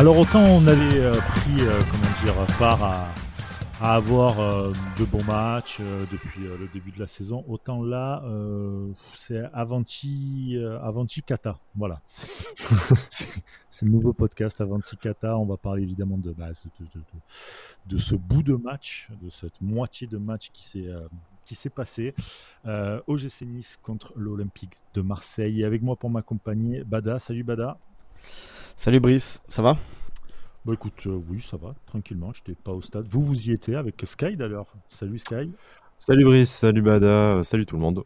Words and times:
Alors 0.00 0.16
autant 0.16 0.40
on 0.42 0.66
avait 0.66 0.98
euh, 0.98 1.12
pris 1.12 1.60
euh, 1.60 1.78
comment 1.90 2.24
dire 2.24 2.56
part 2.58 2.82
à, 2.82 3.08
à 3.82 3.96
avoir 3.96 4.40
euh, 4.40 4.72
de 4.98 5.04
bons 5.04 5.22
matchs 5.24 5.76
euh, 5.80 6.04
depuis 6.10 6.46
euh, 6.46 6.56
le 6.58 6.68
début 6.68 6.90
de 6.90 6.98
la 7.00 7.06
saison, 7.06 7.44
autant 7.46 7.82
là 7.82 8.22
euh, 8.24 8.86
c'est 9.14 9.42
Avanti 9.52 10.56
euh, 10.56 10.80
Avanti 10.80 11.22
Kata, 11.22 11.58
voilà. 11.76 12.00
c'est 13.70 13.84
le 13.84 13.90
nouveau 13.90 14.14
podcast 14.14 14.62
Avanti 14.62 14.96
Kata. 14.96 15.36
On 15.36 15.44
va 15.44 15.58
parler 15.58 15.82
évidemment 15.82 16.16
de, 16.16 16.30
bah, 16.32 16.48
de, 16.48 16.84
de- 16.94 17.00
de- 17.00 17.94
de 17.94 17.98
ce 17.98 18.14
bout 18.14 18.42
de 18.42 18.54
match, 18.54 19.08
de 19.22 19.28
cette 19.28 19.60
moitié 19.60 20.06
de 20.06 20.16
match 20.16 20.48
qui 20.50 20.64
s'est 20.64 20.86
euh, 20.88 21.00
qui 21.44 21.54
s'est 21.54 21.68
passé. 21.70 22.14
Euh, 22.66 23.00
OGC 23.06 23.42
Nice 23.42 23.78
contre 23.82 24.14
l'Olympique 24.16 24.72
de 24.94 25.02
Marseille. 25.02 25.60
Et 25.60 25.64
avec 25.66 25.82
moi 25.82 25.96
pour 25.96 26.08
m'accompagner, 26.08 26.84
Bada. 26.84 27.18
Salut 27.18 27.42
Bada. 27.44 27.76
Salut 28.76 29.00
Brice, 29.00 29.42
ça 29.48 29.60
va? 29.60 29.76
Bah 30.64 30.74
écoute, 30.74 31.06
euh, 31.06 31.20
oui, 31.28 31.40
ça 31.40 31.56
va, 31.56 31.74
tranquillement. 31.86 32.32
Je 32.32 32.40
n'étais 32.40 32.54
pas 32.62 32.72
au 32.72 32.82
stade. 32.82 33.06
Vous, 33.08 33.22
vous 33.22 33.48
y 33.48 33.52
étiez 33.52 33.76
avec 33.76 34.02
Sky 34.04 34.36
d'ailleurs. 34.36 34.66
Salut 34.88 35.18
Sky. 35.18 35.52
Salut 35.98 36.24
Brice, 36.24 36.50
salut 36.50 36.82
Bada, 36.82 37.06
euh, 37.06 37.42
salut 37.44 37.66
tout 37.66 37.76
le 37.76 37.82
monde. 37.82 38.04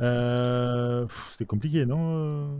Euh, 0.00 1.06
pff, 1.06 1.28
C'était 1.30 1.46
compliqué, 1.46 1.86
non 1.86 2.58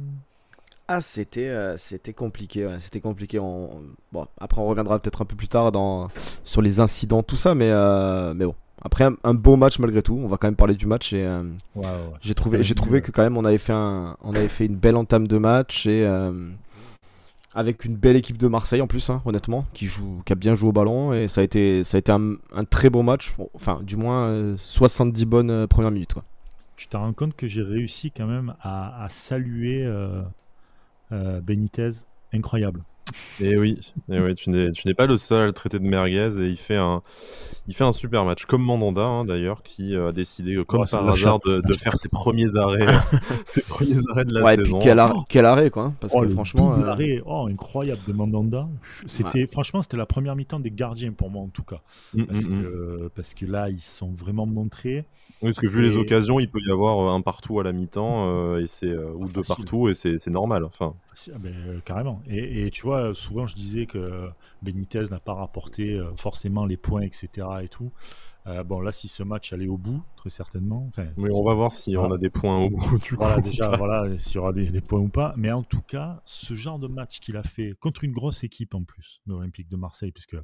Ah, 0.86 1.00
c'était 1.00 1.48
euh, 1.48 1.76
c'était 1.78 2.12
compliqué, 2.12 2.66
ouais, 2.66 2.78
c'était 2.78 3.00
compliqué. 3.00 3.38
On... 3.38 3.82
Bon, 4.12 4.26
après 4.38 4.60
on 4.60 4.66
reviendra 4.66 4.98
peut-être 4.98 5.22
un 5.22 5.24
peu 5.24 5.34
plus 5.36 5.48
tard 5.48 5.72
dans... 5.72 6.10
sur 6.44 6.60
les 6.62 6.80
incidents, 6.80 7.22
tout 7.22 7.36
ça, 7.36 7.54
mais, 7.54 7.70
euh, 7.70 8.34
mais 8.34 8.44
bon. 8.44 8.54
Après 8.82 9.04
un, 9.04 9.16
un 9.24 9.32
beau 9.34 9.56
match 9.56 9.78
malgré 9.78 10.02
tout, 10.02 10.14
on 10.22 10.28
va 10.28 10.36
quand 10.36 10.46
même 10.46 10.56
parler 10.56 10.74
du 10.74 10.86
match 10.86 11.14
et 11.14 11.24
euh, 11.24 11.42
Ouais, 11.74 11.84
ouais, 11.86 11.86
ouais. 11.86 12.18
j'ai 12.20 12.34
trouvé, 12.34 12.62
j'ai 12.62 12.74
que 12.74 13.10
quand 13.10 13.22
même 13.22 13.38
on 13.38 13.44
avait 13.46 13.56
fait, 13.58 13.72
un, 13.72 14.16
on 14.22 14.34
avait 14.34 14.48
fait 14.48 14.66
une 14.66 14.76
belle 14.76 14.96
entame 14.96 15.26
de 15.26 15.38
match 15.38 15.86
et 15.86 16.04
euh, 16.04 16.32
avec 17.54 17.84
une 17.84 17.96
belle 17.96 18.16
équipe 18.16 18.38
de 18.38 18.48
Marseille 18.48 18.80
en 18.80 18.86
plus, 18.86 19.10
hein, 19.10 19.22
honnêtement, 19.24 19.64
qui, 19.74 19.86
joue, 19.86 20.22
qui 20.24 20.32
a 20.32 20.36
bien 20.36 20.54
joué 20.54 20.68
au 20.70 20.72
ballon 20.72 21.12
et 21.12 21.28
ça 21.28 21.40
a 21.40 21.44
été, 21.44 21.84
ça 21.84 21.96
a 21.96 22.00
été 22.00 22.12
un, 22.12 22.36
très 22.68 22.90
beau 22.90 23.02
match, 23.02 23.34
enfin 23.54 23.80
du 23.82 23.96
moins 23.96 24.26
euh, 24.26 24.56
70 24.58 25.24
bonnes 25.24 25.50
euh, 25.50 25.66
premières 25.66 25.90
minutes. 25.90 26.14
Tu 26.76 26.88
te 26.88 26.96
rends 26.96 27.12
compte 27.12 27.36
que 27.36 27.46
j'ai 27.46 27.62
réussi 27.62 28.10
quand 28.10 28.26
même 28.26 28.54
à, 28.60 29.06
saluer 29.08 29.84
euh, 29.84 30.22
euh, 31.12 31.40
Benitez. 31.40 31.90
Incroyable. 32.32 32.82
Et 33.40 33.56
oui, 33.58 33.78
et 34.08 34.18
oui 34.18 34.34
tu 34.34 34.50
n'es 34.50 34.70
tu 34.72 34.88
n'es 34.88 34.94
pas 34.94 35.06
le 35.06 35.16
seul 35.16 35.42
à 35.42 35.46
le 35.46 35.52
traiter 35.52 35.78
de 35.78 35.84
merguez 35.86 36.40
et 36.40 36.46
il 36.48 36.56
fait 36.56 36.76
un, 36.76 37.02
il 37.68 37.74
fait 37.74 37.84
un 37.84 37.92
super 37.92 38.24
match. 38.24 38.46
Comme 38.46 38.62
Mandanda 38.62 39.02
hein, 39.04 39.24
d'ailleurs, 39.24 39.62
qui 39.62 39.94
euh, 39.94 40.08
a 40.08 40.12
décidé, 40.12 40.54
euh, 40.54 40.64
comme 40.64 40.80
Oh, 40.80 40.90
par 40.90 41.08
hasard, 41.08 41.38
de, 41.44 41.60
de 41.60 41.72
faire 41.78 41.96
ses 41.98 42.08
premiers 42.08 42.56
arrêts, 42.56 42.86
ses 43.44 43.62
premiers 43.62 43.98
arrêts 44.10 44.24
de 44.24 44.32
la 44.32 44.42
Ouais, 44.42 44.54
et 44.54 44.56
puis 44.56 44.66
saison. 44.66 44.78
quel, 44.78 44.98
ar- 44.98 45.24
quel 45.28 45.44
arrêt 45.44 45.70
quoi, 45.70 45.84
hein, 45.84 45.94
parce 46.00 46.14
Oh, 46.16 46.22
que 46.22 46.28
franchement. 46.28 46.74
euh, 46.78 46.86
arrêt, 46.86 47.20
oh, 47.26 47.46
incroyable 47.50 48.00
de 48.06 48.12
Mandanda. 48.12 48.68
C'était, 49.06 49.46
Franchement, 49.46 49.82
c'était 49.82 49.96
la 49.98 50.06
première 50.06 50.34
mi-temps 50.34 50.60
des 50.60 50.70
gardiens 50.70 51.12
pour 51.12 51.30
moi 51.30 51.42
en 51.42 51.48
tout 51.48 51.62
cas. 51.64 51.80
Mm, 52.14 52.22
mm, 52.22 52.26
Parce, 52.26 52.44
mm. 52.44 52.62
que, 52.62 53.10
parce 53.14 53.34
que 53.34 53.46
là, 53.46 53.68
ils 53.68 53.80
sont 53.80 54.12
vraiment 54.12 54.46
montrés. 54.46 55.04
Oui, 55.44 55.50
parce 55.50 55.60
que 55.60 55.66
vu 55.66 55.82
les 55.82 55.96
occasions, 55.96 56.40
il 56.40 56.50
peut 56.50 56.60
y 56.66 56.70
avoir 56.72 56.98
euh, 56.98 57.12
un 57.16 57.20
partout 57.20 57.60
à 57.60 57.62
la 57.62 57.72
mi-temps 57.72 58.28
euh, 58.28 58.60
et 58.60 58.66
c'est 58.66 58.86
euh, 58.88 59.12
ou 59.12 59.26
deux 59.26 59.42
Facile. 59.42 59.64
partout 59.64 59.88
et 59.88 59.94
c'est 59.94 60.26
normal. 60.28 60.64
Enfin, 60.64 60.94
Ah 61.32 61.38
ben, 61.38 61.80
carrément. 61.84 62.22
Et, 62.26 62.66
et 62.66 62.70
tu 62.70 62.82
vois, 62.82 63.14
souvent 63.14 63.46
je 63.46 63.54
disais 63.54 63.86
que 63.86 64.28
Benitez 64.62 65.04
n'a 65.10 65.20
pas 65.20 65.34
rapporté 65.34 66.00
forcément 66.16 66.66
les 66.66 66.76
points, 66.76 67.02
etc. 67.02 67.46
Et 67.62 67.68
tout. 67.68 67.92
Euh, 68.46 68.62
bon, 68.62 68.80
là, 68.80 68.92
si 68.92 69.08
ce 69.08 69.22
match 69.22 69.54
allait 69.54 69.68
au 69.68 69.78
bout, 69.78 70.02
très 70.16 70.28
certainement. 70.28 70.84
enfin, 70.90 71.06
mais 71.16 71.30
on 71.32 71.42
va 71.42 71.54
voir 71.54 71.72
si 71.72 71.96
on 71.96 72.12
a 72.12 72.18
des 72.18 72.28
points 72.28 72.58
au 72.64 72.68
bout 72.68 72.98
du 72.98 73.14
Voilà, 73.14 73.36
coup. 73.36 73.40
déjà, 73.48 73.74
voilà, 73.74 74.18
s'il 74.18 74.34
y 74.34 74.38
aura 74.38 74.52
des, 74.52 74.66
des 74.66 74.82
points 74.82 75.00
ou 75.00 75.08
pas. 75.08 75.32
Mais 75.38 75.50
en 75.50 75.62
tout 75.62 75.80
cas, 75.80 76.20
ce 76.26 76.54
genre 76.54 76.78
de 76.78 76.86
match 76.86 77.20
qu'il 77.20 77.38
a 77.38 77.42
fait 77.42 77.72
contre 77.80 78.04
une 78.04 78.12
grosse 78.12 78.44
équipe 78.44 78.74
en 78.74 78.82
plus, 78.84 79.22
l'Olympique 79.26 79.70
de 79.70 79.76
Marseille, 79.76 80.12
puisque 80.12 80.36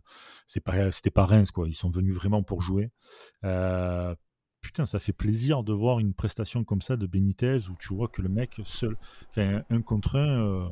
c'est 0.47 0.65
pas, 0.65 0.91
c'était 0.93 1.11
pas 1.11 1.27
Reims, 1.27 1.51
quoi. 1.51 1.69
Ils 1.69 1.75
sont 1.75 1.91
venus 1.91 2.15
vraiment 2.15 2.43
pour 2.43 2.63
jouer. 2.63 2.91
Euh, 3.45 4.15
putain, 4.63 4.87
ça 4.87 4.99
fait 4.99 5.13
plaisir 5.13 5.63
de 5.63 5.73
voir 5.73 5.99
une 5.99 6.13
prestation 6.13 6.65
comme 6.65 6.83
ça 6.83 6.97
de 6.97 7.07
Benitez 7.07 7.59
où 7.71 7.77
tu 7.79 7.95
vois 7.95 8.09
que 8.09 8.23
le 8.23 8.29
mec 8.29 8.61
seul, 8.65 8.97
enfin, 9.31 9.63
un 9.71 9.81
contre 9.83 10.17
un, 10.17 10.29
euh, 10.43 10.65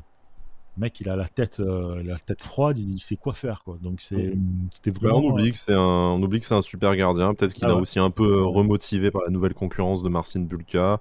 le 0.76 0.81
mec, 0.82 1.00
il 1.00 1.09
a 1.09 1.16
la 1.16 1.26
tête, 1.26 1.59
euh, 1.59 1.99
il 2.03 2.09
a 2.10 2.15
la 2.15 2.19
tête 2.21 2.41
froide, 2.43 2.78
il 2.78 2.99
sait 3.00 3.16
quoi 3.16 3.32
faire, 3.32 3.62
quoi. 3.65 3.78
Donc 3.82 4.00
c'est, 4.00 4.32
c'était 4.72 4.93
Bah, 4.93 5.10
on 5.15 5.25
oublie 5.31 5.50
que 5.50 5.59
c'est 5.59 5.75
un, 5.75 5.78
on 5.81 6.22
oublie 6.22 6.38
que 6.38 6.47
c'est 6.47 6.54
un 6.54 6.62
super 6.62 6.94
gardien. 6.94 7.34
Peut-être 7.34 7.53
qu'il 7.53 7.65
Ah 7.65 7.71
a 7.71 7.75
ouais. 7.75 7.81
aussi 7.81 7.99
un 7.99 8.10
peu 8.10 8.38
euh, 8.38 8.44
remotivé 8.44 9.10
par 9.10 9.22
la 9.22 9.31
nouvelle 9.31 9.54
concurrence 9.54 10.03
de 10.05 10.09
Marcin 10.09 10.41
Bulka, 10.43 11.00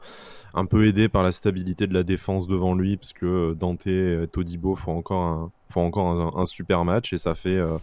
un 0.56 0.66
peu 0.66 0.88
aidé 0.88 1.10
par 1.10 1.22
la 1.22 1.32
stabilité 1.32 1.86
de 1.86 1.94
la 1.94 2.04
défense 2.04 2.48
devant 2.48 2.74
lui, 2.74 2.98
parce 2.98 3.14
que 3.14 3.26
euh, 3.52 3.54
Dante 3.54 3.86
et 3.86 4.26
Todibo 4.32 4.76
font 4.76 4.98
encore 4.98 5.22
un, 5.24 5.52
font 5.70 5.82
encore 5.86 6.08
un, 6.08 6.42
un 6.42 6.46
super 6.48 6.84
match 6.86 7.14
et 7.14 7.20
ça 7.20 7.36
fait, 7.36 7.50
euh, 7.58 7.78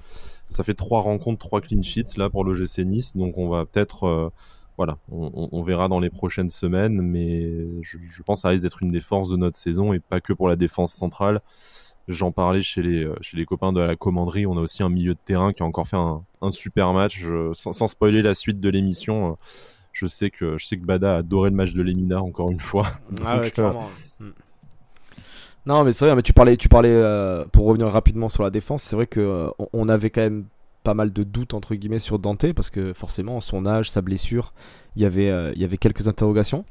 ça 0.48 0.65
fait 0.65 0.75
trois 0.75 1.00
rencontres, 1.03 1.38
trois 1.47 1.60
clean 1.60 1.82
sheets 1.82 2.16
là 2.16 2.28
pour 2.28 2.42
le 2.44 2.54
GC 2.56 2.84
Nice. 2.86 3.16
Donc 3.16 3.38
on 3.38 3.48
va 3.48 3.66
peut-être, 3.66 4.04
euh, 4.09 4.31
voilà, 4.77 4.99
on, 5.11 5.31
on- 5.35 5.49
on 5.53 5.62
verra 5.62 5.89
dans 5.89 6.01
les 6.01 6.11
prochaines 6.11 6.51
semaines, 6.51 7.01
mais 7.01 7.67
je, 7.83 7.99
je 8.09 8.23
pense 8.23 8.39
que 8.41 8.43
ça 8.43 8.49
risque 8.49 8.62
d'être 8.62 8.83
une 8.83 8.91
des 8.91 9.01
forces 9.01 9.29
de 9.31 9.37
notre 9.37 9.57
saison 9.57 9.93
et 9.93 10.01
pas 10.01 10.21
que 10.21 10.33
pour 10.33 10.49
la 10.49 10.57
défense 10.57 10.93
centrale. 10.93 11.41
J'en 12.07 12.33
parlais 12.33 12.61
chez 12.61 12.83
les, 12.83 13.05
euh, 13.05 13.15
chez 13.23 13.37
les 13.39 13.47
copains 13.47 13.73
de 13.73 13.81
la 13.81 13.97
commanderie. 13.97 14.47
On 14.47 14.59
a 14.59 14.61
aussi 14.61 14.83
un 14.83 14.91
milieu 14.91 15.15
de 15.15 15.19
terrain 15.25 15.53
qui 15.55 15.63
a 15.63 15.67
encore 15.67 15.89
fait 15.89 15.97
un, 15.97 16.23
un 16.43 16.51
super 16.51 16.93
match. 16.93 17.19
Je- 17.19 17.53
sans, 17.55 17.73
sans 17.73 17.87
spoiler 17.89 18.21
la 18.21 18.34
suite 18.34 18.61
de 18.61 18.69
l'émission, 18.69 19.31
euh, 19.31 19.34
je 19.93 20.07
sais 20.07 20.29
que 20.31 20.59
je 20.59 20.67
sais 20.67 20.77
que 20.77 20.84
Bada 20.84 21.15
a 21.15 21.19
adoré 21.19 21.49
le 21.51 21.57
match 21.57 21.73
de 21.73 21.81
Lemina 21.83 22.21
encore 22.23 22.51
une 22.51 22.59
fois. 22.59 22.87
Ah 23.25 23.37
ouais, 23.39 23.45
Donc, 23.45 23.53
clairement. 23.55 23.89
Mm. 24.21 24.29
Non, 25.67 25.83
mais 25.84 25.93
c'est 25.93 26.05
vrai, 26.05 26.15
mais 26.15 26.21
tu 26.23 26.34
parlais, 26.34 26.57
tu 26.59 26.69
parlais 26.69 26.93
euh, 26.93 27.47
pour 27.47 27.65
revenir 27.67 27.87
rapidement 27.89 28.29
sur 28.29 28.43
la 28.43 28.51
défense, 28.51 28.83
c'est 28.83 28.97
vrai 28.97 29.07
que 29.07 29.21
euh, 29.21 29.49
on- 29.59 29.69
on 29.73 29.89
avait 29.89 30.11
quand 30.11 30.21
même 30.21 30.45
pas 30.84 30.95
mal 30.95 31.12
de 31.12 31.22
doutes 31.25 31.55
entre 31.55 31.75
guillemets 31.75 31.99
sur 31.99 32.19
Dante 32.21 32.53
parce 32.53 32.71
que 32.71 32.93
forcément 32.93 33.41
son 33.41 33.67
âge, 33.67 33.91
sa 33.91 34.03
blessure, 34.03 34.53
il 34.95 35.03
y 35.03 35.05
avait, 35.05 35.31
euh, 35.31 35.50
il 35.56 35.61
y 35.61 35.65
avait 35.65 35.78
quelques 35.78 36.06
interrogations. 36.06 36.65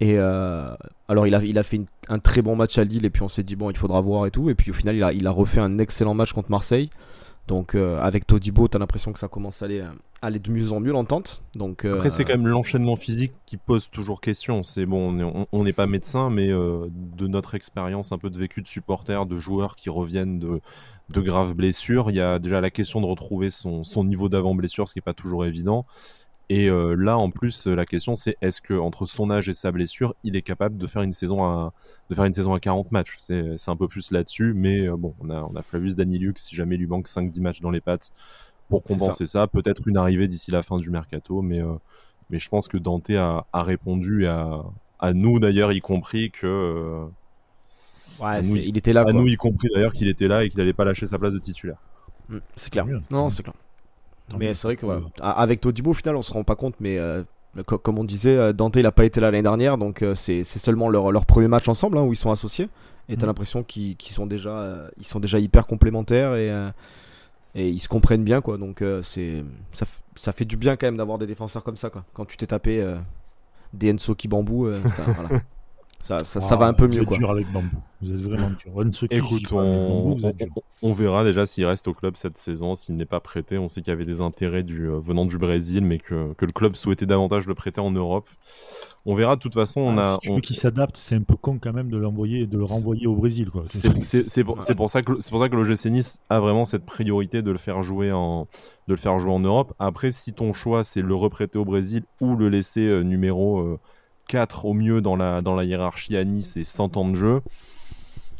Et 0.00 0.14
euh, 0.16 0.74
alors 1.08 1.26
il 1.26 1.34
a, 1.34 1.44
il 1.44 1.58
a 1.58 1.62
fait 1.62 1.82
un 2.08 2.18
très 2.18 2.40
bon 2.40 2.56
match 2.56 2.78
à 2.78 2.84
Lille 2.84 3.04
et 3.04 3.10
puis 3.10 3.22
on 3.22 3.28
s'est 3.28 3.42
dit 3.42 3.54
bon 3.54 3.68
il 3.70 3.76
faudra 3.76 4.00
voir 4.00 4.24
et 4.26 4.30
tout 4.30 4.48
et 4.48 4.54
puis 4.54 4.70
au 4.70 4.74
final 4.74 4.96
il 4.96 5.02
a, 5.04 5.12
il 5.12 5.26
a 5.26 5.30
refait 5.30 5.60
un 5.60 5.78
excellent 5.78 6.14
match 6.14 6.32
contre 6.32 6.50
Marseille. 6.50 6.88
Donc 7.48 7.74
euh, 7.74 8.00
avec 8.00 8.26
Todibo, 8.26 8.66
t'as 8.68 8.78
l'impression 8.78 9.12
que 9.12 9.18
ça 9.18 9.28
commence 9.28 9.60
à 9.60 9.66
aller, 9.66 9.80
euh, 9.80 9.88
aller 10.22 10.38
de 10.38 10.50
mieux 10.50 10.72
en 10.72 10.80
mieux 10.80 10.92
l'entente. 10.92 11.42
Donc 11.54 11.84
Après, 11.84 12.10
c'est 12.10 12.24
quand 12.24 12.32
même 12.34 12.46
l'enchaînement 12.46 12.96
physique 12.96 13.32
qui 13.44 13.56
pose 13.58 13.90
toujours 13.90 14.20
question. 14.22 14.62
C'est 14.62 14.86
bon, 14.86 15.10
on 15.10 15.18
est- 15.18 15.24
on 15.24 15.46
on 15.52 15.64
n'est 15.64 15.72
pas 15.74 15.86
médecin, 15.86 16.30
mais 16.30 16.48
de 16.48 17.26
notre 17.26 17.54
expérience 17.54 18.12
un 18.12 18.18
peu 18.18 18.30
de 18.30 18.38
vécu 18.38 18.62
de 18.62 18.68
supporters, 18.68 19.26
de 19.26 19.38
joueurs 19.38 19.74
qui 19.76 19.90
reviennent 19.90 20.38
de, 20.38 20.60
de 21.10 21.20
graves 21.20 21.54
blessures, 21.54 22.10
il 22.10 22.16
y 22.16 22.20
a 22.20 22.38
déjà 22.38 22.60
la 22.60 22.70
question 22.70 23.00
de 23.00 23.06
retrouver 23.06 23.50
son, 23.50 23.84
son 23.84 24.04
niveau 24.04 24.28
d'avant-blessure, 24.28 24.88
ce 24.88 24.94
qui 24.94 24.98
n'est 24.98 25.02
pas 25.02 25.14
toujours 25.14 25.44
évident. 25.44 25.84
Et 26.48 26.68
euh, 26.68 26.94
là, 26.94 27.16
en 27.16 27.30
plus, 27.30 27.66
la 27.66 27.86
question 27.86 28.16
c'est 28.16 28.36
est-ce 28.42 28.60
que 28.60 28.74
entre 28.74 29.06
son 29.06 29.30
âge 29.30 29.48
et 29.48 29.52
sa 29.52 29.70
blessure, 29.70 30.16
il 30.24 30.34
est 30.34 30.42
capable 30.42 30.78
de 30.78 30.86
faire 30.88 31.02
une 31.02 31.12
saison 31.12 31.44
à, 31.44 31.72
de 32.10 32.14
faire 32.14 32.24
une 32.24 32.34
saison 32.34 32.54
à 32.54 32.60
40 32.60 32.90
matchs? 32.90 33.14
C'est 33.18 33.68
un 33.68 33.76
peu 33.76 33.86
plus 33.86 34.10
là-dessus, 34.10 34.52
mais 34.54 34.88
euh, 34.88 34.96
bon, 34.96 35.14
on 35.20 35.30
a, 35.30 35.42
on 35.42 35.54
a 35.54 35.62
Flavius 35.62 35.94
Daniluk, 35.94 36.38
si 36.38 36.56
jamais 36.56 36.74
il 36.74 36.78
lui 36.78 36.86
manque 36.88 37.06
5-10 37.06 37.40
matchs 37.40 37.60
dans 37.60 37.70
les 37.70 37.80
pattes 37.80 38.10
pour 38.68 38.82
compenser 38.82 39.26
ça, 39.26 39.46
peut-être 39.46 39.86
une 39.86 39.96
arrivée 39.96 40.26
d'ici 40.26 40.50
la 40.50 40.64
fin 40.64 40.78
du 40.78 40.90
mercato, 40.90 41.40
mais, 41.40 41.60
euh, 41.60 41.74
mais 42.30 42.38
je 42.38 42.48
pense 42.48 42.66
que 42.66 42.78
Dante 42.78 43.10
a, 43.10 43.46
a 43.52 43.62
répondu 43.62 44.26
à, 44.26 44.64
à 45.00 45.12
nous 45.12 45.38
d'ailleurs, 45.40 45.72
y 45.72 45.80
compris 45.80 46.30
que. 46.30 47.06
Ouais, 48.22 48.42
nous, 48.42 48.56
il- 48.56 48.76
était 48.78 48.92
là. 48.92 49.00
à 49.02 49.04
quoi. 49.04 49.12
nous, 49.12 49.26
y 49.28 49.36
compris 49.36 49.68
d'ailleurs 49.74 49.92
qu'il 49.92 50.08
était 50.08 50.28
là 50.28 50.44
et 50.44 50.48
qu'il 50.48 50.58
n'allait 50.58 50.72
pas 50.72 50.84
lâcher 50.84 51.06
sa 51.06 51.18
place 51.18 51.32
de 51.34 51.38
titulaire. 51.38 51.76
Mm, 52.28 52.38
C'est 52.56 52.70
clair. 52.70 52.86
Mieux. 52.86 53.00
Non, 53.10 53.30
c'est 53.30 53.42
clair. 53.42 53.54
Tant 54.28 54.38
Mais 54.38 54.54
c'est 54.54 54.68
vrai 54.68 54.76
que 54.76 54.86
ouais, 54.86 54.98
avec 55.20 55.60
Todibo, 55.60 55.90
au 55.90 55.94
final, 55.94 56.16
on 56.16 56.22
se 56.22 56.32
rend 56.32 56.44
pas 56.44 56.54
compte, 56.56 56.74
mais 56.78 56.98
euh, 56.98 57.24
co- 57.66 57.78
comme 57.78 57.98
on 57.98 58.04
disait, 58.04 58.36
euh, 58.36 58.52
Dante 58.52 58.76
il 58.76 58.86
a 58.86 58.92
pas 58.92 59.04
été 59.04 59.20
là 59.20 59.30
l'année 59.30 59.42
dernière, 59.42 59.76
donc 59.76 60.02
euh, 60.02 60.14
c'est 60.14 60.44
c'est 60.44 60.60
seulement 60.60 60.88
leur, 60.88 61.10
leur 61.10 61.26
premier 61.26 61.48
match 61.48 61.68
ensemble 61.68 61.98
hein, 61.98 62.02
où 62.02 62.12
ils 62.12 62.16
sont 62.16 62.30
associés. 62.30 62.68
Et 63.08 63.16
t'as 63.16 63.22
Mhm. 63.22 63.26
l'impression 63.26 63.62
qu'ils 63.64 63.96
sont 64.02 64.26
déjà, 64.26 64.50
euh, 64.50 64.88
ils 64.98 65.06
sont 65.06 65.18
déjà 65.18 65.38
hyper 65.40 65.66
complémentaires 65.66 66.36
et 66.36 66.48
et 67.56 67.68
ils 67.68 67.80
se 67.80 67.88
comprennent 67.88 68.22
bien 68.22 68.40
quoi. 68.40 68.56
Donc 68.58 68.80
euh, 68.82 69.02
c'est 69.02 69.42
ça, 69.72 69.84
ça 70.14 70.30
fait 70.30 70.44
du 70.44 70.56
bien 70.56 70.76
quand 70.76 70.86
même 70.86 70.96
d'avoir 70.96 71.18
des 71.18 71.26
défenseurs 71.26 71.64
comme 71.64 71.76
ça 71.76 71.90
quoi. 71.90 72.04
Quand 72.14 72.24
tu 72.24 72.36
t'es 72.36 72.46
tapé 72.46 72.80
euh, 72.80 72.96
des 73.72 73.92
Enso 73.92 74.14
qui 74.14 74.28
bambou, 74.28 74.66
euh, 74.66 74.80
ça, 74.86 75.02
voilà. 75.16 75.42
Ça, 76.02 76.24
ça, 76.24 76.40
ça 76.40 76.56
va 76.56 76.66
un 76.66 76.72
peu 76.72 76.86
vous 76.86 76.94
mieux 76.94 77.02
êtes 77.02 77.06
quoi. 77.08 77.18
dur 77.18 77.30
avec 77.30 77.50
Bambou. 77.52 77.76
Vous 78.02 78.10
êtes 78.12 78.20
vraiment 78.20 78.50
dur. 78.50 79.06
Écoute, 79.10 79.52
on, 79.52 80.02
Bambou, 80.08 80.16
vous 80.18 80.26
êtes 80.26 80.36
dur. 80.38 80.46
on- 80.56 80.62
on 80.90 80.92
verra 80.94 81.24
déjà 81.24 81.44
s'il 81.44 81.66
reste 81.66 81.86
au 81.88 81.92
club 81.94 82.16
cette 82.16 82.38
saison, 82.38 82.74
s'il 82.74 82.96
n'est 82.96 83.04
pas 83.04 83.20
prêté. 83.20 83.58
On 83.58 83.68
sait 83.68 83.82
qu'il 83.82 83.90
y 83.90 83.94
avait 83.94 84.06
des 84.06 84.22
intérêts 84.22 84.62
du, 84.62 84.88
euh, 84.88 84.98
venant 84.98 85.26
du 85.26 85.36
Brésil, 85.36 85.84
mais 85.84 85.98
que, 85.98 86.32
que 86.32 86.46
le 86.46 86.52
club 86.52 86.74
souhaitait 86.74 87.04
davantage 87.04 87.46
le 87.46 87.54
prêter 87.54 87.80
en 87.82 87.90
Europe. 87.90 88.28
On 89.04 89.14
verra, 89.14 89.36
de 89.36 89.40
toute 89.40 89.52
façon, 89.54 89.82
on 89.82 89.98
Ah, 89.98 90.12
a. 90.12 90.14
si 90.14 90.18
tu 90.20 90.30
on- 90.30 90.34
veux 90.36 90.40
qu'il 90.40 90.56
s'adapte, 90.56 90.96
c'est 90.96 91.14
un 91.14 91.22
peu 91.22 91.36
con 91.36 91.58
quand 91.58 91.72
même 91.74 91.90
de 91.90 91.98
l'envoyer, 91.98 92.46
de 92.46 92.56
le 92.56 92.64
renvoyer 92.64 93.06
au 93.06 93.14
Brésil. 93.16 93.50
C'est 93.66 93.90
pour, 94.44 94.60
ça 94.60 95.02
que 95.02 95.20
c'est 95.20 95.30
pour 95.30 95.40
ça 95.40 95.48
que 95.48 95.56
l'OGC 95.56 95.90
Nice 95.90 96.20
a 96.30 96.40
vraiment 96.40 96.64
cette 96.64 96.86
priorité 96.86 97.42
de 97.42 97.50
le 97.50 97.58
faire 97.58 97.82
jouer 97.82 98.10
en 98.12 98.48
de 98.88 98.94
le 98.94 98.96
faire 98.96 99.18
jouer 99.18 99.32
en 99.32 99.40
Europe. 99.40 99.74
Après, 99.78 100.12
si 100.12 100.32
ton 100.32 100.52
choix 100.54 100.82
c'est 100.84 101.02
le 101.02 101.14
reprêter 101.14 101.58
au 101.58 101.64
Brésil 101.66 102.04
ou 102.20 102.36
le 102.36 102.48
laisser 102.48 102.86
euh, 102.86 103.02
numéro 103.02 103.60
euh, 103.60 103.78
4 104.30 104.64
au 104.64 104.74
mieux 104.74 105.00
dans 105.00 105.16
la 105.16 105.42
dans 105.42 105.56
la 105.56 105.64
hiérarchie 105.64 106.16
à 106.16 106.24
Nice 106.24 106.56
et 106.56 106.62
100 106.64 106.96
ans 106.96 107.08
de 107.08 107.16
jeu, 107.16 107.42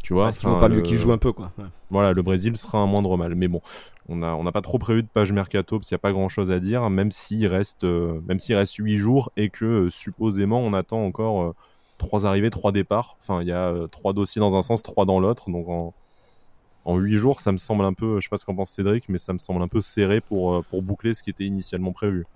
Tu 0.02 0.14
vois, 0.14 0.30
qu'il 0.30 0.48
vaut 0.48 0.58
pas 0.58 0.68
mieux 0.68 0.82
qu'il 0.82 0.96
joue 0.96 1.10
un 1.12 1.18
peu, 1.18 1.32
quoi. 1.32 1.50
Ouais. 1.58 1.64
Voilà, 1.90 2.12
le 2.12 2.22
Brésil 2.22 2.56
sera 2.56 2.78
un 2.78 2.86
moindre 2.86 3.16
mal. 3.16 3.34
Mais 3.34 3.48
bon, 3.48 3.60
on 4.08 4.16
n'a 4.16 4.36
on 4.36 4.46
a 4.46 4.52
pas 4.52 4.60
trop 4.62 4.78
prévu 4.78 5.02
de 5.02 5.08
page 5.08 5.32
mercato 5.32 5.78
parce 5.78 5.88
qu'il 5.88 5.94
n'y 5.96 6.00
a 6.00 6.06
pas 6.06 6.12
grand 6.12 6.28
chose 6.28 6.52
à 6.52 6.60
dire, 6.60 6.88
même 6.90 7.10
s'il 7.10 7.46
reste, 7.48 7.82
euh, 7.84 8.20
même 8.28 8.38
s'il 8.38 8.54
reste 8.54 8.76
8 8.76 8.98
jours 8.98 9.32
et 9.36 9.50
que 9.50 9.64
euh, 9.64 9.90
supposément 9.90 10.60
on 10.60 10.72
attend 10.74 11.04
encore 11.04 11.42
euh, 11.42 11.54
trois 11.98 12.24
arrivées, 12.24 12.50
trois 12.50 12.70
départs. 12.72 13.16
Enfin, 13.20 13.42
il 13.42 13.48
y 13.48 13.52
a 13.52 13.68
euh, 13.68 13.88
trois 13.88 14.12
dossiers 14.12 14.40
dans 14.40 14.56
un 14.56 14.62
sens, 14.62 14.82
trois 14.84 15.06
dans 15.06 15.18
l'autre. 15.18 15.50
Donc 15.50 15.68
en, 15.68 15.92
en 16.84 16.96
8 16.98 17.18
jours, 17.18 17.40
ça 17.40 17.50
me 17.52 17.58
semble 17.58 17.84
un 17.84 17.92
peu, 17.94 18.20
je 18.20 18.24
sais 18.26 18.30
pas 18.30 18.36
ce 18.36 18.44
qu'en 18.44 18.54
pense 18.54 18.70
Cédric, 18.70 19.08
mais 19.08 19.18
ça 19.18 19.32
me 19.32 19.38
semble 19.38 19.60
un 19.62 19.68
peu 19.68 19.80
serré 19.80 20.20
pour, 20.20 20.54
euh, 20.54 20.62
pour 20.70 20.82
boucler 20.82 21.14
ce 21.14 21.22
qui 21.22 21.30
était 21.30 21.44
initialement 21.44 21.92
prévu. 21.92 22.26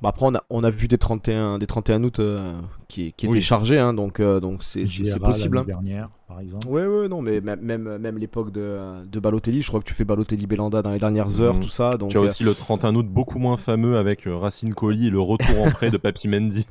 Bah 0.00 0.10
après, 0.10 0.26
on 0.26 0.34
a, 0.34 0.44
on 0.50 0.62
a 0.62 0.70
vu 0.70 0.86
des 0.88 0.98
31, 0.98 1.58
des 1.58 1.66
31 1.66 2.04
août 2.04 2.20
euh, 2.20 2.54
qui, 2.86 3.12
qui 3.14 3.26
étaient 3.26 3.34
Oui. 3.34 3.42
chargés, 3.42 3.78
hein, 3.78 3.94
donc 3.94 4.20
euh, 4.20 4.38
donc 4.38 4.62
c'est 4.62 4.84
possible. 5.18 5.58
hein. 5.58 5.64
dernière, 5.64 6.08
par 6.28 6.40
exemple. 6.40 6.68
Ouais, 6.68 6.86
ouais, 6.86 7.08
non, 7.08 7.22
mais 7.22 7.40
même, 7.40 7.60
même, 7.62 7.96
même 7.98 8.18
l'époque 8.18 8.52
de, 8.52 8.78
de 9.06 9.18
Balotelli, 9.20 9.62
je 9.62 9.68
crois 9.68 9.80
que 9.80 9.86
tu 9.86 9.94
fais 9.94 10.04
Balotelli 10.04 10.46
Belanda 10.46 10.82
dans 10.82 10.90
les 10.92 10.98
dernières 10.98 11.40
heures, 11.40 11.54
Mhm. 11.54 11.60
tout 11.60 11.68
ça. 11.68 11.96
Donc, 11.96 12.10
tu 12.10 12.18
as 12.18 12.20
euh, 12.20 12.24
aussi 12.24 12.44
le 12.44 12.54
31 12.54 12.94
août 12.94 13.06
beaucoup 13.08 13.38
moins 13.38 13.56
fameux 13.56 13.96
avec 13.96 14.26
euh, 14.26 14.36
Racine 14.36 14.74
Colli 14.74 15.08
et 15.08 15.10
le 15.10 15.20
retour 15.20 15.62
en 15.62 15.70
prêt 15.70 15.90
de 15.90 15.96
Papi 15.96 16.28
Mendy. 16.28 16.66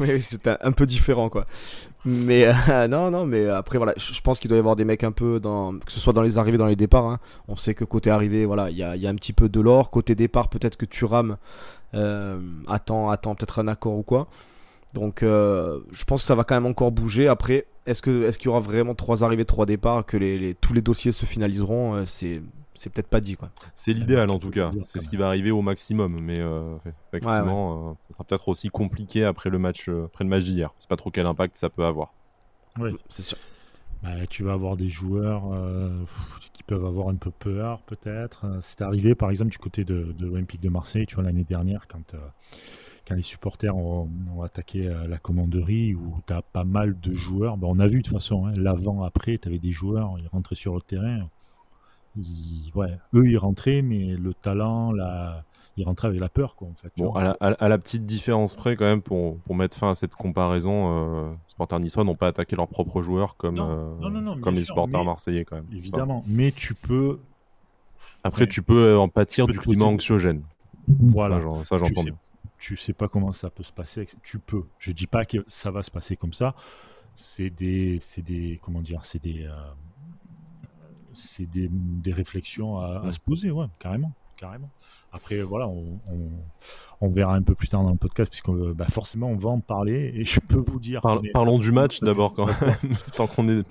Oui, 0.00 0.20
c'était 0.22 0.50
un, 0.50 0.58
un 0.62 0.72
peu 0.72 0.86
différent, 0.86 1.28
quoi. 1.28 1.46
Mais 2.04 2.46
euh, 2.46 2.86
non, 2.88 3.10
non, 3.10 3.26
mais 3.26 3.48
après, 3.48 3.78
voilà, 3.78 3.92
je 3.96 4.12
je 4.12 4.20
pense 4.22 4.38
qu'il 4.40 4.48
doit 4.48 4.56
y 4.56 4.60
avoir 4.60 4.76
des 4.76 4.84
mecs 4.84 5.04
un 5.04 5.12
peu 5.12 5.38
dans. 5.40 5.72
Que 5.74 5.90
ce 5.92 6.00
soit 6.00 6.12
dans 6.12 6.22
les 6.22 6.38
arrivées, 6.38 6.58
dans 6.58 6.66
les 6.66 6.76
départs. 6.76 7.06
hein. 7.06 7.18
On 7.48 7.56
sait 7.56 7.74
que 7.74 7.84
côté 7.84 8.10
arrivée, 8.10 8.44
voilà, 8.46 8.70
il 8.70 8.76
y 8.76 8.82
a, 8.82 8.94
il 8.96 9.02
y 9.02 9.06
a 9.06 9.10
un 9.10 9.14
petit 9.14 9.32
peu 9.32 9.48
de 9.48 9.60
l'or. 9.60 9.90
Côté 9.90 10.14
départ, 10.14 10.48
peut-être 10.48 10.76
que 10.76 10.86
tu 10.86 11.04
rames. 11.04 11.36
Euh, 11.94 12.40
attends, 12.68 13.10
attends, 13.10 13.34
peut-être 13.34 13.58
un 13.58 13.68
accord 13.68 13.96
ou 13.98 14.02
quoi. 14.02 14.28
Donc, 14.94 15.22
euh, 15.22 15.80
je 15.92 16.04
pense 16.04 16.20
que 16.22 16.26
ça 16.26 16.34
va 16.34 16.44
quand 16.44 16.54
même 16.54 16.66
encore 16.66 16.90
bouger. 16.92 17.28
Après, 17.28 17.66
est-ce 17.86 18.02
que 18.02 18.24
est-ce 18.24 18.38
qu'il 18.38 18.46
y 18.46 18.48
aura 18.50 18.60
vraiment 18.60 18.94
trois 18.94 19.24
arrivées, 19.24 19.44
trois 19.44 19.66
départs, 19.66 20.04
que 20.06 20.16
les, 20.16 20.38
les- 20.38 20.54
tous 20.54 20.72
les 20.72 20.82
dossiers 20.82 21.12
se 21.12 21.26
finaliseront 21.26 21.94
Euh, 21.94 22.04
C'est 22.04 22.42
c'est 22.74 22.90
peut-être 22.90 23.08
pas 23.08 23.20
dit, 23.20 23.36
quoi. 23.36 23.50
C'est 23.74 23.92
l'idéal 23.92 24.30
en 24.30 24.38
tout 24.38 24.48
cas. 24.50 24.70
C'est 24.84 24.98
ce 25.00 25.08
qui 25.10 25.16
va 25.18 25.26
arriver 25.28 25.50
au 25.50 25.60
maximum. 25.60 26.18
Mais 26.20 26.38
euh, 26.40 26.74
effectivement, 27.12 27.90
euh, 27.90 27.92
ça 28.00 28.14
sera 28.14 28.24
peut-être 28.24 28.48
aussi 28.48 28.70
compliqué 28.70 29.24
après 29.24 29.50
le 29.50 29.58
match, 29.58 29.88
euh, 29.90 30.06
après 30.06 30.24
le 30.24 30.30
match 30.30 30.44
d'hier. 30.44 30.70
C'est 30.78 30.88
pas 30.88 30.96
trop 30.96 31.10
quel 31.10 31.26
impact 31.26 31.56
ça 31.56 31.68
peut 31.68 31.84
avoir. 31.84 32.14
Oui. 32.80 32.90
C'est 33.10 33.22
sûr. 33.22 33.36
Bah, 34.02 34.26
tu 34.28 34.42
vas 34.42 34.54
avoir 34.54 34.76
des 34.76 34.88
joueurs 34.88 35.52
euh, 35.52 36.02
qui 36.54 36.62
peuvent 36.62 36.86
avoir 36.86 37.08
un 37.10 37.14
peu 37.16 37.30
peur, 37.30 37.82
peut-être. 37.82 38.46
C'est 38.62 38.80
arrivé, 38.80 39.14
par 39.14 39.28
exemple, 39.30 39.50
du 39.50 39.58
côté 39.58 39.84
de, 39.84 40.14
de 40.18 40.26
l'Olympique 40.26 40.62
de 40.62 40.70
Marseille, 40.70 41.06
tu 41.06 41.14
vois, 41.16 41.24
l'année 41.24 41.44
dernière, 41.44 41.86
quand, 41.88 42.14
euh, 42.14 42.18
quand 43.08 43.14
les 43.16 43.22
supporters 43.22 43.76
ont, 43.76 44.08
ont 44.36 44.42
attaqué 44.42 44.86
euh, 44.88 45.06
la 45.08 45.18
commanderie, 45.18 45.94
où 45.94 46.20
tu 46.26 46.32
as 46.32 46.42
pas 46.42 46.64
mal 46.64 46.96
de 47.00 47.12
joueurs. 47.12 47.56
Bah, 47.56 47.66
on 47.70 47.78
a 47.80 47.86
vu 47.86 47.98
de 47.98 48.02
toute 48.04 48.12
façon, 48.12 48.46
hein, 48.46 48.52
l'avant-après, 48.56 49.38
tu 49.38 49.48
avais 49.48 49.58
des 49.58 49.72
joueurs, 49.72 50.14
ils 50.18 50.28
rentraient 50.28 50.54
sur 50.54 50.74
le 50.74 50.80
terrain. 50.80 51.28
Ils- 52.16 52.70
ouais, 52.74 52.98
eux, 53.14 53.26
ils 53.28 53.38
rentraient, 53.38 53.82
mais 53.82 54.14
le 54.16 54.34
talent, 54.34 54.92
la... 54.92 55.44
ils 55.76 55.84
rentraient 55.84 56.08
avec 56.08 56.20
la 56.20 56.28
peur, 56.28 56.54
quoi, 56.54 56.68
en 56.68 56.74
fait. 56.74 56.92
Bon, 56.96 57.12
à 57.14 57.22
la, 57.24 57.30
à 57.58 57.78
petite 57.78 58.04
différence 58.06 58.54
près, 58.54 58.76
quand 58.76 58.84
même, 58.84 59.02
pour, 59.02 59.38
pour 59.38 59.54
mettre 59.56 59.76
fin 59.76 59.90
à 59.90 59.94
cette 59.94 60.14
comparaison, 60.14 61.30
euh, 61.30 61.32
supporters 61.48 61.80
niçois 61.80 62.04
n'ont 62.04 62.14
pas 62.14 62.28
attaqué 62.28 62.54
leurs 62.54 62.68
propres 62.68 63.02
joueurs 63.02 63.36
comme, 63.36 63.56
Non, 63.56 63.68
euh, 64.02 64.10
non, 64.10 64.20
non, 64.20 64.40
comme 64.40 64.54
les 64.54 64.60
sûr, 64.64 64.74
supporters 64.74 65.00
mais- 65.00 65.06
marseillais, 65.06 65.44
quand 65.44 65.56
même. 65.56 65.64
Enfin, 65.68 65.76
Évidemment, 65.76 66.24
mais 66.28 66.52
tu 66.52 66.74
peux, 66.74 67.18
après, 68.22 68.42
Ouais. 68.42 68.48
tu 68.48 68.62
peux 68.62 68.84
euh, 68.94 68.98
en 68.98 69.08
pâtir 69.08 69.46
peux 69.46 69.52
du 69.52 69.58
climat 69.58 69.86
anxiogène. 69.86 70.42
voilà, 70.86 71.40
Ça, 71.64 71.78
j'entends 71.78 72.04
bien. 72.04 72.14
Tu 72.62 72.76
sais 72.76 72.92
pas 72.92 73.08
comment 73.08 73.32
ça 73.32 73.50
peut 73.50 73.64
se 73.64 73.72
passer. 73.72 74.06
Tu 74.22 74.38
peux. 74.38 74.62
Je 74.78 74.92
dis 74.92 75.08
pas 75.08 75.24
que 75.24 75.38
ça 75.48 75.72
va 75.72 75.82
se 75.82 75.90
passer 75.90 76.16
comme 76.16 76.32
ça. 76.32 76.52
C'est 77.12 77.50
des, 77.50 77.98
c'est 78.00 78.22
des, 78.22 78.60
comment 78.62 78.80
dire, 78.80 79.04
c'est 79.04 79.20
des, 79.20 79.42
euh, 79.46 79.52
c'est 81.12 81.46
des, 81.46 81.68
des 81.70 82.12
réflexions 82.12 82.78
à, 82.78 83.00
à 83.00 83.06
Mm. 83.08 83.12
se 83.12 83.18
poser, 83.18 83.50
ouais, 83.50 83.66
carrément, 83.80 84.12
carrément. 84.36 84.70
Après, 85.12 85.42
voilà, 85.42 85.68
on, 85.68 86.00
on, 86.10 86.18
on 87.02 87.08
verra 87.10 87.34
un 87.34 87.42
peu 87.42 87.54
plus 87.54 87.68
tard 87.68 87.82
dans 87.82 87.90
le 87.90 87.96
podcast, 87.96 88.30
puisque 88.30 88.50
bah, 88.50 88.86
forcément, 88.88 89.28
on 89.28 89.36
va 89.36 89.50
en 89.50 89.60
parler. 89.60 90.12
Et 90.14 90.24
je 90.24 90.40
peux 90.40 90.56
vous 90.56 90.78
dire. 90.80 91.00
Parle- 91.02 91.18
qu'on 91.18 91.24
est- 91.24 91.32
parlons 91.32 91.58
du 91.58 91.70
match 91.72 92.00
d'abord, 92.00 92.30
du- 92.30 92.36
quand 92.36 92.46
même. 92.46 92.94
tant 93.16 93.26
qu'on 93.26 93.48
est, 93.48 93.62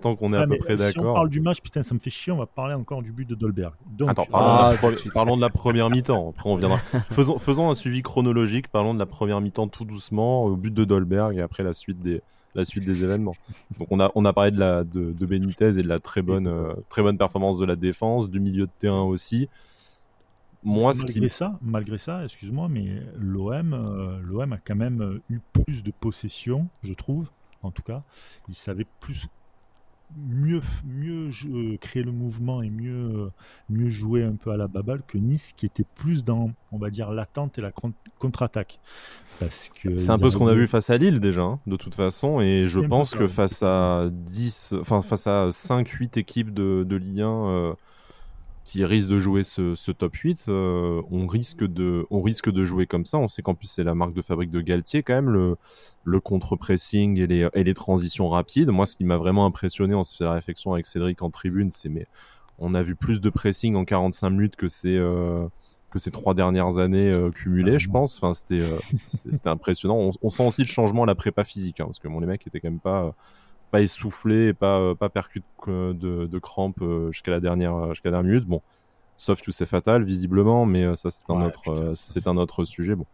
tant 0.00 0.16
qu'on 0.16 0.32
est 0.32 0.36
Ah, 0.36 0.40
à 0.40 0.44
peu 0.46 0.50
mais 0.50 0.58
près 0.58 0.76
Si 0.76 0.84
on 0.98 1.02
d'accord. 1.02 1.14
parle 1.14 1.28
du 1.30 1.40
match, 1.40 1.60
putain, 1.60 1.82
ça 1.82 1.94
me 1.94 2.00
fait 2.00 2.10
chier. 2.10 2.32
On 2.32 2.36
va 2.38 2.46
parler 2.46 2.74
encore 2.74 3.02
du 3.02 3.12
but 3.12 3.26
de 3.28 3.34
Dolberg. 3.34 3.72
Donc, 3.96 4.10
Attends, 4.10 4.26
parlons, 4.26 4.48
Ah, 4.48 4.90
de 4.90 5.10
parlons 5.12 5.36
de 5.36 5.40
la 5.40 5.48
première 5.50 5.88
mi-temps. 5.90 6.30
Après, 6.30 6.50
on 6.50 6.56
viendra. 6.56 6.78
faisons, 7.10 7.38
faisons 7.38 7.70
un 7.70 7.74
suivi 7.74 8.02
chronologique. 8.02 8.68
Parlons 8.68 8.92
de 8.94 8.98
la 8.98 9.06
première 9.06 9.40
mi-temps 9.40 9.68
tout 9.68 9.84
doucement, 9.84 10.44
au 10.44 10.56
but 10.56 10.74
de 10.74 10.84
Dolberg 10.84 11.36
et 11.38 11.40
après 11.40 11.62
la 11.62 11.72
suite 11.72 12.00
des, 12.00 12.20
la 12.54 12.64
suite 12.66 12.84
des 12.84 13.02
événements. 13.02 13.34
Donc, 13.78 13.88
on 13.90 13.98
a, 14.00 14.10
on 14.14 14.26
a 14.26 14.32
parlé 14.34 14.50
de, 14.50 14.58
la, 14.58 14.84
de, 14.84 15.12
de 15.12 15.26
Benitez 15.26 15.78
et 15.78 15.82
de 15.82 15.88
la 15.88 16.00
très 16.00 16.20
bonne, 16.20 16.48
euh, 16.48 16.74
très 16.90 17.00
bonne 17.02 17.16
performance 17.16 17.58
de 17.58 17.64
la 17.64 17.76
défense, 17.76 18.28
du 18.28 18.40
milieu 18.40 18.66
de 18.66 18.72
terrain 18.78 19.02
aussi. 19.04 19.48
Moi, 20.64 20.94
ce 20.94 21.02
malgré 21.04 21.28
qui. 21.28 21.34
ça, 21.34 21.58
malgré 21.62 21.98
ça, 21.98 22.24
excuse-moi, 22.24 22.68
mais 22.68 23.02
l'OM, 23.18 23.74
euh, 23.74 24.20
l'OM 24.22 24.52
a 24.52 24.58
quand 24.58 24.76
même 24.76 25.02
euh, 25.02 25.22
eu 25.28 25.40
plus 25.52 25.82
de 25.82 25.90
possession, 25.90 26.68
je 26.82 26.94
trouve. 26.94 27.30
En 27.62 27.70
tout 27.70 27.82
cas, 27.82 28.02
il 28.48 28.54
savait 28.54 28.86
plus, 29.00 29.26
mieux, 30.16 30.60
mieux 30.84 31.30
euh, 31.46 31.76
créer 31.78 32.02
le 32.02 32.12
mouvement 32.12 32.62
et 32.62 32.70
mieux, 32.70 32.92
euh, 33.26 33.30
mieux 33.70 33.88
jouer 33.90 34.24
un 34.24 34.34
peu 34.36 34.50
à 34.50 34.56
la 34.56 34.68
baballe 34.68 35.02
que 35.06 35.18
Nice, 35.18 35.52
qui 35.56 35.66
était 35.66 35.86
plus 35.94 36.24
dans, 36.24 36.50
on 36.70 36.78
va 36.78 36.90
dire, 36.90 37.10
l'attente 37.12 37.58
et 37.58 37.60
la 37.62 37.72
con- 37.72 37.94
contre-attaque. 38.18 38.80
Parce 39.38 39.68
que 39.68 39.96
C'est 39.96 40.10
un 40.10 40.18
peu 40.18 40.30
ce 40.30 40.36
qu'on 40.36 40.46
a 40.48 40.54
vu 40.54 40.66
face 40.66 40.90
à 40.90 40.98
Lille 40.98 41.20
déjà, 41.20 41.42
hein, 41.42 41.60
de 41.66 41.76
toute 41.76 41.94
façon, 41.94 42.40
et 42.40 42.64
je 42.64 42.80
pense 42.80 43.14
que 43.14 43.24
ouais. 43.24 43.28
face 43.28 43.62
à 43.62 44.08
10, 44.12 44.74
enfin 44.80 45.02
face 45.02 45.26
à 45.26 45.50
5-8 45.50 46.18
équipes 46.18 46.52
de, 46.52 46.84
de 46.86 46.96
Ligue 46.96 47.20
1 47.22 47.26
euh, 47.28 47.74
qui 48.64 48.84
risquent 48.84 49.10
de 49.10 49.20
jouer 49.20 49.42
ce, 49.42 49.74
ce 49.74 49.90
top 49.90 50.14
8, 50.14 50.46
euh, 50.48 51.02
on, 51.10 51.26
risque 51.26 51.64
de, 51.64 52.06
on 52.10 52.22
risque 52.22 52.50
de 52.50 52.64
jouer 52.64 52.86
comme 52.86 53.04
ça. 53.04 53.18
On 53.18 53.28
sait 53.28 53.42
qu'en 53.42 53.54
plus 53.54 53.66
c'est 53.66 53.84
la 53.84 53.94
marque 53.94 54.14
de 54.14 54.22
fabrique 54.22 54.50
de 54.50 54.60
Galtier 54.60 55.02
quand 55.02 55.14
même, 55.14 55.30
le, 55.30 55.56
le 56.04 56.20
contre-pressing 56.20 57.18
et 57.18 57.26
les, 57.26 57.48
et 57.54 57.64
les 57.64 57.74
transitions 57.74 58.28
rapides. 58.28 58.70
Moi, 58.70 58.86
ce 58.86 58.96
qui 58.96 59.04
m'a 59.04 59.16
vraiment 59.16 59.46
impressionné, 59.46 59.94
on 59.94 60.04
se 60.04 60.16
fait 60.16 60.24
la 60.24 60.32
réflexion 60.32 60.72
avec 60.72 60.86
Cédric 60.86 61.22
en 61.22 61.30
tribune, 61.30 61.70
c'est 61.70 61.88
mais 61.88 62.06
on 62.58 62.74
a 62.74 62.82
vu 62.82 62.94
plus 62.94 63.20
de 63.20 63.30
pressing 63.30 63.74
en 63.74 63.84
45 63.84 64.30
minutes 64.30 64.56
que 64.56 64.68
ces, 64.68 64.96
euh, 64.96 65.48
que 65.90 65.98
ces 65.98 66.12
trois 66.12 66.34
dernières 66.34 66.78
années 66.78 67.12
euh, 67.12 67.30
cumulées, 67.30 67.80
je 67.80 67.90
pense. 67.90 68.22
Enfin, 68.22 68.32
c'était 68.92 69.48
impressionnant. 69.48 69.96
On, 69.96 70.10
on 70.22 70.30
sent 70.30 70.46
aussi 70.46 70.62
le 70.62 70.68
changement 70.68 71.02
à 71.02 71.06
la 71.06 71.16
prépa 71.16 71.42
physique, 71.42 71.80
hein, 71.80 71.86
parce 71.86 71.98
que 71.98 72.06
bon, 72.06 72.20
les 72.20 72.26
mecs 72.26 72.46
étaient 72.46 72.60
quand 72.60 72.70
même 72.70 72.78
pas, 72.78 73.14
pas 73.72 73.80
essoufflés, 73.80 74.48
et 74.48 74.52
pas, 74.52 74.78
euh, 74.78 74.94
pas 74.94 75.08
percus 75.08 75.42
de, 75.66 76.38
crampes 76.38 76.82
euh, 76.82 77.10
jusqu'à 77.10 77.32
la 77.32 77.40
dernière, 77.40 77.88
jusqu'à 77.90 78.10
la 78.10 78.18
dernière 78.18 78.32
minute. 78.32 78.46
Bon, 78.46 78.60
sauf 79.16 79.40
que 79.42 79.50
c'est 79.50 79.66
fatal 79.66 80.04
visiblement, 80.04 80.66
mais 80.66 80.84
euh, 80.84 80.94
ça 80.94 81.10
c'est 81.10 81.22
un 81.30 81.40
Ouais, 81.40 81.46
autre, 81.46 81.68
euh, 81.70 81.92
c'est 81.96 82.26
un 82.26 82.36
autre 82.36 82.64
sujet. 82.64 82.94
Bon. 82.94 83.06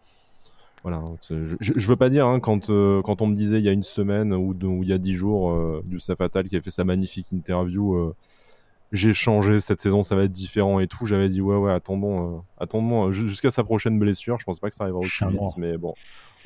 Voilà, 0.83 1.03
je, 1.29 1.57
je, 1.61 1.89
veux 1.89 1.97
pas 1.97 2.09
dire 2.09 2.27
hein, 2.27 2.39
quand, 2.41 2.71
euh, 2.71 3.03
quand 3.03 3.23
on 3.23 3.27
me 3.27 3.35
disait 3.35 3.59
il 3.59 3.65
y 3.65 3.69
a 3.69 3.73
une 3.73 3.83
semaine 3.83 4.33
ou, 4.33 4.55
de- 4.55 4.67
ou 4.67 4.83
il 4.85 4.89
y 4.89 4.93
a 4.93 4.99
dix 4.99 5.15
jours, 5.15 5.51
euh, 5.51 5.83
Youssef 5.91 6.17
Fatal 6.19 6.49
qui 6.49 6.57
a 6.57 6.61
fait 6.61 6.71
sa 6.71 6.85
magnifique 6.85 7.33
interview, 7.33 7.95
euh, 7.95 8.15
j'ai 8.93 9.13
changé 9.13 9.61
cette 9.61 9.81
saison, 9.81 10.03
ça 10.03 10.17
va 10.17 10.25
être 10.25 10.33
différent 10.33 10.81
et 10.81 10.87
tout. 10.87 11.05
J'avais 11.07 11.29
dit 11.29 11.41
ouais 11.41 11.57
ouais, 11.57 11.73
attendons, 11.73 12.37
euh, 12.37 12.41
attendons 12.59 13.09
euh, 13.09 13.13
ju- 13.13 13.29
jusqu'à 13.29 13.51
sa 13.51 13.65
prochaine 13.65 13.99
blessure. 13.99 14.39
Je 14.41 14.45
pense 14.45 14.61
pas 14.61 14.69
que 14.71 14.75
ça 14.75 14.85
arrivera 14.85 15.01
aussi 15.01 15.25
vite, 15.27 15.57
mais 15.59 15.77
bon, 15.77 15.93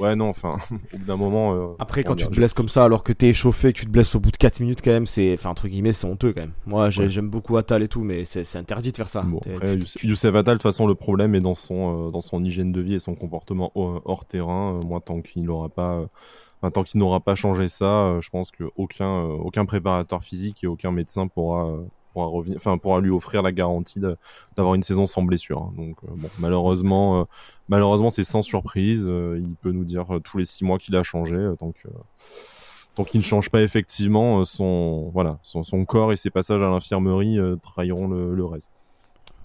ouais 0.01 0.17
non, 0.17 0.29
enfin 0.31 0.57
au 0.93 0.99
bout 0.99 1.05
d'un 1.05 1.17
moment. 1.17 1.55
euh, 1.55 1.69
Après, 1.79 2.03
quand 2.03 2.17
tu 2.17 2.27
te 2.27 2.35
blesses 2.35 2.55
comme 2.55 2.69
ça, 2.69 2.85
alors 2.85 3.05
que 3.05 3.13
t'es 3.13 3.29
échauffé, 3.29 3.73
que 3.73 3.79
tu 3.79 3.87
te 3.87 3.91
blesses 3.91 4.15
au 4.17 4.21
bout 4.21 4.31
de 4.33 4.37
4 4.37 4.59
minutes, 4.61 4.81
quand 4.83 4.91
même, 4.91 5.07
c'est. 5.07 5.33
Enfin, 5.35 5.51
entre 5.51 5.69
guillemets, 5.69 5.93
c'est 5.93 6.07
honteux 6.07 6.33
quand 6.33 6.41
même. 6.41 6.53
Moi, 6.67 6.87
Ouais. 6.87 7.09
j'aime 7.09 7.29
beaucoup 7.31 7.57
Atal 7.57 7.83
et 7.83 7.89
tout, 7.89 8.03
mais 8.03 8.25
c'est 8.25 8.43
c'est 8.45 8.59
interdit 8.59 8.91
de 8.91 8.97
faire 8.97 9.09
ça. 9.09 9.23
Bon, 9.23 9.39
après, 9.39 9.79
tu- 9.79 10.07
Youssef- 10.09 10.35
Attal, 10.35 10.45
de 10.45 10.59
toute 10.59 10.63
façon, 10.63 10.87
le 10.89 10.95
problème 10.97 11.35
est 11.37 11.41
dans 11.41 11.55
son, 11.55 12.09
euh, 12.09 12.11
dans 12.11 12.21
son 12.21 12.43
hygiène 12.45 12.73
de 12.73 12.81
vie 12.81 12.95
et 12.95 12.99
son 12.99 13.15
comportement 13.15 13.71
hors, 13.77 14.03
hors 14.05 14.25
terrain. 14.25 14.81
Moi, 14.87 15.01
tant 15.01 15.21
qu'il 15.21 15.45
n'aura 15.45 15.69
pas, 15.69 16.07
enfin, 16.61 16.71
tant 16.73 16.83
qu'il 16.83 16.99
n'aura 16.99 17.21
pas 17.21 17.37
changé 17.37 17.69
ça, 17.69 18.05
euh, 18.07 18.21
je 18.21 18.31
pense 18.31 18.51
qu'aucun 18.51 19.07
euh, 19.27 19.37
aucun 19.45 19.65
préparateur 19.65 20.25
physique 20.25 20.65
et 20.65 20.67
aucun 20.67 20.91
médecin 20.91 21.29
pourra, 21.29 21.69
euh, 21.69 21.83
pourra, 22.13 22.27
revenir, 22.27 22.57
enfin, 22.57 22.79
pourra 22.79 23.01
lui 23.01 23.11
offrir 23.11 23.43
la 23.43 23.53
garantie 23.53 24.01
d'avoir 24.57 24.75
une 24.75 24.83
saison 24.83 25.07
sans 25.07 25.23
blessure. 25.23 25.59
hein. 25.59 25.73
Donc, 25.77 25.97
euh, 26.05 26.29
malheureusement, 26.39 27.21
euh, 27.21 27.25
malheureusement, 27.69 28.11
c'est 28.11 28.25
sans 28.25 28.43
surprise. 28.43 29.05
Euh, 29.07 29.41
il 29.41 29.55
peut 29.57 29.73
nous 29.73 29.85
dire 29.85 30.07
tous 30.23 30.39
les 30.39 30.45
six 30.45 30.65
mois 30.65 30.79
qu'il 30.79 30.97
a 30.97 31.03
changé. 31.03 31.37
donc, 31.61 31.77
tant 32.95 33.05
qu'il 33.05 33.21
ne 33.21 33.25
change 33.25 33.51
pas 33.51 33.63
effectivement, 33.63 34.45
son, 34.45 35.11
corps 35.89 36.13
et 36.13 36.17
ses 36.17 36.31
passages 36.31 36.63
à 36.63 36.69
l'infirmerie 36.69 37.39
trahiront 37.63 38.09
le, 38.09 38.45
reste. 38.45 38.73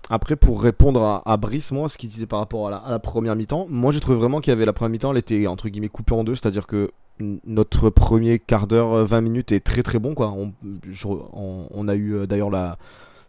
Après, 0.10 0.36
pour 0.36 0.62
répondre 0.62 1.22
à, 1.26 1.38
Brice, 1.38 1.72
moi, 1.72 1.90
ce 1.90 1.98
qu'il 1.98 2.10
disait 2.10 2.28
par 2.28 2.40
rapport 2.40 2.68
à 2.68 2.72
la, 2.72 2.78
à 2.78 2.92
la 2.92 3.00
première 3.00 3.36
mi-temps, 3.36 3.66
moi 3.70 3.92
j'ai 3.92 4.00
trouvé 4.00 4.18
vraiment 4.18 4.42
qu'il 4.42 4.52
y 4.52 4.54
avait 4.54 4.66
la 4.66 4.74
première 4.74 4.92
mi-temps, 4.92 5.12
elle 5.12 5.18
était 5.18 5.48
entre 5.48 5.70
guillemets 5.70 5.90
coupée 5.90 6.14
en 6.14 6.24
deux, 6.24 6.36
c'est-à-dire 6.36 6.68
que 6.68 6.92
notre 7.46 7.90
premier 7.90 8.40
quart 8.40 8.68
d'heure, 8.68 8.94
euh, 8.94 9.04
20 9.04 9.22
minutes 9.22 9.52
est 9.52 9.60
très 9.60 9.84
très 9.84 10.00
bon. 10.00 10.14
Quoi. 10.14 10.32
On, 10.32 10.54
je- 10.90 11.08
on- 11.08 11.68
on 11.72 11.88
a 11.88 11.96
eu 11.96 12.14
euh, 12.16 12.26
d'ailleurs 12.28 12.50
la, 12.50 12.78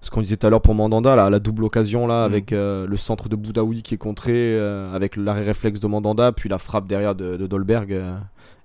ce 0.01 0.11
qu'on 0.11 0.21
disait 0.21 0.37
tout 0.37 0.47
à 0.47 0.51
l'heure 0.51 0.61
pour 0.63 0.75
Mandanda, 0.75 1.17
la, 1.17 1.31
la 1.31 1.39
double 1.41 1.65
occasion 1.65 2.07
là, 2.07 2.21
Mhm. 2.27 2.33
avec 2.33 2.53
euh, 2.53 2.87
le 2.87 2.97
centre 2.97 3.29
de 3.29 3.37
Boudaoui 3.37 3.83
qui 3.83 3.95
est 3.95 3.99
contré, 3.99 4.33
euh, 4.35 4.95
avec 4.95 5.17
l'arrêt 5.17 5.43
réflexe 5.45 5.81
de 5.81 5.87
Mandanda, 5.87 6.33
puis 6.33 6.49
la 6.49 6.59
frappe 6.59 6.87
derrière 6.87 7.15
de, 7.15 7.37
de 7.37 7.47
Dolberg. 7.47 7.93
euh, 7.93 8.15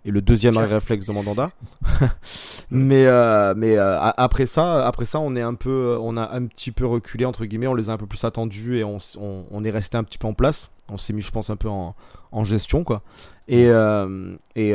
et 0.06 0.12
le 0.12 0.22
deuxième 0.22 0.58
arrêt 0.58 0.74
réflexe 0.74 1.06
de 1.06 1.12
Mandanda. 1.14 1.52
mais 2.72 3.06
euh, 3.06 3.54
mais 3.56 3.78
euh, 3.78 4.00
après 4.00 4.46
ça, 4.46 4.86
après 4.86 5.06
ça, 5.06 5.20
on 5.20 5.36
est 5.36 5.42
un 5.42 5.54
peu, 5.54 5.98
on 6.02 6.18
a 6.18 6.34
un 6.34 6.46
petit 6.46 6.72
peu 6.72 6.86
reculé 6.86 7.26
entre 7.26 7.46
guillemets, 7.46 7.68
on 7.68 7.76
les 7.76 7.90
a 7.90 7.94
un 7.94 7.98
peu 7.98 8.08
plus 8.08 8.24
attendus 8.24 8.78
et 8.78 8.84
on, 8.84 8.98
on, 9.20 9.64
est 9.64 9.70
resté 9.70 9.98
un 9.98 10.04
petit 10.04 10.18
peu 10.18 10.28
en 10.28 10.34
place. 10.34 10.72
On 10.90 10.98
s'est 10.98 11.14
mis, 11.14 11.22
je 11.22 11.32
pense, 11.32 11.50
un 11.50 11.56
peu 11.56 11.70
en, 11.70 11.96
en 12.32 12.44
gestion 12.44 12.84
quoi. 12.84 13.02
Et, 13.48 13.68
euh, 13.68 14.36
et 14.56 14.74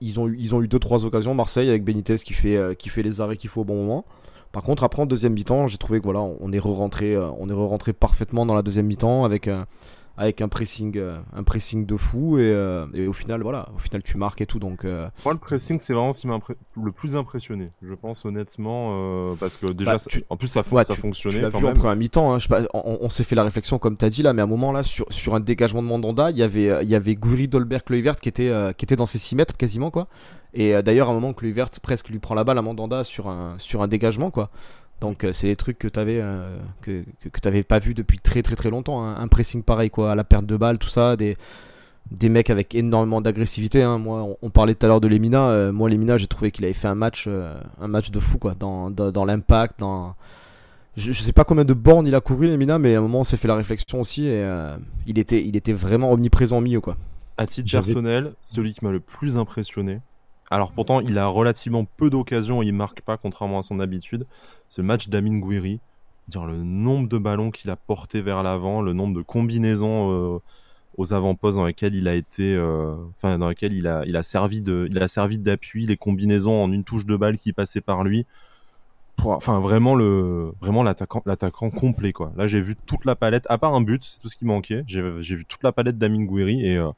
ils 0.00 0.20
ont 0.20 0.28
ils 0.28 0.54
ont 0.54 0.62
eu 0.62 0.68
deux 0.68 0.78
trois 0.78 1.04
occasions 1.04 1.34
Marseille 1.34 1.68
avec 1.68 1.84
Benitez 1.84 2.16
qui 2.16 2.34
fait 2.34 2.76
qui 2.78 2.88
fait 2.88 3.02
les 3.02 3.20
arrêts 3.20 3.36
qu'il 3.36 3.50
faut 3.50 3.62
au 3.62 3.64
bon 3.64 3.76
moment. 3.76 4.04
Par 4.52 4.62
contre, 4.62 4.84
après 4.84 5.00
en 5.00 5.06
deuxième 5.06 5.32
mi-temps, 5.32 5.66
j'ai 5.66 5.78
trouvé 5.78 5.98
que 5.98 6.04
voilà, 6.04 6.20
on 6.20 6.52
est 6.52 6.58
re-rentré, 6.58 7.16
on 7.16 7.48
est 7.48 7.54
re-rentré 7.54 7.94
parfaitement 7.94 8.44
dans 8.44 8.54
la 8.54 8.60
deuxième 8.60 8.86
mi-temps 8.86 9.24
avec 9.24 9.48
avec 10.16 10.42
un 10.42 10.48
pressing, 10.48 10.96
euh, 10.96 11.18
un 11.34 11.42
pressing 11.42 11.86
de 11.86 11.96
fou 11.96 12.38
et, 12.38 12.42
euh, 12.42 12.86
et, 12.94 13.06
au 13.06 13.12
final 13.12 13.42
voilà, 13.42 13.68
au 13.74 13.78
final 13.78 14.02
tu 14.02 14.18
marques 14.18 14.40
et 14.40 14.46
tout 14.46 14.58
donc. 14.58 14.84
Euh, 14.84 15.08
Moi 15.24 15.32
le 15.32 15.40
pressing 15.40 15.80
c'est 15.80 15.94
vraiment 15.94 16.12
ce 16.12 16.20
qui 16.22 16.26
m'a 16.26 16.38
le 16.82 16.92
plus 16.92 17.16
impressionné, 17.16 17.70
je 17.82 17.94
pense 17.94 18.24
honnêtement 18.24 19.34
parce 19.36 19.56
que 19.56 19.66
déjà 19.66 19.92
bah, 19.92 20.20
en 20.28 20.36
plus 20.36 20.48
ça, 20.48 20.62
ça 20.62 20.94
fonctionnait. 20.94 21.36
Tu 21.36 21.42
l'as 21.42 21.48
vu 21.48 21.66
en 21.66 21.96
mi-temps, 21.96 22.34
hein, 22.34 22.38
on, 22.74 23.08
s'est 23.08 23.24
fait 23.24 23.34
la 23.34 23.44
réflexion 23.44 23.78
comme 23.78 23.96
tu 23.96 24.04
as 24.04 24.10
dit 24.10 24.22
là, 24.22 24.32
mais 24.32 24.42
à 24.42 24.44
un 24.44 24.48
moment 24.48 24.72
là 24.72 24.82
sur, 24.82 25.10
sur 25.12 25.34
un 25.34 25.40
dégagement 25.40 25.82
de 25.82 25.88
Mandanda, 25.88 26.30
il 26.30 26.36
y 26.36 26.42
avait 26.42 26.82
il 26.82 26.88
y 26.88 26.94
avait 26.94 27.14
Goury, 27.14 27.48
Dolberg, 27.48 27.82
Kluivert 27.82 28.16
qui 28.16 28.28
était 28.28 28.52
qui 28.76 28.84
était 28.84 28.96
dans 28.96 29.06
ses 29.06 29.18
6 29.18 29.36
mètres 29.36 29.56
quasiment 29.56 29.90
quoi. 29.90 30.08
Et 30.54 30.82
d'ailleurs 30.82 31.08
à 31.08 31.12
un 31.12 31.14
moment 31.14 31.32
Kluivert 31.32 31.70
presque 31.82 32.10
lui 32.10 32.18
prend 32.18 32.34
la 32.34 32.44
balle 32.44 32.58
à 32.58 32.62
Mandanda 32.62 33.04
sur 33.04 33.28
un 33.28 33.54
sur 33.58 33.82
un 33.82 33.88
dégagement 33.88 34.30
quoi. 34.30 34.50
Donc 35.02 35.24
euh, 35.24 35.32
c'est 35.32 35.48
des 35.48 35.56
trucs 35.56 35.80
que 35.80 35.88
tu 35.88 35.98
avais 35.98 36.20
euh, 36.20 36.56
que, 36.80 37.02
que, 37.28 37.62
pas 37.62 37.80
vu 37.80 37.92
depuis 37.92 38.20
très 38.20 38.40
très 38.40 38.54
très 38.54 38.70
longtemps. 38.70 39.04
Hein. 39.04 39.16
Un 39.18 39.26
pressing 39.26 39.64
pareil 39.64 39.90
quoi, 39.90 40.12
à 40.12 40.14
la 40.14 40.22
perte 40.22 40.46
de 40.46 40.56
balle, 40.56 40.78
tout 40.78 40.88
ça, 40.88 41.16
des, 41.16 41.36
des 42.12 42.28
mecs 42.28 42.50
avec 42.50 42.72
énormément 42.76 43.20
d'agressivité. 43.20 43.82
Hein. 43.82 43.98
Moi, 43.98 44.36
on, 44.40 44.50
parlait 44.50 44.76
tout 44.76 44.86
à 44.86 44.88
l'heure 44.88 45.00
de 45.00 45.08
Lemina. 45.08 45.48
Euh, 45.48 45.72
moi, 45.72 45.90
Lemina, 45.90 46.18
j'ai 46.18 46.28
trouvé 46.28 46.52
qu'il 46.52 46.64
avait 46.64 46.72
fait 46.72 46.86
un 46.86 46.94
match, 46.94 47.26
un 47.26 47.88
match 47.88 48.12
de 48.12 48.20
fou 48.20 48.38
quoi, 48.38 48.54
dans, 48.54 48.90
dans, 48.90 49.24
l'impact, 49.24 49.80
dans 49.80 50.14
je, 50.94 51.10
sais 51.12 51.32
pas 51.32 51.42
combien 51.42 51.64
de 51.64 51.74
bornes 51.74 52.06
il 52.06 52.14
a 52.14 52.20
couru 52.20 52.46
Lemina, 52.46 52.78
mais 52.78 52.94
à 52.94 52.98
un 52.98 53.02
moment 53.02 53.20
on 53.20 53.24
s'est 53.24 53.36
fait 53.36 53.48
la 53.48 53.56
réflexion 53.56 54.00
aussi 54.00 54.26
et 54.26 54.46
il 55.08 55.18
était 55.18 55.42
il 55.44 55.56
était 55.56 55.72
vraiment 55.72 56.12
omniprésent 56.12 56.58
au 56.58 56.60
milieu 56.60 56.80
quoi. 56.80 56.96
À 57.38 57.46
titre 57.48 57.72
personnel, 57.72 58.34
celui 58.38 58.72
qui 58.72 58.84
m'a 58.84 58.92
le 58.92 59.00
plus 59.00 59.36
impressionné, 59.36 60.00
alors 60.52 60.72
pourtant, 60.72 61.00
il 61.00 61.16
a 61.16 61.26
relativement 61.28 61.86
peu 61.96 62.10
d'occasions 62.10 62.62
il 62.62 62.74
marque 62.74 63.00
pas, 63.00 63.16
contrairement 63.16 63.60
à 63.60 63.62
son 63.62 63.80
habitude. 63.80 64.26
Ce 64.68 64.82
match 64.82 65.08
d'Amin 65.08 65.38
Gouiri, 65.38 65.80
dire 66.28 66.44
le 66.44 66.58
nombre 66.58 67.08
de 67.08 67.16
ballons 67.16 67.50
qu'il 67.50 67.70
a 67.70 67.76
porté 67.76 68.20
vers 68.20 68.42
l'avant, 68.42 68.82
le 68.82 68.92
nombre 68.92 69.16
de 69.16 69.22
combinaisons 69.22 70.12
euh, 70.12 70.38
aux 70.98 71.14
avant-postes 71.14 71.56
dans 71.56 71.64
lesquelles 71.64 71.94
il 71.94 72.06
a 72.06 72.14
été, 72.14 72.54
euh, 72.54 72.94
enfin 73.16 73.38
dans 73.38 73.48
lesquelles 73.48 73.72
il 73.72 73.86
a, 73.86 74.04
il 74.06 74.14
a 74.14 74.22
servi 74.22 74.60
de, 74.60 74.86
il 74.90 75.02
a 75.02 75.08
servi 75.08 75.38
d'appui, 75.38 75.86
les 75.86 75.96
combinaisons 75.96 76.62
en 76.62 76.70
une 76.70 76.84
touche 76.84 77.06
de 77.06 77.16
balle 77.16 77.38
qui 77.38 77.54
passait 77.54 77.80
par 77.80 78.04
lui. 78.04 78.26
enfin 79.24 79.58
vraiment 79.58 79.94
le, 79.94 80.52
vraiment 80.60 80.82
l'attaquant, 80.82 81.22
l'attaquant 81.24 81.70
complet 81.70 82.12
quoi. 82.12 82.30
Là 82.36 82.46
j'ai 82.46 82.60
vu 82.60 82.76
toute 82.84 83.06
la 83.06 83.16
palette, 83.16 83.46
à 83.48 83.56
part 83.56 83.74
un 83.74 83.80
but, 83.80 84.04
c'est 84.04 84.20
tout 84.20 84.28
ce 84.28 84.36
qui 84.36 84.44
manquait. 84.44 84.84
J'ai, 84.86 85.00
vu 85.00 85.46
toute 85.46 85.62
la 85.62 85.72
palette 85.72 85.96
d'Amin 85.96 86.24
Gouiri 86.24 86.66
et 86.66 86.76
euh, 86.76 86.90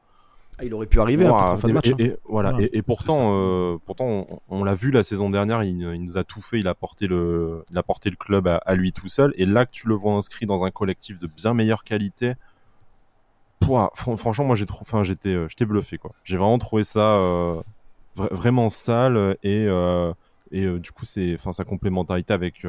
ah, 0.58 0.64
il 0.64 0.72
aurait 0.74 0.86
pu 0.86 1.00
arriver 1.00 1.28
en 1.28 1.56
fin 1.56 1.68
de 1.68 1.72
match. 1.72 1.90
Et, 1.98 2.12
hein. 2.12 2.16
voilà. 2.24 2.56
et, 2.60 2.82
pourtant, 2.82 3.32
euh, 3.34 3.76
pourtant, 3.84 4.26
on, 4.48 4.62
l'a 4.62 4.74
vu 4.74 4.90
la 4.90 5.02
saison 5.02 5.28
dernière, 5.30 5.64
il, 5.64 5.76
nous 5.76 6.16
a 6.16 6.24
tout 6.24 6.40
fait. 6.40 6.60
Il 6.60 6.68
a 6.68 6.74
porté 6.74 7.06
le, 7.06 7.64
il 7.70 7.78
a 7.78 7.82
porté 7.82 8.10
le 8.10 8.16
club 8.16 8.46
à, 8.46 8.74
lui 8.74 8.92
tout 8.92 9.08
seul. 9.08 9.34
Et 9.36 9.46
là 9.46 9.66
que 9.66 9.72
tu 9.72 9.88
le 9.88 9.94
vois 9.94 10.12
inscrit 10.12 10.46
dans 10.46 10.64
un 10.64 10.70
collectif 10.70 11.18
de 11.18 11.26
bien 11.26 11.54
meilleure 11.54 11.82
qualité, 11.82 12.34
franchement, 13.94 14.44
moi 14.44 14.54
j'ai 14.54 14.66
trop, 14.66 14.82
enfin, 14.82 15.02
j'étais, 15.02 15.30
euh, 15.30 15.48
j'étais 15.48 15.64
bluffé 15.64 15.98
quoi. 15.98 16.12
J'ai 16.22 16.36
vraiment 16.36 16.58
trouvé 16.58 16.84
ça 16.84 17.16
euh, 17.16 17.60
vraiment 18.16 18.68
sale 18.68 19.36
et 19.42 19.66
et 20.52 20.78
du 20.78 20.92
coup 20.92 21.04
c'est, 21.04 21.34
enfin, 21.34 21.52
sa 21.52 21.64
complémentarité 21.64 22.32
avec 22.32 22.64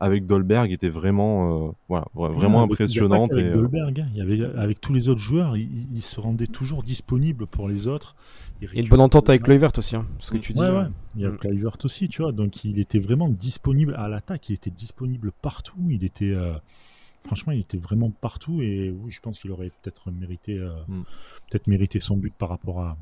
avec 0.00 0.24
Dolberg 0.24 0.72
était 0.72 0.88
vraiment, 0.88 1.68
euh, 1.68 1.72
voilà, 1.88 2.06
vraiment 2.14 2.62
impressionnante. 2.62 3.32
Avec, 3.34 3.44
et, 3.44 3.48
euh, 3.48 3.54
Dolberg, 3.54 4.00
hein. 4.00 4.08
il 4.12 4.18
y 4.18 4.22
avait, 4.22 4.58
avec 4.58 4.80
tous 4.80 4.94
les 4.94 5.08
autres 5.10 5.20
joueurs, 5.20 5.56
il, 5.58 6.02
se 6.02 6.18
rendait 6.18 6.46
toujours 6.46 6.82
disponible 6.82 7.46
pour 7.46 7.68
les 7.68 7.86
autres. 7.86 8.16
Il 8.62 8.74
y 8.74 8.78
a 8.78 8.82
une 8.82 8.88
bonne 8.88 9.00
entente 9.00 9.28
avec 9.28 9.42
Kluivert 9.42 9.70
aussi, 9.76 9.96
hein, 9.96 10.06
ce 10.18 10.30
que 10.30 10.38
tu 10.38 10.54
dis. 10.54 10.60
Ouais, 10.60 10.70
ouais. 10.70 10.86
Il 11.16 11.22
y 11.22 11.26
a 11.26 11.30
mm. 11.30 11.70
aussi, 11.84 12.08
tu 12.08 12.22
vois. 12.22 12.32
Donc 12.32 12.64
il 12.64 12.78
était 12.78 12.98
vraiment 12.98 13.28
disponible 13.28 13.94
à 13.94 14.08
l'attaque, 14.08 14.48
il 14.48 14.54
était 14.54 14.70
disponible 14.70 15.32
partout. 15.42 15.78
Il 15.90 16.02
était, 16.04 16.32
euh, 16.32 16.54
franchement, 17.26 17.52
il 17.52 17.60
était 17.60 17.78
vraiment 17.78 18.10
partout. 18.10 18.62
Et 18.62 18.90
oui, 18.90 19.10
je 19.10 19.20
pense 19.20 19.38
qu'il 19.38 19.50
aurait 19.50 19.70
peut-être 19.82 20.10
mérité, 20.10 20.58
mm. 20.88 21.02
peut-être 21.50 21.66
mérité 21.66 22.00
son 22.00 22.16
but 22.16 22.34
par 22.34 22.48
rapport 22.48 22.80
à, 22.80 22.96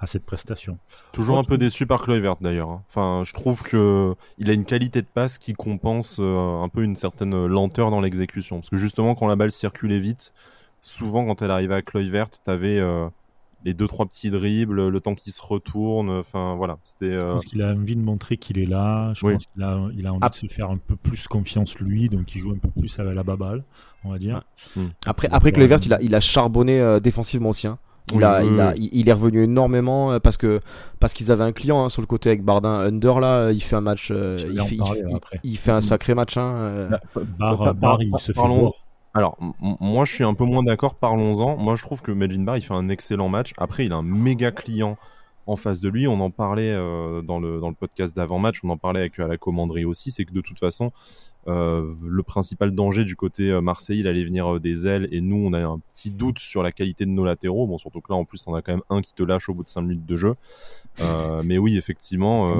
à 0.00 0.06
cette 0.06 0.24
prestation. 0.24 0.78
Toujours 1.12 1.38
un 1.38 1.44
peu 1.44 1.58
déçu 1.58 1.86
par 1.86 2.02
Kluivert 2.02 2.36
d'ailleurs. 2.40 2.70
Hein. 2.70 2.82
Enfin, 2.88 3.22
je 3.24 3.32
trouve 3.34 3.62
que 3.62 4.14
il 4.38 4.48
a 4.50 4.52
une 4.52 4.64
qualité 4.64 5.02
de 5.02 5.06
passe 5.06 5.38
qui 5.38 5.52
compense 5.52 6.18
euh, 6.20 6.62
un 6.62 6.68
peu 6.68 6.82
une 6.82 6.96
certaine 6.96 7.46
lenteur 7.46 7.90
dans 7.90 8.00
l'exécution. 8.00 8.56
Parce 8.56 8.70
que 8.70 8.78
justement, 8.78 9.14
quand 9.14 9.26
la 9.26 9.36
balle 9.36 9.52
circulait 9.52 9.98
vite, 9.98 10.32
souvent 10.80 11.26
quand 11.26 11.42
elle 11.42 11.50
arrivait 11.50 11.74
à 11.74 11.82
Kluivert, 11.82 12.30
t'avais 12.30 12.78
euh, 12.78 13.08
les 13.66 13.74
deux 13.74 13.86
trois 13.86 14.06
petits 14.06 14.30
dribbles, 14.30 14.88
le 14.88 15.00
temps 15.00 15.14
qu'il 15.14 15.32
se 15.32 15.42
retourne. 15.42 16.08
Enfin 16.08 16.54
voilà, 16.54 16.78
c'était. 16.82 17.18
Je 17.18 17.20
pense 17.20 17.44
euh, 17.44 17.48
qu'il 17.48 17.62
a 17.62 17.68
envie 17.68 17.96
de 17.96 18.02
montrer 18.02 18.38
qu'il 18.38 18.58
est 18.58 18.66
là. 18.66 19.12
Je 19.14 19.20
pense 19.20 19.46
qu'il 19.46 19.62
a, 19.62 19.86
il 19.94 20.06
a 20.06 20.14
envie 20.14 20.30
de 20.30 20.34
se 20.34 20.46
faire 20.46 20.70
un 20.70 20.78
peu 20.78 20.96
plus 20.96 21.28
confiance 21.28 21.78
lui, 21.78 22.08
donc 22.08 22.34
il 22.34 22.40
joue 22.40 22.52
un 22.52 22.58
peu 22.58 22.70
plus 22.70 22.98
avec 22.98 23.14
la 23.14 23.22
baballe, 23.22 23.64
on 24.04 24.12
va 24.12 24.18
dire. 24.18 24.44
Hmm. 24.76 24.88
Après, 25.04 25.28
après 25.30 25.52
Kluivert, 25.52 25.80
il 25.84 25.92
a, 25.92 26.00
il 26.00 26.14
a 26.14 26.20
charbonné 26.20 27.00
défensivement 27.02 27.50
aussi. 27.50 27.66
Hein. 27.66 27.78
Il, 28.12 28.24
a, 28.24 28.42
il, 28.42 28.60
a, 28.60 28.74
il, 28.76 29.08
est 29.08 29.12
revenu 29.12 29.44
énormément 29.44 30.12
euh, 30.12 30.18
parce 30.18 30.36
que 30.36 30.60
parce 30.98 31.12
qu'ils 31.12 31.30
avaient 31.30 31.44
un 31.44 31.52
client 31.52 31.84
hein, 31.84 31.88
sur 31.88 32.02
le 32.02 32.06
côté 32.06 32.30
avec 32.30 32.42
Bardin 32.42 32.80
Under 32.80 33.20
là 33.20 33.52
il 33.52 33.62
fait 33.62 33.76
un 33.76 33.80
match 33.80 34.08
euh, 34.10 34.36
il, 34.50 34.60
fait, 34.62 34.76
il, 35.44 35.56
fait, 35.56 35.70
un 35.70 35.78
mm. 35.78 35.82
sacré 35.82 36.14
match 36.14 36.36
hein, 36.36 36.54
euh. 36.56 36.90
Bar, 37.38 38.02
il 38.02 38.12
se 38.18 38.32
fait 38.32 38.40
alors 39.14 39.36
moi 39.60 40.04
je 40.04 40.12
suis 40.12 40.24
un 40.24 40.34
peu 40.34 40.44
moins 40.44 40.62
d'accord 40.62 40.94
parlons-en. 40.94 41.56
Moi 41.56 41.76
je 41.76 41.82
trouve 41.82 42.02
que 42.02 42.12
Melvin 42.12 42.42
Barr 42.42 42.56
il 42.56 42.62
fait 42.62 42.74
un 42.74 42.88
excellent 42.88 43.28
match. 43.28 43.52
Après 43.58 43.84
il 43.84 43.92
a 43.92 43.96
un 43.96 44.02
méga 44.02 44.50
client 44.50 44.96
en 45.46 45.56
face 45.56 45.80
de 45.80 45.88
lui. 45.88 46.06
On 46.06 46.20
en 46.20 46.30
parlait 46.30 46.72
dans, 47.24 47.40
le, 47.40 47.58
dans 47.58 47.68
le 47.68 47.74
podcast 47.74 48.14
d'avant-match. 48.16 48.60
On 48.62 48.68
en 48.70 48.76
parlait 48.76 49.00
avec 49.00 49.18
la 49.18 49.36
commanderie 49.36 49.84
aussi. 49.84 50.12
C'est 50.12 50.24
que 50.24 50.32
de 50.32 50.40
toute 50.40 50.60
façon 50.60 50.92
euh, 51.48 51.94
le 52.04 52.22
principal 52.22 52.72
danger 52.72 53.04
du 53.04 53.16
côté 53.16 53.50
euh, 53.50 53.62
Marseille, 53.62 54.00
il 54.00 54.06
allait 54.06 54.24
venir 54.24 54.56
euh, 54.56 54.60
des 54.60 54.86
ailes 54.86 55.08
et 55.10 55.22
nous, 55.22 55.36
on 55.36 55.54
a 55.54 55.60
un 55.60 55.80
petit 55.94 56.10
doute 56.10 56.38
sur 56.38 56.62
la 56.62 56.70
qualité 56.70 57.06
de 57.06 57.10
nos 57.10 57.24
latéraux. 57.24 57.66
Bon, 57.66 57.78
surtout 57.78 58.00
que 58.00 58.12
là, 58.12 58.16
en 58.16 58.24
plus, 58.24 58.44
on 58.46 58.54
a 58.54 58.60
quand 58.60 58.72
même 58.72 58.82
un 58.90 59.00
qui 59.00 59.14
te 59.14 59.22
lâche 59.22 59.48
au 59.48 59.54
bout 59.54 59.64
de 59.64 59.68
5 59.68 59.80
minutes 59.82 60.06
de 60.06 60.16
jeu. 60.16 60.34
mais 61.44 61.58
oui, 61.58 61.78
effectivement, 61.78 62.52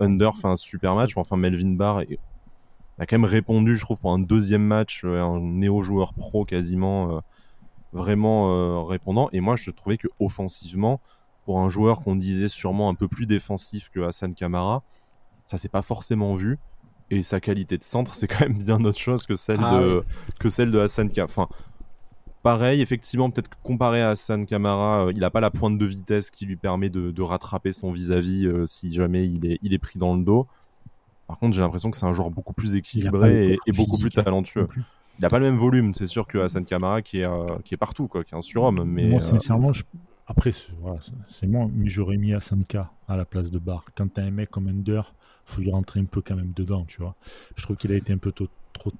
Under 0.00 0.34
fait 0.36 0.48
un 0.48 0.56
super 0.56 0.94
match. 0.94 1.16
enfin, 1.16 1.36
Melvin 1.36 1.72
Barr 1.72 2.02
a 2.98 3.06
quand 3.06 3.18
même 3.18 3.24
répondu, 3.24 3.76
je 3.76 3.84
trouve, 3.84 4.00
pour 4.00 4.12
un 4.12 4.18
deuxième 4.18 4.64
match, 4.64 5.04
un 5.04 5.40
néo-joueur 5.40 6.14
pro 6.14 6.44
quasiment 6.44 7.22
vraiment 7.92 8.84
répondant. 8.86 9.28
Et 9.32 9.40
moi, 9.40 9.56
je 9.56 9.70
trouvais 9.70 9.98
que 9.98 10.08
offensivement, 10.18 11.00
pour 11.44 11.60
un 11.60 11.68
joueur 11.68 12.00
qu'on 12.00 12.16
disait 12.16 12.48
sûrement 12.48 12.88
un 12.88 12.94
peu 12.94 13.06
plus 13.06 13.26
défensif 13.26 13.90
que 13.90 14.00
Hassan 14.00 14.34
Kamara, 14.34 14.82
ça 15.46 15.58
s'est 15.58 15.68
pas 15.68 15.82
forcément 15.82 16.34
vu 16.34 16.58
et 17.10 17.22
sa 17.22 17.40
qualité 17.40 17.78
de 17.78 17.84
centre, 17.84 18.14
c'est 18.14 18.26
quand 18.26 18.40
même 18.40 18.58
bien 18.58 18.84
autre 18.84 18.98
chose 18.98 19.26
que 19.26 19.34
celle 19.34 19.60
ah 19.62 19.80
de 19.80 20.04
que 20.38 20.48
celle 20.48 20.70
de 20.70 20.78
Hassan 20.78 21.10
Kamara. 21.10 21.30
Enfin, 21.30 21.48
pareil, 22.42 22.80
effectivement, 22.80 23.30
peut-être 23.30 23.50
comparé 23.62 24.02
à 24.02 24.10
Hassan 24.10 24.46
Kamara, 24.46 25.06
euh, 25.06 25.12
il 25.12 25.20
n'a 25.20 25.30
pas 25.30 25.40
la 25.40 25.50
pointe 25.50 25.78
de 25.78 25.86
vitesse 25.86 26.30
qui 26.30 26.46
lui 26.46 26.56
permet 26.56 26.90
de, 26.90 27.22
rattraper 27.22 27.72
son 27.72 27.92
vis-à-vis 27.92 28.46
euh, 28.46 28.66
si 28.66 28.92
jamais 28.92 29.26
il 29.26 29.44
est, 29.46 29.58
il 29.62 29.74
est 29.74 29.78
pris 29.78 29.98
dans 29.98 30.14
le 30.16 30.22
dos. 30.22 30.46
Par 31.26 31.38
contre, 31.38 31.54
j'ai 31.54 31.60
l'impression 31.60 31.90
que 31.90 31.96
c'est 31.96 32.06
un 32.06 32.12
joueur 32.14 32.30
beaucoup 32.30 32.54
plus 32.54 32.74
équilibré 32.74 33.58
et, 33.66 33.72
beaucoup 33.72 33.98
plus 33.98 34.10
talentueux. 34.10 34.66
Il 35.18 35.22
n'a 35.22 35.28
pas 35.28 35.38
le 35.38 35.46
même 35.46 35.58
volume, 35.58 35.92
c'est 35.92 36.06
sûr, 36.06 36.26
que 36.26 36.38
Hassan 36.38 36.64
Kamara 36.64 37.02
qui 37.02 37.20
est, 37.20 37.24
euh, 37.24 37.44
qui 37.64 37.74
est 37.74 37.78
partout, 37.78 38.08
quoi, 38.08 38.24
qui 38.24 38.34
est 38.34 38.38
un 38.38 38.42
surhomme. 38.42 38.82
Mais, 38.84 39.08
moi, 39.08 39.20
sincèrement, 39.20 39.72
après, 40.26 40.52
c'est 41.28 41.46
moi, 41.46 41.68
mais 41.74 41.88
j'aurais 41.88 42.16
mis 42.16 42.32
Hassan 42.32 42.64
K 42.64 42.76
à 43.08 43.16
la 43.16 43.24
place 43.24 43.50
de 43.50 43.58
Bar. 43.58 43.84
Quand 43.94 44.12
tu 44.12 44.20
as 44.20 44.24
un 44.24 44.30
mec 44.30 44.50
comme 44.50 44.68
Ender 44.68 45.02
faut 45.48 45.60
lui 45.60 45.70
rentrer 45.70 46.00
un 46.00 46.04
peu 46.04 46.20
quand 46.20 46.36
même 46.36 46.52
dedans, 46.54 46.84
tu 46.86 47.00
vois. 47.00 47.14
Je 47.56 47.62
trouve 47.62 47.76
qu'il 47.76 47.92
a 47.92 47.96
été 47.96 48.12
un 48.12 48.18
peu 48.18 48.32
trop, 48.32 48.48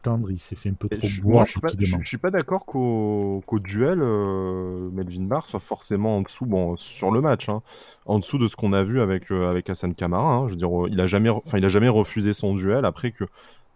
tendre, 0.02 0.30
il 0.30 0.38
s'est 0.38 0.56
fait 0.56 0.70
un 0.70 0.74
peu 0.74 0.88
trop 0.88 1.08
boire. 1.22 1.46
Je, 1.46 1.84
je, 1.84 2.04
suis 2.04 2.18
pas 2.18 2.30
d'accord 2.30 2.66
qu'au 2.66 3.42
duel, 3.60 4.00
euh, 4.02 4.90
Melvin 4.90 5.24
Barr 5.24 5.46
soit 5.46 5.60
forcément 5.60 6.16
en 6.16 6.22
dessous, 6.22 6.46
bon, 6.46 6.76
sur 6.76 7.12
le 7.12 7.20
match, 7.20 7.48
hein, 7.48 7.62
en 8.06 8.18
dessous 8.18 8.38
de 8.38 8.48
ce 8.48 8.56
qu'on 8.56 8.72
a 8.72 8.82
vu 8.82 9.00
avec, 9.00 9.30
euh, 9.30 9.48
avec 9.48 9.70
Hassan 9.70 9.94
Kamara. 9.94 10.34
Hein. 10.34 10.46
je 10.46 10.52
veux 10.52 10.56
dire, 10.56 10.84
euh, 10.84 10.88
il 10.90 11.00
a 11.00 11.06
jamais, 11.06 11.30
enfin, 11.30 11.58
il 11.58 11.64
a 11.64 11.68
jamais 11.68 11.88
refusé 11.88 12.32
son 12.32 12.54
duel. 12.54 12.84
Après 12.84 13.12
que 13.12 13.24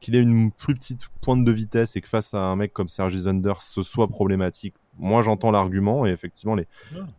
qu'il 0.01 0.17
ait 0.17 0.21
une 0.21 0.51
plus 0.51 0.75
petite 0.75 1.03
pointe 1.21 1.45
de 1.45 1.53
vitesse 1.53 1.95
et 1.95 2.01
que 2.01 2.09
face 2.09 2.35
à 2.35 2.41
un 2.41 2.57
mec 2.57 2.73
comme 2.73 2.89
Sergi 2.89 3.21
Zander, 3.21 3.53
ce 3.61 3.85
soit 3.85 4.09
problématique. 4.09 4.75
Moi, 4.99 5.23
j'entends 5.23 5.53
l'argument 5.53 6.05
et 6.05 6.11
effectivement, 6.11 6.57
les, 6.57 6.67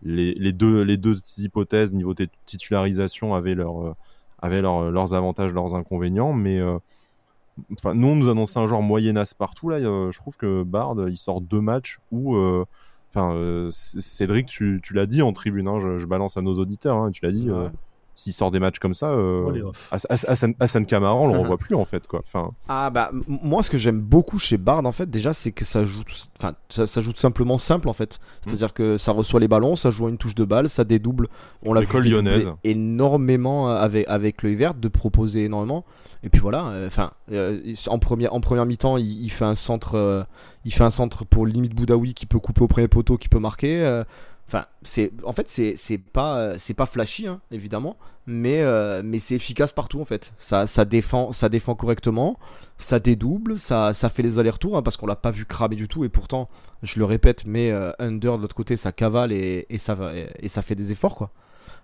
les, 0.01 0.33
les, 0.33 0.51
deux, 0.51 0.81
les 0.81 0.98
deux 0.98 1.15
hypothèses 1.38 1.93
niveau 1.93 2.13
titularisation 2.45 3.36
avaient 3.36 3.55
leur 3.55 3.95
avaient 4.44 4.62
leurs 4.62 5.14
avantages, 5.14 5.54
leurs 5.54 5.74
inconvénients, 5.74 6.34
mais 6.34 6.60
euh, 6.60 6.78
enfin, 7.72 7.94
nous 7.94 8.08
on 8.08 8.16
nous 8.16 8.30
annonçait 8.30 8.60
un 8.60 8.68
genre 8.68 8.84
moyenasse 8.84 9.34
partout 9.34 9.70
là. 9.70 9.80
je 9.80 10.18
trouve 10.18 10.36
que 10.36 10.64
Bard 10.64 10.96
il 11.08 11.18
sort 11.18 11.42
deux 11.42 11.62
matchs 11.62 12.00
où 12.12 12.36
euh, 12.36 12.66
Enfin, 13.16 13.70
Cédric, 13.70 14.48
tu, 14.48 14.80
tu 14.82 14.96
l'as 14.96 15.06
dit 15.06 15.22
en 15.22 15.34
tribune, 15.34 15.68
hein, 15.68 15.78
je, 16.00 16.04
balance 16.08 16.36
à 16.36 16.42
nos 16.42 16.56
auditeurs, 16.56 16.98
hein, 16.98 17.12
tu 17.12 17.24
l'as 17.24 17.32
dit 17.32 17.48
s'il 18.15 18.34
sort 18.34 18.51
des 18.51 18.60
matchs 18.60 18.79
comme 18.79 18.93
ça, 18.93 19.10
euh, 19.10 19.72
Hassan, 19.91 20.86
Kamara, 20.86 21.15
on 21.15 21.27
le 21.32 21.39
revoit 21.39 21.58
plus 21.58 21.75
en 21.75 21.86
fait 21.86 22.08
quoi. 22.08 22.22
Enfin... 22.25 22.51
Ah 22.67 22.89
bah 22.89 23.12
moi 23.27 23.63
ce 23.63 23.70
que 23.70 23.77
j'aime 23.77 24.00
beaucoup 24.00 24.39
chez 24.39 24.58
Bard 24.58 24.86
en 24.86 24.91
fait 24.91 25.10
déjà 25.10 25.34
c'est 25.34 25.51
que 25.51 25.65
ça 25.65 25.86
joue, 25.86 26.01
enfin 26.38 26.55
ça, 26.70 27.01
joue 27.01 27.13
tout 27.13 27.20
simplement 27.20 27.58
simple 27.58 27.89
en 27.89 27.93
fait. 27.93 28.20
C'est-à-dire 28.41 28.70
mm. 28.70 28.74
que 28.74 28.98
ça 28.98 29.12
reçoit 29.12 29.39
les 29.39 29.48
ballons, 29.48 29.75
ça 29.75 29.91
joue 29.91 30.08
à 30.08 30.10
une 30.10 30.17
touche 30.17 30.36
de 30.36 30.46
balle, 30.46 30.70
ça 30.70 30.84
dédouble. 30.84 31.27
On 31.65 31.74
l'a 31.74 31.82
vu 31.82 31.88
énormément 32.63 33.70
euh, 33.70 33.75
avec 33.75 34.08
avec 34.08 34.43
le 34.43 34.51
hiver 34.51 34.74
de 34.74 34.88
proposer 34.88 35.46
énormément. 35.46 35.86
Et 36.24 36.29
puis 36.29 36.39
voilà, 36.39 36.67
euh, 36.67 36.88
enfin 36.88 37.12
euh, 37.32 37.74
en 37.88 38.00
première 38.00 38.34
en 38.34 38.39
première 38.39 38.65
mi-temps 38.65 38.98
il, 38.98 39.29
fait 39.29 39.46
un 39.46 39.55
centre, 39.55 40.25
il 40.65 40.74
fait 40.74 40.84
un 40.84 40.89
centre 40.89 41.25
pour 41.25 41.46
limite 41.46 41.75
Boudaoui 41.75 42.13
qui 42.13 42.25
peut 42.25 42.39
couper 42.39 42.62
au 42.62 42.67
premier 42.67 42.88
poteau, 42.88 43.17
qui 43.17 43.29
peut 43.29 43.39
marquer. 43.39 44.03
Enfin, 44.48 44.66
c'est 44.84 45.12
en 45.24 45.32
fait 45.32 45.50
c'est 45.50 45.98
pas 45.98 46.58
c'est 46.58 46.74
pas 46.74 46.86
flashy 46.86 47.28
hein, 47.28 47.40
évidemment, 47.52 47.98
mais 48.26 48.62
euh, 48.62 49.02
mais 49.04 49.20
c'est 49.20 49.36
efficace 49.36 49.74
partout 49.74 50.00
en 50.00 50.06
fait. 50.06 50.34
Ça, 50.38 50.68
ça 50.68 50.86
défend 50.86 51.32
ça 51.32 51.50
défend 51.50 51.76
correctement, 51.76 52.38
ça 52.78 53.00
dédouble, 53.00 53.58
ça, 53.58 53.94
ça 53.94 54.10
fait 54.10 54.24
les 54.24 54.40
allers-retours 54.40 54.78
hein, 54.78 54.82
parce 54.82 54.98
qu'on 54.98 55.08
l'a 55.08 55.16
pas 55.16 55.32
vu 55.32 55.46
cramer 55.46 55.76
du 55.76 55.88
tout 55.88 56.06
et 56.06 56.10
pourtant 56.10 56.50
je 56.84 57.00
le 57.00 57.06
répète 57.06 57.44
mais 57.46 57.72
euh, 57.72 57.92
under 58.00 58.38
de 58.38 58.42
l'autre 58.42 58.56
côté 58.56 58.76
ça 58.76 58.92
cavale 58.92 59.32
et, 59.32 59.66
et 59.70 59.78
ça 59.78 59.98
et, 60.40 60.48
ça 60.48 60.62
fait 60.62 60.76
des 60.76 60.92
efforts 60.92 61.16
quoi. 61.16 61.32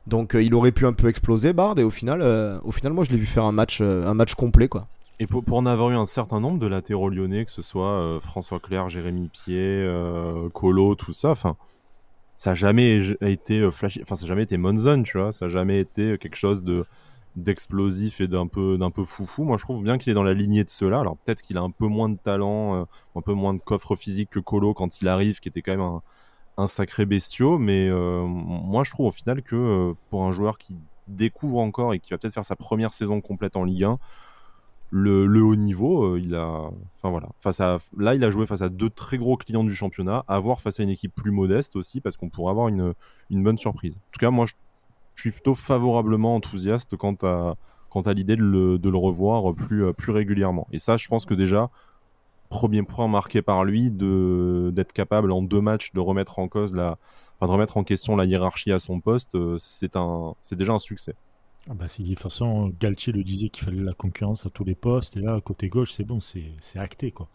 Donc 0.08 0.36
euh, 0.36 0.44
il 0.44 0.54
aurait 0.56 0.72
pu 0.72 0.86
un 0.86 0.94
peu 0.94 1.08
exploser 1.08 1.54
Bard 1.54 1.78
et 1.78 1.84
au 1.84 1.92
final 1.92 2.22
au 2.64 2.72
final 2.72 2.94
moi 2.94 3.04
je 3.04 3.12
l'ai 3.12 3.18
vu 3.18 3.26
faire 3.26 3.44
un 3.46 3.52
match 3.52 3.82
un 3.82 4.14
match 4.14 4.36
complet 4.36 4.68
quoi. 4.68 4.88
Et 5.22 5.28
pour, 5.28 5.44
pour, 5.44 5.58
en 5.58 5.66
avoir 5.66 5.90
eu 5.90 5.96
un 5.96 6.06
certain 6.06 6.40
nombre 6.40 6.60
de 6.60 6.68
latéraux 6.68 7.10
lyonnais, 7.10 7.44
que 7.44 7.52
ce 7.52 7.62
soit 7.62 8.20
François 8.22 8.62
Claire, 8.62 8.88
Jérémy 8.88 9.28
Pied, 9.28 9.86
Colo, 10.54 10.96
tout 10.96 11.12
ça, 11.12 11.32
enfin, 11.32 11.58
ça 12.40 12.52
a 12.52 12.56
jamais 12.56 13.02
été 13.22 13.60
euh, 13.60 13.70
flashy, 13.70 14.02
enfin 14.02 14.16
ça 14.16 14.24
a 14.24 14.28
jamais 14.28 14.44
été 14.44 14.58
Monzon, 14.58 15.04
tu 15.04 15.18
vois, 15.18 15.34
ça 15.34 15.50
jamais 15.50 15.80
été 15.80 16.18
quelque 16.18 16.38
chose 16.38 16.64
de 16.64 16.86
d'explosif 17.36 18.22
et 18.22 18.28
d'un 18.30 18.48
peu 18.48 18.78
d'un 18.78 18.92
peu 18.92 19.04
foufou. 19.04 19.44
Moi, 19.44 19.58
je 19.58 19.64
trouve 19.64 19.84
bien 19.84 19.98
qu'il 19.98 20.12
est 20.12 20.14
dans 20.16 20.24
la 20.24 20.34
lignée 20.34 20.64
de 20.64 20.70
cela. 20.70 21.02
Alors 21.02 21.18
peut-être 21.18 21.42
qu'il 21.42 21.58
a 21.58 21.62
un 21.62 21.70
peu 21.70 21.88
moins 21.88 22.10
de 22.10 22.18
talent, 22.18 22.76
euh, 22.76 22.86
un 23.16 23.22
peu 23.22 23.34
moins 23.34 23.54
de 23.54 23.60
coffre 23.60 23.96
physique 23.96 24.30
que 24.32 24.40
Colo 24.40 24.74
quand 24.74 25.02
il 25.02 25.10
arrive, 25.10 25.40
qui 25.42 25.50
était 25.50 25.62
quand 25.62 25.74
même 25.74 25.82
un, 25.82 26.02
un 26.58 26.68
sacré 26.68 27.06
bestiau. 27.06 27.60
Mais 27.60 27.90
euh, 27.90 28.24
moi, 28.26 28.84
je 28.86 28.92
trouve 28.92 29.08
au 29.08 29.12
final 29.12 29.44
que 29.44 29.94
pour 30.10 30.24
un 30.24 30.32
joueur 30.32 30.58
qui 30.58 30.78
découvre 31.10 31.60
encore 31.60 31.94
et 31.94 32.00
qui 32.00 32.12
va 32.12 32.18
peut-être 32.18 32.34
faire 32.34 32.46
sa 32.46 32.56
première 32.56 32.94
saison 32.94 33.20
complète 33.20 33.58
en 33.58 33.66
Ligue 33.66 33.84
1, 33.84 34.00
le, 34.92 35.42
haut 35.42 35.56
niveau, 35.56 36.16
euh, 36.16 36.20
il 36.20 36.36
a, 36.36 36.48
enfin 36.98 37.10
voilà, 37.10 37.30
face 37.40 37.62
à, 37.62 37.78
là 37.98 38.16
il 38.16 38.24
a 38.24 38.32
joué 38.32 38.46
face 38.48 38.62
à 38.62 38.70
deux 38.70 38.90
très 38.90 39.18
gros 39.18 39.38
clients 39.38 39.64
du 39.64 39.76
championnat, 39.76 40.24
à 40.28 40.40
voir 40.40 40.62
face 40.62 40.80
à 40.80 40.84
une 40.84 40.90
équipe 40.90 41.14
plus 41.16 41.32
modeste 41.32 41.76
aussi, 41.76 42.02
parce 42.02 42.18
qu'on 42.18 42.30
pourrait 42.30 42.52
avoir 42.52 42.68
une, 42.68 42.94
une 43.30 43.44
bonne 43.44 43.58
surprise. 43.58 43.94
En 43.96 44.12
tout 44.12 44.20
cas, 44.20 44.32
moi 44.32 44.46
je, 44.46 44.54
suis 45.16 45.32
plutôt 45.32 45.54
favorablement 45.56 46.36
enthousiaste 46.36 46.96
quant 46.96 47.18
à, 47.24 47.56
quant 47.90 48.02
à 48.02 48.14
l'idée 48.14 48.38
de 48.38 48.42
le, 48.42 48.80
de 48.80 48.90
le, 48.90 48.98
revoir 48.98 49.54
plus, 49.54 49.84
euh, 49.84 49.94
plus 49.94 50.14
régulièrement. 50.14 50.66
Et 50.72 50.80
ça, 50.80 50.96
je 50.96 51.08
pense 51.10 51.26
que 51.26 51.34
déjà, 51.34 51.70
premier 52.50 52.84
point 52.84 53.08
marqué 53.08 53.42
par 53.42 53.64
lui, 53.64 53.92
d'être 53.92 54.94
capable 54.94 55.32
en 55.32 55.42
deux 55.42 55.62
matchs 55.62 55.92
de 55.94 56.00
remettre 56.00 56.40
en 56.40 56.48
cause 56.48 56.74
la, 56.74 56.98
de 57.42 57.48
remettre 57.48 57.78
en 57.78 57.84
question 57.84 58.16
la 58.16 58.26
hiérarchie 58.26 58.72
à 58.72 58.80
son 58.80 59.00
poste, 59.00 59.36
euh, 59.36 59.58
c'est 59.60 60.56
déjà 60.56 60.74
un 60.74 60.80
succès. 60.80 61.16
Ah 61.72 61.76
bah 61.76 61.86
de 61.86 62.04
toute 62.04 62.18
façon, 62.18 62.74
Galtier 62.80 63.14
le 63.14 63.24
disait 63.24 63.50
qu'il 63.50 63.64
fallait 63.64 63.84
la 63.84 63.94
concurrence 63.94 64.44
à 64.44 64.50
tous 64.50 64.64
les 64.64 64.74
postes, 64.74 65.16
et 65.18 65.20
là, 65.20 65.40
côté 65.40 65.70
gauche, 65.70 65.92
c'est 65.92 66.04
bon, 66.04 66.20
c'est 66.20 66.80
acté, 66.80 67.12
quoi. 67.12 67.30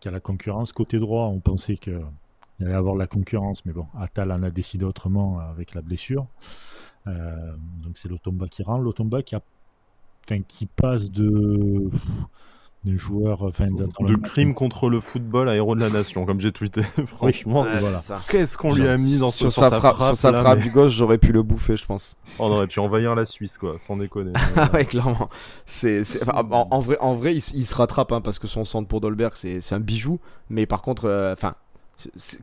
Qu'il 0.00 0.10
y 0.10 0.10
a 0.10 0.12
la 0.12 0.20
concurrence. 0.20 0.72
Côté 0.72 0.98
droit, 0.98 1.26
on 1.26 1.40
pensait 1.40 1.76
qu'il 1.76 2.00
allait 2.60 2.72
avoir 2.72 2.94
la 2.94 3.06
concurrence, 3.06 3.66
mais 3.66 3.72
bon, 3.74 3.86
Atal 3.98 4.32
en 4.32 4.42
a 4.42 4.50
décidé 4.50 4.86
autrement 4.86 5.40
avec 5.40 5.74
la 5.74 5.82
blessure. 5.82 6.26
Euh, 7.06 7.54
donc 7.82 7.98
c'est 7.98 8.08
l'Otomba 8.08 8.48
qui 8.48 8.62
rentre. 8.62 8.82
L'Otomba 8.82 9.22
qui, 9.22 9.34
a, 9.34 9.42
qui 10.48 10.64
passe 10.64 11.10
de 11.10 11.90
des 12.86 12.96
joueurs. 12.96 13.42
Enfin, 13.42 13.66
de 13.68 14.14
crime 14.16 14.54
contre 14.54 14.88
le 14.88 15.00
football 15.00 15.48
à 15.48 15.56
héros 15.56 15.74
de 15.74 15.80
la 15.80 15.90
nation, 15.90 16.24
comme 16.24 16.40
j'ai 16.40 16.52
tweeté. 16.52 16.82
Franchement, 17.06 17.66
voilà. 17.68 18.00
Qu'est-ce 18.28 18.56
qu'on 18.56 18.74
lui 18.74 18.88
a 18.88 18.96
mis 18.96 19.18
dans 19.18 19.28
sur, 19.28 19.50
sa, 19.50 19.70
frappe, 19.70 19.96
sur 19.96 20.16
sa 20.16 20.32
frappe 20.32 20.60
du 20.60 20.70
gauche, 20.70 20.92
j'aurais 20.92 21.18
pu 21.18 21.32
le 21.32 21.42
bouffer, 21.42 21.76
je 21.76 21.84
pense. 21.84 22.16
On 22.38 22.50
aurait 22.50 22.68
pu 22.68 22.80
envahir 22.80 23.14
la 23.14 23.26
Suisse, 23.26 23.58
quoi, 23.58 23.76
sans 23.78 23.96
déconner. 23.96 24.32
ouais, 24.72 24.84
clairement. 24.84 25.28
C'est, 25.66 26.02
en, 26.32 26.78
vrai, 26.78 26.96
en 27.00 27.14
vrai, 27.14 27.34
il, 27.34 27.40
se 27.40 27.74
rattrape 27.74 28.12
hein, 28.12 28.20
parce 28.20 28.38
que 28.38 28.46
son 28.46 28.64
centre 28.64 28.88
pour 28.88 29.00
Dolberg, 29.00 29.32
c'est, 29.34 29.72
un 29.72 29.80
bijou. 29.80 30.20
Mais 30.48 30.64
par 30.64 30.80
contre, 30.80 31.06
euh, 31.06 31.32
enfin. 31.32 31.54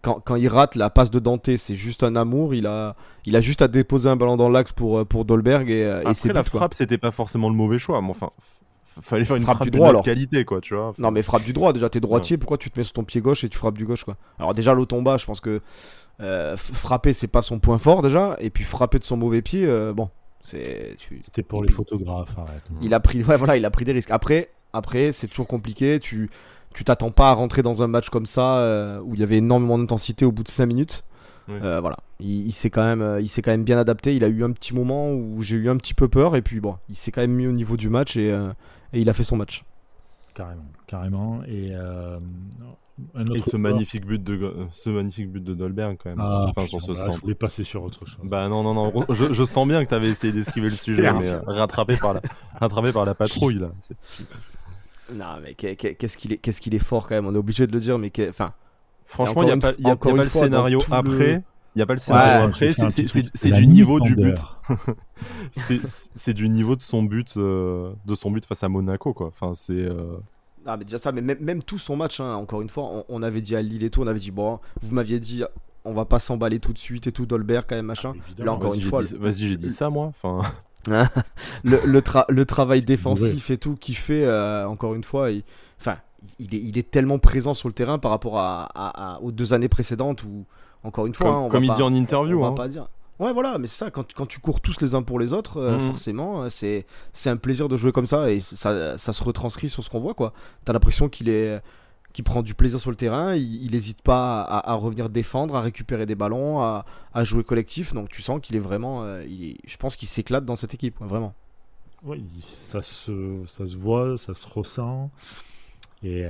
quand, 0.02 0.20
quand, 0.20 0.36
il 0.36 0.50
rate 0.50 0.76
la 0.76 0.90
passe 0.90 1.10
de 1.10 1.20
Dante, 1.20 1.56
c'est 1.56 1.76
juste 1.76 2.04
un 2.04 2.18
amour. 2.18 2.54
Il 2.54 2.68
a, 2.68 2.96
il 3.26 3.36
a 3.38 3.42
juste 3.42 3.62
à 3.62 3.70
déposer 3.70 4.10
un 4.10 4.18
ballon 4.18 4.36
dans 4.36 4.50
l'axe 4.50 4.74
pour, 4.74 5.00
euh, 5.00 5.06
pour 5.06 5.24
Dolberg 5.24 5.70
et, 5.70 5.84
euh, 5.86 6.02
Après, 6.06 6.34
la 6.34 6.44
frappe, 6.44 6.74
c'était 6.74 6.98
pas 6.98 7.12
forcément 7.12 7.50
le 7.50 7.56
mauvais 7.56 7.80
choix. 7.80 8.02
Mais 8.02 8.10
enfin, 8.10 8.32
fallait 9.02 9.26
faire 9.26 9.36
une 9.36 9.44
frappe, 9.44 9.64
du 9.64 9.72
droit, 9.72 9.94
de 9.94 10.02
qualité, 10.02 10.46
quoi, 10.46 10.62
tu 10.62 10.76
vois. 10.76 10.94
Non, 10.98 11.12
mais 11.12 11.22
frappe 11.22 11.44
du 11.44 11.54
droit, 11.54 11.74
déjà, 11.74 11.90
t'es 11.90 12.00
droitier, 12.00 12.38
pourquoi 12.38 12.58
tu 12.58 12.70
te 12.70 12.80
mets 12.80 12.84
sur 12.84 12.94
ton 12.94 13.04
pied 13.04 13.22
gauche 13.22 13.44
et 13.44 13.50
tu 13.50 13.58
frappes 13.58 13.78
du 13.78 13.86
gauche, 13.86 14.04
quoi? 14.04 14.18
Alors, 14.40 14.54
déjà, 14.54 14.74
l'automba, 14.74 15.18
je 15.18 15.26
pense 15.26 15.42
que 15.42 15.62
euh, 16.22 16.56
frapper, 16.58 17.14
c'est 17.14 17.28
pas 17.28 17.42
son 17.42 17.60
point 17.60 17.78
fort, 17.78 18.02
déjà, 18.02 18.38
et 18.40 18.50
puis 18.50 18.64
frapper 18.64 19.00
de 19.00 19.04
son 19.04 19.18
mauvais 19.18 19.42
pied, 19.42 19.66
euh, 19.66 19.94
bon, 19.94 20.10
c'est. 20.42 20.96
C'était 21.24 21.44
pour 21.44 21.64
les 21.64 21.72
photographes, 21.72 22.38
arrête. 22.38 22.64
Il 22.82 22.94
a 22.94 23.00
pris, 23.00 23.24
ouais, 23.24 23.38
voilà, 23.38 23.58
il 23.58 23.66
a 23.66 23.72
pris 23.72 23.86
des 23.86 23.94
risques. 23.94 24.12
Après, 24.12 24.50
après 24.74 25.12
c'est 25.12 25.28
toujours 25.28 25.48
compliqué, 25.48 26.00
tu 26.00 26.30
tu 26.74 26.84
t'attends 26.84 27.12
pas 27.12 27.30
à 27.30 27.34
rentrer 27.34 27.62
dans 27.62 27.84
un 27.84 27.88
match 27.88 28.10
comme 28.10 28.26
ça 28.26 28.58
euh, 28.58 29.00
où 29.02 29.14
il 29.14 29.20
y 29.20 29.24
avait 29.24 29.38
énormément 29.38 29.78
d'intensité 29.78 30.26
au 30.26 30.32
bout 30.32 30.42
de 30.42 30.50
5 30.50 30.66
minutes. 30.66 31.04
voilà, 31.48 31.98
il, 32.20 32.52
s'est 32.52 32.72
quand 32.72 32.84
même, 32.84 33.20
il 33.22 33.30
s'est 33.30 33.44
quand 33.44 33.52
même 33.52 33.64
bien 33.64 33.78
adapté. 33.78 34.16
Il 34.16 34.24
a 34.24 34.28
eu 34.28 34.44
un 34.44 34.52
petit 34.52 34.74
moment 34.74 35.12
où 35.12 35.44
j'ai 35.44 35.56
eu 35.58 35.70
un 35.70 35.78
petit 35.78 35.94
peu 35.94 36.08
peur 36.08 36.36
et 36.36 36.42
puis 36.42 36.60
bon, 36.60 36.78
il 36.90 36.96
s'est 36.96 37.12
quand 37.12 37.22
même 37.22 37.34
mis 37.34 37.46
au 37.46 37.52
niveau 37.52 37.78
du 37.78 37.90
match 37.90 38.18
et, 38.18 38.36
et 38.94 39.02
il 39.02 39.10
a 39.10 39.14
fait 39.14 39.24
son 39.24 39.38
match. 39.38 39.64
Carrément, 40.34 40.66
carrément. 40.88 41.44
Et, 41.44 41.70
euh, 41.74 42.20
ce 43.44 43.58
magnifique 43.58 44.06
but 44.06 44.24
de 44.24 44.68
ce 44.72 44.90
magnifique 44.90 45.32
but 45.32 45.44
de 45.44 45.54
Dolberg 45.54 45.98
quand 46.02 46.10
même. 46.10 46.20
Ah, 46.20 46.46
enfin, 46.50 46.68
sur 46.68 46.82
ce 46.82 46.94
centre. 46.94 47.18
Je 47.18 47.22
voulais 47.22 47.36
passer 47.36 47.64
sur 47.64 47.84
autre 47.84 48.06
chose. 48.06 48.20
Bah 48.24 48.48
non 48.48 48.64
non 48.64 48.74
non, 48.74 49.06
je, 49.10 49.44
sens 49.44 49.68
bien 49.68 49.84
que 49.84 49.90
tu 49.90 49.96
avais 49.96 50.10
essayé 50.10 50.32
d'esquiver 50.32 50.70
le 50.70 50.76
sujet, 50.76 51.12
mais 51.14 51.34
euh, 51.34 51.42
rattrapé 51.46 51.98
par 51.98 52.14
la 52.14 52.22
rattrapé 52.60 52.92
par 52.92 53.06
la 53.06 53.16
patrouille 53.16 53.60
là. 53.60 53.72
Non 55.12 55.38
mais 55.42 55.54
qu'est-ce 55.56 56.18
qu'il 56.18 56.34
est 56.34 56.38
qu'est-ce 56.38 56.62
qu'il 56.62 56.76
est 56.76 56.80
fort 56.80 57.08
quand 57.08 57.16
même. 57.16 57.28
On 57.28 57.34
est 57.34 57.38
obligé 57.38 57.68
de 57.68 57.74
le 57.74 57.80
dire, 57.80 57.98
mais 57.98 58.12
enfin. 58.30 58.54
Franchement, 59.06 59.44
il 59.44 59.48
n'y 59.48 59.52
a, 59.52 59.58
pas, 59.58 59.74
y 59.78 59.90
a, 59.90 59.96
pas 59.96 60.12
le 60.14 60.26
scénario 60.26 60.82
après. 60.90 61.44
Il 61.76 61.80
n'y 61.80 61.82
a 61.82 61.86
pas 61.86 61.94
le 61.94 62.00
scénario 62.00 62.48
après, 62.48 62.72
c'est 62.74 63.52
du 63.52 63.68
niveau 63.68 64.00
du 64.00 64.16
but. 64.16 64.38
c'est 66.16 66.34
du 66.34 66.50
niveau 66.50 66.76
de 66.76 66.82
son 66.82 67.04
but, 67.04 67.34
euh, 67.38 67.94
de 68.06 68.16
son 68.16 68.32
but 68.32 68.46
face 68.46 68.64
à 68.64 68.70
Monaco, 68.70 69.14
quoi. 69.14 69.28
Enfin, 69.28 69.54
c'est. 69.54 69.74
Euh, 69.74 70.18
ah, 70.66 70.78
mais 70.78 70.86
déjà 70.86 70.98
ça, 70.98 71.12
mais 71.12 71.22
même, 71.22 71.64
tout 71.64 71.78
son 71.78 71.96
match, 71.96 72.20
hein, 72.20 72.36
encore 72.36 72.62
une 72.62 72.70
fois, 72.70 73.06
on, 73.10 73.24
avait 73.24 73.42
dit 73.42 73.56
à 73.56 73.62
Lille 73.62 73.84
et 73.84 73.90
tout, 73.90 74.02
on 74.02 74.08
avait 74.08 74.20
dit, 74.20 74.32
bon, 74.32 74.60
vous 74.82 74.94
m'aviez 74.94 75.20
dit, 75.20 75.44
on 75.84 75.94
va 75.94 76.06
pas 76.06 76.20
s'emballer 76.20 76.60
tout 76.60 76.74
de 76.74 76.78
suite 76.78 77.08
et 77.08 77.12
tout, 77.12 77.26
Dolberg 77.26 77.66
quand 77.68 77.76
même, 77.76 77.86
machin. 77.86 78.14
Ah, 78.40 78.44
Là, 78.44 78.54
encore 78.54 78.74
une 78.74 78.82
fois. 78.82 79.02
Vas-y, 79.20 79.48
j'ai 79.48 79.58
dit 79.58 79.70
ça, 79.70 79.90
moi. 79.90 80.08
Enfin. 80.08 80.42
le, 81.64 81.80
le, 81.86 82.46
travail 82.46 82.82
défensif 82.82 83.50
et 83.50 83.58
tout 83.58 83.76
qui 83.76 83.94
fait, 83.94 84.26
euh, 84.26 84.68
encore 84.68 84.96
une 84.96 85.04
fois, 85.04 85.30
enfin, 85.80 85.98
il, 86.40 86.54
est, 86.56 86.60
il 86.60 86.78
est 86.78 86.90
tellement 86.90 87.20
présent 87.20 87.54
sur 87.54 87.70
le 87.70 87.74
terrain 87.74 88.00
par 88.00 88.12
rapport 88.12 88.38
à, 88.38 89.20
aux 89.22 89.32
deux 89.32 89.54
années 89.54 89.70
précédentes 89.70 90.24
où 90.24 90.46
encore 90.84 91.08
une 91.08 91.13
fois, 91.13 91.28
comme, 91.28 91.36
hein, 91.36 91.50
comme 91.50 91.63
il 91.63 91.72
dit 91.72 91.82
en 91.82 91.93
interview. 91.93 92.39
On 92.39 92.41
va 92.41 92.48
hein. 92.48 92.54
pas 92.54 92.67
dire. 92.67 92.88
Ouais, 93.19 93.32
voilà, 93.32 93.58
mais 93.60 93.67
c'est 93.67 93.78
ça, 93.78 93.91
quand, 93.91 94.12
quand, 94.13 94.26
tu 94.26 94.39
cours 94.39 94.60
tous 94.60 94.82
les 94.82 94.96
uns 94.96 95.04
pour 95.04 95.19
les 95.19 95.34
autres, 95.34 95.58
euh, 95.58 95.78
mhm. 95.78 95.88
forcément, 95.88 96.43
euh, 96.43 96.50
c'est, 96.50 96.86
c'est 97.13 97.30
un 97.30 97.38
plaisir 97.38 97.69
de 97.69 97.78
jouer 97.78 97.91
comme 97.91 98.08
ça 98.08 98.32
et 98.32 98.39
ça, 98.39 98.98
ça 98.98 99.13
se 99.13 99.24
retranscrit 99.24 99.69
sur 99.69 99.84
ce 99.84 99.89
qu'on 99.89 100.00
voit, 100.00 100.15
quoi. 100.15 100.34
T'as 100.65 100.74
l'impression 100.74 101.10
qu'il 101.10 101.30
est 101.30 101.62
qu'il 102.12 102.24
prend 102.24 102.43
du 102.43 102.54
plaisir 102.54 102.80
sur 102.80 102.91
le 102.91 102.96
terrain, 102.96 103.34
il 103.34 103.72
n'hésite 103.72 104.04
pas 104.04 104.43
à, 104.43 104.76
revenir 104.76 105.10
défendre, 105.10 105.56
à 105.56 105.62
récupérer 105.62 106.06
des 106.06 106.13
ballons, 106.13 106.62
à, 106.62 106.86
à 107.12 107.24
jouer 107.24 107.43
collectif, 107.43 107.91
donc 107.91 108.10
tu 108.10 108.22
sens 108.22 108.39
qu'il 108.39 108.56
est 108.56 108.60
vraiment, 108.60 109.04
euh, 109.04 109.26
il 109.26 109.58
je 109.65 109.78
pense 109.78 109.96
qu'il 109.96 110.08
s'éclate 110.08 110.46
dans 110.46 110.56
cette 110.56 110.76
équipe, 110.76 111.00
vraiment. 111.00 111.34
Oui, 112.04 112.24
ça 112.39 112.84
se, 112.84 113.41
ça 113.48 113.65
se 113.65 113.76
voit, 113.76 114.15
ça 114.19 114.36
se 114.36 114.48
ressent. 114.48 115.10
Et, 116.04 116.28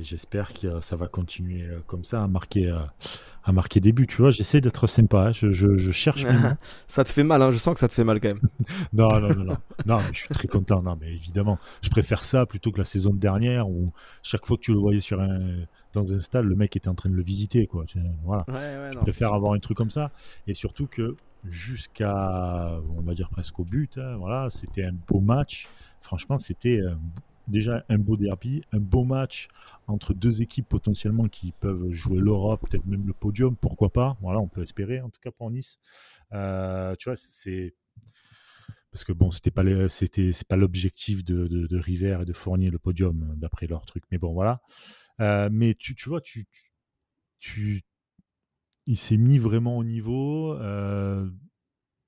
j'espère 0.00 0.54
que 0.54 0.80
ça 0.80 0.96
va 0.96 1.08
continuer 1.08 1.68
comme 1.86 2.04
ça, 2.04 2.22
à 2.22 2.26
marquer, 2.26 2.74
à 3.44 3.52
marquer 3.52 3.80
des 3.80 3.92
buts. 3.92 4.06
Tu 4.06 4.18
vois, 4.18 4.30
j'essaie 4.30 4.60
d'être 4.60 4.86
sympa. 4.86 5.28
Hein. 5.28 5.32
Je, 5.32 5.50
je, 5.50 5.90
cherche. 5.90 6.24
ça 6.86 7.04
te 7.04 7.12
fait 7.12 7.24
mal, 7.24 7.42
hein. 7.42 7.50
je 7.50 7.58
sens 7.58 7.74
que 7.74 7.80
ça 7.80 7.88
te 7.88 7.92
fait 7.92 8.04
mal 8.04 8.20
quand 8.20 8.28
même. 8.28 8.40
non, 8.92 9.20
non, 9.20 9.28
non, 9.28 9.44
non. 9.44 9.56
non 9.86 9.98
je 10.12 10.18
suis 10.18 10.28
très 10.28 10.48
content. 10.48 10.82
Non, 10.82 10.96
mais 11.00 11.12
évidemment, 11.12 11.58
je 11.82 11.90
préfère 11.90 12.24
ça 12.24 12.46
plutôt 12.46 12.72
que 12.72 12.78
la 12.78 12.84
saison 12.84 13.12
dernière 13.12 13.68
où 13.68 13.92
chaque 14.22 14.46
fois 14.46 14.56
que 14.56 14.62
tu 14.62 14.72
le 14.72 14.78
voyais 14.78 15.00
sur 15.00 15.20
un, 15.20 15.40
dans 15.92 16.12
un 16.12 16.20
stade, 16.20 16.44
le 16.44 16.54
mec 16.54 16.76
était 16.76 16.88
en 16.88 16.94
train 16.94 17.10
de 17.10 17.14
le 17.14 17.22
visiter. 17.22 17.66
Quoi. 17.66 17.84
Voilà. 18.24 18.44
je 18.92 18.98
préfère 18.98 19.34
avoir 19.34 19.54
un 19.54 19.58
truc 19.58 19.76
comme 19.76 19.90
ça. 19.90 20.10
Et 20.46 20.54
surtout 20.54 20.86
que 20.86 21.16
jusqu'à, 21.48 22.78
on 22.96 23.02
va 23.02 23.14
dire 23.14 23.28
presque 23.30 23.58
au 23.58 23.64
but, 23.64 23.98
hein, 23.98 24.16
voilà, 24.18 24.48
c'était 24.50 24.84
un 24.84 24.94
beau 25.08 25.20
match. 25.20 25.68
Franchement, 26.00 26.38
c'était 26.38 26.80
déjà 27.52 27.84
un 27.88 27.98
beau 27.98 28.16
derby, 28.16 28.64
un 28.72 28.80
beau 28.80 29.04
match 29.04 29.48
entre 29.86 30.14
deux 30.14 30.42
équipes 30.42 30.68
potentiellement 30.68 31.28
qui 31.28 31.52
peuvent 31.52 31.90
jouer 31.90 32.18
l'Europe, 32.18 32.68
peut-être 32.68 32.86
même 32.86 33.06
le 33.06 33.12
podium, 33.12 33.54
pourquoi 33.56 33.90
pas. 33.92 34.16
Voilà, 34.20 34.40
on 34.40 34.48
peut 34.48 34.62
espérer 34.62 35.00
en 35.00 35.10
tout 35.10 35.20
cas 35.20 35.30
pour 35.30 35.50
Nice. 35.50 35.78
Euh, 36.32 36.94
tu 36.96 37.08
vois, 37.08 37.16
c'est 37.16 37.74
parce 38.90 39.04
que 39.04 39.12
bon, 39.12 39.30
c'était 39.30 39.50
pas 39.50 39.62
c'était 39.88 40.32
c'est 40.32 40.46
pas 40.46 40.56
l'objectif 40.56 41.24
de, 41.24 41.46
de, 41.46 41.78
River 41.78 42.18
et 42.22 42.24
de 42.24 42.32
Fournier 42.32 42.70
le 42.70 42.78
podium 42.78 43.22
euh, 43.22 43.34
d'après 43.36 43.66
leur 43.66 43.84
truc, 43.86 44.04
mais 44.10 44.18
bon 44.18 44.32
voilà. 44.32 44.60
Euh, 45.20 45.48
mais 45.52 45.74
tu, 45.74 45.94
tu 45.94 46.08
vois, 46.08 46.20
tu, 46.20 46.46
tu, 47.38 47.82
il 48.86 48.96
s'est 48.96 49.16
mis 49.16 49.38
vraiment 49.38 49.76
au 49.76 49.84
niveau. 49.84 50.56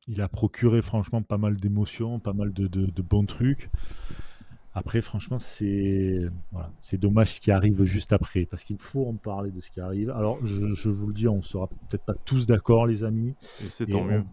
il 0.07 0.21
a 0.21 0.29
procuré 0.29 0.83
franchement 0.83 1.23
pas 1.23 1.39
mal 1.39 1.57
d'émotions, 1.57 2.21
pas 2.21 2.35
mal 2.35 2.53
de, 2.53 2.67
de, 2.67 3.03
bons 3.03 3.27
trucs. 3.27 3.71
Après, 4.75 5.01
franchement, 5.01 5.39
c'est 5.39 6.21
voilà, 6.51 6.73
c'est 6.81 6.99
dommage 6.99 7.35
ce 7.35 7.41
qui 7.41 7.53
arrive 7.53 7.85
juste 7.85 8.13
après, 8.13 8.45
parce 8.45 8.65
qu'il 8.65 8.79
faut 8.79 9.07
en 9.07 9.15
parler 9.15 9.53
de 9.53 9.61
ce 9.61 9.71
qui 9.71 9.81
arrive. 9.81 10.11
Alors, 10.11 10.45
je, 10.45 10.75
je 10.75 10.89
vous 10.91 11.07
le 11.07 11.15
dis, 11.15 11.29
on 11.29 11.43
sera 11.43 11.69
peut-être 11.69 12.05
pas 12.05 12.15
tous 12.25 12.47
d'accord, 12.47 12.87
les 12.87 13.05
amis. 13.05 13.35
Et 13.65 13.69
c'est 13.69 13.87
tant 13.87 14.05
mieux. 14.05 14.25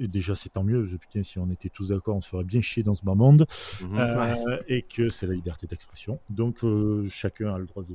et 0.00 0.08
déjà, 0.08 0.34
c'est 0.34 0.48
tant 0.48 0.64
mieux. 0.64 0.84
Putain, 0.98 1.22
si 1.22 1.38
on 1.38 1.48
était 1.50 1.68
tous 1.68 1.88
d'accord, 1.88 2.16
on 2.16 2.20
se 2.20 2.28
ferait 2.28 2.44
bien 2.44 2.60
chier 2.60 2.82
dans 2.82 2.94
ce 2.94 3.04
bas 3.04 3.14
monde. 3.14 3.46
Mhm. 3.82 3.98
Euh, 3.98 4.58
et 4.66 4.82
que 4.82 5.08
c'est 5.08 5.26
la 5.28 5.34
liberté 5.34 5.68
d'expression. 5.68 6.18
Donc, 6.28 6.64
euh, 6.64 7.06
chacun 7.08 7.54
a 7.54 7.58
le 7.58 7.66
droit 7.66 7.84
de, 7.84 7.94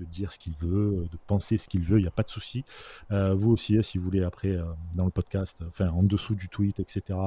de 0.00 0.04
dire 0.04 0.32
ce 0.32 0.38
qu'il 0.38 0.54
veut, 0.54 1.06
de 1.10 1.18
penser 1.26 1.56
ce 1.56 1.68
qu'il 1.68 1.82
veut, 1.82 1.98
il 1.98 2.02
n'y 2.02 2.08
a 2.08 2.12
pas 2.12 2.22
de 2.22 2.30
souci. 2.30 2.64
Euh, 3.10 3.34
vous 3.34 3.52
aussi, 3.52 3.76
hein, 3.76 3.82
si 3.82 3.98
vous 3.98 4.04
voulez, 4.04 4.22
après, 4.22 4.48
euh, 4.48 4.64
dans 4.94 5.04
le 5.04 5.10
podcast, 5.10 5.62
enfin, 5.68 5.88
en 5.88 6.02
dessous 6.02 6.34
du 6.34 6.48
tweet, 6.48 6.80
etc., 6.80 7.18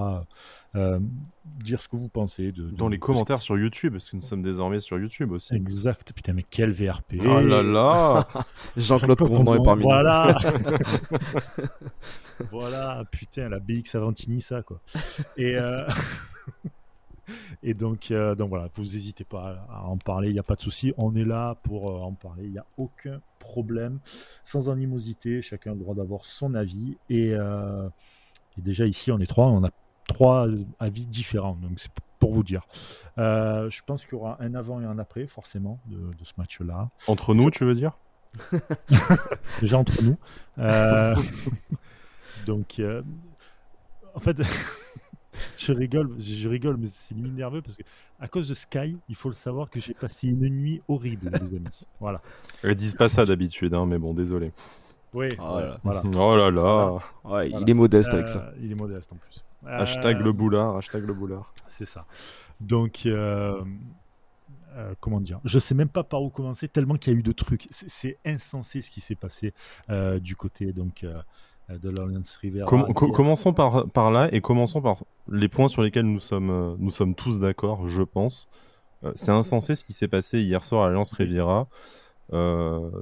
euh, 0.76 1.00
dire 1.46 1.82
ce 1.82 1.88
que 1.88 1.96
vous 1.96 2.10
pensez. 2.10 2.52
De, 2.52 2.70
dans 2.70 2.90
les 2.90 3.00
commentaires 3.00 3.42
sur 3.42 3.58
YouTube, 3.58 3.94
parce 3.94 4.10
que 4.10 4.18
nous 4.18 4.22
sommes 4.22 4.42
désormais 4.42 4.80
sur 4.80 5.00
YouTube 5.00 5.32
aussi. 5.32 5.56
Exact. 5.56 6.12
Putain, 6.14 6.34
mais 6.34 6.46
quel 6.50 6.72
VRP. 6.72 7.16
Oh 7.22 7.42
là 7.42 7.64
là 7.64 8.28
Jean-Claude 8.78 9.20
Convenant 9.20 9.56
est 9.56 9.64
parmi 9.64 9.84
nous. 9.84 9.90
Voilà 9.90 10.38
Voilà, 12.52 13.04
putain, 13.12 13.50
la 13.50 13.60
BX 13.60 13.96
Avantini, 13.96 14.42
ça, 14.42 14.62
quoi. 14.62 14.82
Et... 15.38 15.58
Et 17.64 17.74
donc, 17.74 18.12
euh, 18.12 18.36
donc 18.36 18.50
voilà, 18.50 18.70
vous 18.76 18.84
n'hésitez 18.84 19.24
pas 19.24 19.66
à, 19.70 19.86
en 19.86 19.98
parler, 19.98 20.30
il 20.30 20.34
n'y 20.34 20.40
a 20.40 20.44
pas 20.44 20.56
de 20.56 20.62
souci. 20.62 20.94
On 20.98 21.16
est 21.16 21.26
là 21.26 21.56
pour 21.64 21.90
euh, 21.90 22.02
en 22.02 22.14
parler, 22.14 22.44
il 22.46 22.52
n'y 22.52 22.58
a 22.58 22.66
aucun 22.78 23.20
problème, 23.40 24.00
sans 24.44 24.70
animosité. 24.70 25.42
Chacun 25.42 25.72
a 25.72 25.74
le 25.74 25.80
droit 25.80 25.96
d'avoir 25.96 26.26
son 26.26 26.54
avis. 26.54 26.98
Et, 27.10 27.32
euh, 27.34 27.88
déjà 28.58 28.86
ici, 28.86 29.12
on 29.12 29.20
est 29.20 29.26
trois, 29.26 29.48
on 29.48 29.64
a 29.64 29.72
trois 30.08 30.48
avis 30.80 31.06
différents. 31.06 31.58
Donc 31.62 31.80
c'est 31.80 31.92
pour 32.20 32.34
vous 32.34 32.44
dire. 32.44 32.66
je 33.18 33.82
pense 33.86 34.06
qu'il 34.06 34.14
y 34.14 34.22
aura 34.22 34.38
un 34.42 34.56
avant 34.56 34.82
et 34.82 34.86
un 34.86 35.00
après, 35.00 35.28
forcément, 35.28 35.80
de, 35.88 36.24
ce 36.24 36.34
match-là. 36.38 36.90
Entre 37.08 37.34
nous, 37.34 37.50
tu 37.52 37.66
veux 37.66 37.76
dire? 37.76 37.98
Déjà 39.62 39.78
entre 39.78 40.02
nous. 40.04 40.18
donc, 42.46 42.82
en 44.14 44.20
fait. 44.20 44.38
je 45.58 45.72
rigole, 45.72 46.12
je 46.20 46.48
rigole, 46.48 46.78
mais 46.78 46.88
c'est 46.88 47.16
limite 47.16 47.34
nerveux 47.34 47.62
parce 47.62 47.78
que 47.78 47.84
à 48.20 48.28
cause 48.28 48.48
de 48.48 48.54
Sky, 48.54 48.98
il 49.10 49.16
faut 49.16 49.30
le 49.30 49.36
savoir 49.36 49.70
que 49.70 49.80
j'ai 49.80 49.94
passé 49.94 50.28
une 50.28 50.48
nuit 50.48 50.82
horrible, 50.88 51.32
les 51.42 51.56
amis. 51.56 51.86
Voilà. 52.00 52.22
Ils 52.64 52.76
disent 52.76 52.96
pas 52.96 53.10
ça 53.10 53.26
d'habitude, 53.26 53.74
hein, 53.74 53.86
mais 53.86 53.98
bon, 53.98 54.14
désolé. 54.14 54.52
Oui, 55.14 55.30
oh, 55.40 55.62
voilà. 55.84 56.02
oh 56.04 56.36
là 56.36 56.52
là. 56.52 56.98
Ouais, 57.24 57.50
Il 57.50 57.70
est 57.70 57.74
modeste 57.74 58.14
avec 58.14 58.28
ça. 58.28 58.40
Euh, 58.40 58.60
il 58.62 58.72
est 58.72 58.76
modeste 58.76 59.12
en 59.14 59.16
plus. 59.16 59.44
Hashtag 59.66 60.20
le 60.20 60.32
boulard, 60.32 60.76
hashtag 60.76 61.06
le 61.06 61.14
boulard. 61.14 61.54
C'est 61.70 61.86
ça. 61.86 62.06
Donc, 62.60 63.06
euh, 63.06 63.62
euh, 64.76 64.94
comment 65.00 65.20
dire? 65.20 65.40
Je 65.44 65.60
sais 65.60 65.76
même 65.76 65.90
pas 65.90 66.04
par 66.04 66.22
où 66.22 66.30
commencer, 66.30 66.68
tellement 66.68 66.96
qu'il 66.96 67.14
y 67.14 67.16
a 67.16 67.20
eu 67.20 67.24
de 67.24 67.32
trucs. 67.32 67.68
C'est 67.72 68.18
insensé 68.26 68.82
ce 68.82 68.92
qui 68.92 69.02
s'est 69.02 69.16
passé 69.16 69.54
du 70.22 70.36
côté 70.36 70.74
donc 70.74 71.04
euh, 71.04 71.22
de 71.70 71.90
l'Alliance 71.90 72.36
River. 72.38 72.66
commençons 72.68 73.54
par, 73.54 73.88
par 73.90 74.12
là 74.12 74.30
et 74.32 74.42
commençons 74.42 74.82
par 74.82 75.04
les 75.30 75.48
points 75.48 75.68
sur 75.68 75.82
lesquels 75.82 76.06
nous 76.06 76.20
sommes, 76.20 76.50
euh, 76.50 76.76
nous 76.78 76.92
sommes 76.92 77.16
tous 77.16 77.40
d'accord, 77.40 77.88
je 77.88 78.04
pense. 78.04 78.48
Euh, 79.04 79.12
c'est 79.16 79.32
insensé 79.32 79.76
ce 79.76 79.84
qui 79.84 79.94
s'est 79.94 80.08
passé 80.08 80.42
hier 80.42 80.64
soir 80.64 80.84
à 80.84 80.88
l'Alliance 80.88 81.14
Riviera. 81.14 81.68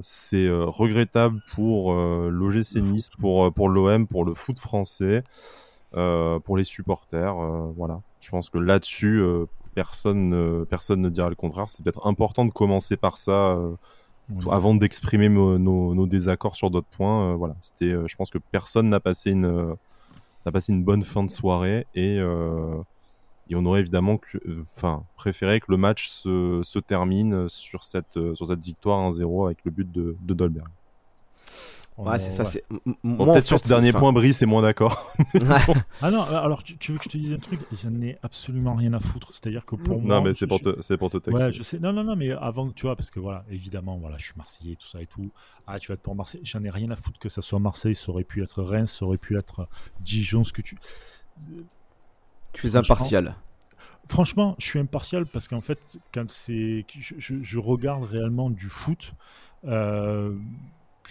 c'est 0.00 0.48
regrettable 0.50 1.40
pour 1.54 1.94
l'OGC 1.94 2.76
Nice, 2.76 3.10
pour, 3.18 3.52
pour 3.52 3.68
l'OM, 3.68 4.06
pour 4.06 4.24
le 4.24 4.34
foot 4.34 4.58
français, 4.58 5.24
pour 5.92 6.56
les 6.56 6.64
supporters. 6.64 7.34
voilà. 7.76 8.00
Je 8.20 8.30
pense 8.30 8.48
que 8.48 8.58
là-dessus, 8.58 9.22
personne, 9.74 10.64
personne 10.66 11.00
ne 11.02 11.10
dira 11.10 11.28
le 11.28 11.34
contraire. 11.34 11.68
C'est 11.68 11.82
peut-être 11.82 12.06
important 12.06 12.44
de 12.44 12.50
commencer 12.50 12.96
par 12.96 13.18
ça 13.18 13.58
avant 14.50 14.74
d'exprimer 14.74 15.28
nos, 15.28 16.06
désaccords 16.06 16.56
sur 16.56 16.70
d'autres 16.70 16.88
points. 16.88 17.32
Euh, 17.32 17.34
voilà, 17.34 17.56
c'était, 17.60 17.92
euh, 17.92 18.04
je 18.08 18.16
pense 18.16 18.30
que 18.30 18.38
personne 18.38 18.88
n'a 18.88 19.00
passé 19.00 19.30
une 19.30 19.44
euh, 19.44 19.74
n'a 20.46 20.52
passé 20.52 20.72
une 20.72 20.84
bonne 20.84 21.04
fin 21.04 21.24
de 21.24 21.30
soirée 21.30 21.86
et, 21.94 22.20
on 22.20 23.66
aurait 23.66 23.80
évidemment 23.80 24.20
enfin, 24.76 25.04
préféré 25.16 25.60
que 25.60 25.66
le 25.70 25.76
match 25.76 26.08
se, 26.08 26.78
termine 26.80 27.48
sur 27.48 27.84
cette, 27.84 28.18
sur 28.34 28.46
cette 28.48 28.60
victoire 28.60 29.10
1-0 29.10 29.46
avec 29.46 29.58
le 29.64 29.70
but 29.70 29.90
de 29.90 30.16
Dolberg. 30.34 30.68
Ouais, 31.96 32.18
c'est 32.18 32.30
ça. 32.30 32.44
C'est... 32.44 32.64
peut-être 32.68 33.44
sur 33.44 33.58
ce 33.58 33.68
dernier 33.68 33.92
point, 33.92 34.12
Brice 34.12 34.42
est 34.42 34.46
moins 34.46 34.62
d'accord. 34.62 35.14
ah 36.02 36.10
non, 36.10 36.22
alors 36.22 36.64
tu, 36.64 36.90
veux 36.90 36.98
que 36.98 37.04
je 37.04 37.08
te 37.08 37.16
dise 37.16 37.32
un 37.32 37.38
truc? 37.38 37.60
J'en 37.72 37.94
ai 38.02 38.18
absolument 38.22 38.74
rien 38.74 38.92
à 38.94 39.00
foutre. 39.00 39.30
C'est-à-dire 39.32 39.64
que 39.64 39.76
pour 39.76 40.00
moi. 40.02 40.16
Non, 40.16 40.24
mais 40.24 40.34
c'est 40.34 40.48
pour, 40.48 40.60
te, 40.60 40.82
c'est 40.82 40.96
pour 40.96 41.10
te 41.10 41.30
Ouais, 41.30 41.52
je 41.52 41.62
sais. 41.62 41.78
Non, 41.78 41.92
non, 41.92 42.02
non, 42.02 42.16
mais 42.16 42.32
avant, 42.32 42.70
tu 42.70 42.86
vois, 42.86 42.96
parce 42.96 43.10
que 43.10 43.20
voilà, 43.20 43.44
évidemment, 43.48 43.98
voilà, 43.98 44.18
je 44.18 44.24
suis 44.24 44.34
Marseillais, 44.36 44.74
tout 44.74 44.88
ça 44.88 45.00
et 45.00 45.06
tout. 45.06 45.30
Ah, 45.68 45.78
tu 45.78 45.88
vas 45.88 45.94
être 45.94 46.02
pour 46.02 46.16
Marseille. 46.16 46.40
J'en 46.42 46.64
ai 46.64 46.70
rien 46.70 46.90
à 46.90 46.96
foutre 46.96 47.20
que 47.20 47.28
ça 47.28 47.42
soit 47.42 47.60
Marseille. 47.60 47.94
Ça 47.94 48.10
aurait 48.10 48.24
pu 48.24 48.42
être 48.42 48.62
Reims, 48.62 48.96
ça 48.98 49.06
aurait 49.06 49.18
pu 49.18 49.38
être 49.38 49.68
Dijon, 50.00 50.42
ce 50.42 50.52
que 50.52 50.62
tu. 50.62 50.76
Tu 52.52 52.66
es 52.66 52.76
impartial. 52.76 53.36
Franchement, 54.08 54.56
je 54.58 54.66
suis 54.66 54.78
impartial 54.80 55.26
parce 55.26 55.46
qu'en 55.46 55.60
fait, 55.60 55.98
quand 56.12 56.28
c'est. 56.28 56.84
Je, 56.98 57.36
je, 57.40 57.58
regarde 57.60 58.02
réellement 58.02 58.50
du 58.50 58.68
foot. 58.68 59.14
Euh, 59.64 60.34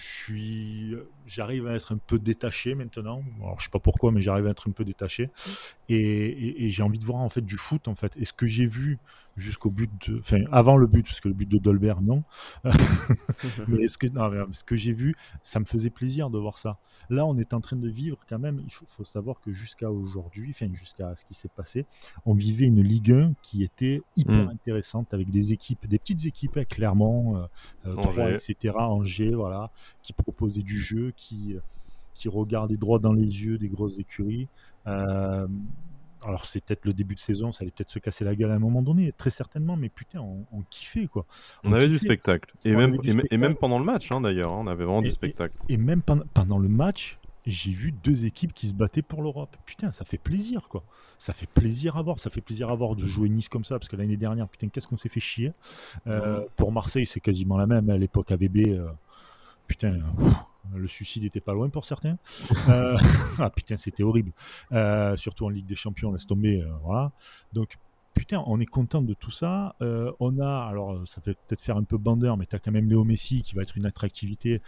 suis, 0.01 0.95
j'arrive 1.25 1.67
à 1.67 1.75
être 1.75 1.93
un 1.93 1.97
peu 1.97 2.19
détaché 2.19 2.75
maintenant. 2.75 3.23
Alors, 3.41 3.59
je 3.59 3.65
sais 3.65 3.71
pas 3.71 3.79
pourquoi, 3.79 4.11
mais 4.11 4.21
j'arrive 4.21 4.47
à 4.47 4.51
être 4.51 4.69
un 4.69 4.71
peu 4.71 4.83
détaché. 4.83 5.29
Et, 5.89 6.69
j'ai 6.69 6.83
envie 6.83 6.99
de 6.99 7.05
voir 7.05 7.19
en 7.19 7.29
fait 7.29 7.41
du 7.41 7.57
foot 7.57 7.87
en 7.87 7.95
fait. 7.95 8.15
Et 8.17 8.25
ce 8.25 8.33
que 8.33 8.47
j'ai 8.47 8.65
vu 8.65 8.99
jusqu'au 9.35 9.71
but, 9.71 9.89
de, 10.07 10.19
enfin 10.19 10.43
avant 10.51 10.77
le 10.77 10.85
but, 10.87 11.03
parce 11.05 11.19
que 11.19 11.27
le 11.27 11.33
but 11.33 11.49
de 11.49 11.57
Dolbert 11.57 12.01
non. 12.01 12.21
mais 13.67 13.87
ce 13.87 13.97
que, 13.97 14.07
ce 14.51 14.63
que 14.63 14.75
j'ai 14.75 14.93
vu, 14.93 15.15
ça 15.41 15.59
me 15.59 15.65
faisait 15.65 15.89
plaisir 15.89 16.29
de 16.29 16.37
voir 16.37 16.57
ça. 16.57 16.77
Là, 17.09 17.25
on 17.25 17.37
est 17.37 17.53
en 17.53 17.61
train 17.61 17.75
de 17.75 17.89
vivre 17.89 18.19
quand 18.27 18.39
même. 18.39 18.61
Il 18.63 18.71
faut, 18.71 19.03
savoir 19.03 19.41
que 19.41 19.51
jusqu'à 19.51 19.91
aujourd'hui, 19.91 20.51
enfin 20.51 20.71
jusqu'à 20.73 21.15
ce 21.15 21.25
qui 21.25 21.33
s'est 21.33 21.49
passé, 21.49 21.85
on 22.25 22.33
vivait 22.33 22.65
une 22.65 22.81
Ligue 22.81 23.11
1 23.11 23.33
qui 23.41 23.63
était 23.63 24.01
hyper 24.15 24.45
mm. 24.45 24.49
intéressante 24.49 25.13
avec 25.13 25.29
des 25.29 25.51
équipes, 25.51 25.87
des 25.87 25.99
petites 25.99 26.25
équipes, 26.25 26.57
hein, 26.57 26.63
Clermont, 26.63 27.37
euh, 27.37 27.47
euh 27.87 28.33
etc. 28.33 28.75
Angers, 28.77 29.33
voilà, 29.33 29.71
qui 30.01 30.13
proposaient 30.13 30.61
du 30.61 30.79
jeu, 30.79 31.11
qui 31.15 31.55
qui 32.13 32.29
regardaient 32.29 32.77
droit 32.77 32.99
dans 32.99 33.13
les 33.13 33.23
yeux 33.23 33.57
des 33.57 33.67
grosses 33.67 33.99
écuries. 33.99 34.47
Euh, 34.87 35.47
alors 36.25 36.45
c'est 36.45 36.63
peut-être 36.63 36.85
le 36.85 36.93
début 36.93 37.15
de 37.15 37.19
saison, 37.19 37.51
ça 37.51 37.63
allait 37.63 37.71
peut-être 37.71 37.89
se 37.89 37.99
casser 37.99 38.23
la 38.23 38.35
gueule 38.35 38.51
à 38.51 38.55
un 38.55 38.59
moment 38.59 38.81
donné, 38.81 39.11
très 39.17 39.29
certainement, 39.29 39.75
mais 39.75 39.89
putain, 39.89 40.21
on, 40.21 40.61
kiffait 40.69 41.07
quoi. 41.07 41.25
On, 41.63 41.73
avait 41.73 41.89
du 41.89 41.99
spectacle. 41.99 42.53
Et 42.63 42.75
même, 42.75 42.97
et, 43.29 43.37
même 43.37 43.55
pendant 43.55 43.77
le 43.77 43.85
match 43.85 44.11
hein, 44.11 44.21
d'ailleurs, 44.21 44.53
on 44.53 44.67
avait 44.67 44.85
vraiment 44.85 45.01
du 45.01 45.11
spectacle. 45.11 45.57
Et, 45.67 45.77
même 45.77 46.01
pendant, 46.01 46.57
le 46.59 46.69
match, 46.69 47.17
j'ai 47.45 47.71
vu 47.71 47.91
deux 47.91 48.25
équipes 48.25 48.53
qui 48.53 48.67
se 48.67 48.73
battaient 48.73 49.01
pour 49.01 49.21
l'Europe. 49.21 49.55
Putain, 49.65 49.91
ça 49.91 50.05
fait 50.05 50.17
plaisir 50.17 50.69
quoi. 50.69 50.83
Ça 51.17 51.33
fait 51.33 51.47
plaisir 51.47 51.97
à 51.97 52.01
voir, 52.01 52.19
ça 52.19 52.29
fait 52.29 52.41
plaisir 52.41 52.69
à 52.69 52.75
voir 52.75 52.95
de 52.95 53.05
jouer 53.05 53.29
Nice 53.29 53.49
comme 53.49 53.65
ça, 53.65 53.79
parce 53.79 53.89
que 53.89 53.95
l'année 53.95 54.17
dernière, 54.17 54.47
putain, 54.47 54.67
qu'est-ce 54.69 54.87
qu'on 54.87 54.97
s'est 54.97 55.09
fait 55.09 55.19
chier. 55.19 55.53
Euh, 56.07 56.41
pour 56.55 56.71
Marseille, 56.71 57.05
c'est 57.05 57.21
quasiment 57.21 57.57
la 57.57 57.65
même. 57.65 57.89
À 57.89 57.97
l'époque 57.97 58.31
AVB, 58.31 58.67
euh, 58.67 58.87
putain. 59.67 59.99
Le 60.73 60.87
suicide 60.87 61.23
était 61.25 61.41
pas 61.41 61.53
loin 61.53 61.69
pour 61.69 61.85
certains. 61.85 62.17
Euh, 62.69 62.95
ah 63.39 63.49
putain, 63.49 63.75
c'était 63.77 64.03
horrible. 64.03 64.31
Euh, 64.71 65.17
surtout 65.17 65.45
en 65.45 65.49
Ligue 65.49 65.65
des 65.65 65.75
Champions, 65.75 66.13
laisse 66.13 66.25
tomber. 66.25 66.61
Euh, 66.61 66.67
voilà. 66.83 67.11
Donc, 67.51 67.77
putain, 68.13 68.41
on 68.47 68.59
est 68.61 68.65
content 68.65 69.01
de 69.01 69.13
tout 69.13 69.31
ça. 69.31 69.75
on 69.81 70.39
a, 70.39 70.67
alors 70.69 71.05
ça 71.05 71.21
fait 71.21 71.33
peut-être 71.33 71.61
faire 71.61 71.77
un 71.77 71.83
peu 71.83 71.97
bandeur, 71.97 72.37
mais 72.37 72.45
tu 72.45 72.55
as 72.55 72.59
quand 72.59 72.71
même 72.71 72.87
Léo 72.87 73.03
Messi 73.03 73.41
qui 73.41 73.55
va 73.55 73.63
être 73.63 73.75
une 73.75 73.85
attractivité 73.85 74.61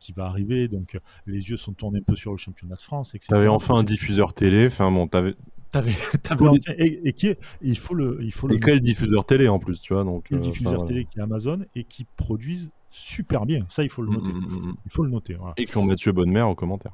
qui 0.00 0.12
va 0.12 0.26
arriver. 0.26 0.66
Donc, 0.66 0.98
les 1.26 1.50
yeux 1.50 1.56
sont 1.56 1.72
tournés 1.72 2.00
un 2.00 2.02
peu 2.02 2.16
sur 2.16 2.32
le 2.32 2.38
championnat 2.38 2.74
de 2.74 2.82
France. 2.82 3.14
Tu 3.20 3.34
avais 3.34 3.48
enfin 3.48 3.76
un 3.76 3.84
diffuseur 3.84 4.34
télé. 4.34 4.66
Enfin, 4.66 4.90
bon, 4.90 5.06
t'avais. 5.06 5.36
T'avais, 5.70 5.94
enfin, 6.30 6.58
et, 6.78 7.12
qui 7.12 7.32
il 7.62 7.78
faut 7.78 7.94
le, 7.94 8.18
il 8.22 8.32
faut 8.32 8.48
et 8.50 8.58
quel 8.58 8.80
diffuseur 8.80 9.24
télé 9.24 9.46
en 9.46 9.60
plus, 9.60 9.80
tu 9.80 9.94
vois 9.94 10.02
donc. 10.02 10.28
Le 10.30 10.40
diffuseur 10.40 10.84
télé 10.84 11.04
qui 11.04 11.20
est 11.20 11.22
Amazon 11.22 11.64
et 11.76 11.84
qui 11.84 12.06
produisent 12.16 12.72
super 12.90 13.46
bien. 13.46 13.66
Ça, 13.68 13.82
il 13.82 13.88
faut 13.90 14.02
le 14.02 14.10
mm, 14.10 14.14
noter. 14.14 14.32
Mm, 14.32 14.68
mm, 14.68 14.76
il 14.84 14.90
faut 14.90 15.02
le 15.04 15.10
noter. 15.10 15.36
Et 15.56 15.64
qui 15.64 15.76
ont 15.76 15.84
Mathieu 15.84 16.12
Bonnemer 16.12 16.42
au 16.42 16.54
commentaire. 16.54 16.92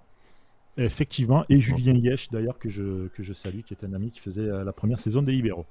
Effectivement, 0.78 1.44
et 1.48 1.58
Julien 1.58 1.94
Yesh 1.94 2.28
d'ailleurs 2.28 2.58
que 2.58 2.68
je, 2.68 3.08
que 3.08 3.22
je 3.22 3.32
salue, 3.32 3.60
qui 3.60 3.72
est 3.72 3.82
un 3.82 3.94
ami 3.94 4.10
qui 4.10 4.20
faisait 4.20 4.42
euh, 4.42 4.62
la 4.62 4.72
première 4.74 5.00
saison 5.00 5.22
des 5.22 5.32
Libéraux. 5.32 5.64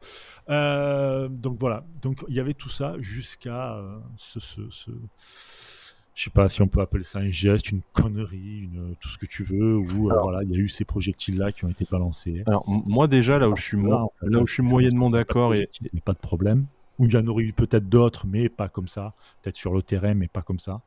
Euh, 0.49 1.27
donc 1.29 1.59
voilà, 1.59 1.85
donc 2.01 2.25
il 2.27 2.33
y 2.33 2.39
avait 2.39 2.55
tout 2.55 2.69
ça 2.69 2.95
jusqu'à 2.99 3.75
euh, 3.75 3.99
ce, 4.17 4.39
ce, 4.39 4.61
ce, 4.71 4.89
je 6.15 6.23
sais 6.23 6.31
pas 6.31 6.49
si 6.49 6.63
on 6.63 6.67
peut 6.67 6.81
appeler 6.81 7.03
ça 7.03 7.19
un 7.19 7.29
geste, 7.29 7.69
une 7.69 7.81
connerie, 7.93 8.61
une, 8.61 8.95
tout 8.99 9.09
ce 9.09 9.19
que 9.19 9.27
tu 9.27 9.43
veux, 9.43 9.75
ou 9.77 10.09
voilà, 10.09 10.41
il 10.41 10.49
y 10.49 10.55
a 10.55 10.57
eu 10.57 10.69
ces 10.69 10.85
projectiles 10.85 11.37
là 11.37 11.51
qui 11.51 11.65
ont 11.65 11.69
été 11.69 11.85
balancés. 11.89 12.41
Alors 12.47 12.63
moi 12.67 13.07
déjà 13.07 13.37
là 13.37 13.47
où 13.47 13.55
je 13.55 13.61
suis 13.61 13.77
là, 13.79 14.07
là 14.23 14.39
où 14.39 14.47
je 14.47 14.53
suis 14.53 14.63
moyennement 14.63 15.11
d'accord 15.11 15.53
et 15.53 15.69
pas 16.03 16.13
de 16.13 16.17
problème 16.17 16.65
où 16.99 17.05
il 17.05 17.13
y 17.13 17.17
en 17.17 17.27
aurait 17.27 17.43
eu 17.43 17.53
peut-être 17.53 17.89
d'autres, 17.89 18.25
mais 18.27 18.49
pas 18.49 18.69
comme 18.69 18.87
ça. 18.87 19.13
Peut-être 19.41 19.55
sur 19.55 19.73
le 19.73 19.81
terrain, 19.81 20.13
mais 20.13 20.27
pas 20.27 20.41
comme 20.41 20.59
ça. 20.59 20.81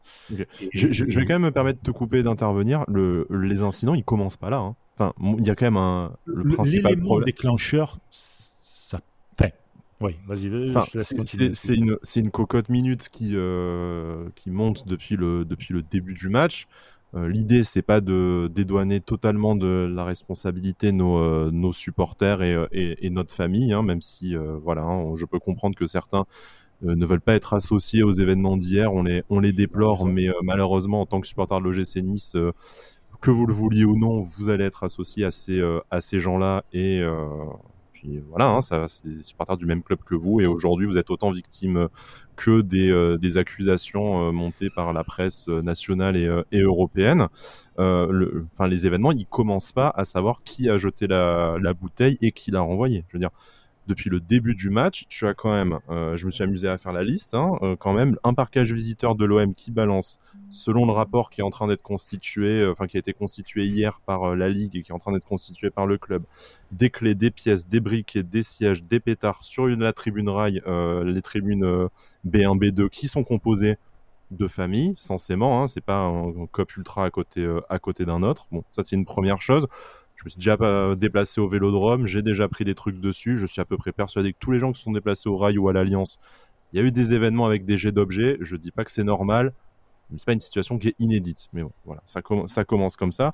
je, 0.73 1.05
vais 1.05 1.25
quand 1.25 1.35
même 1.35 1.42
me 1.42 1.51
permettre 1.51 1.81
de 1.81 1.85
te 1.85 1.90
couper 1.90 2.23
d'intervenir. 2.23 2.85
Le, 2.88 3.27
les 3.31 3.62
incidents, 3.62 3.94
ils 3.94 4.05
commencent 4.05 4.37
pas 4.37 4.51
là. 4.51 4.59
Hein. 4.59 4.77
Enfin, 4.94 5.12
il 5.38 5.47
y 5.47 5.51
a 5.51 5.55
quand 5.55 5.66
même 5.66 5.77
un 5.77 6.12
le 6.25 6.44
principal 6.51 6.99
problème. 6.99 7.27
déclencheur, 7.27 7.99
ça. 8.11 9.01
Enfin, 9.38 9.51
oui, 10.01 10.16
vas-y. 10.27 10.71
Enfin, 10.71 10.85
c'est 10.94 11.75
une, 11.75 11.99
une 12.16 12.31
cocotte 12.31 12.68
minute 12.68 13.09
qui, 13.09 13.31
euh, 13.35 14.29
qui 14.35 14.51
monte 14.51 14.88
depuis 14.88 15.16
le, 15.16 15.44
depuis 15.44 15.73
le 15.73 15.83
début 15.83 16.14
du 16.14 16.29
match. 16.29 16.66
Euh, 17.14 17.29
l'idée, 17.29 17.64
c'est 17.64 17.83
pas 17.83 18.01
de 18.01 18.51
dédouaner 18.55 19.01
totalement 19.01 19.57
de 19.57 19.90
la 19.90 20.05
responsabilité 20.05 20.92
nos, 20.92 21.18
euh, 21.18 21.51
nos 21.51 21.73
supporters 21.73 22.42
et, 22.42 22.55
euh, 22.55 22.66
et, 22.71 23.07
et, 23.07 23.11
notre 23.11 23.35
famille, 23.35 23.73
hein, 23.73 23.83
même 23.83 24.03
si 24.03 24.35
voilà, 24.62 24.83
hein, 24.83 25.14
je 25.16 25.25
peux 25.25 25.38
comprendre 25.38 25.77
que 25.77 25.87
certains 25.87 26.27
ne 26.83 27.07
veulent 27.07 27.21
pas 27.21 27.35
être 27.35 27.55
associés 27.55 28.03
aux 28.03 28.12
événements 28.12 28.57
d'hier. 28.57 28.92
On 28.92 29.03
les, 29.03 29.23
on 29.31 29.40
les 29.40 29.53
déplore, 29.53 30.07
mais 30.07 30.29
malheureusement, 30.42 31.01
en 31.01 31.07
tant 31.07 31.21
que 31.21 31.27
supporter 31.27 31.59
de 31.61 31.64
l'OGC 31.64 32.03
Nice, 32.03 32.37
que 33.21 33.31
vous 33.31 33.47
le 33.47 33.53
vouliez 33.53 33.85
ou 33.85 33.99
non, 33.99 34.21
vous 34.21 34.49
allez 34.49 34.64
être 34.64 34.85
associé 34.85 35.25
à 35.25 35.31
ces, 35.33 35.61
à 35.90 36.01
ces 36.01 36.21
gens-là 36.21 36.64
et 36.73 37.03
voilà, 38.29 38.47
hein, 38.47 38.61
ça, 38.61 38.87
c'est 38.89 39.07
des 39.07 39.57
du 39.57 39.67
même 39.67 39.83
club 39.83 40.01
que 40.05 40.15
vous, 40.15 40.41
et 40.41 40.47
aujourd'hui 40.47 40.87
vous 40.87 40.99
êtes 40.99 41.11
autant 41.11 41.31
victime 41.31 41.89
que 42.39 42.61
des, 42.61 42.91
euh, 42.91 43.19
accusations 43.37 44.29
euh, 44.29 44.33
montées 44.33 44.71
par 44.71 44.93
la 44.93 45.05
presse 45.05 45.49
euh, 45.49 45.61
nationale 45.61 46.17
et, 46.17 46.61
européenne. 46.61 47.29
Enfin, 47.77 48.69
les 48.69 48.87
événements, 48.87 49.13
ils 49.13 49.27
commencent 49.27 49.73
pas 49.73 49.93
à 49.97 50.05
savoir 50.05 50.43
qui 50.45 50.71
a 50.71 50.79
jeté 50.79 51.07
la, 51.07 51.57
la 51.61 51.75
bouteille 51.75 52.17
et 52.23 52.33
qui 52.33 52.51
l'a 52.51 52.61
renvoyée. 52.61 53.05
Je 53.09 53.17
veux 53.17 53.21
dire, 53.21 53.31
depuis 53.88 54.11
le 54.11 54.20
début 54.20 54.55
du 54.55 54.68
match, 54.68 55.07
tu 55.09 55.27
as 55.27 55.35
quand 55.35 55.51
même, 55.51 55.81
euh, 55.88 56.14
je 56.16 56.27
me 56.27 56.31
suis 56.31 56.44
amusé 56.44 56.68
à 56.68 56.77
faire 56.77 56.92
la 56.92 57.03
liste, 57.03 57.35
hein, 57.35 57.53
euh, 57.62 57.74
quand 57.74 57.94
même 57.94 58.16
un 58.22 58.35
parquage 58.35 58.72
visiteur 58.72 59.16
de 59.16 59.24
l'OM 59.24 59.55
qui 59.55 59.70
balance, 59.72 60.18
selon 60.51 60.85
le 60.87 60.92
rapport 60.92 61.31
qui 61.31 61.40
est 61.40 61.44
en 61.44 61.51
train 61.51 61.66
d'être 61.66 61.83
constitué, 61.83 62.61
euh, 62.61 62.72
enfin 62.72 62.87
qui 62.87 62.98
a 62.98 63.01
été 63.01 63.14
constitué 63.14 63.64
hier 63.64 64.01
par 64.03 64.37
la 64.37 64.48
Ligue 64.51 64.77
et 64.77 64.83
qui 64.83 64.92
est 64.92 64.94
en 64.94 64.98
train 64.98 65.12
d'être 65.12 65.27
constitué 65.27 65.70
par 65.70 65.87
le 65.87 65.96
club, 65.96 66.22
des 66.70 66.90
clés, 66.90 67.14
des 67.14 67.31
pièces, 67.31 67.66
des 67.66 67.81
briquets, 67.81 68.22
des 68.22 68.42
sièges, 68.42 68.85
des 68.85 69.01
pétards 69.01 69.42
sur 69.42 69.66
une, 69.66 69.81
la 69.81 69.94
tribune 69.94 70.29
rail, 70.29 70.62
les 70.66 71.22
tribunes 71.22 71.88
B1, 72.27 72.59
B2 72.59 72.88
qui 72.90 73.09
sont 73.09 73.24
composées 73.24 73.79
de 74.31 74.46
familles, 74.46 74.92
censément, 74.98 75.62
hein, 75.62 75.66
c'est 75.66 75.81
pas 75.81 75.96
un, 75.96 76.29
un, 76.29 76.46
cop 76.46 76.77
ultra 76.77 77.07
à 77.07 77.11
côté, 77.11 77.48
à 77.70 77.79
côté 77.79 78.05
d'un 78.05 78.22
autre. 78.22 78.46
Bon, 78.53 78.62
ça 78.70 78.83
c'est 78.83 78.96
une 78.96 79.07
première 79.07 79.40
chose. 79.40 79.66
Je 80.18 80.24
me 80.24 80.31
suis 80.31 80.38
déjà 80.38 80.57
euh, 80.61 80.96
déplacé 80.96 81.40
au 81.40 81.48
vélodrome, 81.48 82.07
j'ai 82.07 82.22
déjà 82.22 82.48
pris 82.48 82.64
des 82.64 82.74
trucs 82.74 82.98
dessus. 82.98 83.38
Je 83.38 83.46
suis 83.46 83.61
à 83.61 83.64
peu 83.64 83.76
près 83.76 83.92
persuadé 83.92 84.33
que 84.33 84.38
tous 84.40 84.50
les 84.50 84.59
gens 84.59 84.72
qui 84.72 84.78
se 84.81 84.85
sont 84.85 84.92
déplacés 84.92 85.28
au 85.28 85.37
rail 85.37 85.59
ou 85.59 85.68
à 85.68 85.72
l'Alliance, 85.72 86.18
il 86.72 86.81
y 86.81 86.83
a 86.83 86.85
eu 86.85 86.90
des 86.90 87.12
événements 87.12 87.46
avec 87.46 87.64
des 87.64 87.78
jets 87.78 87.92
d'objets. 87.92 88.37
Je 88.40 88.57
dis 88.57 88.72
pas 88.72 88.85
que 88.85 88.90
c'est 88.90 89.04
normal, 89.04 89.52
mais 90.11 90.18
c'est 90.18 90.26
pas 90.26 90.33
une 90.33 90.40
situation 90.40 90.76
qui 90.76 90.88
est 90.88 90.96
inédite. 90.98 91.48
Mais 91.52 91.62
bon, 91.62 91.70
voilà, 91.85 92.02
ça, 92.04 92.20
ça 92.46 92.64
commence 92.64 92.96
comme 92.96 93.12
ça. 93.12 93.33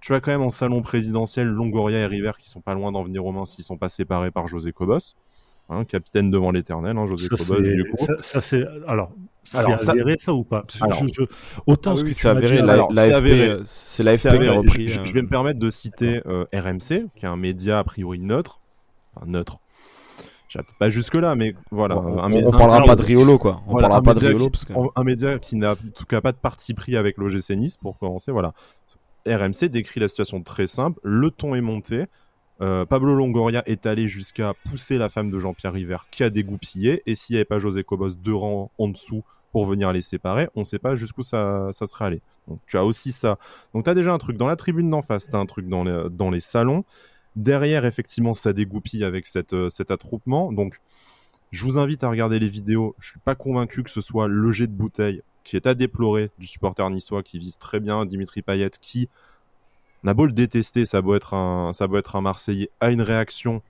Tu 0.00 0.14
as 0.14 0.20
quand 0.20 0.30
même 0.30 0.42
en 0.42 0.50
salon 0.50 0.82
présidentiel 0.82 1.48
Longoria 1.48 2.00
et 2.00 2.06
River 2.06 2.32
qui 2.38 2.50
sont 2.50 2.60
pas 2.60 2.74
loin 2.74 2.92
d'en 2.92 3.02
venir 3.02 3.24
aux 3.24 3.32
mains 3.32 3.46
s'ils 3.46 3.64
sont 3.64 3.78
pas 3.78 3.88
séparés 3.88 4.30
par 4.30 4.46
José 4.46 4.72
Cobos. 4.72 5.14
Hein, 5.70 5.84
capitaine 5.86 6.30
devant 6.30 6.50
l'éternel, 6.50 6.98
hein, 6.98 7.06
José 7.06 7.28
Cobos. 7.28 7.56
Ça, 7.96 8.12
ça 8.18 8.40
c'est 8.42 8.62
alors 8.86 9.10
c'est 9.46 9.90
avéré 9.90 10.16
ça 10.18 10.32
ou 10.32 10.44
pas? 10.44 10.64
Autant 11.66 11.92
ah, 11.92 11.96
ce 11.96 12.04
que 12.04 12.12
c'est 12.12 12.28
avéré, 12.28 12.62
c'est 13.64 14.02
l'AFP 14.02 14.40
qui 14.40 14.48
a 14.48 14.52
repris. 14.52 14.88
Je, 14.88 15.12
vais 15.12 15.22
me 15.22 15.28
permettre 15.28 15.58
de 15.58 15.70
citer 15.70 16.20
euh, 16.26 16.44
RMC, 16.52 17.08
qui 17.14 17.24
est 17.24 17.28
un 17.28 17.36
média 17.36 17.78
a 17.78 17.84
priori 17.84 18.18
neutre, 18.18 18.60
enfin 19.14 19.26
neutre. 19.26 19.60
Pas 20.78 20.90
jusque 20.90 21.14
là, 21.14 21.34
mais 21.34 21.54
voilà. 21.70 21.98
on, 21.98 22.18
un, 22.18 22.50
parlera 22.50 22.82
pas 22.82 22.96
de 22.96 23.02
Riolo, 23.02 23.38
quoi. 23.38 23.62
On 23.66 23.76
parlera 23.76 24.02
pas 24.02 24.14
de 24.14 24.26
Riolo 24.26 24.48
parce 24.48 24.64
que... 24.64 24.72
un 24.94 25.04
média 25.04 25.38
qui 25.38 25.56
n'a 25.56 25.72
en 25.72 25.90
tout 25.94 26.06
cas 26.06 26.20
pas 26.20 26.32
de 26.32 26.38
parti 26.38 26.74
pris 26.74 26.96
avec 26.96 27.18
l'OGC 27.18 27.50
Nice 27.50 27.76
pour 27.76 27.98
commencer. 27.98 28.32
Voilà. 28.32 28.52
RMC 29.26 29.68
décrit 29.68 30.00
la 30.00 30.08
situation 30.08 30.42
très 30.42 30.66
simple. 30.66 31.00
Le 31.02 31.30
ton 31.30 31.54
est 31.54 31.60
monté. 31.60 32.04
Euh, 32.62 32.86
Pablo 32.86 33.14
Longoria 33.14 33.62
est 33.66 33.84
allé 33.84 34.08
jusqu'à 34.08 34.54
pousser 34.64 34.96
la 34.96 35.10
femme 35.10 35.30
de 35.30 35.38
Jean-Pierre 35.38 35.72
River 35.72 35.98
qui 36.10 36.22
a 36.22 36.30
dégoupillé. 36.30 37.02
Et 37.06 37.14
s'il 37.14 37.34
n'y 37.34 37.38
avait 37.38 37.44
pas 37.44 37.58
José 37.58 37.84
Cobos 37.84 38.14
deux 38.14 38.34
rangs 38.34 38.70
en 38.78 38.88
dessous 38.88 39.24
pour 39.56 39.64
venir 39.64 39.90
les 39.90 40.02
séparer, 40.02 40.50
on 40.54 40.60
ne 40.60 40.64
sait 40.66 40.78
pas 40.78 40.96
jusqu'où 40.96 41.22
ça, 41.22 41.68
ça 41.72 41.86
serait 41.86 42.04
allé. 42.04 42.20
Donc 42.46 42.60
tu 42.66 42.76
as 42.76 42.84
aussi 42.84 43.10
ça. 43.10 43.38
Donc 43.72 43.84
tu 43.84 43.90
as 43.90 43.94
déjà 43.94 44.12
un 44.12 44.18
truc 44.18 44.36
dans 44.36 44.46
la 44.46 44.54
tribune 44.54 44.90
d'en 44.90 45.00
face, 45.00 45.30
tu 45.30 45.34
as 45.34 45.38
un 45.38 45.46
truc 45.46 45.66
dans 45.66 45.82
les, 45.82 46.10
dans 46.10 46.28
les 46.28 46.40
salons. 46.40 46.84
Derrière, 47.36 47.86
effectivement, 47.86 48.34
ça 48.34 48.52
dégoupille 48.52 49.02
avec 49.02 49.26
cette, 49.26 49.54
euh, 49.54 49.70
cet 49.70 49.90
attroupement. 49.90 50.52
Donc 50.52 50.78
je 51.52 51.64
vous 51.64 51.78
invite 51.78 52.04
à 52.04 52.10
regarder 52.10 52.38
les 52.38 52.50
vidéos. 52.50 52.94
Je 52.98 53.08
suis 53.08 53.18
pas 53.18 53.34
convaincu 53.34 53.82
que 53.82 53.88
ce 53.88 54.02
soit 54.02 54.28
le 54.28 54.52
jet 54.52 54.66
de 54.66 54.74
bouteille 54.74 55.22
qui 55.42 55.56
est 55.56 55.66
à 55.66 55.72
déplorer 55.72 56.30
du 56.38 56.46
supporter 56.46 56.90
niçois 56.90 57.22
qui 57.22 57.38
vise 57.38 57.56
très 57.56 57.80
bien 57.80 58.04
Dimitri 58.04 58.42
Payet 58.42 58.72
qui 58.78 59.08
on 60.04 60.08
a 60.08 60.12
beau 60.12 60.26
le 60.26 60.32
détester, 60.32 60.84
ça 60.84 61.00
doit 61.00 61.16
être 61.16 61.32
un, 61.32 61.72
ça 61.72 61.86
doit 61.86 62.00
être 62.00 62.14
un 62.14 62.20
Marseillais, 62.20 62.68
a 62.80 62.90
une 62.90 63.00
réaction 63.00 63.62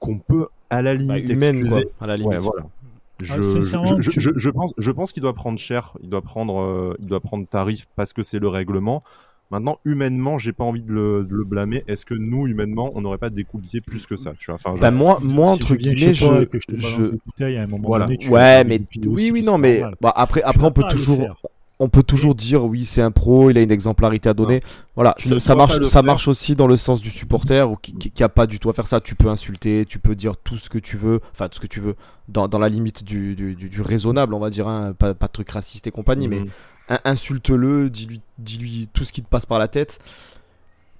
qu'on 0.00 0.18
peut 0.18 0.48
à 0.68 0.82
la 0.82 0.96
bah, 0.96 1.16
limite 1.16 1.30
excuser. 1.30 1.88
à 2.00 2.08
la 2.08 2.16
limite. 2.16 2.38
voilà. 2.40 2.64
Ah, 3.20 3.24
je, 3.40 4.50
pense, 4.50 4.74
je 4.78 4.90
pense 4.90 5.12
qu'il 5.12 5.22
doit 5.22 5.34
prendre 5.34 5.58
cher, 5.58 5.96
il 6.02 6.08
doit 6.08 6.22
prendre, 6.22 6.60
euh, 6.60 6.96
il 7.00 7.06
doit 7.06 7.20
prendre 7.20 7.46
tarif 7.46 7.86
parce 7.96 8.12
que 8.12 8.22
c'est 8.22 8.38
le 8.38 8.48
règlement. 8.48 9.02
Maintenant, 9.50 9.78
humainement, 9.86 10.36
j'ai 10.36 10.52
pas 10.52 10.64
envie 10.64 10.82
de 10.82 10.92
le, 10.92 11.44
blâmer. 11.44 11.82
Est-ce 11.88 12.04
que 12.04 12.14
nous, 12.14 12.46
humainement, 12.46 12.92
on 12.94 13.00
n'aurait 13.00 13.18
pas 13.18 13.30
découpé 13.30 13.80
plus 13.80 14.04
que 14.04 14.14
ça 14.14 14.34
tu 14.38 14.46
vois? 14.50 14.56
Enfin, 14.56 14.74
bah, 14.78 14.90
moi, 14.90 15.18
moi 15.22 15.50
entre 15.50 15.74
guillemets, 15.74 16.12
je, 16.12 16.46
je... 16.68 17.02
ouais, 18.28 18.64
mais 18.64 18.80
oui, 19.06 19.30
oui, 19.32 19.42
non, 19.42 19.56
mais 19.56 19.82
bah, 20.00 20.12
après, 20.14 20.42
après, 20.42 20.64
on 20.64 20.72
peut 20.72 20.84
toujours, 20.90 21.40
on 21.80 21.88
peut 21.88 22.02
toujours 22.02 22.34
dire 22.34 22.64
oui 22.64 22.84
c'est 22.84 23.02
un 23.02 23.10
pro, 23.10 23.50
il 23.50 23.58
a 23.58 23.62
une 23.62 23.70
exemplarité 23.70 24.28
à 24.28 24.34
donner. 24.34 24.62
Voilà, 24.96 25.14
ça, 25.16 25.54
marche, 25.54 25.80
ça 25.82 26.02
marche 26.02 26.26
aussi 26.26 26.56
dans 26.56 26.66
le 26.66 26.76
sens 26.76 27.00
du 27.00 27.10
supporter 27.10 27.70
ou 27.70 27.76
qui, 27.76 27.94
qui, 27.94 28.22
a 28.24 28.28
pas 28.28 28.46
du 28.48 28.58
tout 28.58 28.68
à 28.68 28.72
faire 28.72 28.86
ça. 28.86 29.00
Tu 29.00 29.14
peux 29.14 29.28
insulter, 29.28 29.84
tu 29.86 30.00
peux 30.00 30.16
dire 30.16 30.36
tout 30.36 30.56
ce 30.56 30.68
que 30.68 30.78
tu 30.78 30.96
veux, 30.96 31.20
enfin 31.32 31.48
tout 31.48 31.56
ce 31.56 31.60
que 31.60 31.68
tu 31.68 31.80
veux 31.80 31.94
dans, 32.28 32.48
la 32.58 32.68
limite 32.68 33.04
du, 33.04 33.34
du, 33.34 33.80
raisonnable, 33.80 34.34
on 34.34 34.40
va 34.40 34.50
dire, 34.50 34.66
hein, 34.66 34.92
pas, 34.98 35.14
pas, 35.14 35.28
de 35.28 35.32
trucs 35.32 35.50
racistes 35.50 35.86
et 35.86 35.90
compagnie, 35.90 36.28
mais 36.28 36.40
mhm. 36.40 36.98
insulte-le, 37.04 37.90
dis-lui 37.90 38.20
dis 38.38 38.88
tout 38.92 39.04
ce 39.04 39.12
qui 39.12 39.22
te 39.22 39.28
passe 39.28 39.46
par 39.46 39.58
la 39.58 39.68
tête. 39.68 40.00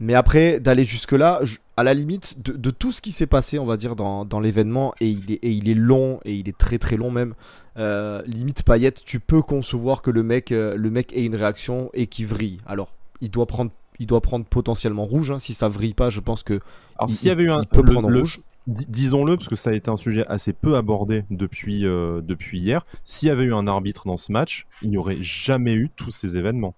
Mais 0.00 0.14
après, 0.14 0.60
d'aller 0.60 0.84
jusque-là, 0.84 1.40
à 1.78 1.84
la 1.84 1.94
limite 1.94 2.42
de, 2.42 2.70
tout 2.72 2.90
ce 2.90 3.00
qui 3.00 3.12
s'est 3.12 3.28
passé, 3.28 3.60
on 3.60 3.64
va 3.64 3.76
dire, 3.76 3.94
dans, 3.94 4.40
l'événement, 4.40 4.94
et 5.00 5.08
il, 5.08 5.30
est, 5.30 5.44
et 5.44 5.52
il 5.52 5.68
est 5.68 5.74
long, 5.74 6.18
et 6.24 6.34
il 6.34 6.48
est 6.48 6.58
très 6.58 6.76
très 6.76 6.96
long 6.96 7.12
même, 7.12 7.34
euh, 7.76 8.20
limite 8.26 8.64
paillette, 8.64 9.04
tu 9.04 9.20
peux 9.20 9.42
concevoir 9.42 10.02
que 10.02 10.10
le 10.10 10.24
mec, 10.24 10.50
euh, 10.50 10.74
le 10.76 10.90
mec 10.90 11.12
ait 11.12 11.24
une 11.24 11.36
réaction 11.36 11.88
et 11.94 12.08
qu'il 12.08 12.26
vrille. 12.26 12.58
Alors, 12.66 12.92
il 13.20 13.30
doit 13.30 13.46
prendre, 13.46 13.70
il 14.00 14.08
doit 14.08 14.20
prendre 14.20 14.44
potentiellement 14.44 15.04
rouge. 15.04 15.30
Hein. 15.30 15.38
Si 15.38 15.54
ça 15.54 15.68
vrille 15.68 15.94
pas, 15.94 16.10
je 16.10 16.18
pense 16.18 16.42
que. 16.42 16.58
Alors, 16.98 17.10
s'il 17.10 17.28
y 17.28 17.30
avait 17.30 17.44
eu 17.44 17.50
un. 17.52 17.62
peut 17.62 17.84
prendre 17.84 18.12
rouge. 18.12 18.40
Disons-le, 18.66 19.36
parce 19.36 19.48
que 19.48 19.54
ça 19.54 19.70
a 19.70 19.72
été 19.72 19.88
un 19.88 19.96
sujet 19.96 20.26
assez 20.26 20.52
peu 20.52 20.74
abordé 20.74 21.24
depuis, 21.30 21.86
euh, 21.86 22.20
depuis 22.22 22.58
hier. 22.58 22.84
S'il 23.04 23.28
y 23.28 23.30
avait 23.30 23.44
eu 23.44 23.54
un 23.54 23.68
arbitre 23.68 24.08
dans 24.08 24.16
ce 24.16 24.32
match, 24.32 24.66
il 24.82 24.90
n'y 24.90 24.96
aurait 24.96 25.22
jamais 25.22 25.74
eu 25.74 25.90
tous 25.94 26.10
ces 26.10 26.36
événements. 26.36 26.74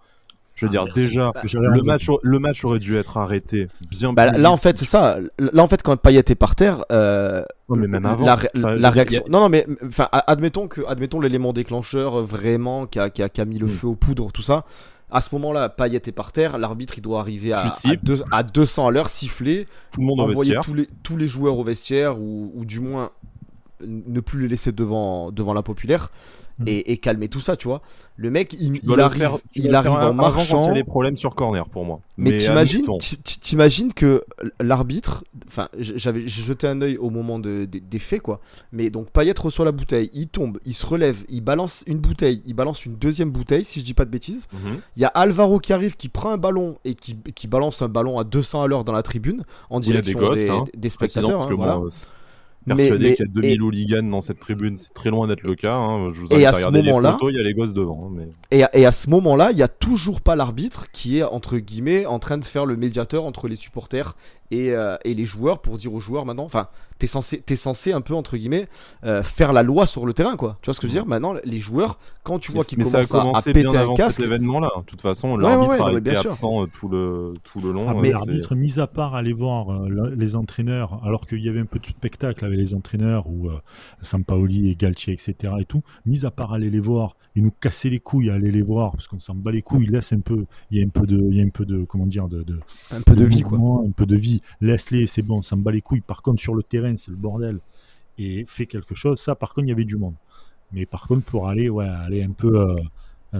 Je 0.60 0.66
veux 0.66 0.70
dire, 0.70 0.84
ah, 0.86 0.92
déjà, 0.94 1.32
le 1.54 1.82
match, 1.82 2.06
le 2.22 2.38
match 2.38 2.66
aurait 2.66 2.80
dû 2.80 2.94
être 2.96 3.16
arrêté 3.16 3.68
bien 3.90 4.12
bah, 4.12 4.30
Là, 4.32 4.52
en 4.52 4.58
fait, 4.58 4.76
c'est 4.76 4.84
ça. 4.84 5.18
Là, 5.38 5.62
en 5.62 5.66
fait, 5.66 5.82
quand 5.82 5.96
Payet 5.96 6.18
est 6.18 6.34
par 6.34 6.54
terre, 6.54 6.84
euh, 6.92 7.42
mais 7.70 7.86
même 7.86 8.04
avant, 8.04 8.26
la, 8.52 8.90
réaction. 8.90 9.24
Non, 9.30 9.40
non, 9.40 9.48
mais 9.48 9.66
enfin, 9.86 10.08
admettons 10.12 10.68
que, 10.68 10.82
admettons 10.86 11.18
l'élément 11.18 11.54
déclencheur 11.54 12.20
euh, 12.20 12.24
vraiment 12.24 12.86
qui 12.86 12.98
a, 12.98 13.08
qui 13.08 13.22
a, 13.22 13.44
mis 13.46 13.58
le 13.58 13.68
mm. 13.68 13.70
feu 13.70 13.86
aux 13.86 13.94
poudres, 13.94 14.32
tout 14.32 14.42
ça. 14.42 14.66
À 15.10 15.22
ce 15.22 15.34
moment-là, 15.36 15.70
Payet 15.70 16.02
est 16.04 16.12
par 16.12 16.30
terre. 16.30 16.58
L'arbitre, 16.58 16.98
il 16.98 17.00
doit 17.00 17.20
arriver 17.20 17.54
à, 17.54 17.66
à, 18.30 18.42
200 18.42 18.86
à 18.86 18.90
l'heure, 18.90 19.08
siffler, 19.08 19.66
tout 19.92 20.00
le 20.00 20.06
monde 20.06 20.20
envoyer 20.20 20.56
tous 20.62 20.74
les, 20.74 20.90
tous 21.02 21.16
les 21.16 21.26
joueurs 21.26 21.56
au 21.56 21.64
vestiaire 21.64 22.20
ou, 22.20 22.52
ou 22.54 22.66
du 22.66 22.80
moins 22.80 23.12
ne 23.86 24.20
plus 24.20 24.42
les 24.42 24.48
laisser 24.48 24.72
devant, 24.72 25.32
devant 25.32 25.54
la 25.54 25.62
populaire. 25.62 26.10
Et, 26.66 26.96
calmer 26.98 27.28
tout 27.28 27.40
ça, 27.40 27.56
tu 27.56 27.68
vois. 27.68 27.82
Le 28.16 28.30
mec, 28.30 28.54
il, 28.58 28.80
il 28.82 29.00
arrive, 29.00 29.38
il 29.54 29.74
arrive 29.74 29.92
en 29.92 30.12
marchant. 30.12 30.72
Les 30.72 30.84
problèmes 30.84 31.16
sur 31.16 31.34
corner 31.34 31.68
pour 31.68 31.84
moi. 31.84 32.00
Mais, 32.16 32.36
t'imagines, 32.36 33.92
que 33.92 34.24
l'arbitre, 34.60 35.24
enfin, 35.46 35.68
j'avais 35.78 36.28
jeté 36.28 36.66
un 36.66 36.80
œil 36.82 36.96
au 36.98 37.10
moment 37.10 37.38
de, 37.38 37.64
des 37.64 37.98
faits, 37.98 38.22
quoi. 38.22 38.40
Mais 38.72 38.90
donc 38.90 39.10
Payet 39.10 39.34
reçoit 39.38 39.64
la 39.64 39.72
bouteille, 39.72 40.10
il 40.12 40.28
tombe, 40.28 40.58
il 40.64 40.74
se 40.74 40.86
relève, 40.86 41.24
il 41.28 41.40
balance 41.40 41.82
une 41.86 41.98
bouteille, 41.98 42.42
il 42.46 42.54
balance 42.54 42.84
une 42.84 42.96
deuxième 42.96 43.30
bouteille, 43.30 43.64
si 43.64 43.80
je 43.80 43.84
dis 43.84 43.94
pas 43.94 44.04
de 44.04 44.10
bêtises. 44.10 44.48
Mhm. 44.52 44.80
Il 44.96 45.02
y 45.02 45.04
a 45.04 45.08
Alvaro 45.08 45.58
qui 45.58 45.72
arrive, 45.72 45.96
qui 45.96 46.08
prend 46.08 46.30
un 46.30 46.38
ballon 46.38 46.78
et 46.84 46.94
qui, 46.94 47.16
qui 47.34 47.46
balance 47.46 47.82
un 47.82 47.88
ballon 47.88 48.18
à 48.18 48.24
200 48.24 48.62
à 48.62 48.66
l'heure 48.66 48.84
dans 48.84 48.92
la 48.92 49.02
tribune 49.02 49.44
en 49.70 49.80
direction 49.80 50.34
des, 50.34 50.50
hein. 50.50 50.64
des, 50.76 50.88
spectateurs. 50.88 51.50
Hein, 51.50 51.88
persuadé 52.76 53.14
qu'il 53.14 53.26
y 53.26 53.28
a 53.28 53.32
2000 53.32 53.62
hooligans 53.62 54.02
dans 54.10 54.20
cette 54.20 54.40
tribune, 54.40 54.76
c'est 54.76 54.92
très 54.92 55.10
loin 55.10 55.26
d'être 55.26 55.42
le 55.42 55.54
cas. 55.54 55.74
Hein. 55.74 56.10
Je 56.12 56.20
vous 56.20 56.32
invite 56.32 56.46
à, 56.46 56.52
regarder 56.52 56.82
les 56.82 56.92
photos, 56.92 57.30
il 57.32 57.36
y 57.36 57.40
a 57.40 57.44
les 57.44 57.54
gosses 57.54 57.74
devant. 57.74 58.06
Hein, 58.06 58.12
mais... 58.16 58.28
et, 58.50 58.62
à, 58.64 58.76
et, 58.76 58.86
à, 58.86 58.92
ce 58.92 59.10
moment-là, 59.10 59.50
il 59.50 59.56
n'y 59.56 59.62
a 59.62 59.68
toujours 59.68 60.20
pas 60.20 60.36
l'arbitre 60.36 60.86
qui 60.92 61.18
est, 61.18 61.22
entre 61.22 61.58
guillemets, 61.58 62.06
en 62.06 62.18
train 62.18 62.38
de 62.38 62.44
faire 62.44 62.66
le 62.66 62.76
médiateur 62.76 63.24
entre 63.24 63.48
les 63.48 63.56
supporters 63.56 64.16
et, 64.50 64.72
euh, 64.72 64.96
et, 65.04 65.14
les 65.14 65.24
joueurs 65.24 65.60
pour 65.60 65.76
dire 65.76 65.94
aux 65.94 66.00
joueurs 66.00 66.26
maintenant, 66.26 66.44
enfin, 66.44 66.68
t'es 66.98 67.06
censé, 67.06 67.42
es 67.48 67.54
censé 67.54 67.92
un 67.92 68.00
peu 68.00 68.14
entre 68.14 68.36
guillemets 68.36 68.68
euh, 69.04 69.22
faire 69.22 69.52
la 69.52 69.62
loi 69.62 69.86
sur 69.86 70.06
le 70.06 70.12
terrain, 70.12 70.36
quoi. 70.36 70.58
Tu 70.60 70.66
vois 70.66 70.74
ce 70.74 70.80
que 70.80 70.86
je 70.86 70.92
veux 70.92 70.98
dire? 70.98 71.06
Maintenant, 71.06 71.34
les 71.44 71.58
joueurs, 71.58 71.98
quand 72.24 72.38
tu 72.38 72.52
vois 72.52 72.64
qu'ils 72.64 72.78
commencent 72.78 73.14
à, 73.14 73.20
à, 73.20 73.42
péter 73.42 73.76
un 73.76 73.94
casque, 73.94 74.16
cet 74.16 74.26
événement-là. 74.26 74.70
De 74.78 74.84
toute 74.84 75.00
façon, 75.00 75.36
l'arbitre 75.36 75.82
a 75.82 75.92
été 75.92 76.16
absent 76.16 76.62
euh, 76.62 76.66
tout 76.66 76.88
le 76.88 77.34
tout 77.44 77.60
le 77.60 77.72
long. 77.72 77.86
Ah, 77.88 77.94
mais 77.94 78.10
l'arbitre, 78.10 78.54
mis 78.54 78.78
à 78.78 78.86
part 78.86 79.14
aller 79.14 79.32
voir 79.32 79.86
les 79.88 80.36
entraîneurs, 80.36 81.00
alors 81.04 81.26
qu'il 81.26 81.40
y 81.40 81.48
avait 81.48 81.60
un 81.60 81.66
peu 81.66 81.78
de 81.78 81.86
spectacle 81.86 82.44
avec 82.44 82.58
les 82.58 82.74
entraîneurs 82.74 83.28
ou 83.28 83.48
Sampaoli 84.02 84.70
et 84.70 84.74
Galtier, 84.74 85.12
etc. 85.12 85.54
et 85.60 85.64
tout, 85.64 85.82
mis 86.06 86.24
à 86.24 86.30
part 86.30 86.52
aller 86.52 86.70
les 86.70 86.80
voir 86.80 87.16
et 87.36 87.40
nous 87.40 87.50
casser 87.50 87.90
les 87.90 88.00
couilles 88.00 88.30
à 88.30 88.34
aller 88.34 88.50
les 88.50 88.62
voir 88.62 88.92
parce 88.92 89.06
qu'on 89.06 89.18
s'en 89.18 89.34
bat 89.34 89.52
les 89.52 89.62
couilles, 89.62 89.84
il 89.84 89.92
laisse 89.92 90.12
un 90.12 90.20
peu, 90.20 90.46
il 90.70 90.78
y 90.78 90.82
a 90.82 90.86
un 90.86 90.88
peu 90.88 91.06
de, 91.06 91.16
il 91.16 91.36
y 91.36 91.40
a 91.40 91.44
un 91.44 91.50
peu 91.50 91.64
de, 91.64 91.84
comment 91.84 92.06
dire, 92.06 92.28
de, 92.28 92.42
de 92.42 92.58
un 92.90 93.00
peu 93.00 93.14
de, 93.14 93.24
vie, 93.24 93.42
quoi, 93.42 93.58
un 93.58 93.90
peu 93.90 94.06
de 94.06 94.16
vie 94.16 94.39
laisse-les, 94.60 95.06
c'est 95.06 95.22
bon, 95.22 95.42
ça 95.42 95.56
me 95.56 95.62
bat 95.62 95.72
les 95.72 95.80
couilles. 95.80 96.00
Par 96.00 96.22
contre, 96.22 96.40
sur 96.40 96.54
le 96.54 96.62
terrain, 96.62 96.96
c'est 96.96 97.10
le 97.10 97.16
bordel. 97.16 97.58
Et 98.18 98.44
fait 98.46 98.66
quelque 98.66 98.94
chose, 98.94 99.18
ça, 99.20 99.34
par 99.34 99.54
contre, 99.54 99.66
il 99.66 99.70
y 99.70 99.72
avait 99.72 99.84
du 99.84 99.96
monde. 99.96 100.14
Mais 100.72 100.86
par 100.86 101.06
contre, 101.06 101.24
pour 101.24 101.48
aller, 101.48 101.68
ouais, 101.68 101.86
aller 101.86 102.22
un 102.22 102.32
peu 102.32 102.60
euh, 102.60 102.76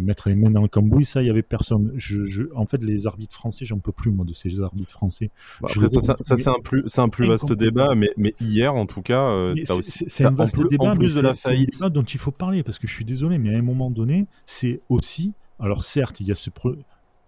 mettre 0.01 0.29
les 0.29 0.35
mains 0.35 0.51
dans 0.51 0.63
le 0.63 0.69
cambouis, 0.69 1.05
ça, 1.05 1.23
il 1.23 1.27
y 1.27 1.31
avait 1.31 1.43
personne. 1.43 1.93
Je, 1.97 2.45
en 2.55 2.67
fait, 2.67 2.83
les 2.83 3.07
arbitres 3.07 3.35
français, 3.35 3.65
j'en 3.65 3.79
peux 3.79 3.93
plus, 3.93 4.11
moi, 4.11 4.25
de 4.25 4.33
ces 4.33 4.61
arbitres 4.61 4.93
français. 4.93 5.31
Bah, 5.61 5.69
ça, 5.69 6.17
c'est 6.21 6.49
un 6.49 6.61
plus, 6.63 6.83
c'est 6.87 7.01
un 7.01 7.09
plus 7.09 7.27
vaste 7.27 7.53
débat, 7.53 7.95
mais, 7.95 8.11
mais 8.17 8.35
hier, 8.41 8.75
en 8.75 8.87
tout 8.87 9.03
cas, 9.03 9.29
euh, 9.31 9.55
c'est 9.83 10.25
un 10.25 10.31
vaste 10.31 10.61
débat, 10.69 10.91
en 10.91 10.97
plus 10.97 11.17
de 11.17 11.21
la 11.21 11.35
faillite, 11.35 11.73
débat 11.73 11.91
dont 11.91 12.03
il 12.03 12.19
faut 12.19 12.31
parler, 12.31 12.63
parce 12.63 12.79
que 12.79 12.87
je 12.87 12.95
suis 12.95 13.05
désolé, 13.05 13.39
mais 13.39 13.55
à 13.55 13.59
un 13.59 13.63
moment 13.63 13.91
donné, 13.91 14.27
c'est 14.47 14.81
aussi, 14.89 15.33
alors 15.59 15.85
certes, 15.85 16.21
il 16.21 16.27
y 16.27 16.33
a 16.33 16.37
ce 16.37 16.51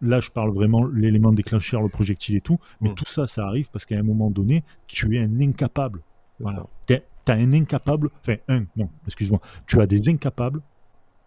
là, 0.03 0.21
je 0.21 0.31
parle 0.31 0.53
vraiment 0.53 0.85
l'élément 0.85 1.33
déclencheur, 1.33 1.81
le 1.81 1.89
projectile 1.89 2.37
et 2.37 2.41
tout, 2.41 2.59
mais 2.81 2.91
mm. 2.91 2.95
tout 2.95 3.07
ça, 3.07 3.27
ça 3.27 3.47
arrive 3.47 3.71
parce 3.71 3.87
qu'à 3.87 3.97
un 3.97 4.03
moment 4.03 4.31
donné, 4.31 4.65
tu 4.87 5.17
es 5.17 5.21
un 5.21 5.41
incapable. 5.41 6.01
Voilà. 6.41 6.67
Tu 6.87 6.95
as 6.95 7.35
un 7.35 7.53
incapable, 7.53 8.11
enfin, 8.21 8.37
un, 8.49 8.65
non, 8.77 8.91
excuse-moi, 9.07 9.41
tu 9.67 9.81
as 9.81 9.87
des 9.87 10.09
incapables. 10.09 10.61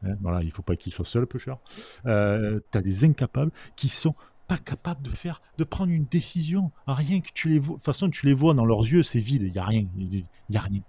Hein, 0.06 0.16
voilà, 0.22 0.44
il 0.44 0.52
faut 0.52 0.62
pas 0.62 0.76
qu'ils 0.76 0.94
soient 0.94 1.06
seuls, 1.06 1.26
peu 1.26 1.40
cher. 1.40 1.58
Euh, 2.06 2.60
tu 2.72 2.78
as 2.78 2.82
des 2.82 3.06
incapables 3.06 3.52
qui 3.78 3.88
sont 3.88 4.14
pas 4.48 4.58
capables 4.58 5.02
de 5.02 5.10
faire, 5.10 5.42
de 5.58 5.64
prendre 5.64 5.92
une 5.92 6.06
décision. 6.06 6.72
Rien 6.86 7.22
que 7.22 7.30
tu 7.34 7.50
les 7.50 7.60
vois, 7.60 7.76
de 7.76 7.80
toute 7.80 7.86
façon, 7.86 8.10
tu 8.10 8.26
les 8.26 8.34
vois 8.34 8.54
dans 8.54 8.66
leurs 8.66 8.82
yeux, 8.82 9.04
c'est 9.04 9.20
vide, 9.20 9.44
il 9.44 9.56
y 9.56 9.60
a 9.60 9.64
rien, 9.64 9.86
il 9.98 10.26
y 10.50 10.58
a 10.58 10.60
rien. 10.60 10.82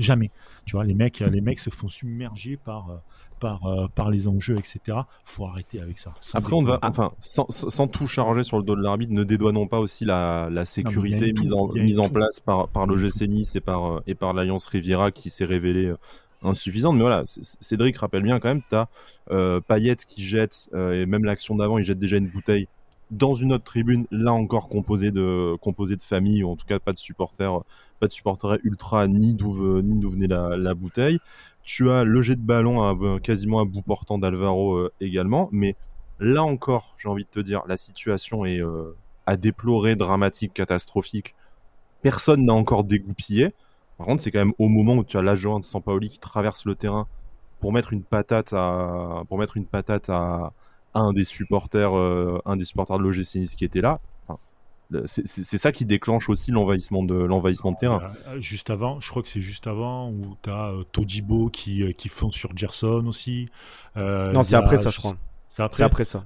Jamais. 0.00 0.30
Tu 0.64 0.72
vois, 0.72 0.84
les 0.84 0.94
mecs, 0.94 1.20
les 1.20 1.40
mecs 1.40 1.60
se 1.60 1.70
font 1.70 1.88
submerger 1.88 2.56
par, 2.56 2.90
euh, 2.90 2.96
par, 3.40 3.66
euh, 3.66 3.88
par 3.88 4.10
les 4.10 4.28
enjeux, 4.28 4.56
etc. 4.56 4.98
Faut 5.24 5.46
arrêter 5.46 5.80
avec 5.80 5.98
ça. 5.98 6.14
Après, 6.34 6.54
on 6.54 6.62
va, 6.62 6.78
enfin, 6.82 7.12
sans, 7.20 7.46
sans, 7.50 7.88
tout 7.88 8.06
charger 8.06 8.44
sur 8.44 8.58
le 8.58 8.62
dos 8.62 8.76
de 8.76 8.82
l'arbitre, 8.82 9.12
ne 9.12 9.24
dédouanons 9.24 9.66
pas 9.66 9.80
aussi 9.80 10.04
la, 10.04 10.48
la 10.50 10.64
sécurité 10.64 11.32
mise, 11.32 11.52
en, 11.52 11.72
mise 11.72 11.98
en 11.98 12.08
place 12.08 12.40
par, 12.40 12.68
par 12.68 12.86
l'OGC 12.86 13.22
Nice 13.28 13.56
et 13.56 13.60
par, 13.60 13.96
euh, 13.96 14.02
et 14.06 14.14
par 14.14 14.32
l'Alliance 14.32 14.66
Riviera 14.66 15.10
qui 15.10 15.30
s'est 15.30 15.44
révélée 15.44 15.86
euh, 15.86 15.98
insuffisante. 16.42 16.94
Mais 16.94 17.02
voilà, 17.02 17.22
Cédric 17.24 17.98
rappelle 17.98 18.22
bien 18.22 18.38
quand 18.38 18.48
même, 18.48 18.62
tu 18.68 18.76
as 18.76 18.88
euh, 19.30 19.60
Payet 19.60 19.96
qui 19.96 20.22
jette, 20.22 20.70
et 20.74 21.04
même 21.06 21.24
l'action 21.24 21.56
d'avant, 21.56 21.78
il 21.78 21.84
jette 21.84 21.98
déjà 21.98 22.16
une 22.16 22.28
bouteille 22.28 22.68
dans 23.10 23.34
une 23.34 23.52
autre 23.52 23.64
tribune, 23.64 24.06
là 24.10 24.32
encore 24.32 24.68
composée 24.68 25.10
de, 25.10 25.56
composée 25.60 25.96
de 25.96 26.02
famille, 26.02 26.44
ou 26.44 26.50
en 26.50 26.56
tout 26.56 26.66
cas 26.66 26.78
pas 26.78 26.92
de 26.92 26.98
supporters, 26.98 27.60
pas 27.98 28.06
de 28.06 28.12
supporters 28.12 28.58
ultra, 28.64 29.06
ni 29.08 29.34
d'où 29.34 29.50
venait 29.52 30.26
la, 30.26 30.56
la, 30.56 30.74
bouteille. 30.74 31.18
Tu 31.62 31.90
as 31.90 32.04
le 32.04 32.22
jet 32.22 32.36
de 32.36 32.40
ballon 32.40 32.82
à, 32.82 33.20
quasiment 33.20 33.60
à 33.60 33.64
bout 33.64 33.82
portant 33.82 34.18
d'Alvaro 34.18 34.76
euh, 34.76 34.92
également. 35.00 35.48
Mais 35.52 35.76
là 36.18 36.42
encore, 36.42 36.94
j'ai 36.98 37.08
envie 37.08 37.24
de 37.24 37.30
te 37.30 37.40
dire, 37.40 37.62
la 37.66 37.76
situation 37.76 38.44
est 38.44 38.62
euh, 38.62 38.96
à 39.26 39.36
déplorer, 39.36 39.96
dramatique, 39.96 40.54
catastrophique. 40.54 41.34
Personne 42.02 42.44
n'a 42.46 42.54
encore 42.54 42.84
dégoupillé. 42.84 43.52
Par 43.98 44.06
contre, 44.06 44.22
c'est 44.22 44.30
quand 44.30 44.38
même 44.38 44.54
au 44.58 44.68
moment 44.68 44.94
où 44.94 45.04
tu 45.04 45.18
as 45.18 45.22
l'agent 45.22 45.58
de 45.58 45.64
Sampaoli 45.64 46.08
qui 46.08 46.18
traverse 46.18 46.64
le 46.64 46.74
terrain 46.74 47.06
pour 47.60 47.72
mettre 47.72 47.92
une 47.92 48.02
patate 48.02 48.52
à, 48.54 49.24
pour 49.28 49.36
mettre 49.36 49.56
une 49.58 49.66
patate 49.66 50.08
à, 50.08 50.52
un 50.94 51.12
des 51.12 51.24
supporters, 51.24 51.96
euh, 51.96 52.40
un 52.44 52.56
des 52.56 52.64
supporters 52.64 52.98
de 52.98 53.02
l'OGC 53.02 53.36
Nice 53.36 53.54
qui 53.54 53.64
était 53.64 53.80
là 53.80 54.00
c'est 55.04 55.58
ça 55.58 55.72
qui 55.72 55.84
déclenche 55.84 56.28
aussi 56.28 56.50
l'envahissement 56.50 57.02
de 57.02 57.14
l'envahissement 57.14 57.72
de 57.72 57.76
terrain. 57.76 58.02
Euh, 58.02 58.34
euh, 58.34 58.40
juste 58.40 58.70
avant, 58.70 59.00
je 59.00 59.08
crois 59.08 59.22
que 59.22 59.28
c'est 59.28 59.40
juste 59.40 59.66
avant 59.66 60.10
où 60.10 60.36
tu 60.42 60.50
as 60.50 60.70
euh, 60.70 60.84
Todibo 60.92 61.48
qui, 61.48 61.94
qui 61.94 62.08
fond 62.08 62.30
sur 62.30 62.56
Gerson 62.56 63.04
aussi. 63.06 63.48
non, 63.96 64.42
c'est 64.42 64.56
après 64.56 64.76
ça, 64.76 64.90
je 64.90 64.98
crois. 64.98 65.14
C'est 65.48 65.62
après, 65.62 65.82
après, 65.82 66.04
ça. 66.04 66.24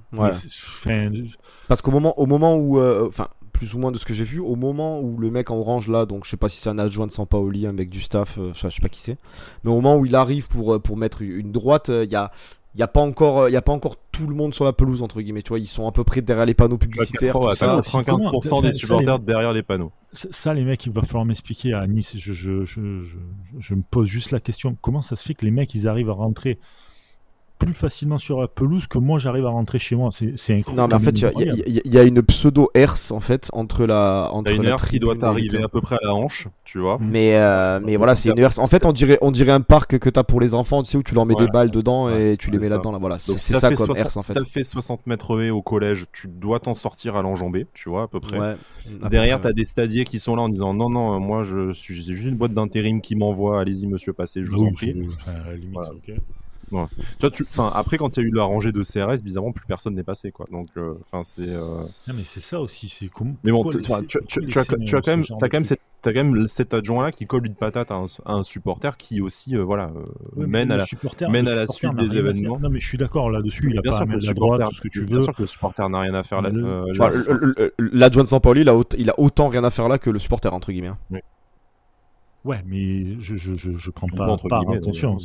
Parce 1.67 1.81
qu'au 1.81 1.89
moment, 1.89 2.19
au 2.19 2.27
moment 2.27 2.55
où, 2.55 2.79
enfin, 2.79 3.27
plus 3.53 3.73
ou 3.73 3.79
moins 3.79 3.91
de 3.91 3.97
ce 3.97 4.05
que 4.05 4.13
j'ai 4.13 4.23
vu, 4.23 4.39
au 4.39 4.55
moment 4.55 4.99
où 4.99 5.17
le 5.17 5.31
mec 5.31 5.49
en 5.49 5.55
orange 5.55 5.87
là, 5.87 6.05
donc 6.05 6.25
je 6.25 6.29
sais 6.29 6.37
pas 6.37 6.49
si 6.49 6.57
c'est 6.57 6.69
un 6.69 6.77
adjoint 6.77 7.07
de 7.07 7.11
Sampaoli, 7.11 7.65
un 7.65 7.71
mec 7.71 7.89
du 7.89 8.01
staff, 8.01 8.37
je 8.53 8.69
sais 8.69 8.81
pas 8.81 8.89
qui 8.89 8.99
c'est, 8.99 9.17
mais 9.63 9.71
au 9.71 9.75
moment 9.75 9.97
où 9.97 10.05
il 10.05 10.15
arrive 10.15 10.47
pour, 10.47 10.79
pour 10.79 10.97
mettre 10.97 11.23
une 11.23 11.51
droite, 11.51 11.89
il 11.89 12.11
y 12.11 12.15
a 12.15 12.31
il 12.75 12.79
n'y 12.79 12.83
a 12.83 12.89
pas 12.89 13.01
encore 13.01 13.47
il 13.47 13.53
y 13.53 13.55
a 13.55 13.61
pas 13.61 13.71
encore 13.71 13.95
tout 14.11 14.27
le 14.27 14.35
monde 14.35 14.53
sur 14.53 14.65
la 14.65 14.73
pelouse 14.73 15.01
entre 15.01 15.21
guillemets 15.21 15.41
tu 15.41 15.49
vois 15.49 15.59
ils 15.59 15.65
sont 15.65 15.87
à 15.87 15.93
peu 15.93 16.03
près 16.03 16.21
derrière 16.21 16.45
les 16.45 16.53
panneaux 16.53 16.77
publicitaires 16.77 17.35
95% 17.35 18.61
des 18.61 18.73
supporters 18.73 19.19
derrière 19.19 19.53
les 19.53 19.63
panneaux. 19.63 19.93
ça 20.11 20.53
les 20.53 20.65
mecs 20.65 20.85
il 20.85 20.91
va 20.91 21.01
falloir 21.01 21.25
m'expliquer 21.25 21.73
à 21.73 21.87
Nice. 21.87 22.15
Je, 22.17 22.33
je, 22.33 22.65
je, 22.65 22.81
je, 23.59 23.75
me 23.75 23.81
pose 23.81 24.07
juste 24.07 24.31
la 24.31 24.39
question. 24.39 24.77
Comment 24.81 25.01
ça 25.01 25.15
se 25.15 25.23
fait 25.23 25.33
que 25.33 25.45
les 25.45 25.51
mecs 25.51 25.73
ils 25.73 25.87
arrivent 25.87 26.09
à 26.09 26.13
rentrer 26.13 26.59
plus 27.57 27.73
facilement 27.73 28.17
sur 28.17 28.41
la 28.41 28.47
pelouse 28.47 28.87
que 28.87 28.97
moi 28.97 29.19
j'arrive 29.19 29.45
à 29.45 29.49
rentrer 29.49 29.79
chez 29.79 29.95
moi. 29.95 30.09
C'est 30.11 30.53
incroyable. 30.53 30.75
Non, 30.75 30.87
mais 30.87 30.93
en 30.93 30.99
fait, 30.99 31.21
il 31.21 31.93
y, 31.93 31.97
a 31.97 32.03
une 32.03 32.21
pseudo 32.21 32.69
herse 32.73 33.11
en 33.11 33.19
fait 33.19 33.49
entre 33.53 33.85
la 33.85 34.29
entre 34.31 34.51
une 34.51 34.65
herse 34.65 34.89
qui 34.89 34.99
doit 34.99 35.15
arriver 35.23 35.63
à 35.63 35.67
peu 35.67 35.81
près 35.81 35.95
à 35.95 35.99
la 36.05 36.13
hanche, 36.13 36.47
tu 36.63 36.79
vois. 36.79 36.97
Mais 36.99 37.35
euh, 37.35 37.79
mais 37.83 37.95
voilà, 37.95 38.15
c'est 38.15 38.29
une 38.29 38.39
herse. 38.39 38.59
En 38.59 38.67
fait, 38.67 38.85
on 38.85 38.91
dirait 38.91 39.17
on 39.21 39.31
dirait 39.31 39.51
un 39.51 39.61
parc 39.61 39.97
que 39.99 40.09
t'as 40.09 40.23
pour 40.23 40.41
les 40.41 40.53
enfants, 40.53 40.83
tu 40.83 40.91
sais 40.91 40.97
où 40.97 41.03
tu 41.03 41.15
leur 41.15 41.25
mets 41.25 41.35
des 41.35 41.47
balles 41.47 41.71
dedans 41.71 42.09
et 42.09 42.35
tu 42.37 42.51
les 42.51 42.57
mets 42.57 42.69
là-dedans. 42.69 42.91
Là, 42.91 42.97
voilà, 42.99 43.19
c'est 43.19 43.37
ça 43.37 43.71
comme 43.71 43.95
herse 43.95 44.17
en 44.17 44.21
fait. 44.21 44.33
Si 44.33 44.39
t'as 44.39 44.45
fait 44.45 44.63
60 44.63 45.07
mètres 45.07 45.49
au 45.49 45.61
collège, 45.61 46.05
tu 46.11 46.27
dois 46.27 46.59
t'en 46.59 46.73
sortir 46.73 47.15
à 47.15 47.21
l'enjambée, 47.21 47.67
tu 47.73 47.89
vois 47.89 48.03
à 48.03 48.07
peu 48.07 48.19
près. 48.19 48.57
Derrière, 49.09 49.41
t'as 49.41 49.53
des 49.53 49.65
stadiers 49.65 50.05
qui 50.05 50.19
sont 50.19 50.35
là 50.35 50.43
en 50.43 50.49
disant 50.49 50.73
non 50.73 50.89
non, 50.89 51.19
moi 51.19 51.43
je 51.43 51.71
suis 51.73 51.95
juste 51.95 52.25
une 52.25 52.35
boîte 52.35 52.53
d'intérim 52.53 53.01
qui 53.01 53.15
m'envoie, 53.15 53.59
allez-y 53.59 53.87
monsieur, 53.87 54.13
passez, 54.13 54.43
je 54.43 54.51
vous 54.51 54.63
en 54.63 54.71
prie. 54.71 54.95
Tu 57.19 57.31
tu, 57.31 57.43
enfin, 57.49 57.71
après, 57.73 57.97
quand 57.97 58.17
il 58.17 58.21
y 58.21 58.25
a 58.25 58.27
eu 58.27 58.31
la 58.31 58.43
rangée 58.43 58.71
de 58.71 58.81
CRS, 58.81 59.21
bizarrement, 59.23 59.51
plus 59.51 59.65
personne 59.65 59.95
n'est 59.95 60.03
passé, 60.03 60.31
quoi. 60.31 60.45
Donc, 60.51 60.67
euh, 60.77 60.93
enfin, 61.01 61.23
c'est. 61.23 61.49
Euh, 61.49 61.83
non, 62.07 62.13
mais 62.15 62.23
c'est 62.25 62.39
ça 62.39 62.59
aussi, 62.59 62.89
c'est 62.89 63.07
comme. 63.07 63.35
Mais 63.43 63.51
bon, 63.51 63.69
tu, 63.69 63.81
tu, 63.81 63.91
as, 63.91 64.01
tu, 64.01 64.59
as, 64.59 65.01
quand 65.01 65.07
même, 65.07 65.23
as 65.41 65.49
quand 65.49 65.53
même 65.53 65.65
cette, 65.65 65.81
as 66.05 66.13
quand 66.13 66.23
même 66.23 66.47
cet 66.47 66.73
adjoint-là 66.73 67.11
qui 67.11 67.25
colle 67.25 67.45
une 67.45 67.55
patate 67.55 67.91
à 67.91 68.01
un, 68.25 68.43
supporter 68.43 68.97
qui 68.97 69.21
aussi, 69.21 69.55
euh, 69.55 69.63
voilà, 69.63 69.91
mène 70.35 70.71
à 70.71 70.77
la, 70.77 70.85
mène 71.29 71.47
à 71.47 71.55
la 71.55 71.67
suite 71.67 71.95
des 71.95 72.17
événements. 72.17 72.59
Non, 72.59 72.69
mais 72.69 72.79
je 72.79 72.87
suis 72.87 72.97
d'accord 72.97 73.29
là-dessus. 73.29 73.69
Il 73.71 73.77
a 73.77 73.81
pas 73.81 74.01
à 74.01 74.05
mettre 74.05 74.25
la 74.25 74.33
droite, 74.33 74.65
tout 74.65 74.75
ce 74.75 74.81
que 74.81 74.87
tu 74.87 75.01
veux. 75.01 75.07
Bien 75.07 75.21
sûr 75.21 75.33
que 75.33 75.41
le 75.41 75.47
supporter 75.47 75.89
n'a 75.89 75.99
rien 75.99 76.13
à 76.13 76.23
faire 76.23 76.41
là. 76.41 76.51
L'adjoint 77.79 78.23
de 78.23 78.27
Saint-Pauli, 78.27 78.65
il 78.97 79.09
a 79.09 79.19
autant 79.19 79.47
rien 79.49 79.63
à 79.63 79.69
faire 79.69 79.87
là 79.87 79.97
que 79.97 80.09
le 80.09 80.19
supporter, 80.19 80.53
entre 80.53 80.71
guillemets. 80.71 80.91
Ouais, 82.45 82.61
mais 82.67 83.19
je, 83.21 83.35
je, 83.35 83.55
je, 83.55 83.89
prends 83.89 84.05
pas 84.05 84.37
part, 84.47 84.69
attention. 84.71 85.17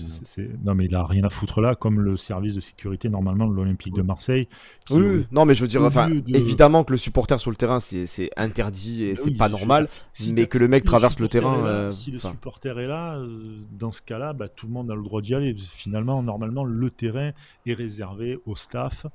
Non, 0.64 0.74
mais 0.74 0.86
il 0.86 0.94
a 0.94 1.04
rien 1.04 1.22
à 1.24 1.28
foutre 1.28 1.60
là, 1.60 1.74
comme 1.74 2.00
le 2.00 2.16
service 2.16 2.54
de 2.54 2.60
sécurité 2.60 3.10
normalement 3.10 3.46
de 3.46 3.54
l'Olympique 3.54 3.94
de 3.94 4.00
Marseille. 4.00 4.48
oui, 4.88 5.26
non, 5.30 5.44
mais 5.44 5.54
je 5.54 5.60
veux 5.60 5.68
dire, 5.68 5.82
enfin, 5.82 6.08
évidemment 6.28 6.82
que 6.82 6.92
le 6.92 6.96
supporter 6.96 7.38
sur 7.38 7.50
le 7.50 7.56
terrain, 7.56 7.78
c'est 7.78 8.30
interdit 8.38 9.04
et 9.04 9.14
c'est 9.16 9.32
pas 9.32 9.50
normal, 9.50 9.88
mais 10.34 10.46
que 10.46 10.56
le 10.56 10.68
mec 10.68 10.84
traverse 10.84 11.18
le, 11.20 11.28
terrain. 11.28 11.66
Euh, 11.66 11.90
si 11.90 12.10
le 12.10 12.18
supporter 12.18 12.78
est 12.78 12.86
là, 12.86 13.16
euh, 13.16 13.58
dans 13.70 13.90
ce 13.90 14.00
cas-là, 14.00 14.32
bah, 14.32 14.48
tout 14.48 14.66
le 14.66 14.72
monde 14.72 14.90
a 14.90 14.94
le 14.94 15.02
droit 15.02 15.20
d'y 15.20 15.34
aller. 15.34 15.54
Finalement, 15.58 16.22
normalement, 16.22 16.64
le 16.64 16.90
terrain 16.90 17.32
est 17.66 17.74
réservé 17.74 18.38
au 18.46 18.56
staff 18.56 19.06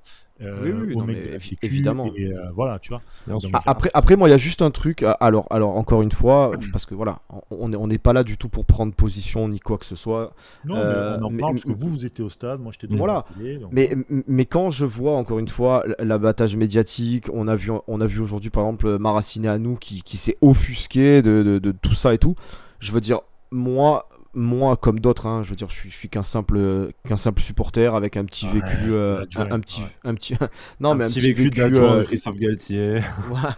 Oui, 0.42 0.72
oui, 0.72 0.96
non, 0.98 1.06
mais 1.06 1.40
sécu, 1.40 1.66
évidemment. 1.66 2.12
et, 2.16 2.26
euh, 2.26 2.50
voilà, 2.54 2.78
tu 2.80 2.90
vois. 2.90 3.02
Bien 3.26 3.40
sûr. 3.40 3.50
Donc, 3.50 3.62
Après, 3.66 3.90
après, 3.94 4.16
moi, 4.18 4.28
il 4.28 4.32
y 4.32 4.34
a 4.34 4.38
juste 4.38 4.62
un 4.62 4.70
truc. 4.70 5.02
ah, 5.04 5.12
Alors, 5.22 5.48
alors 5.50 5.78
encore 5.78 6.02
une 6.02 6.12
fois, 6.12 6.52
parce 6.74 6.86
que 6.86 6.94
voilà, 6.94 7.20
on 7.52 7.70
n'est 7.70 7.78
on 7.78 7.88
pas 7.88 8.12
là 8.12 8.24
du 8.26 8.38
tout 8.38 8.50
pour 8.50 8.66
prendre 8.66 8.94
position 8.94 9.48
ni 9.48 9.62
quoi 9.62 9.78
que 9.78 9.86
ce 9.86 9.96
soit. 9.96 10.34
Non, 10.66 10.76
Euh, 10.76 11.18
mais 11.18 11.24
on 11.24 11.26
en 11.28 11.30
mais- 11.30 11.40
parle 11.40 11.54
parce 11.54 11.64
que 11.66 11.72
vous, 11.72 11.90
vous 11.90 12.06
étiez 12.06 12.24
au 12.24 12.30
stade, 12.30 12.60
moi 12.60 12.74
j'étais 12.78 12.94
Voilà. 12.94 13.26
la 13.30 13.44
télé, 13.44 13.58
donc- 13.60 13.70
Mais, 13.72 13.96
mais 14.28 14.46
quand 14.46 14.72
je 14.72 14.86
vois 14.86 15.14
encore 15.16 15.40
une 15.40 15.48
fois 15.48 15.86
l'abattage 16.00 16.58
médiatique, 16.58 17.28
on 17.34 17.48
a 17.48 17.56
vu, 17.56 17.72
on 17.88 18.02
a 18.02 18.06
vu 18.08 18.20
aujourd'hui 18.20 18.50
par 18.50 18.64
exemple 18.64 18.98
Maraciné 18.98 19.48
à 19.48 19.58
nous 19.58 19.78
qui, 19.78 20.02
qui 20.04 20.18
s'est 20.18 20.36
offusqué 20.42 21.22
de, 21.22 21.44
de- 21.44 21.60
de 21.60 21.72
tout 21.72 21.94
ça 21.96 22.14
et 22.14 22.18
tout. 22.18 22.36
Je 22.80 22.92
veux 22.92 23.00
dire, 23.02 23.22
moi, 23.52 24.10
moi 24.36 24.78
comme 24.78 25.00
d'autres, 25.00 25.26
hein, 25.28 25.44
je 25.44 25.50
veux 25.52 25.56
dire, 25.56 25.70
je 25.70 25.76
suis, 25.80 25.90
je 25.92 25.98
suis 25.98 26.10
qu'un 26.10 26.24
simple, 26.24 26.92
qu'un 27.08 27.18
simple 27.18 27.42
supporter 27.42 27.96
avec 27.96 28.18
un 28.18 28.26
petit 28.26 28.48
Ouais, 28.48 28.54
vécu, 28.54 28.94
euh, 28.94 29.26
un, 29.36 29.52
un 29.52 29.60
petit, 29.60 29.82
ouais. 29.82 29.88
un 30.04 30.14
petit, 30.16 30.36
non 30.80 30.92
un 30.92 30.96
mais 30.96 31.06
petit 31.06 31.20
vécu 31.22 31.50
de 31.50 31.62
euh, 31.62 32.00
de 32.00 32.04
Christophe 32.04 32.38
Galtier. 32.38 33.00
voilà. 33.28 33.58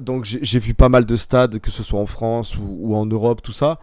Donc 0.00 0.24
j'ai 0.24 0.58
vu 0.58 0.72
pas 0.74 0.88
mal 0.88 1.04
de 1.04 1.16
stades, 1.16 1.58
que 1.58 1.70
ce 1.70 1.82
soit 1.82 2.00
en 2.00 2.06
France 2.06 2.56
ou, 2.56 2.64
ou 2.80 2.94
en 2.96 3.04
Europe, 3.06 3.42
tout 3.42 3.52
ça. 3.52 3.78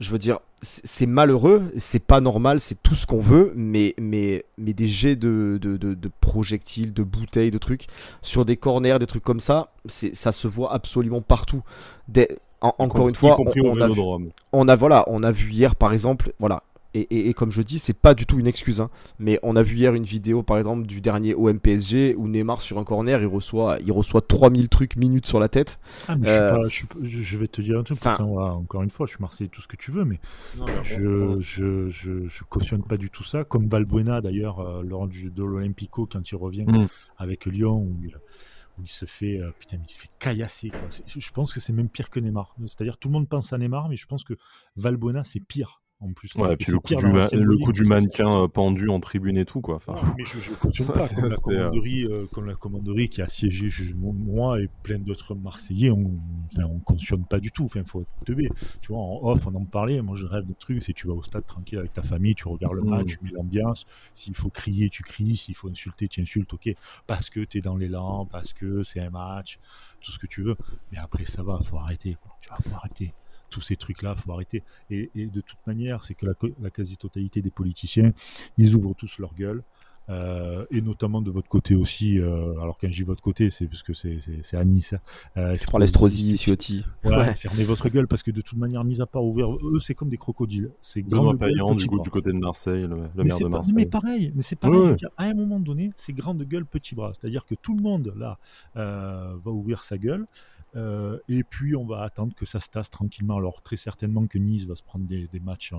Je 0.00 0.10
veux 0.10 0.18
dire, 0.18 0.40
c'est 0.62 1.06
malheureux, 1.06 1.72
c'est 1.78 2.04
pas 2.04 2.20
normal, 2.20 2.60
c'est 2.60 2.82
tout 2.82 2.94
ce 2.94 3.06
qu'on 3.06 3.18
veut, 3.20 3.52
mais, 3.56 3.94
mais, 3.98 4.44
mais 4.58 4.74
des 4.74 4.88
jets 4.88 5.16
de, 5.16 5.58
de, 5.60 5.76
de- 5.78 5.94
de 5.94 6.10
projectiles, 6.20 6.92
de 6.92 7.02
bouteilles, 7.02 7.50
de 7.50 7.56
trucs, 7.58 7.86
sur 8.20 8.44
des 8.44 8.56
corners, 8.58 8.98
des 8.98 9.06
trucs 9.06 9.22
comme 9.22 9.40
ça, 9.40 9.72
c'est- 9.86 10.14
ça 10.14 10.32
se 10.32 10.48
voit 10.48 10.72
absolument 10.74 11.22
partout. 11.22 11.62
Des- 12.08 12.28
en- 12.66 12.74
encore 12.84 13.08
une 13.08 13.14
fois, 13.14 13.36
on, 13.40 13.46
a 13.46 13.50
vu, 13.52 13.62
Vélodrome. 13.62 14.28
on 14.52 14.68
a 14.68 14.76
voilà, 14.76 15.04
on 15.08 15.22
a 15.22 15.30
vu 15.32 15.50
hier 15.50 15.74
par 15.74 15.92
exemple, 15.92 16.32
voilà. 16.38 16.62
Et, 16.94 17.00
et- 17.14 17.28
et 17.28 17.34
comme 17.34 17.50
je 17.50 17.60
dis, 17.60 17.78
c'est 17.78 17.92
pas 17.92 18.14
du 18.14 18.24
tout 18.24 18.38
une 18.38 18.46
excuse, 18.46 18.80
hein, 18.80 18.88
mais 19.18 19.38
on 19.42 19.54
a 19.54 19.62
vu 19.62 19.76
hier 19.76 19.92
une 19.92 20.04
vidéo 20.04 20.42
par 20.42 20.56
exemple 20.56 20.86
du 20.86 21.02
dernier 21.02 21.34
OM 21.34 21.58
PSG 21.60 22.14
où 22.16 22.26
Neymar 22.26 22.62
sur 22.62 22.78
un 22.78 22.84
corner, 22.84 23.20
il 23.20 23.26
reçoit, 23.26 23.76
il 23.84 23.92
reçoit 23.92 24.22
3000 24.22 24.70
trucs 24.70 24.96
minutes 24.96 25.26
sur 25.26 25.38
la 25.38 25.48
tête. 25.50 25.78
Ah, 26.08 26.16
mais 26.16 26.26
je, 26.26 26.32
suis 26.32 26.40
pas- 26.40 26.62
je, 26.64 26.68
suis 26.70 26.86
pas- 26.86 26.96
je- 27.02 27.20
je 27.20 27.38
vais 27.38 27.48
te 27.48 27.60
dire 27.60 27.78
un 27.80 27.82
truc. 27.82 27.98
Voilà, 28.02 28.54
encore 28.54 28.82
une 28.82 28.88
fois, 28.88 29.04
je 29.04 29.10
suis 29.10 29.20
Marseillais, 29.20 29.50
tout 29.50 29.60
ce 29.60 29.68
que 29.68 29.76
tu 29.76 29.90
veux, 29.90 30.06
mais 30.06 30.20
je, 30.82 31.36
je, 31.38 31.88
je, 31.88 32.26
je 32.28 32.44
cautionne 32.48 32.82
pas 32.82 32.96
du 32.96 33.10
tout 33.10 33.24
ça. 33.24 33.44
Comme 33.44 33.68
Valbuena 33.68 34.22
d'ailleurs, 34.22 34.60
euh, 34.60 34.82
lors 34.82 35.06
du, 35.06 35.30
de 35.30 35.44
l'Olympico, 35.44 36.06
quand 36.10 36.30
il 36.30 36.36
revient 36.36 36.64
Mm. 36.66 36.86
avec 37.18 37.44
Lyon, 37.46 37.76
où 37.76 37.94
il, 38.04 38.16
où 38.78 38.82
il 38.82 38.88
se 38.88 39.04
fait, 39.04 39.38
euh, 39.38 39.50
putain, 39.58 39.78
il 39.82 39.92
fait 39.92 40.10
caillasser. 40.18 40.70
Je 41.06 41.30
pense 41.30 41.52
que 41.52 41.60
c'est 41.60 41.72
même 41.72 41.88
pire 41.88 42.10
que 42.10 42.20
Neymar. 42.20 42.54
C'est-à-dire, 42.66 42.98
tout 42.98 43.08
le 43.08 43.12
monde 43.12 43.28
pense 43.28 43.52
à 43.52 43.58
Neymar, 43.58 43.88
mais 43.88 43.96
je 43.96 44.06
pense 44.06 44.24
que 44.24 44.34
Valbuena, 44.76 45.24
c'est 45.24 45.40
pire 45.40 45.80
en 46.00 46.12
plus. 46.12 46.34
Ouais, 46.34 46.52
Et 46.52 46.56
puis 46.56 46.66
c'est 46.66 46.72
le 46.72 46.78
coup, 46.78 46.88
pire 46.88 46.98
du, 46.98 47.06
ma- 47.06 47.26
le 47.32 47.56
coup 47.56 47.72
c'est- 47.74 47.84
mannequin 47.84 48.42
euh, 48.44 48.48
pendu 48.48 48.88
en 48.90 49.00
tribune 49.00 49.36
et 49.38 49.44
tout, 49.46 49.60
quoi. 49.62 49.76
Enfin, 49.76 49.94
Ouais, 49.94 50.14
mais 50.18 50.24
je, 50.24 50.38
je 50.38 50.52
cautionne 50.52 50.88
pas 50.88 51.00
c'est- 51.00 51.14
comme 51.14 51.24
la, 51.24 51.30
c'était, 51.30 51.50
euh, 51.52 51.68
commanderie, 51.70 52.04
euh, 52.04 52.26
comme 52.32 52.44
la 52.46 52.54
commanderie 52.54 53.08
qui 53.08 53.22
a 53.22 53.28
siégé 53.28 53.70
moi 53.94 54.60
et 54.60 54.68
plein 54.82 54.98
d'autres 54.98 55.34
Marseillais, 55.34 55.90
on, 55.90 56.12
enfin, 56.52 56.64
on 56.64 56.78
cautionne 56.80 57.24
pas 57.24 57.40
du 57.40 57.50
tout. 57.50 57.64
Enfin, 57.64 57.82
faut 57.84 58.02
être 58.02 58.24
teubé. 58.26 58.48
Tu 58.82 58.88
vois, 58.92 58.98
en 59.00 59.20
off, 59.22 59.46
on 59.46 59.54
en 59.54 59.64
parlait. 59.64 60.02
Moi, 60.02 60.16
je 60.16 60.26
rêve 60.26 60.46
de 60.46 60.52
trucs. 60.52 60.82
Si 60.82 60.92
tu 60.92 61.06
vas 61.06 61.14
au 61.14 61.22
stade 61.22 61.46
tranquille 61.46 61.78
avec 61.78 61.94
ta 61.94 62.02
famille, 62.02 62.34
tu 62.34 62.46
regardes 62.48 62.74
le 62.74 62.82
Mm. 62.82 62.90
match, 62.90 63.06
tu 63.18 63.24
mets 63.24 63.30
l'ambiance. 63.30 63.86
S'il 64.14 64.34
faut 64.34 64.50
crier, 64.50 64.90
tu 64.90 65.02
cries. 65.02 65.36
S'il 65.36 65.54
faut 65.54 65.68
insulter, 65.70 66.08
tu 66.08 66.20
insultes. 66.20 66.52
Ok, 66.52 66.68
parce 67.06 67.30
que 67.30 67.40
tu 67.40 67.58
es 67.58 67.60
dans 67.62 67.76
l'élan, 67.76 68.26
parce 68.26 68.52
que 68.52 68.82
c'est 68.82 69.00
un 69.00 69.10
match, 69.10 69.58
tout 70.02 70.12
ce 70.12 70.18
que 70.18 70.26
tu 70.26 70.42
veux. 70.42 70.56
Mais 70.92 70.98
après, 70.98 71.24
ça 71.24 71.42
va. 71.42 71.58
Faut 71.62 71.78
arrêter. 71.78 72.16
Quoi. 72.22 72.32
Tu 72.42 72.48
vois, 72.50 72.58
faut 72.60 72.76
arrêter. 72.76 73.12
Tous 73.56 73.62
ces 73.62 73.76
trucs-là, 73.76 74.14
faut 74.14 74.32
arrêter. 74.32 74.62
Et, 74.90 75.10
et 75.14 75.26
de 75.28 75.40
toute 75.40 75.66
manière, 75.66 76.04
c'est 76.04 76.12
que 76.14 76.26
la, 76.26 76.34
la 76.60 76.68
quasi-totalité 76.68 77.40
des 77.40 77.50
politiciens, 77.50 78.12
ils 78.58 78.74
ouvrent 78.74 78.94
tous 78.94 79.18
leur 79.18 79.32
gueule. 79.34 79.62
Euh, 80.08 80.64
et 80.70 80.82
notamment 80.82 81.20
de 81.20 81.30
votre 81.32 81.48
côté 81.48 81.74
aussi. 81.74 82.20
euh, 82.20 82.60
alors 82.60 82.76
quand 82.78 82.88
je 82.88 82.96
dis 82.96 83.02
votre 83.02 83.22
côté, 83.22 83.50
c'est 83.50 83.66
parce 83.66 83.82
que 83.82 83.92
c'est 83.92 84.56
à 84.56 84.64
Nice. 84.64 84.92
hein. 84.92 85.00
Euh, 85.36 85.54
Je 85.58 85.64
prends 85.66 85.78
l'Estrosi, 85.78 86.36
Ciotti. 86.36 86.84
Ouais. 87.04 87.34
fermez 87.34 87.64
votre 87.64 87.88
gueule 87.88 88.06
parce 88.06 88.22
que 88.22 88.30
de 88.30 88.40
toute 88.42 88.58
manière, 88.58 88.84
mis 88.84 89.00
à 89.00 89.06
part 89.06 89.24
ouvrir, 89.24 89.50
eux 89.52 89.80
c'est 89.80 89.94
comme 89.96 90.08
des 90.10 90.16
crocodiles. 90.18 90.70
C'est 90.80 91.02
gueule, 91.02 91.36
Payan, 91.38 91.70
du 91.70 91.76
petit 91.76 91.86
coup, 91.88 91.96
bras. 91.96 92.04
du 92.04 92.10
côté 92.10 92.30
de 92.32 92.38
Marseille, 92.38 92.82
le, 92.82 92.96
maire 92.96 93.36
de 93.38 93.42
pas- 93.44 93.48
Marseille. 93.48 93.74
mais 93.74 93.86
pareil, 93.86 94.32
mais 94.36 94.42
c'est 94.42 94.54
pareil. 94.54 94.76
Ouais, 94.76 94.84
je 94.84 94.88
veux 94.90 94.92
ouais. 94.92 94.96
dire, 94.96 95.10
à 95.16 95.24
un 95.24 95.34
moment 95.34 95.58
donné, 95.58 95.90
c'est 95.96 96.12
grande 96.12 96.40
gueule, 96.44 96.66
petit 96.66 96.94
bras. 96.94 97.10
C'est-à-dire 97.14 97.44
que 97.44 97.56
tout 97.56 97.74
le 97.74 97.82
monde 97.82 98.12
là 98.16 98.38
euh, 98.76 99.34
va 99.44 99.50
ouvrir 99.50 99.82
sa 99.82 99.98
gueule. 99.98 100.26
Euh, 100.76 101.18
et 101.28 101.42
puis 101.42 101.74
on 101.74 101.84
va 101.86 102.02
attendre 102.02 102.34
que 102.34 102.46
ça 102.46 102.60
se 102.60 102.68
tasse 102.68 102.90
tranquillement. 102.90 103.36
Alors 103.38 103.62
très 103.62 103.76
certainement 103.76 104.26
que 104.26 104.38
Nice 104.38 104.64
va 104.66 104.76
se 104.76 104.82
prendre 104.82 105.06
des, 105.06 105.26
des 105.32 105.40
matchs 105.40 105.72
euh, 105.72 105.76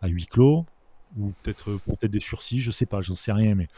à 0.00 0.08
huis 0.08 0.26
clos 0.26 0.64
ou 1.18 1.32
peut-être 1.42 1.78
peut-être 1.86 2.10
des 2.10 2.20
sursis, 2.20 2.60
je 2.60 2.70
sais 2.70 2.86
pas, 2.86 3.00
j'en 3.02 3.14
sais 3.14 3.32
rien, 3.32 3.54
mais 3.54 3.68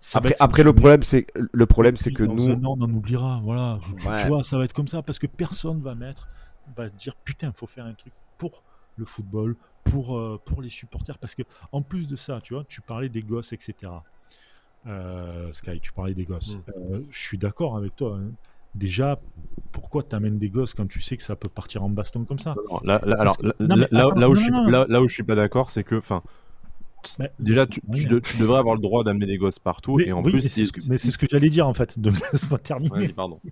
ça 0.00 0.18
Après, 0.18 0.34
après 0.40 0.62
le 0.62 0.72
problème, 0.72 1.02
c'est 1.02 1.26
le 1.34 1.66
problème, 1.66 1.96
c'est 1.96 2.12
que 2.12 2.22
nous, 2.24 2.48
un 2.50 2.64
an, 2.64 2.76
on 2.78 2.82
en 2.82 2.92
oubliera. 2.92 3.40
Voilà, 3.44 3.78
tu, 3.98 4.08
Ouais. 4.08 4.16
tu 4.22 4.26
vois, 4.28 4.42
ça 4.42 4.58
va 4.58 4.64
être 4.64 4.72
comme 4.72 4.88
ça 4.88 5.02
parce 5.02 5.18
que 5.18 5.26
personne 5.28 5.80
va 5.80 5.94
mettre, 5.94 6.28
va 6.76 6.88
dire 6.88 7.14
putain, 7.24 7.52
faut 7.52 7.66
faire 7.68 7.84
un 7.86 7.94
truc 7.94 8.12
pour 8.38 8.62
le 8.96 9.04
football, 9.04 9.56
pour 9.84 10.16
euh, 10.16 10.40
pour 10.44 10.60
les 10.62 10.68
supporters, 10.70 11.18
parce 11.18 11.34
que 11.34 11.42
en 11.72 11.82
plus 11.82 12.08
de 12.08 12.16
ça, 12.16 12.40
tu 12.42 12.54
vois, 12.54 12.64
tu 12.64 12.80
parlais 12.80 13.08
des 13.08 13.22
gosses, 13.22 13.52
etc. 13.52 13.92
Euh, 14.86 15.52
Sky, 15.52 15.78
tu 15.80 15.92
parlais 15.92 16.14
des 16.14 16.24
gosses. 16.24 16.56
Mm. 16.56 16.62
Euh, 16.76 17.00
je 17.10 17.18
suis 17.20 17.38
d'accord 17.38 17.76
avec 17.76 17.94
toi. 17.96 18.18
hein. 18.20 18.30
Déjà, 18.74 19.20
pourquoi 19.70 20.02
t'amènes 20.02 20.38
des 20.38 20.48
gosses 20.48 20.74
quand 20.74 20.86
tu 20.88 21.00
sais 21.02 21.16
que 21.16 21.22
ça 21.22 21.36
peut 21.36 21.48
partir 21.48 21.82
en 21.82 21.88
baston 21.90 22.24
comme 22.24 22.38
ça 22.38 22.54
Non, 22.70 22.80
là, 22.84 23.00
là- 23.04 23.16
alors, 23.20 23.36
là, 23.42 23.52
non, 23.60 23.76
mais 23.76 23.88
là- 23.90 24.06
attends, 24.06 24.18
là 24.20 24.28
où 24.28 24.32
non, 24.32 24.34
je 24.34 24.40
suis, 24.42 24.50
non, 24.50 24.64
non. 24.64 24.70
là, 24.70 24.86
là 24.88 25.02
où 25.02 25.08
je 25.08 25.14
suis 25.14 25.22
pas 25.22 25.34
d'accord, 25.34 25.70
c'est 25.70 25.84
que, 25.84 25.96
enfin, 25.96 26.22
Mais- 27.18 27.30
déjà, 27.38 27.66
tu, 27.66 27.80
tu, 27.94 28.06
de- 28.06 28.18
tu 28.18 28.36
devrais 28.38 28.58
avoir 28.58 28.74
le 28.74 28.80
droit 28.80 29.04
d'amener 29.04 29.26
des 29.26 29.36
gosses 29.36 29.58
partout, 29.58 29.96
Mais 29.96 30.04
et 30.06 30.12
en 30.12 30.22
oui, 30.22 30.30
plus, 30.32 30.42
mais 30.44 30.48
c'est 30.48 31.10
ce 31.10 31.18
que, 31.18 31.26
j'allais 31.30 31.50
dire 31.50 31.66
en 31.66 31.74
fait. 31.74 31.98
Donc 31.98 32.14
laisse-moi 32.32 32.58
terminer. 32.62 33.08
Pardon. 33.08 33.40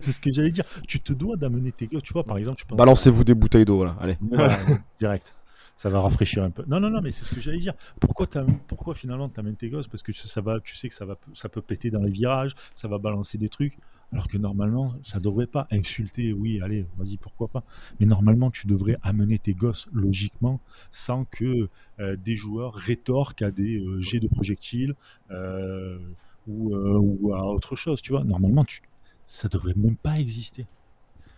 C'est 0.00 0.10
ce 0.10 0.20
que 0.20 0.32
j'allais 0.32 0.50
dire. 0.50 0.64
Tu 0.88 0.98
te 0.98 1.12
dois 1.12 1.36
d'amener 1.36 1.70
tes 1.70 1.86
gosses. 1.86 2.02
Tu 2.02 2.12
vois, 2.12 2.24
par 2.24 2.38
exemple, 2.38 2.60
balancez-vous 2.74 3.22
des 3.22 3.34
bouteilles 3.34 3.64
d'eau, 3.66 3.84
là. 3.84 3.94
Allez. 4.00 4.16
Voilà, 4.20 4.56
direct. 4.98 5.34
Ça 5.76 5.90
va 5.90 6.00
rafraîchir 6.00 6.42
un 6.42 6.50
peu. 6.50 6.64
Non, 6.66 6.80
non, 6.80 6.90
non, 6.90 7.00
mais 7.02 7.12
c'est 7.12 7.24
ce 7.24 7.32
que 7.34 7.40
j'allais 7.40 7.58
dire. 7.58 7.74
Pourquoi, 8.00 8.26
pourquoi 8.66 8.94
finalement 8.96 9.28
tu 9.28 9.38
amènes 9.38 9.54
tes 9.54 9.68
gosses? 9.68 9.86
Parce 9.86 10.02
que 10.02 10.10
tu 10.10 10.18
sais, 10.20 10.26
ça, 10.28 10.40
va, 10.40 10.58
tu 10.58 10.74
sais 10.76 10.88
que 10.88 10.94
ça, 10.94 11.04
va, 11.04 11.16
ça 11.34 11.48
peut 11.48 11.60
péter 11.60 11.90
dans 11.90 12.00
les 12.00 12.10
virages, 12.10 12.54
ça 12.74 12.88
va 12.88 12.98
balancer 12.98 13.38
des 13.38 13.48
trucs. 13.50 13.78
Alors 14.12 14.28
que 14.28 14.38
normalement, 14.38 14.94
ça 15.02 15.20
devrait 15.20 15.46
pas 15.48 15.66
insulter. 15.70 16.32
Oui, 16.32 16.60
allez, 16.62 16.86
vas-y, 16.96 17.16
pourquoi 17.18 17.48
pas. 17.48 17.64
Mais 17.98 18.06
normalement, 18.06 18.50
tu 18.50 18.66
devrais 18.66 18.96
amener 19.02 19.38
tes 19.38 19.52
gosses 19.54 19.88
logiquement 19.92 20.60
sans 20.92 21.24
que 21.24 21.68
euh, 21.98 22.16
des 22.16 22.36
joueurs 22.36 22.74
rétorquent 22.74 23.42
à 23.42 23.50
des 23.50 23.78
euh, 23.80 24.00
jets 24.00 24.20
de 24.20 24.28
projectiles 24.28 24.94
euh, 25.30 25.98
ou, 26.46 26.74
ou 26.76 27.34
à 27.34 27.44
autre 27.46 27.74
chose. 27.76 28.00
Tu 28.00 28.12
vois, 28.12 28.24
normalement, 28.24 28.64
tu, 28.64 28.80
ça 29.26 29.48
devrait 29.48 29.74
même 29.76 29.96
pas 29.96 30.18
exister. 30.20 30.66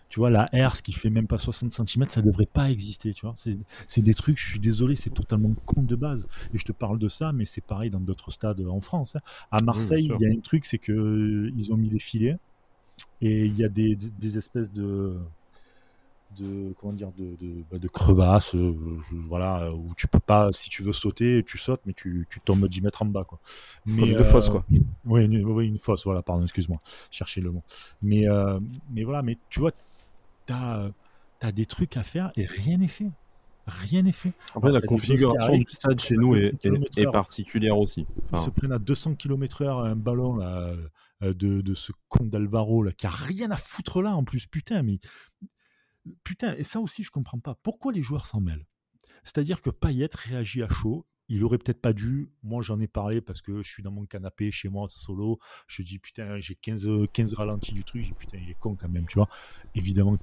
Tu 0.09 0.19
vois, 0.19 0.31
la 0.31 0.49
herse 0.53 0.81
qui 0.81 0.91
fait 0.91 1.11
même 1.11 1.27
pas 1.27 1.37
60 1.37 1.71
cm, 1.71 2.09
ça 2.09 2.21
devrait 2.23 2.47
pas 2.47 2.71
exister, 2.71 3.13
tu 3.13 3.25
vois. 3.27 3.35
C'est- 3.37 4.01
des 4.01 4.13
trucs, 4.15 4.39
je 4.39 4.49
suis 4.49 4.59
désolé, 4.59 4.95
c'est 4.95 5.11
totalement 5.11 5.53
con 5.65 5.83
de 5.83 5.95
base. 5.95 6.25
Et 6.53 6.57
je 6.57 6.65
te 6.65 6.71
parle 6.71 6.97
de 6.97 7.07
ça, 7.09 7.31
mais 7.31 7.45
c'est 7.45 7.61
pareil 7.61 7.91
dans 7.91 7.99
d'autres 7.99 8.31
stades 8.31 8.61
en 8.61 8.81
France. 8.81 9.15
hein. 9.15 9.19
À 9.51 9.61
Marseille, 9.61 10.07
il 10.07 10.19
y 10.19 10.25
a 10.25 10.29
un 10.35 10.39
truc, 10.41 10.65
c'est 10.65 10.79
que 10.79 10.91
euh, 10.91 11.51
ils 11.55 11.71
ont 11.71 11.77
mis 11.77 11.89
des 11.89 11.99
filets 11.99 12.37
et 13.21 13.45
il 13.45 13.57
y 13.57 13.63
a 13.63 13.69
des, 13.69 13.95
des 13.95 14.37
espèces 14.37 14.71
de 14.71 15.17
de 16.37 16.73
comment 16.79 16.93
dire 16.93 17.11
de, 17.17 17.35
de, 17.43 17.63
bah, 17.71 17.79
de 17.79 17.87
crevasses 17.87 18.53
euh, 18.53 18.75
voilà 19.27 19.63
euh, 19.63 19.71
où 19.71 19.93
tu 19.97 20.07
peux 20.07 20.19
pas 20.19 20.49
si 20.51 20.69
tu 20.69 20.83
veux 20.83 20.93
sauter 20.93 21.43
tu 21.45 21.57
sautes 21.57 21.81
mais 21.85 21.93
tu, 21.93 22.27
tu 22.29 22.39
tombes 22.41 22.67
10 22.67 22.81
mètres 22.81 23.01
en 23.01 23.05
bas 23.07 23.23
quoi. 23.23 23.39
Mais 23.87 24.01
Comme 24.01 24.09
une 24.11 24.23
fosse, 24.23 24.49
quoi. 24.49 24.63
oui 25.05 25.25
une, 25.25 25.43
oui, 25.43 25.67
une 25.67 25.79
fosse 25.79 26.05
voilà 26.05 26.21
pardon 26.21 26.43
excuse-moi 26.43 26.77
chercher 27.09 27.41
le 27.41 27.51
mot. 27.51 27.63
Mais 28.03 28.29
euh, 28.29 28.59
mais 28.91 29.03
voilà 29.03 29.23
mais 29.23 29.37
tu 29.49 29.59
vois 29.59 29.71
t'as 30.45 30.89
as 31.41 31.51
des 31.51 31.65
trucs 31.65 31.97
à 31.97 32.03
faire 32.03 32.31
et 32.35 32.45
rien 32.45 32.77
n'est 32.77 32.87
fait 32.87 33.09
rien 33.69 34.01
n'est 34.01 34.11
fait 34.11 34.33
Après, 34.55 34.69
Alors, 34.69 34.81
la 34.81 34.87
configuration 34.87 35.57
du 35.57 35.65
stade 35.69 35.99
chez 35.99 36.15
nous 36.15 36.35
est, 36.35 36.53
est- 36.63 36.69
200 36.69 36.81
est 36.81 36.89
km/h. 36.89 37.11
particulière 37.11 37.77
aussi. 37.77 38.05
ils 38.33 38.37
se 38.39 38.49
prennent 38.49 38.71
à 38.73 38.79
200 38.79 39.15
km/h 39.15 39.85
un 39.85 39.95
ballon 39.95 40.35
là, 40.35 40.73
euh, 41.23 41.33
de, 41.33 41.61
de 41.61 41.73
ce 41.73 41.91
con 42.07 42.25
d'Alvaro 42.25 42.83
là, 42.83 42.91
qui 42.91 43.05
a 43.07 43.09
rien 43.11 43.51
à 43.51 43.57
foutre 43.57 44.01
là 44.01 44.15
en 44.15 44.23
plus. 44.23 44.45
Putain, 44.47 44.83
mais. 44.83 44.99
Putain, 46.23 46.55
et 46.55 46.63
ça 46.63 46.79
aussi 46.79 47.03
je 47.03 47.11
comprends 47.11 47.39
pas. 47.39 47.55
Pourquoi 47.61 47.91
les 47.91 48.01
joueurs 48.01 48.25
s'en 48.25 48.41
mêlent? 48.41 48.65
C'est-à-dire 49.23 49.61
que 49.61 49.69
Payet 49.69 50.09
réagit 50.13 50.63
à 50.63 50.69
chaud. 50.69 51.05
Il 51.31 51.43
aurait 51.43 51.59
peut-être 51.59 51.79
pas 51.81 51.93
dû. 51.93 52.31
Moi, 52.41 52.63
j'en 52.63 52.79
ai 52.79 52.87
parlé 52.87 53.21
parce 53.21 53.41
que 53.43 53.61
je 53.61 53.69
suis 53.69 53.83
dans 53.83 53.91
mon 53.91 54.05
canapé 54.07 54.49
chez 54.49 54.67
moi 54.67 54.87
solo. 54.89 55.37
Je 55.67 55.83
dis 55.83 55.99
putain, 55.99 56.39
j'ai 56.39 56.55
15, 56.55 56.87
15 57.13 57.35
ralentis 57.35 57.73
du 57.73 57.83
truc. 57.83 58.01
Je 58.01 58.07
dis 58.07 58.13
putain, 58.15 58.39
il 58.41 58.49
est 58.49 58.57
con 58.57 58.75
quand 58.75 58.89
même, 58.89 59.05
tu 59.05 59.19
vois. 59.19 59.29
Évidemment, 59.75 60.17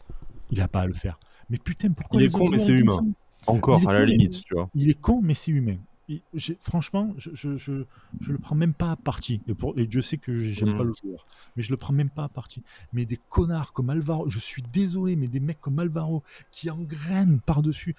il 0.50 0.60
a 0.60 0.66
pas 0.66 0.80
à 0.80 0.86
le 0.86 0.94
faire. 0.94 1.20
Mais 1.48 1.58
putain, 1.58 1.92
pourquoi 1.92 2.20
Il 2.20 2.26
est 2.26 2.30
con, 2.32 2.48
mais 2.50 2.58
c'est 2.58 2.72
humain. 2.72 2.98
Encore, 3.46 3.80
il 3.82 3.88
à 3.88 3.92
la 3.92 4.00
con, 4.00 4.04
limite, 4.06 4.44
tu 4.44 4.54
vois. 4.54 4.70
il 4.74 4.90
est 4.90 5.00
con, 5.00 5.20
mais 5.22 5.34
c'est 5.34 5.50
humain. 5.50 5.78
Et 6.08 6.22
franchement, 6.60 7.14
je, 7.18 7.30
je, 7.34 7.56
je, 7.56 7.84
je 8.20 8.32
le 8.32 8.38
prends 8.38 8.54
même 8.54 8.74
pas 8.74 8.92
à 8.92 8.96
partie. 8.96 9.40
Et, 9.48 9.54
pour, 9.54 9.76
et 9.76 9.86
Dieu 9.88 10.02
sait 10.02 10.18
que 10.18 10.36
j'aime 10.36 10.70
Mhm. 10.70 10.78
pas 10.78 10.84
le 10.84 10.92
joueur. 11.02 11.26
Mais 11.56 11.64
je 11.64 11.70
le 11.72 11.76
prends 11.76 11.92
même 11.92 12.10
pas 12.10 12.24
à 12.24 12.28
partie. 12.28 12.62
Mais 12.92 13.06
des 13.06 13.18
connards 13.28 13.72
comme 13.72 13.90
Alvaro, 13.90 14.28
je 14.28 14.38
suis 14.38 14.62
désolé, 14.72 15.16
mais 15.16 15.26
des 15.26 15.40
mecs 15.40 15.60
comme 15.60 15.80
Alvaro 15.80 16.22
qui 16.52 16.70
engrainent 16.70 17.40
par-dessus. 17.40 17.96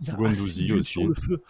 Il 0.00 0.06
y 0.06 0.10
a 0.10 0.18
aussi. 0.20 0.68
sur 0.84 1.08
le 1.08 1.14
feu. 1.14 1.42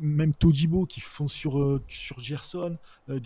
Même 0.00 0.34
Todibo 0.34 0.86
qui 0.86 1.00
font 1.00 1.28
sur, 1.28 1.58
euh, 1.58 1.82
sur 1.88 2.20
Gerson, 2.20 2.76
euh, 3.08 3.18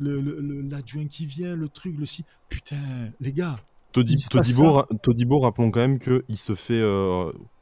l'adjoint 0.00 1.06
qui 1.06 1.26
vient, 1.26 1.54
le 1.54 1.68
truc, 1.68 1.96
le 1.96 2.06
si. 2.06 2.24
Putain, 2.48 3.10
les 3.20 3.32
gars. 3.32 3.56
Todibo, 3.92 4.82
Todibo, 5.02 5.38
rappelons 5.40 5.70
quand 5.70 5.80
même 5.80 5.98
qu'il 5.98 6.36
se 6.36 6.54
fait 6.54 6.82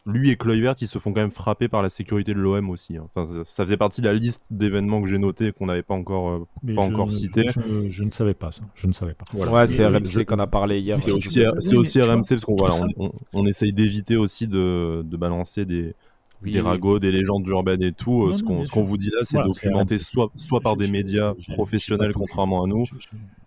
lui 0.09 0.31
et 0.31 0.37
Kluivert, 0.37 0.75
ils 0.81 0.87
se 0.87 0.99
font 0.99 1.13
quand 1.13 1.21
même 1.21 1.31
frapper 1.31 1.69
par 1.69 1.83
la 1.83 1.89
sécurité 1.89 2.33
de 2.33 2.39
l'OM 2.39 2.71
aussi. 2.71 2.97
Hein. 2.97 3.07
Enfin, 3.15 3.45
ça 3.47 3.65
faisait 3.65 3.77
partie 3.77 4.01
de 4.01 4.07
la 4.07 4.15
liste 4.15 4.43
d'événements 4.51 5.03
que 5.03 5.09
j'ai 5.09 5.19
noté 5.19 5.53
qu'on 5.53 5.67
n'avait 5.67 5.83
pas 5.83 5.95
encore, 5.95 6.31
euh, 6.31 6.75
pas 6.75 6.83
encore 6.83 7.13
cité. 7.13 7.47
Je, 7.89 8.05
ne 8.05 8.11
savais 8.11 8.35
pas 8.35 8.51
ça. 8.51 8.63
Je 8.75 8.87
ne 8.87 8.93
savais 8.93 9.15
pas. 9.15 9.27
Ouais, 9.37 9.67
c'est 9.67 9.87
RMC 9.87 10.25
qu'on 10.27 10.39
a 10.39 10.47
parlé 10.47 10.81
hier. 10.81 10.97
C'est 10.97 11.13
aussi, 11.13 11.45
aussi 11.77 12.01
RMC 12.01 12.23
parce 12.31 12.45
qu'on 12.45 12.57
voilà, 12.57 12.75
on, 12.97 13.13
on, 13.33 13.47
essaye 13.47 13.73
d'éviter 13.73 14.17
aussi 14.17 14.49
de, 14.49 15.03
de 15.05 15.17
balancer 15.17 15.67
des, 15.67 15.95
des 16.43 16.61
ragots, 16.61 16.99
des 16.99 17.13
légendes 17.13 17.47
urbaines 17.47 17.83
et 17.83 17.93
tout. 17.93 18.33
ce 18.33 18.43
qu'on 18.43 18.83
vous 18.83 18.97
dit 18.97 19.11
là, 19.11 19.21
c'est 19.23 19.43
documenté 19.43 19.99
soit, 19.99 20.31
soit 20.37 20.61
par 20.61 20.77
des 20.77 20.89
médias 20.89 21.35
professionnels, 21.51 22.13
contrairement 22.15 22.65
à 22.65 22.67
nous, 22.67 22.85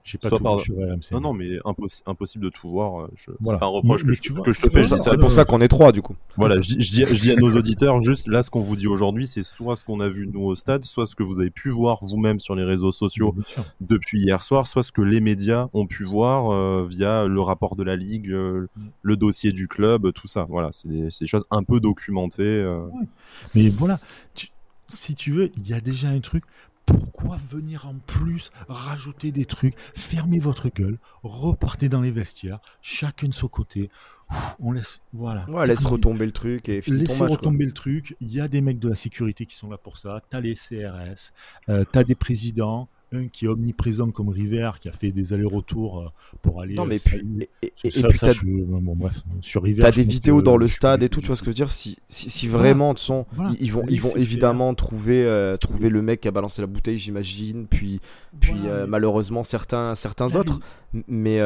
j'ai 0.03 0.17
pas 0.17 0.29
tout 0.29 0.59
sur 0.59 0.75
Non, 1.11 1.21
non, 1.21 1.33
mais 1.33 1.59
impossible 2.05 2.45
de 2.45 2.49
tout 2.49 2.69
voir. 2.69 3.01
Euh. 3.01 3.07
C'est 3.17 3.59
pas 3.59 3.65
un 3.65 3.69
reproche 3.69 4.03
que, 4.03 4.13
je, 4.13 4.21
te 4.61 4.69
fais. 4.69 4.83
C'est 4.83 5.17
pour 5.17 5.31
ça 5.31 5.45
qu'on 5.45 5.61
est 5.61 5.67
trois, 5.67 5.91
du 5.91 6.01
coup. 6.01 6.15
Voilà, 6.37 6.59
je, 6.59 6.75
dis, 6.75 7.05
je, 7.11 7.21
dis, 7.21 7.31
à 7.31 7.35
nos 7.35 7.55
auditeurs, 7.55 8.01
juste 8.01 8.27
là, 8.27 8.41
ce 8.43 8.49
qu'on 8.49 8.61
vous 8.61 8.75
dit 8.75 8.87
aujourd'hui, 8.87 9.27
c'est 9.27 9.43
soit 9.43 9.75
ce 9.75 9.85
qu'on 9.85 9.99
a 9.99 10.09
vu 10.09 10.27
nous 10.27 10.41
au 10.41 10.55
stade, 10.55 10.83
soit 10.85 11.05
ce 11.05 11.15
que 11.15 11.23
vous 11.23 11.39
avez 11.39 11.51
pu 11.51 11.69
voir 11.69 11.99
vous-même 12.01 12.39
sur 12.39 12.55
les 12.55 12.63
réseaux 12.63 12.91
sociaux 12.91 13.35
depuis 13.79 14.21
hier 14.21 14.41
soir, 14.43 14.67
soit 14.67 14.83
ce 14.83 14.91
que 14.91 15.01
les 15.01 15.21
médias 15.21 15.67
ont 15.73 15.85
pu 15.85 16.03
voir 16.03 16.51
euh, 16.51 16.85
via 16.87 17.27
le 17.27 17.41
rapport 17.41 17.75
de 17.75 17.83
la 17.83 17.95
Ligue, 17.95 18.31
euh, 18.31 18.67
mm. 18.75 18.81
le 19.03 19.17
dossier 19.17 19.51
du 19.51 19.67
club, 19.67 20.11
tout 20.13 20.27
ça. 20.27 20.45
Voilà, 20.49 20.69
c'est 20.71 20.87
des, 20.87 21.09
des, 21.19 21.27
choses 21.27 21.45
un 21.51 21.63
peu 21.63 21.79
documentées. 21.79 22.65
Mais 23.53 23.69
voilà, 23.69 23.99
si 24.87 25.15
tu 25.15 25.31
veux, 25.31 25.51
il 25.57 25.67
y 25.67 25.73
a 25.73 25.81
déjà 25.81 26.09
un 26.09 26.19
truc 26.19 26.43
pourquoi 26.93 27.37
venir 27.49 27.87
en 27.87 27.95
plus 28.05 28.51
rajouter 28.67 29.31
des 29.31 29.45
trucs 29.45 29.75
Fermez 29.95 30.39
votre 30.39 30.69
gueule, 30.69 30.97
repartez 31.23 31.89
dans 31.89 32.01
les 32.01 32.11
vestiaires, 32.11 32.59
chacun 32.81 33.27
de 33.27 33.33
son 33.33 33.47
côté. 33.47 33.89
on 34.59 34.71
laisse, 34.71 35.01
voilà. 35.13 35.49
Ouais, 35.49 35.65
laisse 35.65 35.83
retomber 35.85 36.25
le 36.25 36.31
truc 36.31 36.69
et 36.69 36.81
finis 36.81 37.03
ton 37.03 37.17
match, 37.17 37.31
retomber 37.31 37.65
le 37.65 37.73
truc. 37.73 38.15
Il 38.21 38.31
y 38.31 38.39
a 38.39 38.47
des 38.47 38.61
mecs 38.61 38.79
de 38.79 38.89
la 38.89 38.95
sécurité 38.95 39.45
qui 39.45 39.55
sont 39.55 39.69
là 39.69 39.77
pour 39.77 39.97
ça. 39.97 40.21
T'as 40.29 40.39
les 40.39 40.55
CRS, 40.55 41.31
euh, 41.69 41.83
t'as 41.91 42.03
des 42.03 42.15
présidents, 42.15 42.89
un 43.11 43.27
qui 43.27 43.45
est 43.45 43.47
omniprésent 43.47 44.11
comme 44.11 44.29
River, 44.29 44.71
qui 44.79 44.87
a 44.87 44.91
fait 44.91 45.11
des 45.11 45.33
allers-retours 45.33 45.99
euh, 45.99 46.37
pour 46.41 46.61
aller. 46.61 46.75
Non, 46.75 46.85
mais 46.85 46.97
puis, 46.97 47.49
et, 47.61 47.71
puis 47.89 48.19
t'as 48.19 48.33
bon, 48.43 48.95
bref, 48.95 49.21
sur 49.41 49.63
River. 49.63 49.81
T'as 49.81 49.91
des 49.91 50.03
vidéos 50.03 50.41
dans 50.41 50.57
le 50.57 50.67
stade 50.67 51.03
et 51.03 51.09
tout, 51.09 51.21
tu 51.21 51.27
vois 51.27 51.35
ce 51.35 51.41
que 51.41 51.47
je 51.47 51.51
veux 51.51 51.55
dire 51.55 51.71
Si, 51.71 51.97
si, 52.07 52.47
vraiment, 52.47 52.95
sont, 52.95 53.25
ils 53.59 53.71
vont, 53.71 53.83
ils 53.89 54.01
vont 54.01 54.15
évidemment 54.15 54.73
trouver, 54.73 55.25
euh, 55.25 55.57
trouver 55.57 55.89
le 55.89 56.01
mec 56.01 56.21
qui 56.21 56.27
a 56.27 56.31
balancé 56.31 56.61
la 56.61 56.67
bouteille, 56.67 56.97
j'imagine, 56.97 57.67
puis, 57.67 57.99
puis 58.39 58.55
euh, 58.65 58.85
malheureusement 58.87 59.43
certains, 59.43 59.95
certains 59.95 60.35
autres. 60.35 60.59
Mais, 61.07 61.39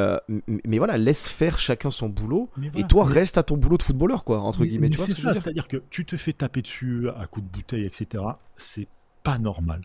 mais 0.65 0.77
voilà, 0.77 0.97
laisse 0.97 1.27
faire 1.27 1.57
chacun 1.57 1.91
son 1.91 2.09
boulot 2.09 2.49
et 2.75 2.83
toi 2.83 3.05
reste 3.05 3.37
à 3.37 3.43
ton 3.43 3.57
boulot 3.57 3.77
de 3.77 3.83
footballeur, 3.83 4.23
quoi, 4.23 4.41
entre 4.41 4.65
guillemets. 4.65 4.89
tu 4.89 4.97
vois 4.97 5.07
ce 5.07 5.13
que 5.15 5.33
C'est-à-dire 5.33 5.67
que 5.67 5.77
tu 5.89 6.05
te 6.05 6.15
fais 6.15 6.33
taper 6.33 6.61
dessus 6.61 7.09
à 7.17 7.25
coups 7.25 7.45
de 7.45 7.51
bouteille, 7.51 7.85
etc. 7.85 8.23
C'est 8.57 8.87
pas 9.23 9.37
normal. 9.39 9.81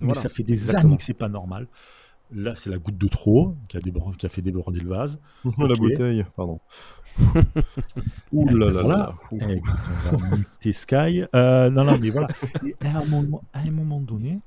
Mais 0.00 0.14
ça 0.14 0.28
fait 0.28 0.42
des 0.42 0.74
années 0.74 0.96
que 0.96 1.02
c'est 1.02 1.14
pas 1.14 1.28
normal. 1.28 1.66
Là, 2.34 2.54
c'est 2.54 2.70
la 2.70 2.78
goutte 2.78 2.96
de 2.96 3.08
trop 3.08 3.54
qui 3.68 3.76
a, 3.76 3.80
qui 3.80 4.26
a 4.26 4.28
fait 4.28 4.40
déborder 4.40 4.80
le 4.80 4.88
vase. 4.88 5.18
La 5.58 5.74
bouteille, 5.74 6.24
pardon. 6.34 6.58
Ouh 8.32 8.48
là 8.48 8.70
là 8.70 8.82
là. 8.82 9.14
T'es 10.60 10.72
Sky. 10.72 11.24
Euh, 11.34 11.68
non, 11.68 11.84
non, 11.84 11.98
mais 11.98 12.08
voilà. 12.08 12.28
à, 12.80 12.98
un 12.98 13.04
moment, 13.04 13.42
à 13.52 13.60
un 13.60 13.70
moment 13.70 14.00
donné, 14.00 14.38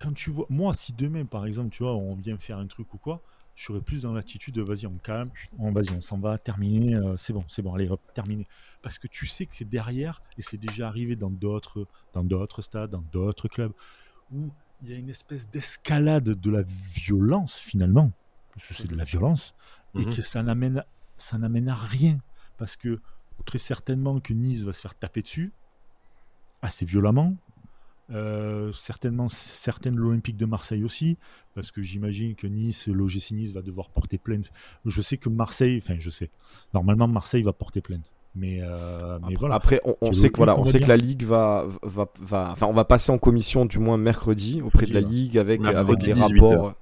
quand 0.00 0.12
tu 0.12 0.30
vois. 0.30 0.46
Moi, 0.50 0.74
si 0.74 0.92
demain, 0.92 1.24
par 1.26 1.46
exemple, 1.46 1.70
tu 1.70 1.84
vois, 1.84 1.94
on 1.94 2.16
vient 2.16 2.36
faire 2.38 2.58
un 2.58 2.66
truc 2.66 2.92
ou 2.92 2.98
quoi, 2.98 3.22
je 3.54 3.64
serais 3.64 3.80
plus 3.80 4.02
dans 4.02 4.12
l'attitude 4.12 4.54
de 4.54 4.62
vas-y, 4.62 4.86
on 4.86 4.98
calme, 4.98 5.30
on, 5.58 5.72
vas-y, 5.72 5.92
on 5.96 6.00
s'en 6.00 6.18
va, 6.18 6.38
terminer, 6.38 6.94
euh, 6.94 7.16
c'est 7.16 7.32
bon, 7.32 7.44
c'est 7.48 7.62
bon, 7.62 7.74
allez, 7.74 7.88
hop, 7.88 8.00
terminé. 8.14 8.46
Parce 8.82 8.98
que 8.98 9.06
tu 9.06 9.26
sais 9.26 9.46
que 9.46 9.64
derrière, 9.64 10.22
et 10.38 10.42
c'est 10.42 10.58
déjà 10.58 10.88
arrivé 10.88 11.16
dans 11.16 11.30
d'autres, 11.30 11.86
dans 12.12 12.22
d'autres 12.22 12.62
stades, 12.62 12.90
dans 12.90 13.04
d'autres 13.12 13.48
clubs, 13.48 13.72
où 14.32 14.50
il 14.82 14.90
y 14.90 14.94
a 14.94 14.98
une 14.98 15.08
espèce 15.08 15.48
d'escalade 15.48 16.24
de 16.24 16.50
la 16.50 16.62
violence 16.62 17.56
finalement, 17.56 18.12
parce 18.54 18.66
que 18.66 18.74
c'est 18.74 18.88
de 18.88 18.96
la 18.96 19.04
violence, 19.04 19.54
et 19.94 20.04
mhm. 20.04 20.14
que 20.14 20.22
ça 20.22 20.42
n'amène, 20.42 20.84
ça 21.16 21.38
n'amène 21.38 21.68
à 21.68 21.74
rien, 21.74 22.18
parce 22.58 22.76
que 22.76 23.00
très 23.44 23.58
certainement 23.58 24.20
que 24.20 24.32
Nice 24.32 24.62
va 24.62 24.72
se 24.72 24.80
faire 24.80 24.94
taper 24.94 25.22
dessus. 25.22 25.52
Assez 26.62 26.84
violemment. 26.84 27.36
Euh, 28.10 28.72
certainement 28.72 29.28
certaines 29.28 29.96
l'Olympique 29.96 30.36
de 30.36 30.46
Marseille 30.46 30.84
aussi. 30.84 31.18
Parce 31.54 31.70
que 31.70 31.82
j'imagine 31.82 32.34
que 32.34 32.46
Nice 32.46 32.86
l'OGC 32.88 33.32
Nice 33.32 33.52
va 33.52 33.62
devoir 33.62 33.90
porter 33.90 34.18
plainte. 34.18 34.50
Je 34.84 35.00
sais 35.00 35.16
que 35.16 35.28
Marseille 35.28 35.80
enfin 35.82 35.96
je 35.98 36.10
sais. 36.10 36.30
Normalement 36.74 37.08
Marseille 37.08 37.42
va 37.42 37.52
porter 37.52 37.80
plainte 37.80 38.10
mais, 38.36 38.60
euh, 38.60 39.18
mais 39.20 39.32
après, 39.32 39.36
voilà. 39.40 39.54
Après, 39.54 39.80
on, 40.02 40.12
sait 40.12 40.28
que 40.28 40.36
voilà, 40.36 40.58
on, 40.58 40.66
sait 40.66 40.78
que 40.78 40.88
la 40.88 40.98
ligue 40.98 41.24
va, 41.24 41.64
va, 41.82 42.06
va, 42.20 42.50
enfin, 42.52 42.66
on 42.66 42.74
va 42.74 42.84
passer 42.84 43.10
en 43.10 43.18
commission 43.18 43.64
du 43.64 43.78
moins 43.78 43.96
mercredi 43.96 44.60
auprès 44.62 44.84
de 44.86 44.92
la 44.92 45.00
ligue 45.00 45.38
avec, 45.38 45.64
avec 45.64 46.02
les 46.02 46.12
rapports. 46.12 46.74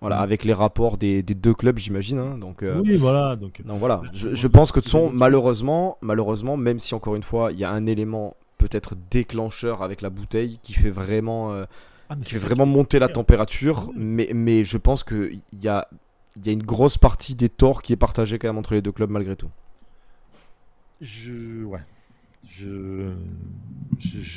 Voilà, 0.00 0.18
avec 0.18 0.44
les 0.44 0.52
rapports 0.52 0.96
des, 0.96 1.22
des 1.22 1.34
deux 1.34 1.54
clubs, 1.54 1.78
j'imagine. 1.78 2.18
Hein, 2.18 2.36
donc, 2.36 2.64
euh, 2.64 2.82
oui, 2.84 2.96
voilà. 2.96 3.36
Donc, 3.36 3.62
donc 3.64 3.78
voilà. 3.78 4.02
Je, 4.12 4.34
je 4.34 4.48
pense 4.48 4.72
que 4.72 4.80
de 4.80 4.84
son, 4.84 5.10
malheureusement, 5.10 5.96
malheureusement, 6.00 6.56
même 6.56 6.80
si 6.80 6.96
encore 6.96 7.14
une 7.14 7.22
fois, 7.22 7.52
il 7.52 7.60
y 7.60 7.64
a 7.64 7.70
un 7.70 7.86
élément 7.86 8.34
peut-être 8.58 8.96
déclencheur 9.12 9.80
avec 9.82 10.02
la 10.02 10.10
bouteille 10.10 10.58
qui 10.60 10.72
fait 10.72 10.90
vraiment, 10.90 11.52
euh, 11.52 11.66
ah, 12.08 12.16
qui 12.20 12.32
fait 12.32 12.38
vraiment 12.38 12.66
monter 12.66 12.98
la 12.98 13.08
température, 13.08 13.90
mais, 13.94 14.28
mais 14.34 14.64
je 14.64 14.76
pense 14.76 15.04
qu'il 15.04 15.40
y 15.52 15.68
a, 15.68 15.86
y 16.44 16.48
a 16.48 16.52
une 16.52 16.64
grosse 16.64 16.98
partie 16.98 17.36
des 17.36 17.48
torts 17.48 17.82
qui 17.82 17.92
est 17.92 17.96
partagée 17.96 18.40
quand 18.40 18.48
même 18.48 18.58
entre 18.58 18.74
les 18.74 18.82
deux 18.82 18.92
clubs 18.92 19.10
malgré 19.10 19.36
tout. 19.36 19.50
Je, 21.02 21.64
ouais, 21.64 21.80
je, 22.48 23.12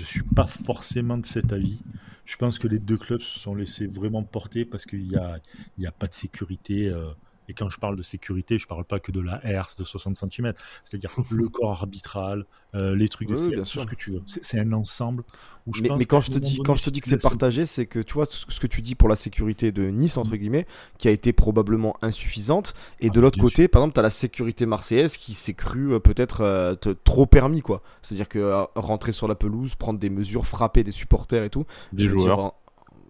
suis 0.04 0.24
pas 0.24 0.48
forcément 0.48 1.18
de 1.20 1.26
cet 1.26 1.54
avis. 1.54 1.78
Je 2.26 2.36
pense 2.38 2.58
que 2.58 2.68
les 2.68 2.80
deux 2.80 2.98
clubs 2.98 3.22
se 3.22 3.40
sont 3.40 3.54
laissés 3.54 3.86
vraiment 3.86 4.24
porter 4.24 4.66
parce 4.66 4.88
qu'il 4.88 5.08
n'y 5.08 5.16
a, 5.16 5.40
a 5.86 5.92
pas 5.92 6.08
de 6.08 6.16
sécurité. 6.16 6.88
Euh, 6.88 7.12
et 7.48 7.54
quand 7.54 7.70
je 7.70 7.78
parle 7.78 7.96
de 7.96 8.02
sécurité, 8.02 8.58
je 8.58 8.68
parle 8.68 8.86
pas 8.86 9.00
que 9.00 9.12
de 9.12 9.20
la 9.20 9.46
herse 9.46 9.76
de 9.76 9.84
60 9.84 10.18
cm, 10.18 10.54
c'est-à-dire 10.84 11.12
le 11.32 11.48
corps 11.48 11.72
arbitral, 11.72 12.46
euh, 12.74 12.96
les 12.96 13.10
trucs 13.10 13.30
de 13.30 13.36
oui, 13.36 13.56
tout 13.56 13.66
ce 13.66 13.86
que 13.86 13.96
tu 13.96 14.12
veux. 14.12 14.24
C'est 14.26 14.60
un 14.60 14.74
ensemble. 14.74 15.24
Où 15.68 15.74
je 15.74 15.82
mais, 15.82 15.88
pense 15.88 16.00
mais 16.00 16.06
quand, 16.06 16.22
je 16.22 16.32
te 16.32 16.38
dis, 16.38 16.60
quand 16.64 16.76
je 16.76 16.84
te 16.84 16.90
dis 16.92 17.02
que 17.02 17.08
c'est 17.08 17.22
partagé, 17.22 17.66
c'est 17.66 17.88
que 17.88 18.00
tu 18.00 18.14
vois 18.14 18.28
ce 18.28 18.60
que 18.60 18.68
tu 18.68 18.84
dis 18.84 18.94
pour 18.94 19.10
la 19.10 19.16
sécurité 19.16 19.72
de 19.72 19.90
Nice, 19.90 20.18
entre 20.18 20.36
mm. 20.36 20.38
guillemets, 20.38 20.68
qui 21.00 21.08
a 21.08 21.12
été 21.12 21.34
probablement 21.34 21.98
insuffisante. 22.04 22.76
Et 23.00 23.08
ah, 23.08 23.10
de 23.10 23.20
l'autre 23.20 23.40
côté, 23.40 23.68
par 23.68 23.82
exemple, 23.82 23.96
tu 23.96 24.00
as 24.00 24.04
la 24.04 24.12
sécurité 24.12 24.68
marseillaise 24.68 25.18
qui 25.18 25.34
s'est 25.34 25.56
crue 25.56 25.94
euh, 25.94 26.00
peut-être 26.00 26.42
euh, 26.42 26.76
trop 27.04 27.26
permis. 27.26 27.62
quoi. 27.62 27.82
C'est-à-dire 28.04 28.30
que 28.30 28.66
rentrer 28.76 29.12
sur 29.12 29.28
la 29.28 29.36
pelouse, 29.36 29.74
prendre 29.74 29.98
des 29.98 30.12
mesures, 30.12 30.46
frapper 30.46 30.84
des 30.84 30.92
supporters 30.92 31.44
et 31.44 31.50
tout. 31.50 31.66
Des 31.94 32.04
joueurs. 32.04 32.46
Euh, 32.46 32.50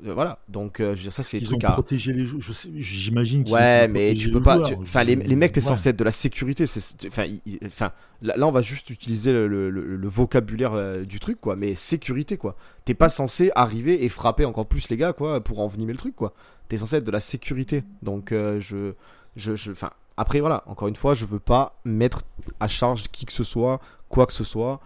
voilà, 0.04 0.40
donc 0.50 0.80
euh, 0.80 0.92
je 0.92 0.98
veux 0.98 1.04
dire, 1.04 1.14
ça 1.14 1.24
c'est 1.24 1.40
des 1.40 1.46
trucs 1.46 1.64
à. 1.64 1.72
protéger 1.72 2.12
les 2.12 2.26
joueurs, 2.26 2.42
j'imagine. 2.76 3.50
Ouais, 3.50 3.88
mais 3.88 4.14
tu 4.14 4.30
peux 4.30 4.42
pas. 4.42 4.60
Enfin, 4.80 5.04
les, 5.04 5.16
les, 5.16 5.36
mecs, 5.36 5.54
t'es 5.54 5.62
censé 5.62 5.90
être 5.90 6.00
de 6.00 6.04
la 6.04 6.12
sécurité. 6.12 6.66
Enfin, 7.08 7.28
enfin 7.66 7.92
là, 8.22 8.36
là, 8.38 8.48
on 8.48 8.52
va 8.52 8.62
juste 8.62 8.90
utiliser 8.90 9.32
le, 9.32 9.48
le, 9.48 10.08
vocabulaire 10.08 10.74
euh, 10.74 11.04
du 11.04 11.20
truc, 11.20 11.40
quoi. 11.40 11.56
Mais 11.56 11.76
sécurité, 11.76 12.38
quoi. 12.38 12.56
T'es 12.84 12.94
pas 12.94 13.10
censé 13.10 13.52
arriver 13.56 14.04
et 14.04 14.10
frapper 14.10 14.46
encore 14.46 14.68
plus 14.68 14.90
les 14.90 14.98
gars, 14.98 15.14
quoi, 15.14 15.42
pour 15.42 15.60
envenimer 15.60 15.94
le 15.94 15.98
truc, 15.98 16.16
quoi. 16.16 16.34
T'es 16.68 16.78
censé 16.78 16.98
être 16.98 17.06
de 17.06 17.12
la 17.12 17.22
sécurité. 17.22 17.84
Donc, 18.02 18.32
je. 18.32 18.94
je, 19.38 19.56
je 19.56 19.72
enfin, 19.72 19.92
après, 20.18 20.40
voilà, 20.40 20.64
encore 20.68 20.88
une 20.88 20.96
fois, 20.96 21.14
je 21.14 21.26
veux 21.26 21.40
pas 21.40 21.80
mettre 21.86 22.24
à 22.60 22.68
charge 22.68 23.04
qui 23.12 23.26
que 23.26 23.34
ce 23.34 23.44
soit, 23.44 23.80
quoi 24.10 24.26
que 24.26 24.34
ce 24.34 24.44
soit. 24.44 24.82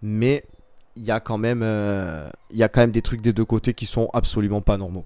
Mais 0.00 0.44
il 0.98 1.04
y 1.04 1.10
a 1.10 1.20
quand 1.20 1.38
même 1.38 1.62
euh, 1.62 2.28
il 2.50 2.56
y 2.56 2.62
a 2.62 2.68
quand 2.68 2.80
même 2.80 2.90
des 2.90 3.02
trucs 3.02 3.20
des 3.20 3.32
deux 3.32 3.44
côtés 3.44 3.72
qui 3.72 3.86
sont 3.86 4.10
absolument 4.12 4.60
pas 4.60 4.76
normaux. 4.76 5.04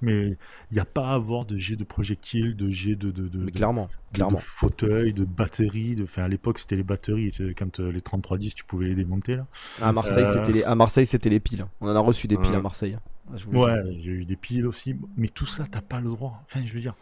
Mais 0.00 0.28
il 0.70 0.74
n'y 0.74 0.78
a 0.78 0.84
pas 0.84 1.08
à 1.08 1.14
avoir 1.14 1.44
de 1.44 1.56
jet 1.56 1.74
de 1.74 1.82
projectiles, 1.82 2.56
de 2.56 2.70
jet 2.70 2.94
de, 2.94 3.10
de, 3.10 3.26
de, 3.26 3.50
clairement, 3.50 3.88
de, 4.12 4.16
clairement. 4.16 4.38
fauteuil, 4.38 5.12
de 5.12 5.24
batteries. 5.24 5.96
De... 5.96 6.04
Enfin, 6.04 6.22
à 6.22 6.28
l'époque, 6.28 6.60
c'était 6.60 6.76
les 6.76 6.84
batteries. 6.84 7.32
Quand 7.56 7.80
euh, 7.80 7.90
les 7.90 8.00
3310, 8.00 8.54
tu 8.54 8.64
pouvais 8.64 8.86
les 8.86 8.94
démonter. 8.94 9.34
Là. 9.34 9.46
À 9.82 9.92
Marseille, 9.92 10.24
euh, 10.24 10.32
c'était 10.32 10.52
les... 10.52 10.62
à 10.62 10.76
Marseille, 10.76 11.04
c'était 11.04 11.30
les 11.30 11.40
piles. 11.40 11.66
On 11.80 11.88
en 11.88 11.96
a 11.96 12.00
reçu 12.00 12.28
des 12.28 12.36
piles 12.36 12.54
à 12.54 12.60
Marseille. 12.60 12.94
Hein. 12.94 13.36
Ouais, 13.52 13.82
j'ai 14.00 14.12
eu 14.12 14.24
des 14.24 14.36
piles 14.36 14.68
aussi. 14.68 14.94
Mais 15.16 15.28
tout 15.28 15.46
ça, 15.46 15.64
t'as 15.68 15.80
pas 15.80 16.00
le 16.00 16.10
droit. 16.10 16.44
Enfin, 16.46 16.64
je 16.64 16.72
veux 16.72 16.80
dire, 16.80 16.94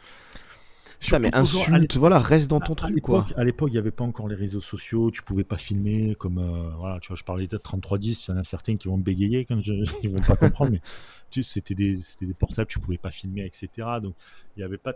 ça, 1.00 1.18
mais 1.18 1.34
insulte, 1.34 1.96
voilà, 1.96 2.18
reste 2.18 2.50
dans 2.50 2.60
ton 2.60 2.74
truc, 2.74 3.00
quoi. 3.00 3.26
À 3.36 3.44
l'époque, 3.44 3.70
il 3.70 3.74
n'y 3.74 3.78
avait 3.78 3.90
pas 3.90 4.04
encore 4.04 4.28
les 4.28 4.34
réseaux 4.34 4.60
sociaux, 4.60 5.10
tu 5.10 5.22
pouvais 5.22 5.44
pas 5.44 5.56
filmer, 5.56 6.14
comme, 6.14 6.38
euh, 6.38 6.70
voilà, 6.78 6.98
tu 7.00 7.08
vois, 7.08 7.16
je 7.16 7.24
parlais 7.24 7.46
de 7.46 7.56
3310, 7.56 8.26
il 8.26 8.30
y 8.30 8.34
en 8.34 8.38
a 8.38 8.44
certains 8.44 8.76
qui 8.76 8.88
vont 8.88 8.98
bégayer 8.98 9.44
quand 9.44 9.60
je, 9.62 9.72
ils 10.02 10.10
vont 10.10 10.16
pas 10.26 10.36
comprendre, 10.36 10.72
mais 10.72 10.80
tu 11.30 11.42
c'était 11.42 11.74
des, 11.74 11.98
des 12.20 12.34
portables, 12.34 12.68
tu 12.68 12.80
pouvais 12.80 12.98
pas 12.98 13.10
filmer, 13.10 13.44
etc. 13.44 13.68
Donc, 14.02 14.14
il 14.56 14.60
n'y 14.60 14.64
avait 14.64 14.78
pas 14.78 14.94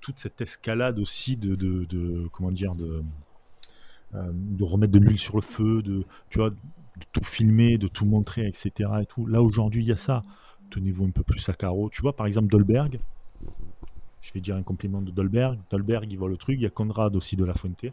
toute 0.00 0.18
cette 0.18 0.40
escalade 0.40 0.98
aussi 0.98 1.36
de, 1.36 1.54
de, 1.54 1.84
de 1.84 2.28
comment 2.32 2.50
dire, 2.50 2.74
de, 2.74 3.02
de 4.12 4.64
remettre 4.64 4.92
de 4.92 4.98
l'huile 4.98 5.18
sur 5.18 5.36
le 5.36 5.42
feu, 5.42 5.82
de, 5.82 6.04
tu 6.30 6.38
vois, 6.38 6.50
de 6.50 6.56
tout 7.12 7.22
filmer, 7.22 7.78
de 7.78 7.88
tout 7.88 8.04
montrer, 8.04 8.46
etc. 8.46 8.90
Et 9.02 9.06
tout. 9.06 9.26
Là, 9.26 9.42
aujourd'hui, 9.42 9.84
il 9.84 9.88
y 9.88 9.92
a 9.92 9.96
ça. 9.96 10.22
Tenez-vous 10.70 11.06
un 11.06 11.10
peu 11.10 11.22
plus 11.22 11.48
à 11.48 11.54
carreau. 11.54 11.90
Tu 11.90 12.02
vois, 12.02 12.14
par 12.14 12.26
exemple, 12.26 12.48
Dolberg. 12.48 13.00
Je 14.20 14.32
vais 14.32 14.40
dire 14.40 14.56
un 14.56 14.62
compliment 14.62 15.02
de 15.02 15.10
Dolberg. 15.10 15.58
Dolberg, 15.70 16.10
il 16.10 16.18
voit 16.18 16.28
le 16.28 16.36
truc. 16.36 16.56
Il 16.58 16.62
y 16.62 16.66
a 16.66 16.70
Conrad 16.70 17.14
aussi 17.16 17.36
de 17.36 17.44
La 17.44 17.54
Fuente. 17.54 17.86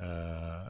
Euh, 0.00 0.64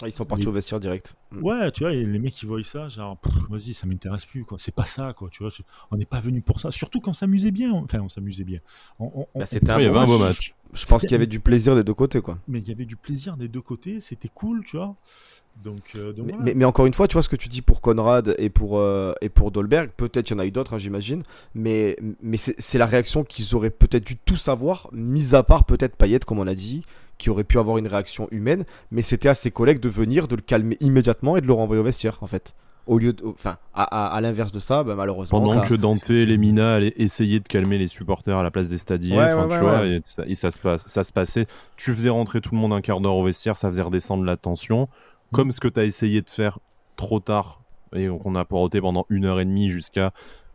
ah, 0.00 0.06
ils 0.06 0.12
sont 0.12 0.24
partis 0.24 0.46
au 0.46 0.52
vestiaire 0.52 0.80
direct. 0.80 1.14
Mm. 1.30 1.42
Ouais, 1.42 1.72
tu 1.72 1.84
vois, 1.84 1.92
les 1.92 2.18
mecs 2.18 2.34
qui 2.34 2.46
voient 2.46 2.62
ça, 2.62 2.88
genre, 2.88 3.18
vas-y, 3.50 3.74
ça 3.74 3.86
m'intéresse 3.86 4.26
plus, 4.26 4.44
quoi. 4.44 4.58
C'est 4.58 4.74
pas 4.74 4.84
ça, 4.84 5.12
quoi. 5.12 5.28
Tu 5.30 5.42
vois, 5.42 5.52
on 5.90 5.96
n'est 5.96 6.06
pas 6.06 6.20
venu 6.20 6.40
pour 6.40 6.60
ça. 6.60 6.70
Surtout 6.70 7.00
quand 7.00 7.10
on 7.10 7.14
s'amusait 7.14 7.50
bien. 7.50 7.72
Enfin, 7.72 8.00
on 8.00 8.08
s'amusait 8.08 8.44
bien. 8.44 8.58
Bah, 8.98 9.46
c'était 9.46 9.70
un, 9.70 10.06
beau 10.06 10.18
match. 10.18 10.54
Je, 10.72 10.86
pense 10.86 11.02
qu'il 11.02 11.12
y 11.12 11.14
avait 11.14 11.26
du 11.26 11.40
plaisir 11.40 11.74
des 11.76 11.84
deux 11.84 11.94
côtés, 11.94 12.20
quoi. 12.20 12.38
Mais 12.48 12.60
il 12.60 12.68
y 12.68 12.72
avait 12.72 12.86
du 12.86 12.96
plaisir 12.96 13.36
des 13.36 13.48
deux 13.48 13.60
côtés. 13.60 14.00
C'était 14.00 14.30
cool, 14.32 14.64
tu 14.64 14.76
vois. 14.76 14.96
Donc, 15.62 15.80
euh, 15.96 16.14
mais, 16.40 16.54
mais, 16.54 16.64
encore 16.64 16.86
une 16.86 16.94
fois, 16.94 17.06
tu 17.06 17.12
vois 17.12 17.22
ce 17.22 17.28
que 17.28 17.36
tu 17.36 17.48
dis 17.48 17.60
pour 17.60 17.82
Conrad 17.82 18.34
et 18.38 18.48
pour, 18.48 18.78
euh, 18.78 19.12
et 19.20 19.28
pour 19.28 19.50
Dolberg, 19.50 19.90
peut-être 19.90 20.30
il 20.30 20.32
y 20.32 20.36
en 20.36 20.38
a 20.38 20.46
eu 20.46 20.50
d'autres, 20.50 20.74
hein, 20.74 20.78
j'imagine, 20.78 21.22
mais, 21.54 21.98
mais 22.22 22.38
c'est 22.38 22.78
la 22.78 22.86
réaction 22.86 23.22
qu'ils 23.22 23.54
auraient 23.54 23.70
peut-être 23.70 24.04
dû 24.04 24.16
tous 24.16 24.48
avoir, 24.48 24.88
mis 24.92 25.34
à 25.34 25.42
part 25.42 25.64
peut-être 25.64 25.94
Payet, 25.96 26.20
comme 26.20 26.38
on 26.38 26.46
a 26.46 26.54
dit, 26.54 26.84
qui 27.22 27.30
aurait 27.30 27.44
pu 27.44 27.60
avoir 27.60 27.78
une 27.78 27.86
réaction 27.86 28.26
humaine, 28.32 28.64
mais 28.90 29.00
c'était 29.00 29.28
à 29.28 29.34
ses 29.34 29.52
collègues 29.52 29.78
de 29.78 29.88
venir, 29.88 30.26
de 30.26 30.34
le 30.34 30.42
calmer 30.42 30.76
immédiatement 30.80 31.36
et 31.36 31.40
de 31.40 31.46
le 31.46 31.52
renvoyer 31.52 31.80
au 31.80 31.84
vestiaire, 31.84 32.18
en 32.20 32.26
fait. 32.26 32.56
Au 32.88 32.98
lieu 32.98 33.12
de, 33.12 33.24
enfin, 33.24 33.58
à, 33.74 34.18
l'inverse 34.20 34.50
de 34.50 34.58
ça, 34.58 34.82
bah, 34.82 34.96
malheureusement. 34.96 35.40
Pendant 35.40 35.60
que 35.60 35.74
Dante 35.74 36.10
et 36.10 36.26
Lemina 36.26 36.74
allaient 36.74 36.94
essayer 36.96 37.38
de 37.38 37.46
calmer 37.46 37.78
les 37.78 37.86
supporters 37.86 38.36
à 38.36 38.42
la 38.42 38.50
place 38.50 38.68
des 38.68 38.78
stadiers, 38.78 39.14
tu 39.48 39.56
vois, 39.58 39.86
et, 39.86 40.34
ça, 40.34 40.50
se 40.50 40.58
passe, 40.58 40.82
ça 40.86 41.04
se 41.04 41.12
passait. 41.12 41.46
Tu 41.76 41.94
faisais 41.94 42.08
rentrer 42.08 42.40
tout 42.40 42.56
le 42.56 42.60
monde 42.60 42.72
un 42.72 42.80
quart 42.80 43.00
d'heure 43.00 43.14
au 43.14 43.24
vestiaire, 43.24 43.56
ça 43.56 43.68
faisait 43.68 43.82
redescendre 43.82 44.24
la 44.24 44.36
tension, 44.36 44.88
comme 45.30 45.52
ce 45.52 45.60
que 45.60 45.68
tu 45.68 45.78
as 45.78 45.84
essayé 45.84 46.22
de 46.22 46.30
faire 46.30 46.58
trop 46.96 47.20
tard 47.20 47.60
et 47.94 48.08
qu'on 48.08 48.34
a 48.34 48.44
porté 48.44 48.80
pendant 48.80 49.06
une 49.10 49.26
heure 49.26 49.38
et 49.38 49.44
demie 49.44 49.70
jusqu'à 49.70 50.12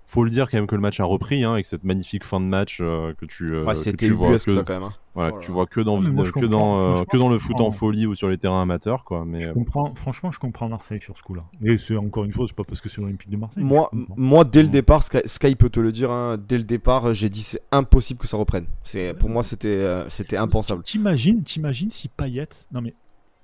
faut 0.08 0.24
le 0.24 0.30
dire 0.30 0.50
quand 0.50 0.58
même 0.58 0.68
que 0.68 0.76
le 0.76 0.82
match 0.82 1.02
a 1.02 1.04
repris 1.04 1.44
hein, 1.44 1.52
avec 1.52 1.66
cette 1.66 1.84
magnifique 1.84 2.24
fin 2.24 2.40
de 2.40 2.46
match 2.46 2.80
euh, 2.80 3.14
que 3.16 3.26
tu 3.26 3.54
euh, 3.54 3.66
que 3.66 3.96
tu 3.98 4.12
vois 4.12 4.32
que, 4.32 4.38
ça, 4.38 4.64
quand 4.64 4.74
même, 4.74 4.84
hein. 4.84 4.94
voilà, 5.14 5.38
tu 5.40 5.52
vois 5.52 5.66
que 5.66 5.82
dans 5.82 6.02
que 6.02 6.46
dans 6.46 6.98
euh, 6.98 7.04
que 7.04 7.18
dans 7.18 7.28
le 7.28 7.38
foot 7.38 7.60
en 7.60 7.72
folie 7.72 8.06
ou 8.06 8.16
sur 8.16 8.30
les 8.30 8.38
terrains 8.38 8.62
amateurs 8.62 9.04
quoi 9.04 9.26
mais 9.26 9.42
je 9.42 9.50
comprends. 9.50 9.94
Franchement 9.96 10.32
je 10.32 10.40
comprends 10.40 10.70
Marseille 10.70 11.02
sur 11.02 11.18
ce 11.18 11.24
coup-là. 11.24 11.44
Et 11.62 11.78
c'est 11.78 11.98
encore 11.98 12.24
une 12.24 12.32
fois 12.32 12.46
c'est 12.48 12.56
pas 12.56 12.64
parce 12.64 12.80
que 12.80 12.88
c'est 12.88 13.02
l'Olympique 13.02 13.30
de 13.30 13.36
Marseille 13.36 13.64
moi 13.64 13.92
moi 14.16 14.46
dès 14.46 14.64
le 14.64 14.70
départ 14.70 15.04
Sky, 15.04 15.56
peut 15.56 15.70
te 15.70 15.82
le 15.82 15.92
dire 15.92 16.10
hein, 16.10 16.38
dès 16.38 16.58
le 16.58 16.64
départ 16.64 17.14
j'ai 17.14 17.28
dit 17.28 17.44
c'est 17.44 17.62
impossible 17.74 18.20
que 18.20 18.28
ça 18.28 18.38
reprenne. 18.38 18.66
C'est 18.86 19.14
pour 19.14 19.30
moi 19.30 19.44
c'était 19.44 19.86
c'était 20.08 20.38
impensable. 20.38 20.84
t'imagines 20.84 21.44
t'imagines 21.44 21.92
si 21.92 22.08
Payet 22.08 22.48
non 22.72 22.80
mais 22.80 22.94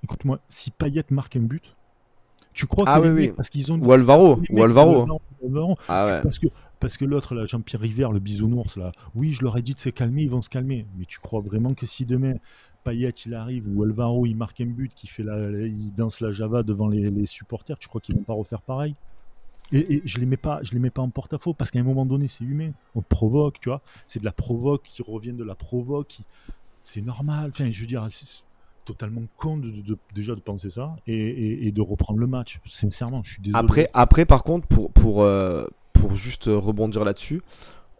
écoute-moi 0.02 0.40
si 0.48 0.70
Payet 0.70 1.04
marque 1.10 1.36
un 1.36 1.40
but 1.40 1.74
tu 2.54 2.66
crois 2.66 2.84
ah 2.86 3.00
que 3.00 3.08
oui, 3.08 3.26
oui. 3.26 3.32
parce 3.36 3.50
qu'ils 3.50 3.72
ont 3.72 3.78
ou 3.78 3.92
Alvaro 3.92 4.40
ou 4.48 4.62
Alvaro. 4.62 5.06
ah 5.88 6.06
ouais. 6.06 6.22
parce 6.22 6.38
que 6.38 6.46
parce 6.78 6.96
que 6.96 7.04
l'autre 7.04 7.34
là 7.34 7.46
Jean-Pierre 7.46 7.82
River 7.82 8.08
le 8.12 8.20
bisounours 8.20 8.76
là 8.76 8.92
oui 9.16 9.32
je 9.32 9.42
leur 9.42 9.58
ai 9.58 9.62
dit 9.62 9.74
de 9.74 9.80
se 9.80 9.88
calmer 9.88 10.22
ils 10.22 10.30
vont 10.30 10.40
se 10.40 10.48
calmer. 10.48 10.86
Mais 10.96 11.04
tu 11.04 11.18
crois 11.18 11.40
vraiment 11.40 11.74
que 11.74 11.84
si 11.84 12.06
demain 12.06 12.34
Payet 12.84 13.10
il 13.10 13.34
arrive 13.34 13.64
ou 13.68 13.82
Alvaro 13.82 14.24
il 14.24 14.36
marque 14.36 14.60
un 14.60 14.66
but 14.66 14.92
qui 14.94 15.08
fait 15.08 15.24
la 15.24 15.36
il 15.50 15.92
danse 15.94 16.20
la 16.20 16.30
Java 16.30 16.62
devant 16.62 16.86
les, 16.86 17.26
supporters 17.26 17.76
tu 17.78 17.88
crois 17.88 18.00
qu'ils 18.00 18.14
vont 18.14 18.22
pas 18.22 18.34
refaire 18.34 18.62
pareil? 18.62 18.94
Et, 19.72 20.02
je 20.04 20.18
les 20.18 20.26
mets 20.26 20.36
pas 20.36 20.60
je 20.62 20.72
les 20.72 20.78
mets 20.78 20.90
pas 20.90 21.02
en 21.02 21.08
porte-à-faux 21.10 21.54
parce 21.54 21.72
qu'à 21.72 21.80
un 21.80 21.84
moment 21.84 22.06
donné 22.06 22.28
c'est 22.28 22.44
humain. 22.44 22.70
On 22.94 23.02
provoque 23.02 23.58
tu 23.58 23.68
vois. 23.68 23.80
C'est 24.06 24.20
de 24.20 24.24
la 24.24 24.32
provoque 24.32 24.84
qui 24.84 25.02
revient 25.02 25.32
de 25.32 25.44
la 25.44 25.56
provoque 25.56 26.18
c'est 26.84 27.02
normal. 27.02 27.50
Enfin 27.50 27.72
je 27.72 27.80
veux 27.80 27.86
dire 27.86 28.06
totalement 28.84 29.22
con 29.36 29.56
de, 29.56 29.72
déjà 30.14 30.34
de 30.34 30.40
penser 30.40 30.70
ça 30.70 30.96
et, 31.06 31.70
de 31.72 31.80
reprendre 31.80 32.20
le 32.20 32.26
match. 32.26 32.60
Sincèrement, 32.66 33.22
je 33.24 33.34
suis 33.34 33.42
désolé. 33.42 33.58
Après, 33.58 33.90
après 33.92 34.24
par 34.24 34.44
contre, 34.44 34.66
pour, 34.66 34.92
pour, 34.92 35.22
euh, 35.22 35.66
pour 35.92 36.14
juste 36.14 36.44
rebondir 36.46 37.04
là-dessus, 37.04 37.42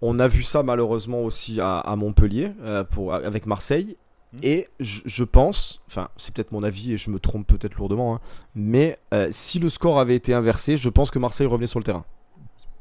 on 0.03 0.19
a 0.19 0.29
vu 0.29 0.43
ça 0.43 0.63
malheureusement 0.63 1.23
aussi 1.23 1.59
à, 1.61 1.95
Montpellier 1.97 2.53
euh, 2.63 2.85
pour, 2.85 3.15
avec 3.15 3.47
Marseille. 3.47 3.97
Hmm. 4.33 4.39
Et 4.43 4.69
je, 4.81 5.25
pense, 5.25 5.81
enfin 5.87 6.09
c'est 6.17 6.35
peut-être 6.35 6.53
mon 6.53 6.63
avis 6.63 6.93
et 6.93 6.97
je 6.97 7.11
me 7.11 7.19
trompe 7.19 7.47
peut-être 7.47 7.77
lourdement, 7.77 8.17
hein, 8.17 8.21
mais 8.55 8.99
euh, 9.13 9.29
si 9.31 9.59
le 9.59 9.69
score 9.69 9.99
avait 9.99 10.17
été 10.17 10.35
inversé, 10.35 10.77
je 10.77 10.89
pense 10.89 11.11
que 11.11 11.19
Marseille 11.19 11.47
revenait 11.47 11.69
sur 11.69 11.79
le 11.79 11.85
terrain. 11.85 12.05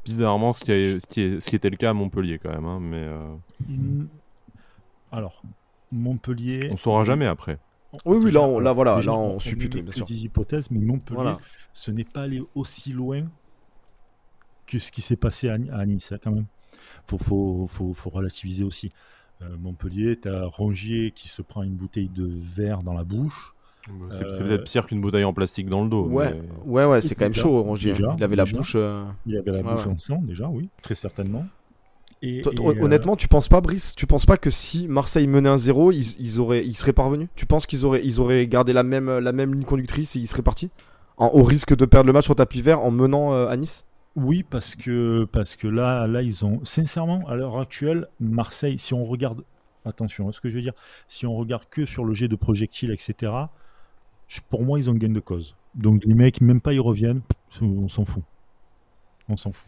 Bizarrement, 0.04 0.52
ce 0.52 0.64
qui, 0.64 1.00
ce 1.00 1.06
qui, 1.06 1.20
est, 1.22 1.40
ce 1.40 1.48
qui 1.48 1.56
était 1.56 1.70
le 1.70 1.76
cas 1.76 1.90
à 1.90 1.92
Montpellier 1.94 2.38
quand 2.38 2.50
même. 2.50 2.66
Hein, 2.66 2.78
mais 2.80 3.08
Alors, 5.10 5.42
Montpellier. 5.94 6.68
On 6.70 6.76
saura 6.76 7.04
jamais 7.04 7.26
après. 7.26 7.58
Oui, 8.04 8.18
oui, 8.20 8.30
là, 8.30 8.42
on, 8.42 8.58
là 8.58 8.72
voilà, 8.72 9.00
là, 9.00 9.14
on, 9.14 9.38
suppute, 9.38 9.76
bien 9.76 9.92
sûr. 9.92 10.06
des 10.06 10.24
hypothèses, 10.24 10.70
mais 10.70 10.80
Montpellier, 10.80 11.34
ce 11.72 11.90
n'est 11.90 12.04
pas 12.04 12.22
allé 12.22 12.42
aussi 12.54 12.92
loin 12.92 13.24
que 14.66 14.78
ce 14.78 14.90
qui 14.90 15.02
s'est 15.02 15.16
passé 15.16 15.48
à, 15.48 15.58
Nice, 15.58 16.12
hein, 16.12 16.18
quand 16.22 16.32
même. 16.32 16.46
Faut, 17.04 17.18
faut, 17.18 17.66
faut, 17.68 17.92
faut 17.92 18.10
relativiser 18.10 18.64
aussi. 18.64 18.92
Euh, 19.42 19.56
Montpellier, 19.58 20.18
tu 20.18 20.28
as 20.28 20.46
Rongier 20.46 21.10
qui 21.10 21.28
se 21.28 21.42
prend 21.42 21.62
une 21.62 21.74
bouteille 21.74 22.08
de 22.08 22.26
verre 22.26 22.82
dans 22.82 22.94
la 22.94 23.04
bouche. 23.04 23.54
Bah, 23.88 24.06
c'est 24.10 24.24
euh, 24.24 24.38
peut-être 24.38 24.64
pire 24.64 24.86
qu'une 24.86 25.00
bouteille 25.00 25.24
en 25.24 25.34
plastique 25.34 25.68
dans 25.68 25.82
le 25.82 25.90
dos. 25.90 26.06
Ouais, 26.06 26.40
ouais, 26.64 26.84
ouais, 26.86 27.00
c'est 27.00 27.14
quand 27.14 27.26
même 27.26 27.34
chaud, 27.34 27.60
Rongier. 27.60 27.92
il 28.16 28.24
avait 28.24 28.36
la 28.36 28.44
bouche. 28.44 28.74
Euh, 28.76 29.04
il 29.26 29.36
avait 29.36 29.52
la 29.52 29.62
bouche 29.62 29.86
en 29.86 29.98
sang, 29.98 30.22
déjà, 30.22 30.48
oui, 30.48 30.68
très 30.82 30.94
certainement. 30.94 31.44
Euh, 32.24 32.74
honnêtement, 32.80 33.16
tu 33.16 33.28
penses 33.28 33.48
pas, 33.48 33.60
Brice 33.60 33.94
Tu 33.94 34.06
penses 34.06 34.26
pas 34.26 34.36
que 34.36 34.50
si 34.50 34.88
Marseille 34.88 35.26
menait 35.26 35.48
un 35.48 35.58
0 35.58 35.92
ils, 35.92 36.20
ils, 36.20 36.40
auraient, 36.40 36.64
ils 36.64 36.74
seraient 36.74 36.92
parvenus 36.92 37.28
Tu 37.36 37.46
penses 37.46 37.66
qu'ils 37.66 37.84
auraient, 37.84 38.02
ils 38.04 38.20
auraient 38.20 38.46
gardé 38.46 38.72
la 38.72 38.82
même, 38.82 39.18
la 39.18 39.32
même 39.32 39.52
ligne 39.52 39.64
conductrice 39.64 40.16
et 40.16 40.20
ils 40.20 40.26
seraient 40.26 40.42
partis? 40.42 40.70
Au 41.16 41.42
risque 41.42 41.76
de 41.76 41.84
perdre 41.84 42.08
le 42.08 42.12
match 42.12 42.28
au 42.28 42.34
tapis 42.34 42.60
vert 42.60 42.80
en 42.80 42.90
menant 42.90 43.32
euh, 43.32 43.48
à 43.48 43.56
Nice? 43.56 43.84
Oui, 44.16 44.44
parce 44.48 44.74
que, 44.74 45.24
parce 45.30 45.56
que 45.56 45.66
là, 45.66 46.06
là, 46.06 46.22
ils 46.22 46.44
ont. 46.44 46.60
Sincèrement, 46.64 47.26
à 47.28 47.34
l'heure 47.34 47.58
actuelle, 47.58 48.08
Marseille, 48.20 48.78
si 48.78 48.94
on 48.94 49.04
regarde. 49.04 49.44
Attention, 49.86 50.32
ce 50.32 50.40
que 50.40 50.48
je 50.48 50.54
veux 50.54 50.62
dire, 50.62 50.72
si 51.08 51.26
on 51.26 51.34
regarde 51.34 51.64
que 51.68 51.84
sur 51.84 52.04
le 52.04 52.14
jet 52.14 52.26
de 52.26 52.36
projectiles, 52.36 52.90
etc., 52.90 53.32
pour 54.48 54.64
moi, 54.64 54.78
ils 54.78 54.90
ont 54.90 54.94
gain 54.94 55.10
de 55.10 55.20
cause. 55.20 55.54
Donc 55.74 56.04
les 56.04 56.14
mecs, 56.14 56.40
même 56.40 56.60
pas 56.60 56.72
ils 56.72 56.80
reviennent, 56.80 57.20
on 57.60 57.88
s'en 57.88 58.04
fout. 58.04 58.22
On 59.28 59.36
s'en 59.36 59.52
fout. 59.52 59.66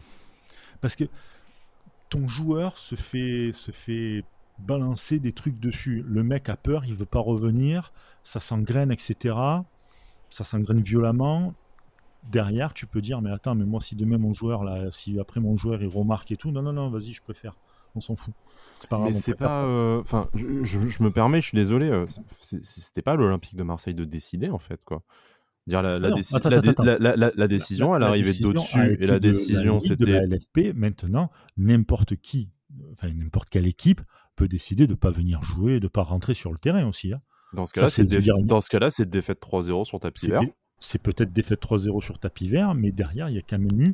Parce 0.81 0.95
que 0.95 1.03
ton 2.09 2.27
joueur 2.27 2.77
se 2.77 2.95
fait, 2.95 3.51
se 3.53 3.71
fait 3.71 4.23
balancer 4.59 5.19
des 5.19 5.33
trucs 5.33 5.59
dessus. 5.59 6.03
Le 6.07 6.23
mec 6.23 6.49
a 6.49 6.57
peur, 6.57 6.85
il 6.85 6.95
veut 6.95 7.05
pas 7.05 7.19
revenir, 7.19 7.91
ça 8.23 8.39
s'engraine, 8.39 8.91
etc. 8.91 9.35
Ça 10.29 10.43
s'engraine 10.43 10.81
violemment. 10.81 11.53
Derrière, 12.31 12.73
tu 12.73 12.87
peux 12.87 13.01
dire, 13.01 13.21
mais 13.21 13.31
attends, 13.31 13.55
mais 13.55 13.65
moi, 13.65 13.79
si 13.79 13.95
demain 13.95 14.17
mon 14.17 14.33
joueur, 14.33 14.63
là, 14.63 14.91
si 14.91 15.19
après 15.19 15.39
mon 15.39 15.55
joueur 15.55 15.81
il 15.81 15.87
remarque 15.87 16.31
et 16.31 16.37
tout, 16.37 16.51
non, 16.51 16.61
non, 16.61 16.73
non, 16.73 16.89
vas-y, 16.89 17.13
je 17.13 17.21
préfère. 17.21 17.55
On 17.95 18.01
s'en 18.01 18.15
fout. 18.15 18.33
C'est 18.79 18.89
pas 18.89 18.97
grave. 18.97 19.07
Mais 19.07 19.13
c'est 19.13 19.33
pas. 19.33 19.63
Euh, 19.63 20.01
enfin, 20.01 20.29
je, 20.35 21.03
me 21.03 21.09
permets, 21.09 21.41
je 21.41 21.47
suis 21.47 21.55
désolé. 21.55 21.89
Euh, 21.89 22.05
c'était 22.41 23.01
pas 23.01 23.15
l'Olympique 23.15 23.55
de 23.55 23.63
Marseille 23.63 23.95
de 23.95 24.03
décider, 24.03 24.49
en 24.49 24.59
fait, 24.59 24.83
quoi. 24.83 25.01
Dire 25.67 25.81
la, 25.81 25.99
la, 25.99 26.09
décision, 27.47 27.93
elle 27.95 28.03
arrivait 28.03 28.33
d'au-dessus 28.39 28.97
et 29.01 29.05
la 29.05 29.19
décision, 29.19 29.79
c'était. 29.81 30.05
La 30.05 30.25
LFP, 30.25 30.73
maintenant, 30.73 31.29
n'importe 31.57 32.15
qui, 32.15 32.49
enfin 32.93 33.11
n'importe 33.13 33.49
quelle 33.49 33.67
équipe 33.67 34.01
peut 34.37 34.47
décider 34.47 34.87
de 34.87 34.93
ne 34.93 34.97
pas 34.97 35.11
venir 35.11 35.43
jouer, 35.43 35.81
de 35.81 35.85
ne 35.85 35.89
pas 35.89 36.03
rentrer 36.03 36.35
sur 36.35 36.53
le 36.53 36.57
terrain 36.57 36.87
aussi. 36.87 37.11
Hein. 37.11 37.21
Dans 37.53 37.65
ce 37.65 37.73
cas-là, 37.73 37.89
c'est 37.89 38.07
ce 38.07 38.89
c'est 38.89 39.09
défaite 39.09 39.41
3-0 39.41 39.83
sur 39.83 39.99
tapis 39.99 40.27
vert. 40.27 40.41
C'est 40.79 41.01
peut-être 41.01 41.33
défaite 41.33 41.61
3-0 41.61 42.01
sur 42.01 42.19
tapis 42.19 42.47
vert, 42.47 42.73
mais 42.73 42.91
derrière, 42.91 43.29
il 43.29 43.35
y 43.35 43.39
a 43.39 43.41
quand 43.41 43.59
même 43.59 43.81
eu, 43.81 43.93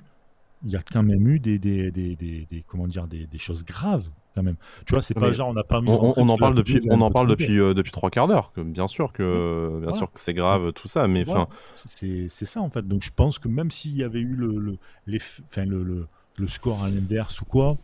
il 0.63 0.71
y 0.71 0.75
a 0.75 0.81
quand 0.83 1.03
même 1.03 1.27
eu 1.27 1.39
des, 1.39 1.57
des, 1.57 1.91
des, 1.91 2.15
des 2.15 2.63
comment 2.67 2.87
dire, 2.87 3.07
des, 3.07 3.27
choses 3.37 3.63
graves 3.63 4.09
quand 4.33 4.43
même. 4.43 4.55
Tu 4.85 4.93
vois, 4.93 5.01
c'est 5.01 5.13
pas 5.13 5.31
genre 5.31 5.49
on 5.49 5.53
n'a 5.53 5.63
pas 5.63 5.81
mis. 5.81 5.89
On, 5.89 6.13
on 6.15 6.29
en 6.29 6.37
parle 6.37 6.55
depuis, 6.55 6.79
on 6.89 7.01
en 7.01 7.11
parle 7.11 7.27
depuis 7.27 7.59
euh, 7.59 7.73
depuis 7.73 7.91
trois 7.91 8.09
quarts 8.09 8.27
d'heure. 8.27 8.51
Bien 8.57 8.87
sûr 8.87 9.11
que 9.13 9.79
bien 9.81 9.93
sûr 9.93 10.11
que 10.11 10.19
c'est 10.19 10.33
grave 10.33 10.73
tout 10.73 10.87
ça, 10.87 11.07
mais 11.07 11.27
enfin. 11.27 11.47
C'est 11.73 12.29
ça 12.45 12.61
en 12.61 12.69
fait. 12.69 12.87
Donc 12.87 13.03
je 13.03 13.11
pense 13.15 13.39
que 13.39 13.47
même 13.47 13.71
s'il 13.71 13.95
y 13.95 14.03
avait 14.03 14.19
eu 14.19 14.35
le 14.35 14.57
le, 14.57 14.77
les, 15.07 15.19
le, 15.57 15.83
le, 15.83 16.07
le, 16.37 16.47
score 16.47 16.83
à 16.83 16.89
l'inverse 16.89 17.41
ou 17.41 17.45
quoi, 17.45 17.77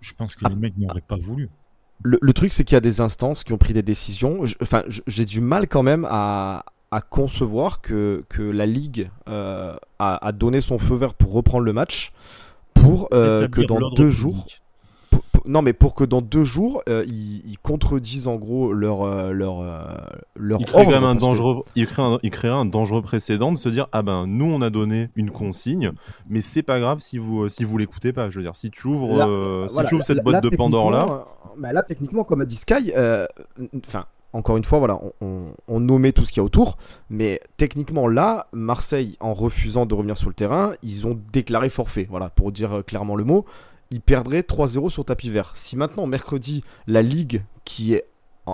je 0.00 0.12
pense 0.14 0.34
que 0.36 0.46
les 0.48 0.54
mecs 0.54 0.76
n'auraient 0.78 1.00
pas 1.00 1.16
voulu. 1.16 1.48
Le, 2.02 2.18
le 2.20 2.32
truc, 2.32 2.52
c'est 2.52 2.64
qu'il 2.64 2.76
y 2.76 2.76
a 2.76 2.80
des 2.80 3.00
instances 3.00 3.42
qui 3.42 3.52
ont 3.52 3.58
pris 3.58 3.72
des 3.72 3.82
décisions. 3.82 4.44
enfin, 4.62 4.84
j'ai 5.06 5.24
du 5.24 5.40
mal 5.40 5.66
quand 5.66 5.82
même 5.82 6.06
à, 6.08 6.64
à 6.90 7.00
concevoir 7.00 7.80
que, 7.80 8.24
que 8.28 8.42
la 8.42 8.66
Ligue 8.66 9.10
euh, 9.28 9.76
a, 9.98 10.26
a, 10.26 10.32
donné 10.32 10.60
son 10.60 10.78
feu 10.78 10.94
vert 10.94 11.14
pour 11.14 11.32
reprendre 11.32 11.64
le 11.64 11.72
match 11.72 12.12
pour 12.74 13.08
euh, 13.12 13.48
que 13.48 13.60
dans 13.60 13.90
deux 13.90 14.10
jours 14.10 14.46
non, 15.48 15.62
mais 15.62 15.72
pour 15.72 15.94
que 15.94 16.04
dans 16.04 16.20
deux 16.20 16.44
jours, 16.44 16.82
euh, 16.90 17.06
ils, 17.06 17.56
contredisent 17.62 18.28
en 18.28 18.36
gros 18.36 18.74
leur 18.74 19.02
euh, 19.02 19.32
leur 19.32 19.62
euh, 19.62 19.82
leur 20.36 20.60
il 20.60 20.66
crée 20.66 20.94
un 20.94 21.14
dangereux, 21.14 21.64
il, 21.74 21.86
crée 21.86 22.02
un, 22.02 22.18
il 22.22 22.46
un 22.46 22.66
dangereux 22.66 23.00
précédent 23.00 23.50
de 23.50 23.56
se 23.56 23.70
dire 23.70 23.86
ah 23.92 24.02
ben 24.02 24.26
nous 24.26 24.44
on 24.44 24.60
a 24.60 24.68
donné 24.68 25.08
une 25.16 25.30
consigne, 25.30 25.92
mais 26.28 26.42
c'est 26.42 26.62
pas 26.62 26.78
grave 26.80 27.00
si 27.00 27.16
vous 27.16 27.48
si 27.48 27.64
vous 27.64 27.78
l'écoutez 27.78 28.12
pas. 28.12 28.28
Je 28.28 28.36
veux 28.36 28.42
dire, 28.42 28.56
si 28.56 28.70
tu 28.70 28.88
ouvres 28.88 29.66
si 29.70 29.82
tu 29.84 29.94
ouvres 29.94 30.04
cette 30.04 30.22
boîte 30.22 30.44
de 30.44 30.54
Pandore 30.54 30.90
là, 30.90 31.24
bah 31.56 31.72
là 31.72 31.82
techniquement 31.82 32.24
comme 32.24 32.42
a 32.42 32.44
dit 32.44 32.56
Sky, 32.56 32.92
enfin 33.86 34.04
encore 34.34 34.58
une 34.58 34.64
fois, 34.64 34.78
voilà, 34.78 35.00
on, 35.22 35.80
nommait 35.80 36.12
tout 36.12 36.22
ce 36.22 36.32
qu'il 36.32 36.40
y 36.40 36.42
a 36.42 36.44
autour, 36.44 36.76
mais 37.08 37.40
techniquement 37.56 38.08
là, 38.08 38.46
Marseille, 38.52 39.16
en 39.20 39.32
refusant 39.32 39.86
de 39.86 39.94
revenir 39.94 40.18
sur 40.18 40.28
le 40.28 40.34
terrain, 40.34 40.74
ils 40.82 41.06
ont 41.06 41.18
déclaré 41.32 41.70
forfait. 41.70 42.06
Voilà, 42.10 42.28
pour 42.28 42.52
dire 42.52 42.82
clairement 42.86 43.16
le 43.16 43.24
mot, 43.24 43.46
ils 43.90 44.00
perdraient 44.00 44.40
3-0 44.40 44.90
sur 44.90 45.04
tapis 45.04 45.30
vert. 45.30 45.52
Si 45.54 45.76
maintenant 45.76 46.06
mercredi, 46.06 46.62
la 46.86 47.02
ligue 47.02 47.42
qui 47.64 47.94
est 47.94 48.06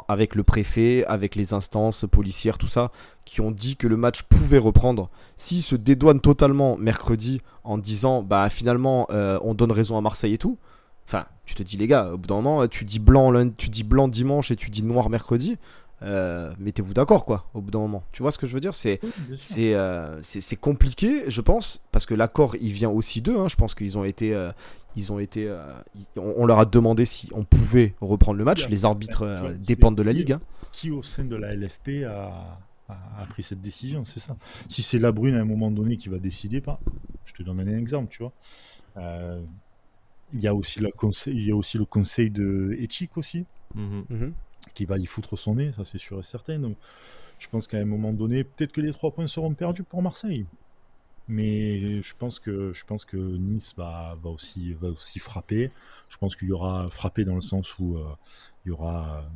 avec 0.09 0.35
le 0.35 0.43
préfet, 0.43 1.05
avec 1.07 1.37
les 1.37 1.55
instances 1.55 2.05
policières, 2.11 2.59
tout 2.59 2.66
ça, 2.66 2.91
qui 3.24 3.41
ont 3.41 3.51
dit 3.51 3.76
que 3.76 3.87
le 3.87 3.97
match 3.97 4.22
pouvait 4.22 4.59
reprendre. 4.59 5.11
S'ils 5.37 5.62
se 5.62 5.76
dédouanent 5.76 6.20
totalement 6.20 6.76
mercredi 6.76 7.41
en 7.62 7.78
disant 7.78 8.22
bah 8.22 8.49
finalement 8.49 9.07
euh, 9.11 9.39
on 9.43 9.55
donne 9.55 9.72
raison 9.72 9.97
à 9.97 10.01
Marseille 10.01 10.35
et 10.35 10.39
tout, 10.39 10.59
enfin 11.07 11.26
tu 11.45 11.55
te 11.55 11.62
dis 11.62 11.76
les 11.76 11.87
gars, 11.87 12.12
au 12.12 12.18
bout 12.18 12.26
d'un 12.26 12.37
moment 12.37 12.66
tu 12.66 12.85
dis 12.85 12.99
blanc 12.99 13.32
tu 13.57 13.68
dis 13.68 13.85
blanc 13.85 14.09
dimanche 14.09 14.51
et 14.51 14.57
tu 14.57 14.70
dis 14.70 14.82
noir 14.82 15.11
mercredi, 15.11 15.59
euh, 16.05 16.53
mettez-vous 16.59 16.95
d'accord 16.95 17.25
quoi 17.25 17.47
au 17.55 17.61
bout 17.61 17.71
d'un 17.71 17.81
moment 17.81 18.05
tu 18.13 18.23
vois 18.23 18.31
ce 18.31 18.39
que 18.39 18.47
je 18.47 18.55
veux 18.55 18.61
dire? 18.61 18.75
C'est 18.75 19.01
euh, 19.59 20.19
c'est 20.21 20.41
c'est 20.41 20.57
compliqué 20.57 21.25
je 21.29 21.41
pense 21.41 21.83
parce 21.93 22.07
que 22.07 22.15
l'accord 22.15 22.57
il 22.61 22.73
vient 22.73 22.91
aussi 22.91 23.21
d'eux 23.23 23.39
hein. 23.39 23.49
je 23.49 23.57
pense 23.57 23.75
qu'ils 23.75 23.99
ont 23.99 24.05
été 24.05 24.37
ils 24.97 25.13
ont 25.13 25.19
été 25.19 25.53
on, 26.17 26.47
leur 26.47 26.59
a 26.59 26.65
demandé 26.65 27.05
si 27.05 27.29
on 27.33 27.45
pouvait 27.45 27.95
reprendre 28.01 28.39
le 28.39 28.45
match 28.45 28.69
les 28.69 28.85
arbitres 28.85 29.55
dépendent 29.59 29.97
de 29.97 30.03
la 30.03 30.13
ligue 30.13 30.33
hein. 30.33 30.41
qui 30.73 30.91
au 30.91 31.03
sein 31.03 31.25
de 31.25 31.37
la 31.37 31.55
LFP 31.55 32.05
a 32.07 32.61
a, 32.89 33.27
pris 33.29 33.43
cette 33.43 33.63
décision, 33.63 34.05
c'est 34.05 34.21
ça. 34.21 34.37
Si 34.69 34.83
c'est 34.83 34.99
la 34.99 35.13
brune 35.13 35.35
à 35.35 35.41
un 35.41 35.45
moment 35.45 35.71
donné 35.71 35.97
qui 35.97 36.09
va 36.09 36.19
décider, 36.19 36.61
pas. 36.61 36.81
Je 37.25 37.33
te 37.33 37.43
donne 37.43 37.61
un 37.61 37.79
exemple, 37.79 38.11
tu 38.11 38.23
vois. 38.23 38.33
Euh, 38.97 39.43
il 40.33 40.41
y 40.41 40.49
a 40.49 40.55
aussi 40.55 40.81
le 40.81 40.91
conseil, 40.91 41.35
il 41.35 41.49
y 41.49 41.53
a 41.53 41.57
aussi 41.57 41.79
le 41.79 41.85
conseil 41.85 42.31
de 42.31 42.77
éthique 42.79 43.17
aussi, 43.17 43.45
mhm. 43.75 44.05
Mhm. 44.09 44.33
Qui 44.75 44.85
va 44.85 44.99
y 44.99 45.07
foutre 45.07 45.39
son 45.39 45.57
nez, 45.57 45.72
ça 45.72 45.85
c'est 45.85 45.99
sûr 45.99 46.18
et 46.20 46.22
certain. 46.22 46.59
Donc, 46.59 46.77
je 47.39 47.49
pense 47.49 47.66
qu'à 47.66 47.79
un 47.79 47.85
moment 47.85 48.12
donné, 48.12 48.45
peut-être 48.45 48.72
que 48.72 48.81
les 48.81 48.93
trois 48.93 49.11
points 49.12 49.27
seront 49.27 49.55
perdus 49.55 49.85
pour 49.85 50.03
Marseille. 50.03 50.47
Mais 51.27 52.03
je 52.03 52.14
pense 52.18 52.39
que 52.39 52.72
je 52.75 52.85
pense 52.85 53.07
que 53.07 53.16
Nice 53.16 53.75
va, 53.77 54.16
va 54.22 54.31
aussi 54.31 54.75
va 54.75 54.89
aussi 54.89 55.18
frapper. 55.18 55.70
Je 56.09 56.18
pense 56.18 56.37
qu'il 56.37 56.49
y 56.49 56.53
aura 56.53 56.89
frappé 56.91 57.25
dans 57.25 57.35
le 57.35 57.41
sens 57.41 57.79
où 57.79 57.97
euh, 57.97 58.05
il 58.64 58.68
y 58.68 58.72
aura 58.72 59.27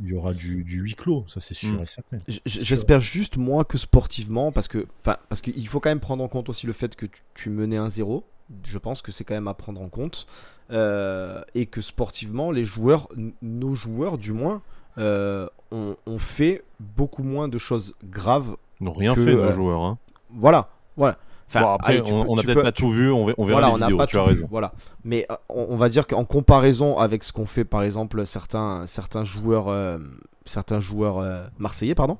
il 0.00 0.08
y 0.08 0.14
aura 0.14 0.32
du, 0.32 0.64
huis 0.64 0.94
clos, 0.94 1.24
ça 1.28 1.40
c'est 1.40 1.54
sûr 1.54 1.78
hmm. 1.78 1.82
et 1.82 1.86
certain. 1.86 2.18
J'espère 2.46 3.00
juste 3.00 3.36
moins 3.36 3.64
que 3.64 3.78
sportivement, 3.78 4.52
parce 4.52 4.68
que 4.68 4.86
parce 5.02 5.40
qu'il 5.40 5.68
faut 5.68 5.80
quand 5.80 5.90
même 5.90 6.00
prendre 6.00 6.24
en 6.24 6.28
compte 6.28 6.48
aussi 6.48 6.66
le 6.66 6.72
fait 6.72 6.96
que 6.96 7.06
tu, 7.34 7.50
menais 7.50 7.76
un 7.76 7.90
zéro. 7.90 8.24
Je 8.64 8.78
pense 8.78 9.02
que 9.02 9.12
c'est 9.12 9.24
quand 9.24 9.34
même 9.34 9.48
à 9.48 9.54
prendre 9.54 9.80
en 9.80 9.88
compte. 9.88 10.26
Euh, 10.70 11.42
et 11.54 11.66
que 11.66 11.82
sportivement, 11.82 12.50
les 12.50 12.64
joueurs, 12.64 13.08
nos 13.42 13.74
joueurs 13.74 14.16
du 14.16 14.32
moins, 14.32 14.62
euh, 14.98 15.46
ont, 15.70 16.18
fait 16.18 16.64
beaucoup 16.80 17.22
moins 17.22 17.48
de 17.48 17.58
choses 17.58 17.94
graves. 18.04 18.56
N'ont 18.80 18.92
rien 18.92 19.14
fait, 19.14 19.34
nos 19.34 19.42
euh, 19.42 19.52
joueurs. 19.52 19.82
Hein. 19.82 19.98
Voilà, 20.30 20.68
voilà 20.96 21.18
après, 21.54 22.00
on 22.10 22.34
n'a 22.34 22.42
peut-être 22.42 22.62
pas 22.62 22.72
tout 22.72 22.90
vu, 22.90 23.10
on, 23.10 23.26
verra 23.44 23.76
les 23.76 23.84
vidéos, 23.84 24.06
tu 24.06 24.16
as 24.16 24.22
raison. 24.22 24.46
voilà. 24.50 24.72
Mais 25.04 25.26
on, 25.50 25.76
va 25.76 25.90
dire 25.90 26.06
qu'en 26.06 26.24
comparaison 26.24 26.96
avec 26.96 27.22
ce 27.24 27.32
qu'ont 27.34 27.44
fait 27.44 27.64
par 27.64 27.82
exemple 27.82 28.24
certains, 28.24 28.86
certains 28.86 29.24
joueurs, 29.24 29.98
certains 30.46 30.80
joueurs 30.80 31.22
marseillais, 31.58 31.94
pardon, 31.94 32.16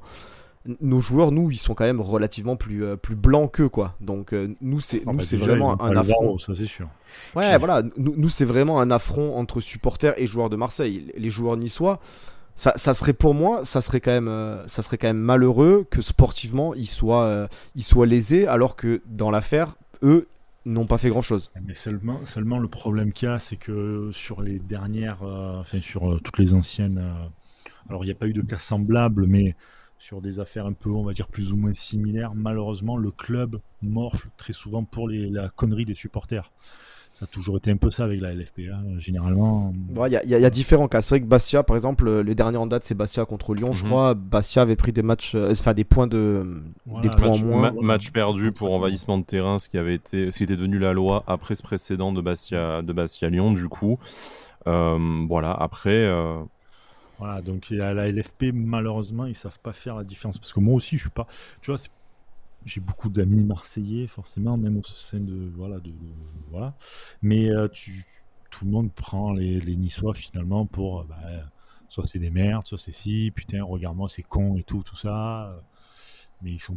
nos 0.81 1.01
joueurs, 1.01 1.33
nous, 1.33 1.51
ils 1.51 1.57
sont 1.57 1.75
quand 1.75 1.85
même 1.85 2.01
relativement 2.01 2.57
plus, 2.57 2.85
plus 2.97 3.17
blancs 3.17 3.51
qu'eux, 3.53 3.69
quoi. 3.69 3.97
Donc 4.01 4.33
nous, 4.61 4.81
c'est 4.81 5.03
ah, 5.07 5.13
nous 5.13 5.19
bah 5.19 5.25
c'est 5.27 5.37
vraiment 5.37 5.81
un 5.83 5.97
affront. 5.97 6.39
ça 6.39 6.55
c'est 6.55 6.67
sûr. 6.67 6.89
Ouais, 7.35 7.59
voilà. 7.59 7.83
Nous, 7.97 8.15
nous 8.17 8.29
c'est 8.29 8.45
vraiment 8.45 8.81
un 8.81 8.91
affront 8.91 9.37
entre 9.37 9.61
supporters 9.61 10.15
et 10.19 10.27
joueurs 10.27 10.51
de 10.51 10.57
Marseille. 10.57 11.13
Les 11.17 11.31
joueurs 11.31 11.57
niçois 11.57 12.01
ça, 12.55 12.95
serait 12.95 13.13
pour 13.13 13.35
moi, 13.35 13.65
ça 13.65 13.81
serait 13.81 14.01
quand 14.01 14.11
même, 14.13 14.29
euh, 14.29 14.67
ça 14.67 14.83
serait 14.83 14.99
quand 14.99 15.09
même 15.09 15.19
malheureux 15.19 15.87
que 15.91 16.03
sportivement 16.03 16.75
ils 16.75 16.87
soient, 16.87 17.25
euh, 17.25 17.49
ils 17.75 17.83
soient 17.83 18.07
lésés, 18.07 18.47
alors 18.47 18.77
que 18.77 19.03
dans 19.07 19.31
l'affaire, 19.31 19.75
eux 20.03 20.29
n'ont 20.65 20.87
pas 20.87 20.99
fait 20.99 21.09
grand 21.09 21.23
chose. 21.23 21.51
Mais 21.67 21.75
seulement, 21.75 22.25
seulement 22.25 22.59
le 22.59 22.69
problème 22.69 23.13
qu'il 23.13 23.29
y 23.29 23.33
a, 23.33 23.39
c'est 23.39 23.57
que 23.57 24.11
sur 24.13 24.43
les 24.43 24.59
dernières, 24.59 25.23
euh, 25.23 25.59
enfin 25.61 25.81
sur 25.81 26.21
toutes 26.23 26.39
les 26.39 26.55
anciennes, 26.55 27.03
alors 27.89 28.05
il 28.05 28.09
n'y 28.09 28.13
a 28.13 28.17
pas 28.17 28.27
eu 28.27 28.33
de 28.33 28.43
cas 28.43 28.59
semblables, 28.59 29.27
mais 29.27 29.57
sur 30.03 30.21
des 30.21 30.41
affaires 30.41 30.67
un 30.67 30.73
peu, 30.73 30.91
on 30.91 31.05
va 31.05 31.13
dire 31.13 31.29
plus 31.29 31.53
ou 31.53 31.57
moins 31.57 31.75
similaires, 31.75 32.33
malheureusement 32.35 32.97
le 32.97 33.13
club 33.13 33.61
morfle 33.83 34.29
très 34.37 34.53
souvent 34.53 34.83
pour 34.83 35.09
les, 35.09 35.31
la 35.31 35.49
connerie 35.49 35.85
des 35.85 35.95
supporters 35.95 36.51
ça 37.13 37.27
a 37.27 37.27
toujours 37.27 37.59
été 37.59 37.71
un 37.71 37.77
peu 37.77 37.91
ça 37.91 38.05
avec 38.05 38.23
la 38.23 38.33
LFP. 38.33 38.61
Hein, 38.73 38.99
généralement. 38.99 39.75
Il 40.07 40.13
y, 40.13 40.35
a 40.35 40.51
différents 40.51 40.89
cas. 40.89 41.03
C'est 41.03 41.17
vrai 41.17 41.21
que 41.21 41.27
Bastia, 41.27 41.63
par 41.63 41.77
exemple, 41.77 42.09
euh, 42.09 42.23
le 42.23 42.35
dernier 42.35 42.57
en 42.57 42.67
date, 42.67 42.85
c'est 42.85 42.95
Bastia 42.95 43.27
contre 43.27 43.55
Lyon, 43.55 43.75
je 43.75 43.83
mhm. 43.83 43.91
crois. 43.91 44.15
Bastia 44.15 44.63
avait 44.63 44.77
pris 44.77 44.93
des 44.93 45.03
matchs, 45.03 45.35
euh, 45.35 45.53
enfin 45.53 45.75
des 45.75 45.85
points 45.85 46.07
de, 46.07 46.63
des 47.03 47.11
points 47.11 47.29
match, 47.29 47.43
moins. 47.43 47.75
match 47.83 48.13
perdu 48.13 48.51
pour 48.51 48.73
envahissement 48.73 49.19
de 49.19 49.25
terrain, 49.25 49.59
ce 49.59 49.69
qui 49.69 49.77
avait 49.77 49.97
été, 49.97 50.31
ce 50.31 50.39
qui 50.39 50.45
était 50.45 50.57
devenu 50.57 50.79
la 50.79 50.95
loi 50.95 51.23
après 51.27 51.55
ce 51.55 51.63
précédent 51.63 52.15
de 52.15 52.23
Bastia, 52.23 52.81
de 52.81 52.93
Bastia 52.95 53.29
Lyon, 53.29 53.53
du 53.53 53.69
coup. 53.69 53.99
Euh, 54.67 55.27
voilà. 55.29 55.53
Après. 55.53 56.11
Voilà, 57.23 57.41
donc 57.41 57.71
à 57.71 57.95
la 57.95 58.11
LFP, 58.11 58.47
malheureusement, 58.53 59.27
ils 59.27 59.37
savent 59.37 59.61
pas 59.61 59.73
faire 59.73 59.95
la 59.95 60.03
différence. 60.03 60.39
Parce 60.39 60.53
que 60.53 60.59
moi 60.59 60.75
aussi, 60.75 60.97
je 60.97 61.03
suis 61.03 61.11
pas. 61.11 61.29
Tu 61.61 61.71
vois, 61.71 61.79
j'ai 62.65 62.81
beaucoup 62.81 63.09
d'amis 63.11 63.45
marseillais, 63.45 64.09
forcément, 64.09 64.57
même 64.57 64.79
au 64.79 64.83
sein 64.83 65.21
de. 65.21 65.49
Voilà. 65.55 65.79
De, 65.79 65.93
voilà. 66.51 66.75
Mais 67.23 67.49
euh, 67.49 67.69
tu, 67.69 68.05
tout 68.51 68.65
le 68.65 68.73
monde 68.73 68.93
prend 68.93 69.33
les, 69.33 69.61
les 69.61 69.77
Niçois 69.77 70.15
finalement 70.15 70.67
pour. 70.67 71.03
Euh, 71.03 71.05
bah, 71.09 71.17
soit 71.89 72.09
c'est 72.09 72.19
des 72.19 72.31
merdes, 72.31 72.67
soit 72.67 72.79
c'est 72.79 72.91
si, 72.91 73.31
putain, 73.33 73.63
regarde-moi, 73.63 74.09
c'est 74.09 74.25
con 74.25 74.57
et 74.57 74.65
tout, 74.65 74.83
tout 74.83 74.97
ça. 74.97 75.63
Mais 76.43 76.51
ils 76.51 76.61
sont 76.61 76.77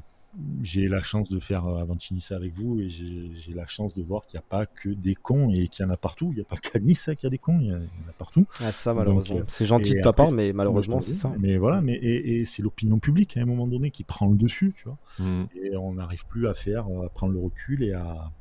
j'ai 0.62 0.88
la 0.88 1.02
chance 1.02 1.30
de 1.30 1.40
faire 1.40 1.66
euh, 1.66 1.86
ça 2.20 2.36
avec 2.36 2.54
vous 2.54 2.80
et 2.80 2.90
j'ai 2.90 3.54
la 3.54 3.66
chance 3.66 3.94
de 3.94 4.04
voir 4.04 4.26
qu'il 4.26 4.38
n'y 4.38 4.44
a 4.44 4.48
pas 4.48 4.66
que 4.66 4.90
des 4.90 5.16
cons 5.16 5.50
et 5.52 5.68
qu'il 5.68 5.86
y 5.86 5.88
en 5.88 5.92
a 5.92 5.98
partout. 5.98 6.30
Il 6.32 6.36
n'y 6.36 6.42
a 6.42 6.46
pas 6.46 6.58
qu'à 6.58 6.80
Nice 6.80 7.06
qu'il 7.06 7.24
y 7.24 7.28
a 7.28 7.30
des 7.30 7.38
cons, 7.38 7.60
il 7.60 7.68
y, 7.68 7.74
en 7.74 7.78
a 7.78 8.14
partout. 8.18 8.46
Ah, 8.62 8.72
ça, 8.72 8.94
malheureusement. 8.94 9.42
C'est 9.48 9.66
gentil 9.66 9.96
de 9.96 10.02
ta 10.02 10.14
part, 10.14 10.32
mais 10.32 10.54
malheureusement, 10.54 11.02
c'est 11.02 11.14
ça. 11.14 11.34
Mais 11.40 11.58
voilà, 11.58 11.82
mais, 11.82 11.96
et, 11.96 12.46
c'est 12.46 12.62
l'opinion 12.62 13.00
publique 13.00 13.38
à 13.38 13.42
un 13.42 13.46
moment 13.46 13.68
donné 13.68 13.92
qui 13.92 14.04
prend 14.04 14.28
le 14.28 14.38
dessus, 14.38 14.74
tu 14.76 14.86
vois. 14.86 14.98
Mm. 15.20 15.46
Et 15.64 15.78
on 15.78 15.94
n'arrive 15.94 16.26
plus 16.26 16.48
à 16.48 16.54
faire, 16.54 16.86
à 17.04 17.10
prendre 17.10 17.34
le 17.34 17.40
recul 17.40 17.84
et 17.84 17.94
à, 17.94 18.32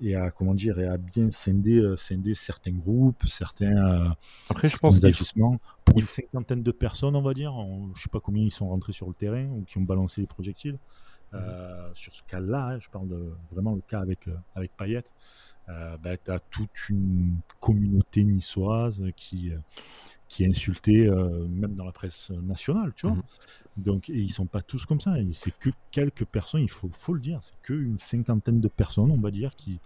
et 0.00 0.14
à 0.14 0.30
comment 0.30 0.54
dire 0.54 0.78
et 0.78 0.86
à 0.86 0.96
bien 0.96 1.30
scinder, 1.30 1.78
euh, 1.78 1.96
scinder 1.96 2.34
certains 2.34 2.72
groupes, 2.72 3.24
certains 3.26 3.76
euh, 3.76 4.08
après 4.50 4.68
je 4.68 4.76
pense 4.76 5.02
agissements 5.04 5.58
pour 5.84 5.98
une 5.98 6.04
cinquantaine 6.04 6.62
de 6.62 6.72
personnes 6.72 7.14
on 7.16 7.22
va 7.22 7.32
dire, 7.32 7.54
je 7.94 8.02
sais 8.02 8.08
pas 8.08 8.20
combien 8.20 8.42
ils 8.42 8.50
sont 8.50 8.68
rentrés 8.68 8.92
sur 8.92 9.06
le 9.06 9.14
terrain 9.14 9.46
ou 9.46 9.62
qui 9.62 9.78
ont 9.78 9.82
balancé 9.82 10.20
les 10.20 10.26
projectiles. 10.26 10.78
Euh, 11.32 11.90
sur 11.94 12.14
ce 12.14 12.22
cas-là, 12.24 12.68
hein, 12.68 12.78
je 12.78 12.88
parle 12.90 13.08
de 13.08 13.32
vraiment 13.50 13.74
le 13.74 13.80
cas 13.80 14.00
avec, 14.00 14.28
euh, 14.28 14.36
avec 14.54 14.76
Payet, 14.76 15.04
euh, 15.68 15.96
bah, 15.96 16.16
tu 16.16 16.30
as 16.30 16.38
toute 16.38 16.88
une 16.90 17.38
communauté 17.60 18.22
niçoise 18.22 19.02
qui, 19.16 19.52
qui 20.28 20.44
est 20.44 20.48
insultée, 20.48 21.08
même 21.08 21.74
dans 21.74 21.86
la 21.86 21.92
presse 21.92 22.30
nationale, 22.30 22.92
tu 22.94 23.06
vois. 23.06 23.16
Mhm. 23.16 23.22
Donc, 23.76 24.08
et 24.08 24.18
ils 24.18 24.30
sont 24.30 24.46
pas 24.46 24.62
tous 24.62 24.86
comme 24.86 25.00
ça. 25.00 25.14
C'est 25.32 25.56
que 25.58 25.70
quelques 25.90 26.26
personnes, 26.26 26.62
il 26.62 26.70
faut, 26.70 26.88
faut 26.88 27.14
le 27.14 27.20
dire, 27.20 27.40
c'est 27.42 27.56
qu'une 27.62 27.98
cinquantaine 27.98 28.60
de 28.60 28.68
personnes, 28.68 29.10
on 29.10 29.20
va 29.20 29.30
dire, 29.30 29.56
qui, 29.56 29.80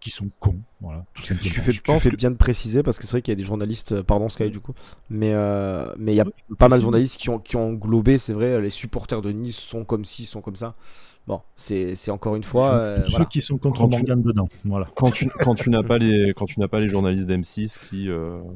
qui 0.00 0.10
sont 0.10 0.30
cons. 0.38 0.60
Voilà, 0.80 1.04
tu 1.14 1.34
fais, 1.34 1.70
je 1.70 1.80
pense 1.80 2.06
bien 2.08 2.30
de 2.30 2.36
préciser 2.36 2.82
parce 2.82 2.98
que 2.98 3.04
c'est 3.04 3.12
vrai 3.12 3.22
qu'il 3.22 3.32
y 3.32 3.36
a 3.36 3.36
des 3.36 3.44
journalistes, 3.44 3.92
euh, 3.92 4.02
pardon 4.02 4.28
Sky 4.28 4.50
du 4.50 4.60
coup, 4.60 4.74
mais 5.10 5.32
euh, 5.32 5.92
mais 5.98 6.12
il 6.12 6.16
y 6.16 6.20
a 6.20 6.26
pas 6.58 6.68
mal 6.68 6.78
de 6.78 6.82
journalistes 6.82 7.18
qui 7.18 7.30
ont, 7.30 7.38
qui 7.38 7.56
ont 7.56 7.68
englobé, 7.70 8.18
c'est 8.18 8.32
vrai, 8.32 8.60
les 8.60 8.70
supporters 8.70 9.22
de 9.22 9.32
Nice 9.32 9.56
sont 9.56 9.84
comme 9.84 10.04
ci, 10.04 10.24
sont 10.24 10.40
comme 10.40 10.56
ça. 10.56 10.74
Bon, 11.28 11.40
c'est 11.56 12.10
encore 12.10 12.36
une 12.36 12.42
fois. 12.42 12.72
Euh, 12.72 13.04
ceux 13.04 13.26
qui 13.26 13.40
sont 13.40 13.58
contre 13.58 13.86
Morgan 13.86 14.22
dedans. 14.22 14.48
Voilà. 14.64 14.88
Quand 14.96 15.10
tu, 15.10 15.28
quand 15.28 15.54
tu 15.54 15.68
n'as 15.68 15.82
pas 15.82 15.98
les 15.98 16.32
quand 16.34 16.46
tu 16.46 16.58
n'as 16.58 16.68
pas 16.68 16.80
les 16.80 16.88
journalistes 16.88 17.28
d'M6 17.28 17.78
qui 17.88 18.08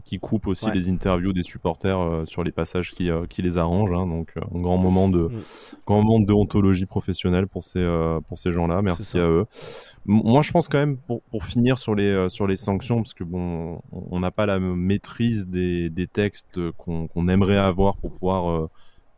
qui 0.05 0.19
coupent 0.19 0.47
aussi 0.47 0.71
les 0.73 0.89
interviews 0.89 1.33
des 1.33 1.43
supporters 1.43 2.23
sur 2.25 2.43
les 2.43 2.53
passages 2.53 2.93
qui, 2.93 3.11
qui 3.29 3.43
les 3.43 3.59
arrangent, 3.59 3.93
hein, 3.93 4.07
donc 4.07 4.33
un 4.37 4.59
grand 4.59 4.79
moment 4.79 5.09
de 5.09 5.25
mm. 5.25 5.43
grand 5.87 6.03
moment 6.03 6.19
de 6.19 6.27
déontologie 6.27 6.87
professionnelle 6.87 7.47
pour 7.47 7.63
ces 7.63 7.87
pour 8.27 8.39
ces 8.39 8.53
gens-là. 8.53 8.81
Merci 8.83 9.19
à 9.19 9.29
eux. 9.29 9.47
Moi, 10.05 10.43
je 10.43 10.51
pense 10.51 10.69
quand 10.69 10.79
même, 10.79 10.97
pour, 10.97 11.23
pour 11.23 11.45
finir 11.45 11.79
sur 11.79 11.95
les, 11.95 12.11
euh, 12.11 12.29
sur 12.29 12.49
les 12.49 12.57
sanctions, 12.57 12.97
parce 12.97 13.15
que 13.15 13.23
bon, 13.23 13.81
on 13.93 14.19
n'a 14.19 14.33
pas 14.33 14.47
la 14.47 14.59
maîtrise 14.59 15.47
des, 15.47 15.91
des 15.91 16.09
textes 16.09 16.59
qu'on 16.73 17.29
aimerait 17.29 17.57
avoir 17.57 17.97
pour 17.97 18.13
pouvoir 18.13 18.51
euh, 18.51 18.71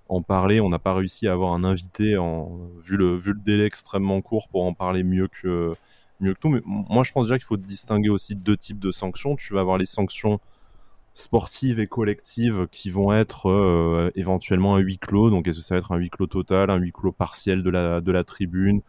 en 0.08 0.22
parler. 0.22 0.60
On 0.60 0.68
n'a 0.68 0.78
pas 0.78 0.94
réussi 0.94 1.26
à 1.28 1.32
avoir 1.32 1.54
un 1.54 1.64
invité, 1.64 2.16
en, 2.16 2.58
vu, 2.82 2.96
le, 2.96 3.18
délai 3.34 3.64
extrêmement 3.64 4.20
court, 4.20 4.48
pour 4.48 4.64
en 4.64 4.74
parler 4.74 5.02
mieux 5.02 5.28
que, 5.28 5.72
mieux 6.20 6.34
que 6.34 6.38
tout. 6.40 6.48
Mais 6.48 6.60
moi, 6.64 7.04
je 7.04 7.12
pense 7.12 7.26
déjà 7.26 7.38
qu'il 7.38 7.46
faut 7.46 7.56
distinguer 7.56 8.10
aussi 8.10 8.36
deux 8.36 8.56
types 8.56 8.78
de 8.78 8.90
sanctions. 8.90 9.36
Tu 9.36 9.54
vas 9.54 9.60
avoir 9.60 9.78
les 9.78 9.86
sanctions 9.86 10.40
sportives 11.14 11.78
et 11.78 11.86
collectives 11.86 12.66
qui 12.72 12.90
vont 12.90 13.12
être 13.12 13.48
euh, 13.48 14.10
éventuellement 14.16 14.76
un 14.76 14.80
huis 14.80 14.98
clos. 14.98 15.30
Donc, 15.30 15.46
est-ce 15.48 15.58
que 15.58 15.64
ça 15.64 15.74
va 15.74 15.78
être 15.78 15.92
un 15.92 15.96
huis 15.96 16.10
clos 16.10 16.26
total, 16.26 16.70
un 16.70 16.76
huis 16.76 16.92
clos 16.92 17.12
partiel 17.12 17.62
de 17.62 17.70
la, 17.70 18.00
de 18.00 18.12
la 18.12 18.24
tribune? 18.24 18.82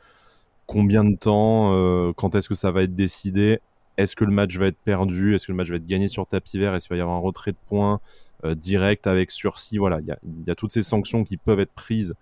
Combien 0.66 1.03
de 1.03 1.16
temps, 1.16 1.74
euh, 1.74 2.11
quand 2.13 2.34
est-ce 2.34 2.49
que 2.49 2.55
ça 2.55 2.72
va 2.72 2.82
être 2.84 2.95
décidé, 2.95 3.59
est-ce 3.97 4.16
que 4.16 4.26
le 4.26 4.32
match 4.32 4.57
va 4.57 4.68
être 4.68 4.80
perdu, 4.84 5.36
est-ce 5.36 5.47
que 5.47 5.51
le 5.51 5.55
match 5.55 5.70
va 5.70 5.76
être 5.76 5.88
gagné 5.88 6.07
sur 6.07 6.28
tapis 6.28 6.57
vert, 6.57 6.74
est-ce 6.74 6.88
qu'il 6.88 6.95
va 6.95 6.97
y 6.97 7.01
avoir 7.01 7.18
un 7.18 7.22
retrait 7.22 7.51
de 7.51 7.57
points, 7.68 7.99
direct 8.44 9.08
avec 9.08 9.32
sursis. 9.32 9.78
Voilà, 9.78 10.00
il 10.02 10.08
y 10.08 10.12
a, 10.12 10.20
y 10.48 10.52
a, 10.52 10.56
toutes 10.56 10.72
ces 10.72 10.84
sanctions 10.84 11.24
qui 11.24 11.38
peuvent 11.38 11.60
être 11.60 11.74
prises 11.74 12.14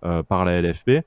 par 0.00 0.44
la 0.44 0.60
LFP. 0.60 1.04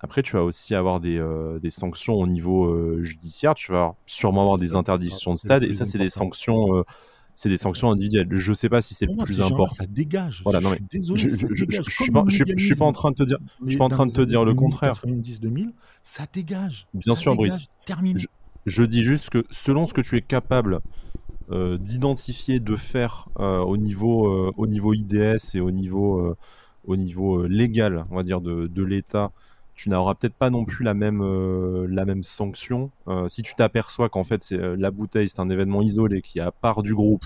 Après, 0.00 0.22
tu 0.22 0.36
vas 0.36 0.44
aussi 0.44 0.74
avoir 0.74 1.00
des, 1.00 1.20
des 1.60 1.70
sanctions 1.70 2.14
au 2.14 2.26
niveau 2.26 3.02
judiciaire. 3.02 3.54
Tu 3.54 3.72
vas 3.72 3.94
sûrement 4.06 4.42
avoir 4.42 4.58
des 4.58 4.74
interdictions 4.76 5.34
de 5.34 5.38
stade. 5.38 5.64
Et 5.64 5.72
ça, 5.72 5.84
c'est 5.84 5.98
des 5.98 6.08
sanctions 6.08 6.84
c'est 7.38 7.48
des 7.48 7.56
sanctions 7.56 7.92
individuelles. 7.92 8.26
Je 8.32 8.52
sais 8.52 8.68
pas 8.68 8.82
si 8.82 8.94
c'est 8.94 9.06
le 9.06 9.14
plus 9.14 9.40
important. 9.40 9.72
Ça 9.72 9.86
dégage. 9.86 10.40
Voilà, 10.42 10.58
non, 10.58 10.70
mais 10.70 10.80
désolé, 10.90 11.22
je, 11.22 11.28
je, 11.28 11.82
suis 11.88 12.10
pas, 12.10 12.22
en 12.84 12.92
train 12.92 13.12
de 13.12 13.14
te 13.14 13.22
dire, 13.22 13.38
je 13.62 13.68
suis 13.68 13.78
pas 13.78 13.84
en 13.84 13.88
train 13.88 14.06
de 14.06 14.12
te 14.12 14.22
dire 14.22 14.44
le 14.44 14.54
contraire. 14.54 14.94
90 14.94 15.38
2000, 15.38 15.72
ça 16.02 16.24
dégage. 16.32 16.88
Bien 16.94 17.14
sûr, 17.14 17.36
Brice. 17.36 17.60
Je, 18.66 18.82
dis 18.82 19.02
juste 19.02 19.30
que 19.30 19.44
selon 19.50 19.86
ce 19.86 19.94
que 19.94 20.00
tu 20.00 20.16
es 20.16 20.20
capable 20.20 20.74
euh, 20.74 20.80
d'identifier, 21.50 22.60
de 22.60 22.76
faire 22.76 23.28
euh, 23.38 23.58
au 23.60 23.76
niveau, 23.76 24.28
euh, 24.28 24.52
au 24.56 24.66
niveau 24.66 24.94
IDS 24.94 25.54
et 25.54 25.60
au 25.60 25.70
niveau, 25.70 26.36
au 26.86 26.96
niveau 26.96 27.46
légal, 27.46 28.04
on 28.10 28.16
va 28.16 28.22
dire 28.22 28.40
de, 28.40 28.66
de 28.66 28.82
l'État 28.82 29.32
tu 29.78 29.90
n'auras 29.90 30.16
peut-être 30.16 30.34
pas 30.34 30.50
non 30.50 30.64
plus 30.64 30.84
la 30.84 30.92
même, 30.92 31.22
euh, 31.22 31.86
la 31.88 32.04
même 32.04 32.24
sanction. 32.24 32.90
Euh, 33.06 33.28
si 33.28 33.42
tu 33.42 33.54
t'aperçois 33.54 34.08
qu'en 34.08 34.24
fait, 34.24 34.42
c'est, 34.42 34.58
euh, 34.58 34.74
la 34.76 34.90
bouteille, 34.90 35.28
c'est 35.28 35.38
un 35.38 35.48
événement 35.48 35.82
isolé 35.82 36.20
qui 36.20 36.40
est 36.40 36.42
à 36.42 36.50
part 36.50 36.82
du 36.82 36.94
groupe, 36.94 37.24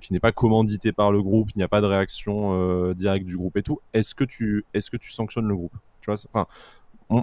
qui 0.00 0.12
n'est 0.12 0.20
pas 0.20 0.30
commandité 0.30 0.92
par 0.92 1.10
le 1.10 1.20
groupe, 1.20 1.50
il 1.56 1.58
n'y 1.58 1.64
a 1.64 1.68
pas 1.68 1.80
de 1.80 1.86
réaction 1.86 2.92
directe 2.92 3.26
du 3.26 3.36
groupe 3.36 3.56
et 3.56 3.64
tout, 3.64 3.80
est-ce 3.92 4.14
que 4.14 4.22
tu, 4.22 4.64
est-ce 4.74 4.92
que 4.92 4.96
tu 4.96 5.10
sanctionnes 5.10 5.48
le 5.48 5.56
groupe? 5.56 5.74
Tu 6.00 6.06
vois, 6.06 6.14
enfin, 6.32 6.46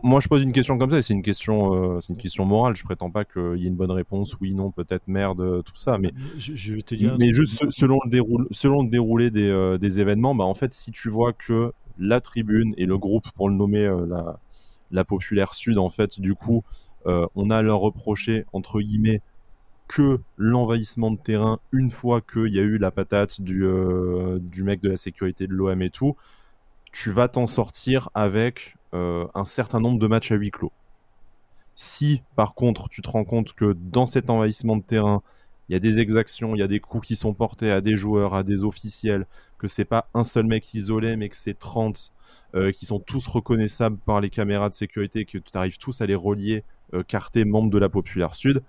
moi, 0.03 0.19
je 0.19 0.27
pose 0.27 0.41
une 0.41 0.51
question 0.51 0.77
comme 0.77 0.91
ça, 0.91 0.99
et 0.99 1.01
c'est 1.01 1.13
une 1.13 1.21
question, 1.21 1.99
c'est 2.01 2.09
une 2.09 2.17
question 2.17 2.45
morale. 2.45 2.75
Je 2.75 2.83
prétends 2.83 3.09
pas 3.09 3.25
qu'il 3.25 3.57
y 3.57 3.65
ait 3.65 3.69
une 3.69 3.75
bonne 3.75 3.91
réponse, 3.91 4.35
oui, 4.41 4.53
non, 4.53 4.71
peut-être, 4.71 5.07
merde, 5.07 5.63
tout 5.63 5.75
ça. 5.75 5.97
Mais 5.97 6.11
je, 6.37 6.73
vais 6.73 6.81
te 6.81 6.95
dire. 6.95 7.15
Mais 7.19 7.33
juste 7.33 7.69
selon 7.69 7.99
le 8.05 8.09
déroulé, 8.09 8.45
selon 8.51 8.83
le 8.83 8.89
déroulé 8.89 9.31
des, 9.31 9.77
des 9.79 9.99
événements, 9.99 10.35
bah 10.35 10.45
en 10.45 10.53
fait, 10.53 10.73
si 10.73 10.91
tu 10.91 11.09
vois 11.09 11.33
que 11.33 11.73
la 11.99 12.21
tribune 12.21 12.73
et 12.77 12.85
le 12.85 12.97
groupe, 12.97 13.29
pour 13.31 13.49
le 13.49 13.55
nommer, 13.55 13.85
euh, 13.85 14.05
la, 14.07 14.39
la 14.91 15.03
populaire 15.03 15.53
sud, 15.53 15.77
en 15.77 15.89
fait, 15.89 16.19
du 16.19 16.33
coup, 16.33 16.63
euh, 17.05 17.27
on 17.35 17.49
a 17.49 17.61
leur 17.61 17.79
reproché, 17.79 18.45
entre 18.53 18.81
guillemets, 18.81 19.21
que 19.87 20.19
l'envahissement 20.37 21.11
de 21.11 21.17
terrain 21.17 21.59
une 21.71 21.91
fois 21.91 22.21
qu'il 22.21 22.53
y 22.53 22.59
a 22.59 22.63
eu 22.63 22.77
la 22.77 22.91
patate 22.91 23.41
du, 23.41 23.65
euh, 23.65 24.39
du 24.39 24.63
mec 24.63 24.81
de 24.81 24.89
la 24.89 24.97
sécurité 24.97 25.47
de 25.47 25.53
l'OM 25.53 25.81
et 25.81 25.89
tout, 25.89 26.15
tu 26.91 27.11
vas 27.11 27.27
t'en 27.27 27.47
sortir 27.47 28.09
avec 28.13 28.75
un 28.93 29.45
certain 29.45 29.79
nombre 29.79 29.99
de 29.99 30.07
matchs 30.07 30.31
à 30.31 30.35
huis 30.35 30.51
clos. 30.51 30.71
Si 31.75 32.21
par 32.35 32.55
contre 32.55 32.89
tu 32.89 33.01
te 33.01 33.09
rends 33.09 33.23
compte 33.23 33.53
que 33.53 33.73
dans 33.73 34.05
cet 34.05 34.29
envahissement 34.29 34.77
de 34.77 34.83
terrain, 34.83 35.21
il 35.69 35.73
y 35.73 35.75
a 35.75 35.79
des 35.79 35.99
exactions, 35.99 36.55
il 36.55 36.59
y 36.59 36.63
a 36.63 36.67
des 36.67 36.79
coups 36.79 37.07
qui 37.07 37.15
sont 37.15 37.33
portés 37.33 37.71
à 37.71 37.79
des 37.79 37.95
joueurs, 37.95 38.33
à 38.33 38.43
des 38.43 38.63
officiels, 38.63 39.27
que 39.59 39.67
c'est 39.67 39.85
pas 39.85 40.09
un 40.15 40.23
seul 40.23 40.45
mec 40.45 40.73
isolé, 40.73 41.15
mais 41.15 41.29
que 41.29 41.35
c'est 41.35 41.57
30 41.57 42.11
euh, 42.55 42.71
qui 42.71 42.87
sont 42.87 42.99
tous 42.99 43.27
reconnaissables 43.27 43.97
par 43.97 44.19
les 44.19 44.31
caméras 44.31 44.69
de 44.69 44.73
sécurité, 44.73 45.25
que 45.25 45.37
tu 45.37 45.51
arrives 45.53 45.77
tous 45.77 46.01
à 46.01 46.07
les 46.07 46.15
relier, 46.15 46.63
euh, 46.95 47.03
cartés 47.03 47.45
membres 47.45 47.69
de 47.69 47.77
la 47.77 47.89
Populaire 47.89 48.33
Sud, 48.33 48.63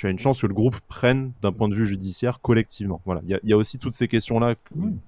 tu 0.00 0.06
as 0.06 0.10
une 0.10 0.18
chance 0.18 0.40
que 0.40 0.46
le 0.46 0.54
groupe 0.54 0.80
prenne 0.88 1.32
d'un 1.42 1.52
point 1.52 1.68
de 1.68 1.74
vue 1.74 1.84
judiciaire 1.84 2.40
collectivement. 2.40 3.02
Voilà, 3.04 3.20
il 3.28 3.38
y, 3.44 3.52
a 3.52 3.56
aussi 3.58 3.78
toutes 3.78 3.92
ces 3.92 4.08
questions-là. 4.08 4.54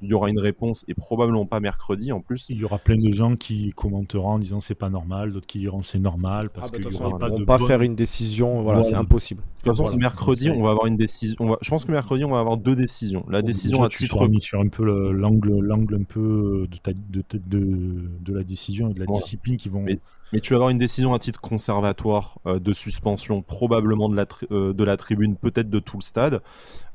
Il 0.02 0.08
y 0.10 0.12
aura 0.12 0.28
une 0.28 0.38
réponse 0.38 0.84
et 0.86 0.92
probablement 0.92 1.46
pas 1.46 1.60
mercredi 1.60 2.12
en 2.12 2.20
plus. 2.20 2.50
Il 2.50 2.58
y 2.58 2.64
aura 2.64 2.76
plein 2.76 2.96
de 2.96 3.10
gens 3.10 3.36
qui 3.36 3.72
commenteront 3.74 4.32
en 4.32 4.38
disant 4.38 4.60
c'est 4.60 4.74
pas 4.74 4.90
normal, 4.90 5.32
d'autres 5.32 5.46
qui 5.46 5.60
diront 5.60 5.82
c'est 5.82 5.98
normal 5.98 6.50
parce 6.50 6.68
ah 6.68 6.72
bah, 6.72 6.78
qu'il 6.78 6.92
y 6.92 7.02
aura 7.02 7.18
pas 7.18 7.30
de 7.30 7.42
pas 7.42 7.58
faire 7.58 7.80
une 7.80 7.94
décision. 7.94 8.60
Voilà, 8.60 8.82
c'est 8.82 8.94
impossible. 8.94 9.40
De 9.40 9.70
toute 9.70 9.74
façon, 9.74 9.96
mercredi, 9.96 10.50
on 10.50 10.62
va 10.62 10.72
avoir 10.72 10.84
une 10.84 10.98
décision. 10.98 11.56
Je 11.62 11.70
pense 11.70 11.86
que 11.86 11.92
mercredi, 11.92 12.26
on 12.26 12.30
va 12.30 12.40
avoir 12.40 12.58
deux 12.58 12.76
décisions. 12.76 13.24
La 13.30 13.40
décision 13.40 13.84
à 13.84 13.88
titre 13.88 14.28
mis 14.28 14.42
sur 14.42 14.60
un 14.60 14.68
peu 14.68 14.84
l'angle, 15.10 15.58
l'angle 15.58 15.94
un 15.94 16.04
peu 16.04 16.68
de, 16.70 16.92
de, 16.92 17.24
de, 17.32 18.10
de, 18.20 18.34
la 18.34 18.44
décision 18.44 18.90
et 18.90 18.92
de 18.92 19.00
la 19.00 19.06
discipline 19.06 19.56
qui 19.56 19.70
vont. 19.70 19.80
Mais 19.80 20.00
tu 20.40 20.54
vas 20.54 20.56
avoir 20.56 20.70
une 20.70 20.78
décision 20.78 21.12
à 21.14 21.18
titre 21.18 21.40
conservatoire 21.40 22.38
euh, 22.46 22.58
de 22.58 22.72
suspension, 22.72 23.42
probablement 23.42 24.08
de 24.08 24.16
la, 24.16 24.26
euh, 24.50 24.72
de 24.72 24.84
la 24.84 24.96
tribune, 24.96 25.36
peut-être 25.36 25.68
de 25.68 25.78
tout 25.78 25.98
le 25.98 26.02
stade. 26.02 26.42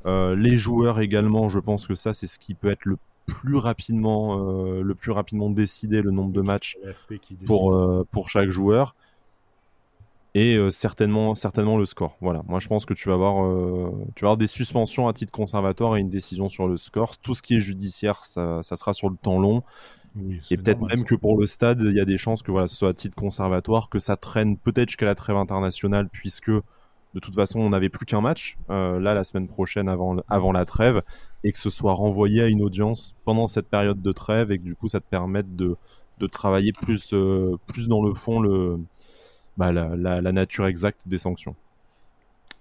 Euh, 0.06 0.34
les 0.34 0.58
joueurs 0.58 1.00
également, 1.00 1.48
je 1.48 1.60
pense 1.60 1.86
que 1.86 1.94
ça, 1.94 2.14
c'est 2.14 2.26
ce 2.26 2.38
qui 2.38 2.54
peut 2.54 2.70
être 2.70 2.84
le 2.84 2.98
plus 3.26 3.56
rapidement, 3.56 4.38
le 4.80 4.94
plus 4.94 5.12
rapidement 5.12 5.50
décidé, 5.50 6.00
le 6.00 6.10
nombre 6.10 6.32
de 6.32 6.40
matchs 6.40 6.78
pour, 7.44 7.78
pour 8.10 8.30
chaque 8.30 8.48
joueur. 8.48 8.94
Et 10.34 10.58
certainement, 10.70 11.34
certainement 11.34 11.76
le 11.76 11.84
score. 11.84 12.16
Voilà. 12.22 12.42
Moi, 12.48 12.58
je 12.58 12.68
pense 12.68 12.86
que 12.86 12.94
tu 12.94 13.10
vas 13.10 13.16
avoir, 13.16 13.34
tu 14.14 14.24
vas 14.24 14.28
avoir 14.28 14.38
des 14.38 14.46
suspensions 14.46 15.08
à 15.08 15.12
titre 15.12 15.30
conservatoire 15.30 15.98
et 15.98 16.00
une 16.00 16.08
décision 16.08 16.48
sur 16.48 16.68
le 16.68 16.78
score. 16.78 17.18
Tout 17.18 17.34
ce 17.34 17.42
qui 17.42 17.56
est 17.56 17.60
judiciaire, 17.60 18.24
ça, 18.24 18.62
ça 18.62 18.76
sera 18.76 18.94
sur 18.94 19.10
le 19.10 19.16
temps 19.16 19.38
long 19.38 19.62
et 20.50 20.56
peut-être 20.56 20.80
même 20.80 21.04
que 21.04 21.14
pour 21.14 21.38
le 21.38 21.46
stade, 21.46 21.80
il 21.82 21.94
y 21.94 22.00
a 22.00 22.04
des 22.04 22.16
chances 22.16 22.42
que 22.42 22.50
voilà, 22.50 22.68
ce 22.68 22.76
soit 22.76 22.88
à 22.90 22.94
titre 22.94 23.16
conservatoire, 23.16 23.88
que 23.88 23.98
ça 23.98 24.16
traîne 24.16 24.56
peut-être 24.56 24.88
jusqu'à 24.88 25.06
la 25.06 25.14
trêve 25.14 25.36
internationale, 25.36 26.08
puisque 26.10 26.50
de 27.14 27.20
toute 27.20 27.34
façon, 27.34 27.60
on 27.60 27.70
n'avait 27.70 27.88
plus 27.88 28.04
qu'un 28.04 28.20
match, 28.20 28.58
euh, 28.70 29.00
là, 29.00 29.14
la 29.14 29.24
semaine 29.24 29.48
prochaine, 29.48 29.88
avant, 29.88 30.16
avant 30.28 30.52
la 30.52 30.64
trêve, 30.64 31.02
et 31.42 31.52
que 31.52 31.58
ce 31.58 31.70
soit 31.70 31.94
renvoyé 31.94 32.42
à 32.42 32.48
une 32.48 32.62
audience 32.62 33.14
pendant 33.24 33.48
cette 33.48 33.68
période 33.68 34.02
de 34.02 34.12
trêve, 34.12 34.52
et 34.52 34.58
que 34.58 34.64
du 34.64 34.74
coup, 34.74 34.88
ça 34.88 35.00
te 35.00 35.06
permette 35.08 35.56
de, 35.56 35.76
de 36.18 36.26
travailler 36.26 36.72
plus, 36.72 37.12
euh, 37.14 37.56
plus 37.66 37.88
dans 37.88 38.02
le 38.02 38.12
fond 38.12 38.40
le, 38.40 38.78
bah, 39.56 39.72
la, 39.72 39.96
la, 39.96 40.32
nature 40.32 40.66
exacte 40.66 41.08
des 41.08 41.18
sanctions. 41.18 41.56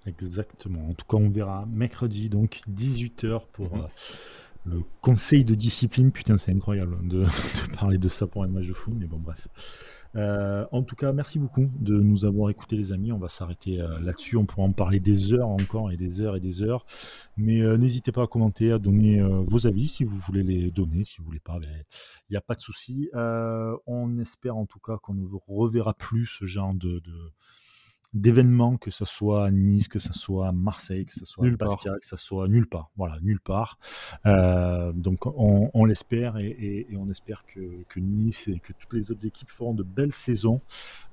Exactement. 0.05 0.87
En 0.89 0.93
tout 0.93 1.05
cas, 1.05 1.17
on 1.17 1.29
verra 1.29 1.65
mercredi, 1.71 2.29
donc 2.29 2.61
18h 2.73 3.41
pour. 3.51 3.75
Mhm. 3.75 3.81
Euh, 3.81 3.87
le 4.69 4.81
conseil 5.01 5.45
de 5.45 5.55
discipline, 5.55 6.11
putain, 6.11 6.37
c'est 6.37 6.51
incroyable 6.51 6.97
de, 7.07 7.25
parler 7.75 7.97
de 7.97 8.09
ça 8.09 8.27
pour 8.27 8.43
un 8.43 8.47
match 8.47 8.67
de 8.67 8.73
foot, 8.73 8.93
mais 8.97 9.07
bon, 9.07 9.19
bref. 9.19 9.47
Euh, 10.15 10.65
en 10.71 10.81
tout 10.81 10.95
cas, 10.95 11.11
merci 11.11 11.37
beaucoup 11.37 11.69
de 11.79 11.99
nous 11.99 12.25
avoir 12.25 12.49
écoutés, 12.49 12.75
les 12.75 12.91
amis. 12.91 13.11
On 13.11 13.19
va 13.19 13.29
s'arrêter 13.29 13.79
euh, 13.79 13.99
là-dessus. 13.99 14.35
On 14.37 14.45
pourra 14.45 14.65
en 14.65 14.71
parler 14.71 14.99
des 14.99 15.33
heures 15.33 15.49
encore 15.49 15.91
et 15.91 15.97
des 15.97 16.21
heures 16.21 16.35
et 16.35 16.39
des 16.39 16.63
heures. 16.63 16.85
Mais 17.35 17.61
euh, 17.61 17.77
n'hésitez 17.77 18.11
pas 18.11 18.23
à 18.23 18.27
commenter, 18.27 18.71
à 18.71 18.79
donner 18.79 19.21
vos 19.21 19.67
avis 19.67 19.87
si 19.87 20.03
vous 20.03 20.17
voulez 20.17 20.43
les 20.43 20.71
donner. 20.71 21.05
Si 21.05 21.19
vous 21.19 21.25
voulez 21.25 21.39
pas, 21.39 21.59
ben, 21.59 21.69
il 22.29 22.33
n'y 22.33 22.37
a 22.37 22.41
pas 22.41 22.55
de 22.55 22.61
souci. 22.61 23.09
on 23.13 24.17
espère 24.17 24.57
en 24.57 24.65
tout 24.65 24.79
cas 24.79 24.97
qu'on 24.97 25.13
ne 25.13 25.25
reverra 25.47 25.93
plus 25.93 26.25
ce 26.25 26.45
genre 26.45 26.73
de 26.73 27.01
d'événements, 28.13 28.77
que 28.77 28.89
ce 28.91 29.05
soit 29.05 29.45
à 29.45 29.51
Nice, 29.51 29.87
que 29.87 29.99
ce 29.99 30.13
soit 30.13 30.47
à 30.47 30.51
Marseille, 30.51 31.05
que 31.05 31.13
ce 31.13 31.25
soit 31.25 31.45
à 31.45 31.49
Bastia, 31.49 31.93
que 31.99 32.05
ce 32.05 32.15
soit 32.15 32.47
nulle 32.47 32.67
part. 32.67 32.89
Voilà, 32.97 33.17
nulle 33.21 33.39
part. 33.39 33.77
Euh, 34.25 34.91
donc 34.93 35.25
on, 35.25 35.85
l'espère 35.85 36.37
et, 36.37 36.87
on 36.97 37.09
espère 37.09 37.43
que, 37.45 37.99
Nice 37.99 38.47
et 38.47 38.59
que 38.59 38.73
toutes 38.73 38.93
les 38.93 39.11
autres 39.11 39.25
équipes 39.25 39.49
feront 39.49 39.73
de 39.73 39.83
belles 39.83 40.13
saisons 40.13 40.61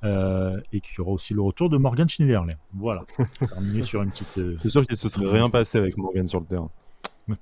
euh, 0.05 0.61
et 0.72 0.80
qu'il 0.80 0.99
y 0.99 1.01
aura 1.01 1.12
aussi 1.12 1.34
le 1.34 1.42
retour 1.42 1.68
de 1.68 1.76
Morgan 1.76 2.09
Schneiderlin. 2.09 2.55
Voilà, 2.72 3.05
terminé 3.49 3.82
sur 3.82 4.03
une 4.03 4.11
petite. 4.11 4.38
Euh, 4.38 4.57
C'est 4.62 4.70
sûr 4.70 4.86
qu'il 4.86 4.97
se 4.97 5.09
serait 5.09 5.30
rien 5.30 5.49
passé 5.49 5.78
avec 5.78 5.97
Morgan 5.97 6.26
sur 6.26 6.40
le 6.40 6.47
terrain. 6.47 6.70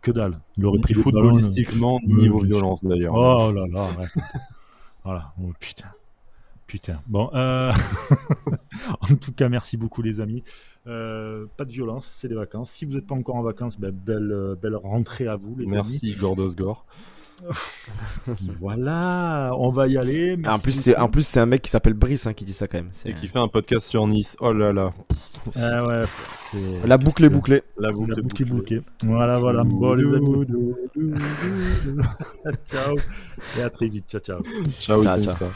Que 0.00 0.12
dalle. 0.12 0.40
Il 0.57 0.64
aurait 0.64 0.78
pris 0.78 0.94
footballistiquement, 0.94 1.98
niveau 2.05 2.40
violence 2.40 2.84
d'ailleurs. 2.84 3.14
Oh 3.14 3.53
là 3.53 3.66
là, 3.66 3.88
voilà, 5.05 5.34
oh 5.42 5.53
putain. 5.59 5.90
Putain. 6.66 7.00
Bon, 7.06 7.30
euh, 7.34 7.72
en 9.00 9.14
tout 9.16 9.32
cas, 9.32 9.48
merci 9.48 9.76
beaucoup 9.76 10.02
les 10.02 10.20
amis. 10.20 10.42
Euh, 10.86 11.46
pas 11.56 11.64
de 11.64 11.72
violence, 11.72 12.10
c'est 12.14 12.28
des 12.28 12.34
vacances. 12.34 12.70
Si 12.70 12.84
vous 12.84 12.94
n'êtes 12.94 13.06
pas 13.06 13.14
encore 13.14 13.36
en 13.36 13.42
vacances, 13.42 13.78
ben, 13.78 13.90
belle, 13.90 14.32
euh, 14.32 14.54
belle 14.54 14.76
rentrée 14.76 15.28
à 15.28 15.36
vous 15.36 15.54
les 15.56 15.66
merci, 15.66 16.14
Gordosgore. 16.14 16.86
voilà, 18.60 19.52
on 19.58 19.70
va 19.70 19.88
y 19.88 19.96
aller. 19.96 20.38
en 20.46 20.58
plus, 20.58 20.72
c'est 20.72 20.96
en 20.96 21.08
plus 21.08 21.26
c'est 21.26 21.40
un 21.40 21.46
mec 21.46 21.62
qui 21.62 21.70
s'appelle 21.70 21.94
Brice 21.94 22.26
hein, 22.26 22.34
qui 22.34 22.44
dit 22.44 22.52
ça 22.52 22.68
quand 22.68 22.78
même. 22.78 22.90
Et 23.04 23.14
qui 23.14 23.26
fait 23.26 23.38
un 23.38 23.48
podcast 23.48 23.86
sur 23.86 24.06
Nice. 24.06 24.36
Oh 24.40 24.52
là 24.52 24.72
là. 24.72 24.92
Ah 25.56 25.84
ouais, 25.86 26.00
la 26.84 26.98
boucle 26.98 27.24
est 27.24 27.30
bouclée. 27.30 27.62
La 27.78 27.90
boucle, 27.92 28.18
est 28.18 28.44
bouclée. 28.44 28.82
Voilà, 29.02 29.40
voilà. 29.40 29.64
Bon, 29.64 29.94
les 29.94 30.14
amis. 30.14 30.46
ciao. 32.64 32.96
Et 33.58 33.62
à 33.62 33.70
très 33.70 33.88
vite. 33.88 34.04
Ciao, 34.08 34.20
ciao. 34.20 34.42
Ciao, 34.78 35.02
ciao. 35.02 35.22
ciao. 35.22 35.48